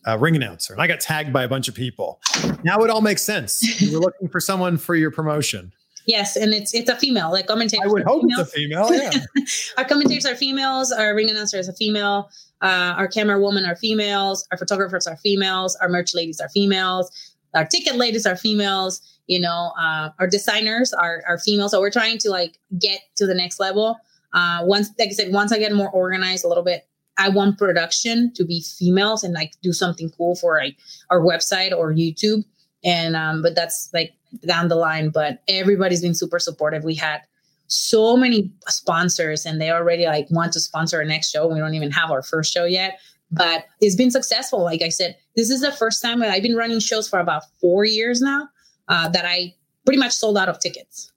uh, 0.07 0.17
ring 0.17 0.35
announcer, 0.35 0.73
and 0.73 0.81
I 0.81 0.87
got 0.87 0.99
tagged 0.99 1.33
by 1.33 1.43
a 1.43 1.47
bunch 1.47 1.67
of 1.67 1.75
people. 1.75 2.19
Now 2.63 2.79
it 2.79 2.89
all 2.89 3.01
makes 3.01 3.21
sense. 3.21 3.61
You 3.81 3.93
were 3.93 3.99
looking 3.99 4.29
for 4.29 4.39
someone 4.39 4.77
for 4.77 4.95
your 4.95 5.11
promotion. 5.11 5.71
Yes, 6.05 6.35
and 6.35 6.53
it's 6.53 6.73
it's 6.73 6.89
a 6.89 6.95
female. 6.95 7.31
Like 7.31 7.47
commentators. 7.47 7.85
I 7.85 7.91
would 7.91 8.03
hope 8.03 8.21
female. 8.21 8.39
it's 8.39 8.49
a 8.49 8.55
female. 8.55 8.93
Yeah. 8.93 9.43
our 9.77 9.85
commentators 9.85 10.25
are 10.25 10.35
females. 10.35 10.91
Our 10.91 11.15
ring 11.15 11.29
announcer 11.29 11.57
is 11.57 11.67
a 11.67 11.73
female. 11.73 12.29
Uh, 12.61 12.93
our 12.97 13.07
camera 13.07 13.39
woman 13.39 13.65
are 13.65 13.75
females. 13.75 14.47
Our 14.51 14.57
photographers 14.57 15.07
are 15.07 15.17
females. 15.17 15.75
Our 15.77 15.89
merch 15.89 16.13
ladies 16.13 16.39
are 16.39 16.49
females. 16.49 17.11
Our 17.53 17.65
ticket 17.65 17.95
ladies 17.95 18.25
are 18.25 18.35
females. 18.35 19.01
You 19.27 19.39
know, 19.39 19.71
uh, 19.79 20.09
our 20.19 20.27
designers 20.27 20.93
are 20.93 21.23
are 21.27 21.39
females. 21.39 21.71
So 21.71 21.79
we're 21.79 21.91
trying 21.91 22.19
to 22.19 22.29
like 22.29 22.59
get 22.79 23.01
to 23.15 23.25
the 23.25 23.33
next 23.33 23.59
level. 23.59 23.97
Uh, 24.33 24.59
once, 24.63 24.89
like 24.99 25.09
I 25.09 25.13
said, 25.13 25.31
once 25.31 25.51
I 25.51 25.57
get 25.57 25.73
more 25.73 25.89
organized 25.89 26.43
a 26.43 26.47
little 26.47 26.63
bit, 26.63 26.85
I 27.18 27.30
want 27.30 27.57
production 27.57 28.34
to 28.36 28.45
be 28.45 28.61
females 28.61 29.24
and 29.24 29.34
like 29.34 29.53
do 29.61 29.72
something 29.72 30.09
cool 30.18 30.36
for 30.36 30.57
like 30.57 30.78
our 31.09 31.22
website 31.22 31.72
or 31.72 31.93
YouTube. 31.93 32.43
And 32.84 33.16
um, 33.16 33.41
but 33.41 33.55
that's 33.55 33.89
like 33.93 34.13
down 34.45 34.68
the 34.68 34.76
line. 34.76 35.09
But 35.09 35.41
everybody's 35.47 36.01
been 36.01 36.13
super 36.13 36.39
supportive. 36.39 36.84
We 36.84 36.95
had 36.95 37.22
so 37.68 38.16
many 38.16 38.51
sponsors 38.68 39.45
and 39.45 39.59
they 39.59 39.72
already 39.72 40.05
like 40.05 40.28
want 40.30 40.53
to 40.53 40.59
sponsor 40.59 40.97
our 40.97 41.05
next 41.05 41.32
show. 41.32 41.47
We 41.47 41.59
don't 41.59 41.74
even 41.74 41.91
have 41.91 42.11
our 42.11 42.22
first 42.22 42.53
show 42.53 42.66
yet, 42.66 42.99
but 43.32 43.66
it's 43.82 43.95
been 43.95 44.11
successful. 44.11 44.63
Like 44.63 44.82
I 44.82 44.89
said, 44.89 45.18
this 45.36 45.49
is 45.49 45.61
the 45.61 45.72
first 45.72 46.01
time 46.01 46.22
I've 46.22 46.43
been 46.43 46.55
running 46.55 46.80
shows 46.80 47.09
for 47.09 47.20
about 47.20 47.43
four 47.59 47.86
years 47.86 48.22
now 48.22 48.49
uh, 48.88 49.09
that 49.09 49.26
I 49.26 49.55
pretty 49.84 49.99
much 49.99 50.13
sold 50.13 50.38
out 50.38 50.49
of 50.49 50.59
tickets 50.59 51.11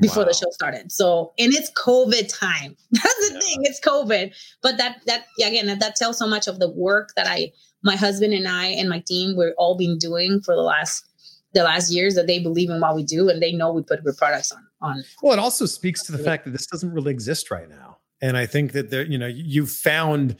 before 0.00 0.22
Wow. 0.24 0.28
the 0.28 0.34
show 0.34 0.50
started. 0.50 0.90
So, 0.92 1.32
and 1.38 1.52
it's 1.52 1.70
COVID 1.72 2.28
time. 2.38 2.76
That's 2.90 3.28
the 3.30 3.40
thing. 3.40 3.58
It's 3.62 3.80
COVID. 3.80 4.34
But 4.62 4.76
that, 4.78 5.00
that, 5.06 5.26
yeah, 5.38 5.48
again, 5.48 5.66
that, 5.66 5.80
that 5.80 5.96
tells 5.96 6.18
so 6.18 6.26
much 6.26 6.48
of 6.48 6.58
the 6.58 6.70
work 6.70 7.10
that 7.16 7.26
I, 7.28 7.52
my 7.82 7.96
husband 7.96 8.32
and 8.34 8.48
I 8.48 8.66
and 8.66 8.88
my 8.88 9.00
team, 9.00 9.36
we're 9.36 9.54
all 9.56 9.76
been 9.76 9.98
doing 9.98 10.40
for 10.40 10.54
the 10.54 10.62
last, 10.62 11.04
the 11.52 11.62
last 11.62 11.92
years 11.92 12.14
that 12.16 12.26
they 12.26 12.40
believe 12.40 12.70
in 12.70 12.80
what 12.80 12.96
we 12.96 13.04
do 13.04 13.28
and 13.28 13.40
they 13.40 13.52
know 13.52 13.72
we 13.72 13.82
put 13.82 14.02
good 14.02 14.16
products 14.16 14.50
on, 14.50 14.66
on 14.80 15.04
Well, 15.22 15.32
it 15.32 15.38
also 15.38 15.66
speaks 15.66 16.02
to 16.04 16.12
the 16.12 16.18
fact 16.18 16.44
that 16.44 16.50
this 16.50 16.66
doesn't 16.66 16.92
really 16.92 17.12
exist 17.12 17.50
right 17.50 17.68
now, 17.68 17.98
and 18.20 18.36
I 18.36 18.46
think 18.46 18.72
that 18.72 18.90
there, 18.90 19.04
you 19.04 19.16
know, 19.18 19.28
you've 19.28 19.70
found 19.70 20.36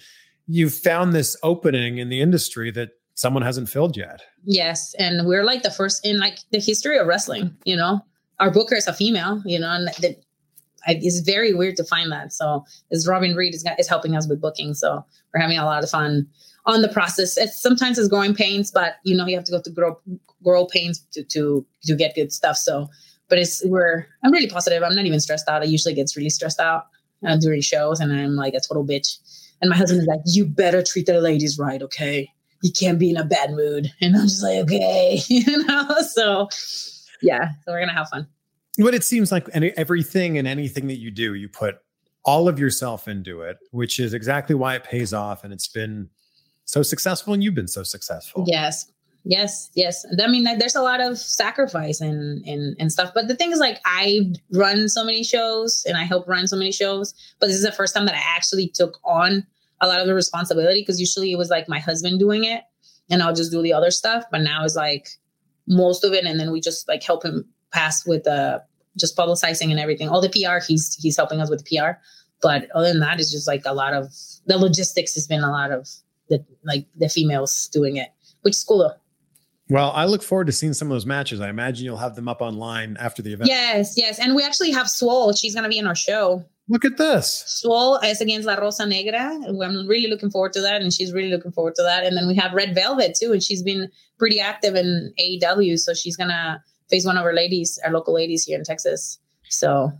you've 0.47 0.75
found 0.75 1.13
this 1.15 1.37
opening 1.43 1.99
in 1.99 2.09
the 2.09 2.21
industry 2.21 2.71
that 2.73 2.91
someone 3.15 3.43
hasn't 3.43 3.69
filled 3.69 3.97
yet. 3.97 4.21
Yes, 4.45 4.95
and 4.99 5.27
we're 5.27 5.45
like 5.45 5.63
the 5.63 5.71
first 5.71 6.05
in 6.05 6.19
like 6.19 6.41
the 6.51 6.59
history 6.59 6.99
of 6.99 7.07
wrestling. 7.07 7.57
You 7.65 7.77
know, 7.77 8.05
our 8.41 8.51
booker 8.51 8.75
is 8.75 8.87
a 8.87 8.93
female. 8.93 9.43
You 9.45 9.59
know, 9.59 9.71
and 9.71 9.89
I, 10.87 10.99
it's 11.01 11.21
very 11.21 11.55
weird 11.55 11.77
to 11.77 11.85
find 11.85 12.11
that. 12.13 12.33
So, 12.33 12.65
as 12.93 13.07
Robin 13.07 13.35
Reed 13.35 13.55
is 13.55 13.65
is 13.79 13.89
helping 13.89 14.17
us 14.17 14.29
with 14.29 14.41
booking, 14.41 14.75
so 14.75 15.05
we're 15.33 15.41
having 15.41 15.59
a 15.59 15.65
lot 15.65 15.83
of 15.83 15.91
fun 15.91 16.27
on 16.67 16.83
the 16.83 16.89
process. 16.89 17.37
It's 17.37 17.61
sometimes 17.61 17.99
it's 17.99 18.09
growing 18.09 18.35
pains, 18.35 18.71
but 18.71 18.97
you 19.05 19.17
know 19.17 19.27
you 19.27 19.37
have 19.37 19.45
to 19.45 19.53
go 19.53 19.61
to 19.61 19.71
grow 19.71 19.99
grow 20.43 20.67
pains 20.67 21.05
to 21.13 21.25
to 21.25 21.67
to 21.85 21.95
get 21.95 22.15
good 22.15 22.33
stuff. 22.33 22.57
So, 22.57 22.89
but 23.29 23.39
it's 23.39 23.65
we're 23.65 24.07
I'm 24.23 24.33
really 24.33 24.49
positive. 24.49 24.83
I'm 24.83 24.95
not 24.95 25.07
even 25.07 25.21
stressed 25.21 25.49
out. 25.49 25.63
I 25.63 25.67
usually 25.67 25.95
gets 25.95 26.17
really 26.17 26.31
stressed 26.31 26.61
out 26.61 26.87
uh, 27.27 27.37
during 27.37 27.61
shows, 27.61 28.01
and 28.01 28.13
I'm 28.13 28.37
like 28.37 28.55
a 28.55 28.61
total 28.61 28.85
bitch. 28.85 29.19
And 29.61 29.71
my 29.71 29.77
husband 29.77 30.03
is 30.03 30.07
like, 30.07 30.21
"You 30.27 30.45
better 30.45 30.83
treat 30.83 31.07
the 31.07 31.21
ladies 31.21 31.59
right, 31.59 31.83
okay? 31.83 32.31
You 32.63 32.73
can't 32.73 32.99
be 32.99 33.11
in 33.11 33.17
a 33.17 33.25
bad 33.25 33.53
mood." 33.53 33.91
And 34.01 34.17
I'm 34.17 34.25
just 34.25 34.43
like, 34.43 34.59
"Okay," 34.59 35.21
you 35.29 35.65
know. 35.65 35.89
So, 36.13 36.49
yeah, 37.23 37.51
so 37.65 37.73
we're 37.73 37.81
gonna 37.81 37.93
have 37.93 38.09
fun. 38.09 38.27
But 38.79 38.95
it 38.95 39.05
seems 39.05 39.31
like 39.31 39.49
any, 39.53 39.71
everything 39.77 40.39
and 40.39 40.49
anything 40.49 40.89
that 40.89 40.99
you 40.99 41.11
do, 41.11 41.35
you 41.35 41.49
put 41.49 41.77
all 42.25 42.49
of 42.49 42.59
yourself 42.59 43.07
into 43.07 43.43
it, 43.43 43.59
which 43.71 44.01
is 44.01 44.15
exactly 44.15 44.55
why 44.55 44.75
it 44.75 44.85
pays 44.85 45.13
off, 45.13 45.45
and 45.45 45.53
it's 45.53 45.69
been 45.69 46.09
so 46.65 46.83
successful, 46.83 47.35
and 47.35 47.45
you've 47.45 47.55
been 47.55 47.69
so 47.69 47.83
successful. 47.83 48.45
Yes. 48.47 48.91
Yes, 49.27 49.71
yes. 49.75 50.05
I 50.23 50.27
mean, 50.27 50.45
there's 50.59 50.75
a 50.75 50.83
lot 50.83 51.01
of 51.01 51.17
sacrifice 51.17 52.03
and, 52.03 52.45
and 52.47 52.77
and 52.79 52.93
stuff. 52.93 53.13
But 53.15 53.27
the 53.27 53.35
thing 53.35 53.53
is, 53.53 53.59
like, 53.59 53.81
I 53.87 54.35
run 54.53 54.87
so 54.91 55.03
many 55.03 55.25
shows 55.25 55.83
and 55.89 55.97
I 55.97 56.05
help 56.05 56.29
run 56.29 56.47
so 56.47 56.57
many 56.57 56.71
shows. 56.71 57.15
But 57.41 57.47
this 57.47 57.57
is 57.57 57.63
the 57.63 57.73
first 57.73 57.95
time 57.95 58.05
that 58.05 58.15
I 58.15 58.23
actually 58.23 58.69
took 58.69 58.99
on 59.03 59.47
a 59.81 59.89
lot 59.89 60.01
of 60.01 60.07
the 60.07 60.15
responsibility 60.15 60.83
because 60.83 61.01
usually 61.01 61.33
it 61.33 61.39
was 61.39 61.49
like 61.49 61.71
my 61.71 61.79
husband 61.79 62.19
doing 62.19 62.45
it, 62.45 62.65
and 63.09 63.23
I'll 63.23 63.35
just 63.35 63.51
do 63.51 63.63
the 63.63 63.73
other 63.73 63.91
stuff. 63.91 64.25
But 64.31 64.43
now 64.43 64.63
it's 64.63 64.77
like 64.77 65.09
most 65.67 66.05
of 66.05 66.13
it, 66.13 66.25
and 66.25 66.39
then 66.39 66.51
we 66.53 66.61
just 66.61 66.89
like 66.89 67.03
help 67.03 67.25
him 67.25 67.45
pass 67.73 68.07
with 68.07 68.25
the 68.25 68.63
just 68.97 69.17
publicizing 69.17 69.71
and 69.71 69.81
everything. 69.81 70.09
All 70.09 70.21
the 70.21 70.29
PR, 70.29 70.65
he's 70.65 70.95
he's 70.95 71.17
helping 71.17 71.41
us 71.41 71.51
with 71.51 71.65
the 71.65 71.77
PR. 71.77 71.99
But 72.43 72.71
other 72.73 72.89
than 72.89 73.01
that, 73.01 73.21
it's 73.21 73.31
just 73.31 73.47
like 73.47 73.63
a 73.65 73.73
lot 73.73 73.95
of 73.95 74.13
the 74.47 74.59
logistics 74.59 75.15
has 75.15 75.27
been 75.27 75.43
a 75.43 75.51
lot 75.51 75.71
of 75.71 75.89
the 76.29 76.45
like 76.65 76.87
the 76.97 77.09
females 77.09 77.69
doing 77.73 77.97
it, 77.97 78.09
which 78.43 78.53
is 78.53 78.65
cool 78.65 78.79
though. 78.79 78.95
Well, 79.71 79.93
I 79.93 80.05
look 80.05 80.23
forward 80.23 80.47
to 80.49 80.53
seeing 80.53 80.75
some 80.75 80.89
of 80.89 80.95
those 80.95 81.07
matches. 81.07 81.41
I 81.41 81.49
imagine 81.49 81.87
you'll 81.87 81.97
have 81.97 82.17
them 82.17 82.29
up 82.29 82.43
online 82.43 82.99
after 83.01 83.23
the 83.23 83.33
event. 83.33 83.49
Yes, 83.49 83.95
yes. 83.97 84.19
And 84.19 84.35
we 84.35 84.45
actually 84.45 84.71
have 84.73 84.91
Swole. 84.91 85.33
She's 85.33 85.55
going 85.55 85.63
to 85.63 85.71
be 85.71 85.79
in 85.79 85.87
our 85.87 85.95
show. 85.95 86.45
Look 86.69 86.85
at 86.85 86.97
this. 86.97 87.45
Swole 87.47 87.97
is 87.99 88.21
against 88.21 88.47
La 88.47 88.55
Rosa 88.55 88.87
Negra. 88.87 89.39
I'm 89.47 89.87
really 89.87 90.09
looking 90.09 90.31
forward 90.31 90.55
to 90.55 90.61
that. 90.63 90.81
And 90.81 90.93
she's 90.93 91.13
really 91.13 91.31
looking 91.31 91.53
forward 91.53 91.75
to 91.75 91.83
that. 91.83 92.05
And 92.05 92.17
then 92.17 92.27
we 92.27 92.35
have 92.37 92.53
Red 92.55 92.75
Velvet 92.75 93.17
too. 93.21 93.33
And 93.33 93.43
she's 93.43 93.63
been 93.63 93.91
pretty 94.19 94.41
active 94.41 94.75
in 94.75 95.13
AEW. 95.21 95.79
So 95.79 95.93
she's 95.93 96.17
going 96.17 96.31
to 96.31 96.61
face 96.89 97.05
one 97.05 97.19
of 97.19 97.25
our 97.25 97.35
ladies, 97.35 97.79
our 97.85 97.93
local 97.93 98.15
ladies 98.15 98.45
here 98.45 98.57
in 98.59 98.65
Texas. 98.65 99.19
So 99.51 99.93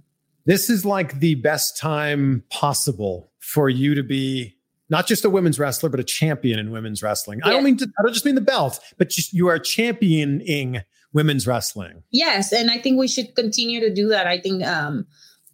This 0.47 0.71
is 0.71 0.87
like 0.87 1.21
the 1.21 1.35
best 1.37 1.77
time 1.79 2.45
possible 2.51 3.31
for 3.41 3.69
you 3.69 3.95
to 3.95 4.03
be 4.03 4.57
not 4.89 5.07
just 5.07 5.25
a 5.25 5.31
women's 5.31 5.59
wrestler, 5.59 5.89
but 5.89 6.01
a 6.01 6.05
champion 6.05 6.59
in 6.59 6.71
women's 6.71 7.03
wrestling. 7.03 7.41
I 7.43 7.51
don't 7.51 7.65
mean 7.65 7.77
to, 7.79 7.87
I 7.99 8.03
don't 8.03 8.13
just 8.13 8.25
mean 8.25 8.35
the 8.35 8.41
belt, 8.41 8.81
but 8.99 9.11
just 9.11 9.33
you 9.33 9.49
are 9.49 9.59
championing 9.59 10.83
women's 11.13 11.47
wrestling. 11.47 12.03
Yes, 12.11 12.53
and 12.53 12.71
I 12.71 12.79
think 12.79 12.99
we 12.99 13.09
should 13.09 13.35
continue 13.35 13.81
to 13.81 13.93
do 13.93 14.09
that. 14.09 14.27
I 14.27 14.39
think 14.39 14.65
um, 14.65 15.07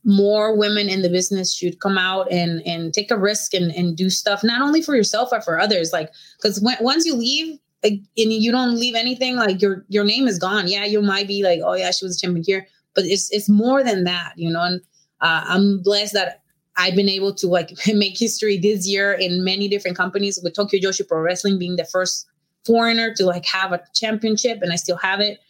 more 0.04 0.56
women 0.56 0.88
in 0.88 1.02
the 1.02 1.08
business 1.08 1.54
should 1.54 1.80
come 1.80 1.98
out 1.98 2.30
and 2.30 2.62
and 2.66 2.92
take 2.94 3.10
a 3.10 3.18
risk 3.18 3.54
and 3.54 3.72
and 3.72 3.96
do 3.96 4.10
stuff 4.10 4.42
not 4.42 4.62
only 4.62 4.82
for 4.82 4.94
yourself 4.94 5.28
but 5.30 5.44
for 5.44 5.58
others. 5.58 5.92
Like 5.92 6.10
because 6.36 6.60
once 6.80 7.06
you 7.06 7.14
leave. 7.14 7.58
Like, 7.82 7.94
and 8.18 8.30
you 8.30 8.52
don't 8.52 8.74
leave 8.74 8.94
anything 8.94 9.36
like 9.36 9.62
your 9.62 9.86
your 9.88 10.04
name 10.04 10.28
is 10.28 10.38
gone. 10.38 10.68
Yeah, 10.68 10.84
you 10.84 11.00
might 11.00 11.26
be 11.26 11.42
like, 11.42 11.60
oh 11.64 11.72
yeah, 11.72 11.90
she 11.92 12.04
was 12.04 12.14
a 12.14 12.20
champion 12.20 12.44
here, 12.46 12.66
but 12.94 13.06
it's 13.06 13.32
it's 13.32 13.48
more 13.48 13.82
than 13.82 14.04
that, 14.04 14.34
you 14.36 14.50
know. 14.50 14.60
And 14.60 14.82
uh, 15.22 15.44
I'm 15.46 15.82
blessed 15.82 16.12
that 16.12 16.42
I've 16.76 16.94
been 16.94 17.08
able 17.08 17.34
to 17.34 17.46
like 17.46 17.72
make 17.94 18.18
history 18.18 18.56
this 18.56 18.86
year 18.86 19.12
in 19.12 19.44
many 19.44 19.68
different 19.68 19.96
companies 19.96 20.38
with 20.42 20.54
Tokyo 20.54 20.80
Joshi 20.80 21.06
Pro 21.06 21.20
Wrestling 21.20 21.58
being 21.58 21.76
the 21.76 21.84
first 21.84 22.26
foreigner 22.66 23.14
to 23.14 23.24
like 23.24 23.44
have 23.46 23.72
a 23.72 23.82
championship, 23.94 24.58
and 24.62 24.72
I 24.72 24.76
still 24.76 24.96
have 24.96 25.20
it 25.20 25.40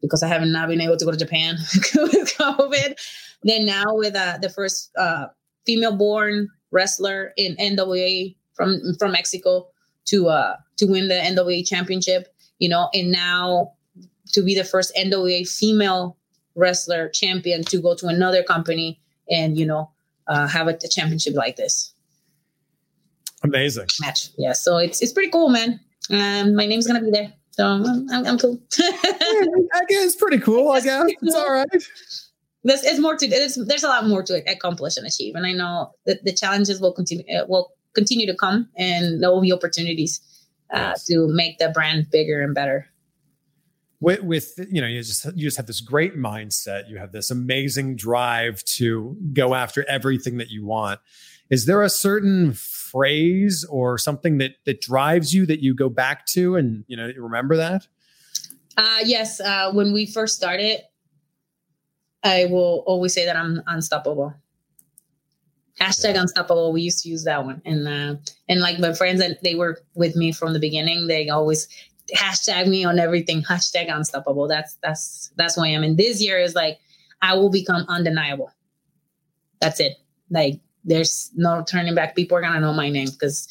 because 0.00 0.22
I 0.22 0.28
haven't 0.28 0.52
not 0.52 0.68
been 0.68 0.80
able 0.80 0.96
to 0.96 1.04
go 1.04 1.10
to 1.10 1.16
Japan 1.16 1.56
with 1.94 2.36
COVID. 2.36 2.94
Then 3.44 3.64
now 3.64 3.84
with 3.88 4.14
uh, 4.14 4.38
the 4.40 4.48
first 4.48 4.90
uh, 4.96 5.26
female-born 5.66 6.48
wrestler 6.70 7.32
in 7.36 7.56
NWA 7.56 8.34
from 8.54 8.80
from 8.98 9.12
Mexico 9.12 9.68
to 10.06 10.28
uh, 10.28 10.56
to 10.76 10.86
win 10.86 11.08
the 11.08 11.14
NWA 11.14 11.66
championship, 11.66 12.34
you 12.58 12.68
know, 12.68 12.88
and 12.94 13.10
now 13.10 13.72
to 14.32 14.42
be 14.42 14.54
the 14.54 14.64
first 14.64 14.94
NWA 14.96 15.48
female 15.48 16.16
wrestler 16.54 17.08
champion 17.08 17.64
to 17.64 17.80
go 17.80 17.94
to 17.94 18.06
another 18.06 18.42
company 18.42 19.00
and 19.30 19.56
you 19.56 19.64
know 19.64 19.90
uh, 20.28 20.46
have 20.46 20.68
a, 20.68 20.78
a 20.84 20.88
championship 20.88 21.34
like 21.34 21.56
this 21.56 21.94
Amazing. 23.42 23.88
match. 24.00 24.28
Yeah, 24.36 24.52
so 24.52 24.78
it's 24.78 25.02
it's 25.02 25.12
pretty 25.12 25.30
cool, 25.30 25.48
man. 25.48 25.80
Um, 26.10 26.54
my 26.54 26.66
name's 26.66 26.86
gonna 26.86 27.02
be 27.02 27.10
there, 27.10 27.32
so 27.50 27.66
I'm, 27.66 28.10
I'm, 28.10 28.26
I'm 28.26 28.38
cool. 28.38 28.58
I 28.78 29.80
guess 29.88 30.04
it's 30.04 30.16
pretty 30.16 30.38
cool. 30.38 30.70
I 30.70 30.80
guess 30.80 31.10
it's 31.22 31.34
all 31.34 31.52
right. 31.52 31.68
There's 32.64 32.84
it's 32.84 33.00
more 33.00 33.16
to 33.16 33.28
there's 33.28 33.56
there's 33.66 33.82
a 33.82 33.88
lot 33.88 34.06
more 34.06 34.22
to 34.22 34.42
accomplish 34.50 34.96
and 34.96 35.06
achieve, 35.06 35.34
and 35.34 35.46
I 35.46 35.52
know 35.52 35.92
that 36.06 36.24
the 36.24 36.32
challenges 36.32 36.80
will 36.80 36.92
continue 36.92 37.24
uh, 37.34 37.44
will 37.48 37.72
continue 37.94 38.26
to 38.26 38.34
come, 38.34 38.68
and 38.76 39.22
there 39.22 39.30
will 39.30 39.40
be 39.40 39.52
opportunities 39.52 40.20
uh, 40.72 40.94
to 41.06 41.28
make 41.28 41.58
the 41.58 41.68
brand 41.68 42.10
bigger 42.10 42.40
and 42.40 42.54
better. 42.54 42.86
With, 44.00 44.22
with 44.22 44.54
you 44.70 44.80
know, 44.80 44.86
you 44.86 45.02
just 45.02 45.24
you 45.36 45.44
just 45.44 45.56
have 45.56 45.66
this 45.66 45.80
great 45.80 46.16
mindset. 46.16 46.88
You 46.88 46.98
have 46.98 47.12
this 47.12 47.30
amazing 47.30 47.96
drive 47.96 48.64
to 48.64 49.16
go 49.32 49.54
after 49.54 49.88
everything 49.88 50.38
that 50.38 50.50
you 50.50 50.64
want. 50.64 51.00
Is 51.50 51.66
there 51.66 51.82
a 51.82 51.90
certain 51.90 52.52
phrase 52.54 53.64
or 53.68 53.98
something 53.98 54.38
that 54.38 54.52
that 54.64 54.80
drives 54.80 55.34
you 55.34 55.46
that 55.46 55.60
you 55.60 55.74
go 55.74 55.88
back 55.88 56.26
to 56.26 56.56
and 56.56 56.84
you 56.88 56.96
know 56.96 57.06
you 57.06 57.22
remember 57.22 57.56
that? 57.56 57.86
Uh, 58.76 59.00
yes, 59.04 59.38
uh, 59.40 59.70
when 59.72 59.92
we 59.92 60.06
first 60.06 60.34
started, 60.34 60.80
I 62.24 62.46
will 62.46 62.84
always 62.86 63.14
say 63.14 63.26
that 63.26 63.36
I'm 63.36 63.62
unstoppable. 63.66 64.34
Hashtag 65.80 66.20
unstoppable. 66.20 66.72
We 66.72 66.82
used 66.82 67.02
to 67.02 67.08
use 67.08 67.24
that 67.24 67.44
one, 67.44 67.62
and 67.64 67.88
uh, 67.88 68.14
and 68.48 68.60
like 68.60 68.78
my 68.78 68.92
friends 68.92 69.20
that 69.20 69.42
they 69.42 69.54
were 69.54 69.80
with 69.94 70.14
me 70.14 70.30
from 70.30 70.52
the 70.52 70.60
beginning, 70.60 71.06
they 71.06 71.28
always 71.28 71.66
hashtag 72.14 72.68
me 72.68 72.84
on 72.84 72.98
everything. 72.98 73.42
Hashtag 73.42 73.92
unstoppable. 73.92 74.46
That's 74.46 74.76
that's 74.82 75.32
that's 75.36 75.56
who 75.56 75.64
I 75.64 75.68
am. 75.68 75.82
And 75.82 75.96
this 75.96 76.22
year 76.22 76.38
is 76.38 76.54
like 76.54 76.78
I 77.22 77.34
will 77.34 77.50
become 77.50 77.84
undeniable. 77.88 78.50
That's 79.60 79.80
it. 79.80 79.94
Like 80.30 80.60
there's 80.84 81.30
no 81.34 81.64
turning 81.66 81.94
back. 81.94 82.14
People 82.14 82.36
are 82.36 82.42
gonna 82.42 82.60
know 82.60 82.74
my 82.74 82.90
name 82.90 83.08
because 83.10 83.48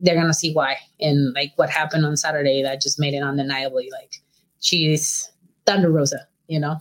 they're 0.00 0.14
gonna 0.14 0.34
see 0.34 0.52
why 0.52 0.76
and 1.00 1.32
like 1.34 1.52
what 1.56 1.70
happened 1.70 2.04
on 2.04 2.16
Saturday 2.16 2.62
that 2.62 2.80
just 2.82 3.00
made 3.00 3.14
it 3.14 3.22
undeniably 3.22 3.88
like 3.90 4.16
she's 4.60 5.30
Thunder 5.64 5.90
Rosa, 5.90 6.26
you 6.48 6.60
know. 6.60 6.78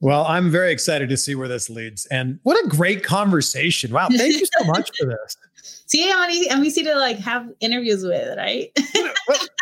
Well, 0.00 0.24
I'm 0.26 0.50
very 0.50 0.72
excited 0.72 1.08
to 1.08 1.16
see 1.16 1.34
where 1.34 1.48
this 1.48 1.70
leads. 1.70 2.06
And 2.06 2.38
what 2.42 2.62
a 2.64 2.68
great 2.68 3.02
conversation. 3.02 3.92
Wow. 3.92 4.08
Thank 4.10 4.34
you 4.34 4.46
so 4.58 4.64
much 4.66 4.90
for 4.98 5.06
this. 5.06 5.36
See, 5.86 6.10
I'm 6.12 6.30
easy, 6.30 6.50
I'm 6.50 6.64
easy 6.64 6.82
to 6.82 6.96
like 6.96 7.18
have 7.18 7.48
interviews 7.60 8.04
with, 8.04 8.36
right? 8.36 8.70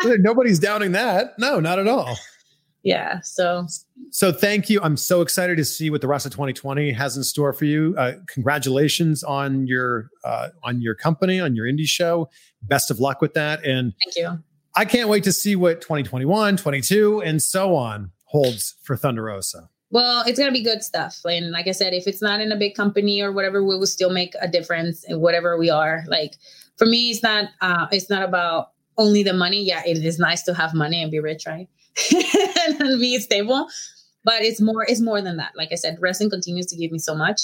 well, 0.04 0.16
nobody's 0.18 0.58
doubting 0.58 0.92
that. 0.92 1.38
No, 1.38 1.60
not 1.60 1.78
at 1.78 1.86
all. 1.86 2.16
Yeah. 2.82 3.20
So, 3.22 3.66
so 4.10 4.32
thank 4.32 4.68
you. 4.68 4.80
I'm 4.82 4.96
so 4.96 5.22
excited 5.22 5.56
to 5.56 5.64
see 5.64 5.88
what 5.88 6.00
the 6.00 6.08
rest 6.08 6.26
of 6.26 6.32
2020 6.32 6.92
has 6.92 7.16
in 7.16 7.24
store 7.24 7.52
for 7.52 7.64
you. 7.64 7.94
Uh, 7.96 8.14
congratulations 8.26 9.22
on 9.22 9.66
your 9.66 10.10
uh, 10.24 10.48
on 10.62 10.82
your 10.82 10.94
company, 10.94 11.40
on 11.40 11.54
your 11.54 11.66
indie 11.66 11.86
show. 11.86 12.28
Best 12.62 12.90
of 12.90 13.00
luck 13.00 13.22
with 13.22 13.34
that. 13.34 13.64
And 13.64 13.94
thank 14.04 14.16
you. 14.16 14.38
I 14.76 14.84
can't 14.84 15.08
wait 15.08 15.24
to 15.24 15.32
see 15.32 15.56
what 15.56 15.80
2021, 15.80 16.56
22, 16.56 17.22
and 17.22 17.40
so 17.40 17.74
on 17.76 18.10
holds 18.24 18.74
for 18.82 18.96
Thunder 18.96 19.24
Rosa. 19.24 19.70
Well, 19.94 20.24
it's 20.26 20.40
gonna 20.40 20.50
be 20.50 20.64
good 20.64 20.82
stuff. 20.82 21.20
And 21.24 21.52
like 21.52 21.68
I 21.68 21.70
said, 21.70 21.94
if 21.94 22.08
it's 22.08 22.20
not 22.20 22.40
in 22.40 22.50
a 22.50 22.56
big 22.56 22.74
company 22.74 23.22
or 23.22 23.30
whatever, 23.30 23.62
we 23.62 23.78
will 23.78 23.86
still 23.86 24.10
make 24.10 24.34
a 24.40 24.48
difference 24.48 25.04
in 25.04 25.20
whatever 25.20 25.56
we 25.56 25.70
are. 25.70 26.02
Like 26.08 26.34
for 26.76 26.84
me, 26.84 27.10
it's 27.10 27.22
not 27.22 27.50
uh 27.60 27.86
it's 27.92 28.10
not 28.10 28.24
about 28.24 28.72
only 28.98 29.22
the 29.22 29.32
money. 29.32 29.62
Yeah, 29.62 29.82
it 29.86 30.04
is 30.04 30.18
nice 30.18 30.42
to 30.44 30.54
have 30.54 30.74
money 30.74 31.00
and 31.00 31.12
be 31.12 31.20
rich, 31.20 31.46
right? 31.46 31.68
and 32.12 33.00
be 33.00 33.20
stable. 33.20 33.68
But 34.24 34.42
it's 34.42 34.60
more, 34.60 34.82
it's 34.82 35.00
more 35.00 35.22
than 35.22 35.36
that. 35.36 35.52
Like 35.54 35.68
I 35.70 35.76
said, 35.76 35.98
wrestling 36.00 36.30
continues 36.30 36.66
to 36.66 36.76
give 36.76 36.90
me 36.90 36.98
so 36.98 37.14
much. 37.14 37.42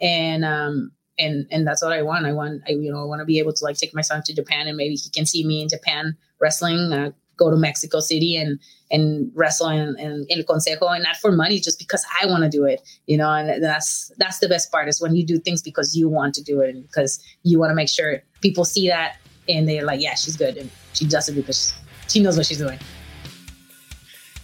And 0.00 0.44
um 0.44 0.90
and 1.20 1.46
and 1.52 1.64
that's 1.64 1.84
what 1.84 1.92
I 1.92 2.02
want. 2.02 2.26
I 2.26 2.32
want 2.32 2.62
I 2.66 2.72
you 2.72 2.90
know 2.90 3.00
I 3.00 3.04
want 3.06 3.20
to 3.20 3.24
be 3.24 3.38
able 3.38 3.52
to 3.52 3.64
like 3.64 3.76
take 3.76 3.94
my 3.94 4.00
son 4.02 4.24
to 4.26 4.34
Japan 4.34 4.66
and 4.66 4.76
maybe 4.76 4.96
he 4.96 5.08
can 5.10 5.24
see 5.24 5.46
me 5.46 5.62
in 5.62 5.68
Japan 5.68 6.16
wrestling. 6.40 6.92
Uh, 6.92 7.12
go 7.36 7.50
to 7.50 7.56
Mexico 7.56 8.00
City 8.00 8.36
and 8.36 8.58
and 8.90 9.32
wrestle 9.34 9.68
in, 9.70 9.98
in, 9.98 10.26
in 10.28 10.38
El 10.38 10.44
Consejo 10.44 10.94
and 10.94 11.02
not 11.02 11.16
for 11.16 11.32
money, 11.32 11.58
just 11.58 11.78
because 11.78 12.04
I 12.20 12.26
want 12.26 12.44
to 12.44 12.50
do 12.50 12.66
it, 12.66 12.82
you 13.06 13.16
know. 13.16 13.32
And 13.32 13.62
that's 13.62 14.12
that's 14.18 14.38
the 14.38 14.48
best 14.48 14.70
part 14.70 14.88
is 14.88 15.00
when 15.00 15.16
you 15.16 15.24
do 15.24 15.38
things 15.38 15.62
because 15.62 15.96
you 15.96 16.08
want 16.08 16.34
to 16.34 16.42
do 16.42 16.60
it 16.60 16.74
and 16.74 16.86
because 16.86 17.22
you 17.42 17.58
want 17.58 17.70
to 17.70 17.74
make 17.74 17.88
sure 17.88 18.22
people 18.42 18.64
see 18.64 18.88
that 18.88 19.16
and 19.48 19.68
they're 19.68 19.84
like, 19.84 20.00
yeah, 20.00 20.14
she's 20.14 20.36
good 20.36 20.56
and 20.56 20.70
she 20.92 21.06
does 21.06 21.28
it 21.28 21.32
because 21.32 21.72
she 22.08 22.22
knows 22.22 22.36
what 22.36 22.46
she's 22.46 22.58
doing. 22.58 22.78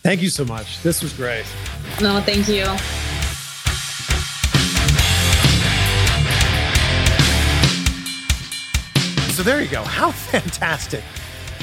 Thank 0.03 0.23
you 0.23 0.31
so 0.31 0.45
much. 0.45 0.83
This 0.83 1.03
was 1.03 1.13
great. 1.13 1.45
No, 2.01 2.21
thank 2.21 2.49
you. 2.49 2.65
So 9.35 9.43
there 9.43 9.61
you 9.61 9.69
go. 9.69 9.85
How 9.85 10.11
fantastic 10.33 11.05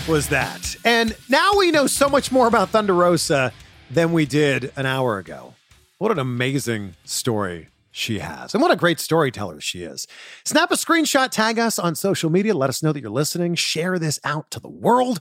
was 0.07 0.29
that? 0.29 0.75
And 0.85 1.15
now 1.29 1.53
we 1.57 1.71
know 1.71 1.87
so 1.87 2.07
much 2.07 2.31
more 2.31 2.47
about 2.47 2.69
Thunder 2.69 2.93
Rosa 2.93 3.51
than 3.89 4.13
we 4.13 4.25
did 4.25 4.71
an 4.75 4.85
hour 4.85 5.17
ago. 5.17 5.55
What 5.97 6.11
an 6.11 6.19
amazing 6.19 6.95
story 7.05 7.69
she 7.91 8.19
has. 8.19 8.53
And 8.53 8.61
what 8.61 8.71
a 8.71 8.75
great 8.75 8.99
storyteller 8.99 9.61
she 9.61 9.83
is. 9.83 10.05
Snap 10.43 10.69
a 10.71 10.75
screenshot, 10.75 11.29
tag 11.31 11.57
us 11.57 11.79
on 11.79 11.95
social 11.95 12.29
media, 12.29 12.53
let 12.53 12.69
us 12.69 12.83
know 12.83 12.91
that 12.91 12.99
you're 12.99 13.09
listening, 13.09 13.55
share 13.55 13.97
this 13.97 14.19
out 14.23 14.51
to 14.51 14.59
the 14.59 14.69
world. 14.69 15.19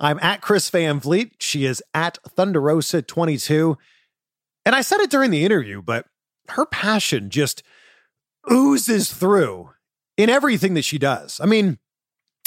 I'm 0.00 0.18
at 0.20 0.40
Chris 0.40 0.70
Van 0.70 1.00
Vliet. 1.00 1.32
She 1.40 1.66
is 1.66 1.82
at 1.92 2.18
Thunderosa22. 2.36 3.76
And 4.64 4.74
I 4.74 4.80
said 4.80 5.00
it 5.00 5.10
during 5.10 5.30
the 5.30 5.44
interview, 5.44 5.82
but 5.82 6.06
her 6.50 6.66
passion 6.66 7.30
just 7.30 7.62
oozes 8.50 9.12
through 9.12 9.70
in 10.16 10.30
everything 10.30 10.74
that 10.74 10.84
she 10.84 10.98
does. 10.98 11.40
I 11.40 11.46
mean, 11.46 11.78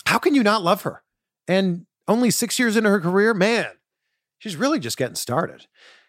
how 0.06 0.18
can 0.18 0.34
you 0.34 0.44
not 0.44 0.64
love 0.64 0.84
her? 0.84 1.04
And 1.48 1.86
only 2.08 2.32
six 2.32 2.60
years 2.60 2.76
into 2.76 2.90
her 2.90 3.00
career, 3.00 3.34
man, 3.34 3.68
she's 4.40 4.56
really 4.56 4.80
just 4.80 4.98
getting 4.98 5.16
started. 5.16 5.68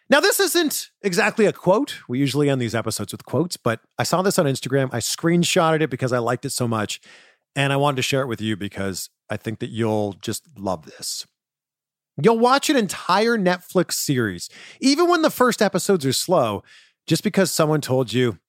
Now, 0.09 0.19
this 0.19 0.39
isn't 0.39 0.89
exactly 1.03 1.45
a 1.45 1.53
quote. 1.53 1.99
We 2.07 2.17
usually 2.17 2.49
end 2.49 2.59
these 2.59 2.73
episodes 2.73 3.11
with 3.11 3.25
quotes, 3.25 3.57
but 3.57 3.81
I 3.97 4.03
saw 4.03 4.23
this 4.23 4.39
on 4.39 4.45
Instagram. 4.45 4.89
I 4.91 4.99
screenshotted 4.99 5.81
it 5.81 5.91
because 5.91 6.11
I 6.11 6.17
liked 6.17 6.45
it 6.45 6.49
so 6.49 6.67
much. 6.67 6.99
And 7.55 7.71
I 7.71 7.77
wanted 7.77 7.97
to 7.97 8.01
share 8.01 8.21
it 8.21 8.27
with 8.27 8.41
you 8.41 8.55
because 8.55 9.09
I 9.29 9.37
think 9.37 9.59
that 9.59 9.69
you'll 9.69 10.13
just 10.13 10.47
love 10.57 10.85
this. 10.85 11.27
You'll 12.21 12.39
watch 12.39 12.69
an 12.69 12.75
entire 12.75 13.37
Netflix 13.37 13.93
series, 13.93 14.49
even 14.79 15.07
when 15.07 15.21
the 15.21 15.29
first 15.29 15.61
episodes 15.61 16.05
are 16.05 16.13
slow, 16.13 16.63
just 17.07 17.23
because 17.23 17.51
someone 17.51 17.81
told 17.81 18.11
you 18.11 18.39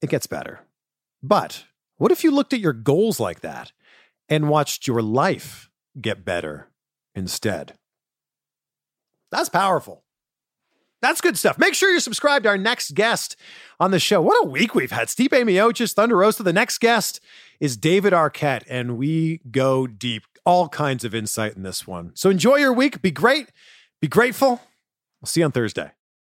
it 0.00 0.10
gets 0.10 0.26
better. 0.26 0.60
But 1.22 1.64
what 1.96 2.12
if 2.12 2.24
you 2.24 2.30
looked 2.30 2.52
at 2.52 2.60
your 2.60 2.72
goals 2.72 3.20
like 3.20 3.40
that 3.40 3.72
and 4.28 4.48
watched 4.48 4.86
your 4.86 5.02
life 5.02 5.69
get 5.98 6.24
better 6.24 6.68
instead. 7.14 7.74
That's 9.30 9.48
powerful. 9.48 10.04
That's 11.02 11.20
good 11.20 11.38
stuff. 11.38 11.58
Make 11.58 11.74
sure 11.74 11.90
you're 11.90 12.00
subscribed 12.00 12.42
to 12.42 12.50
our 12.50 12.58
next 12.58 12.94
guest 12.94 13.36
on 13.78 13.90
the 13.90 13.98
show. 13.98 14.20
What 14.20 14.44
a 14.44 14.48
week 14.48 14.74
we've 14.74 14.90
had. 14.90 15.08
Stipe 15.08 15.30
Miocic, 15.30 15.94
Thunder 15.94 16.18
Rosa. 16.18 16.42
The 16.42 16.52
next 16.52 16.78
guest 16.78 17.20
is 17.58 17.76
David 17.76 18.12
Arquette, 18.12 18.64
and 18.68 18.98
we 18.98 19.40
go 19.50 19.86
deep. 19.86 20.24
All 20.44 20.68
kinds 20.68 21.04
of 21.04 21.14
insight 21.14 21.54
in 21.54 21.62
this 21.62 21.86
one. 21.86 22.12
So 22.14 22.30
enjoy 22.30 22.56
your 22.56 22.72
week. 22.72 23.02
Be 23.02 23.10
great. 23.10 23.50
Be 24.00 24.08
grateful. 24.08 24.60
We'll 25.20 25.26
see 25.26 25.40
you 25.40 25.44
on 25.46 25.52
Thursday. 25.52 25.92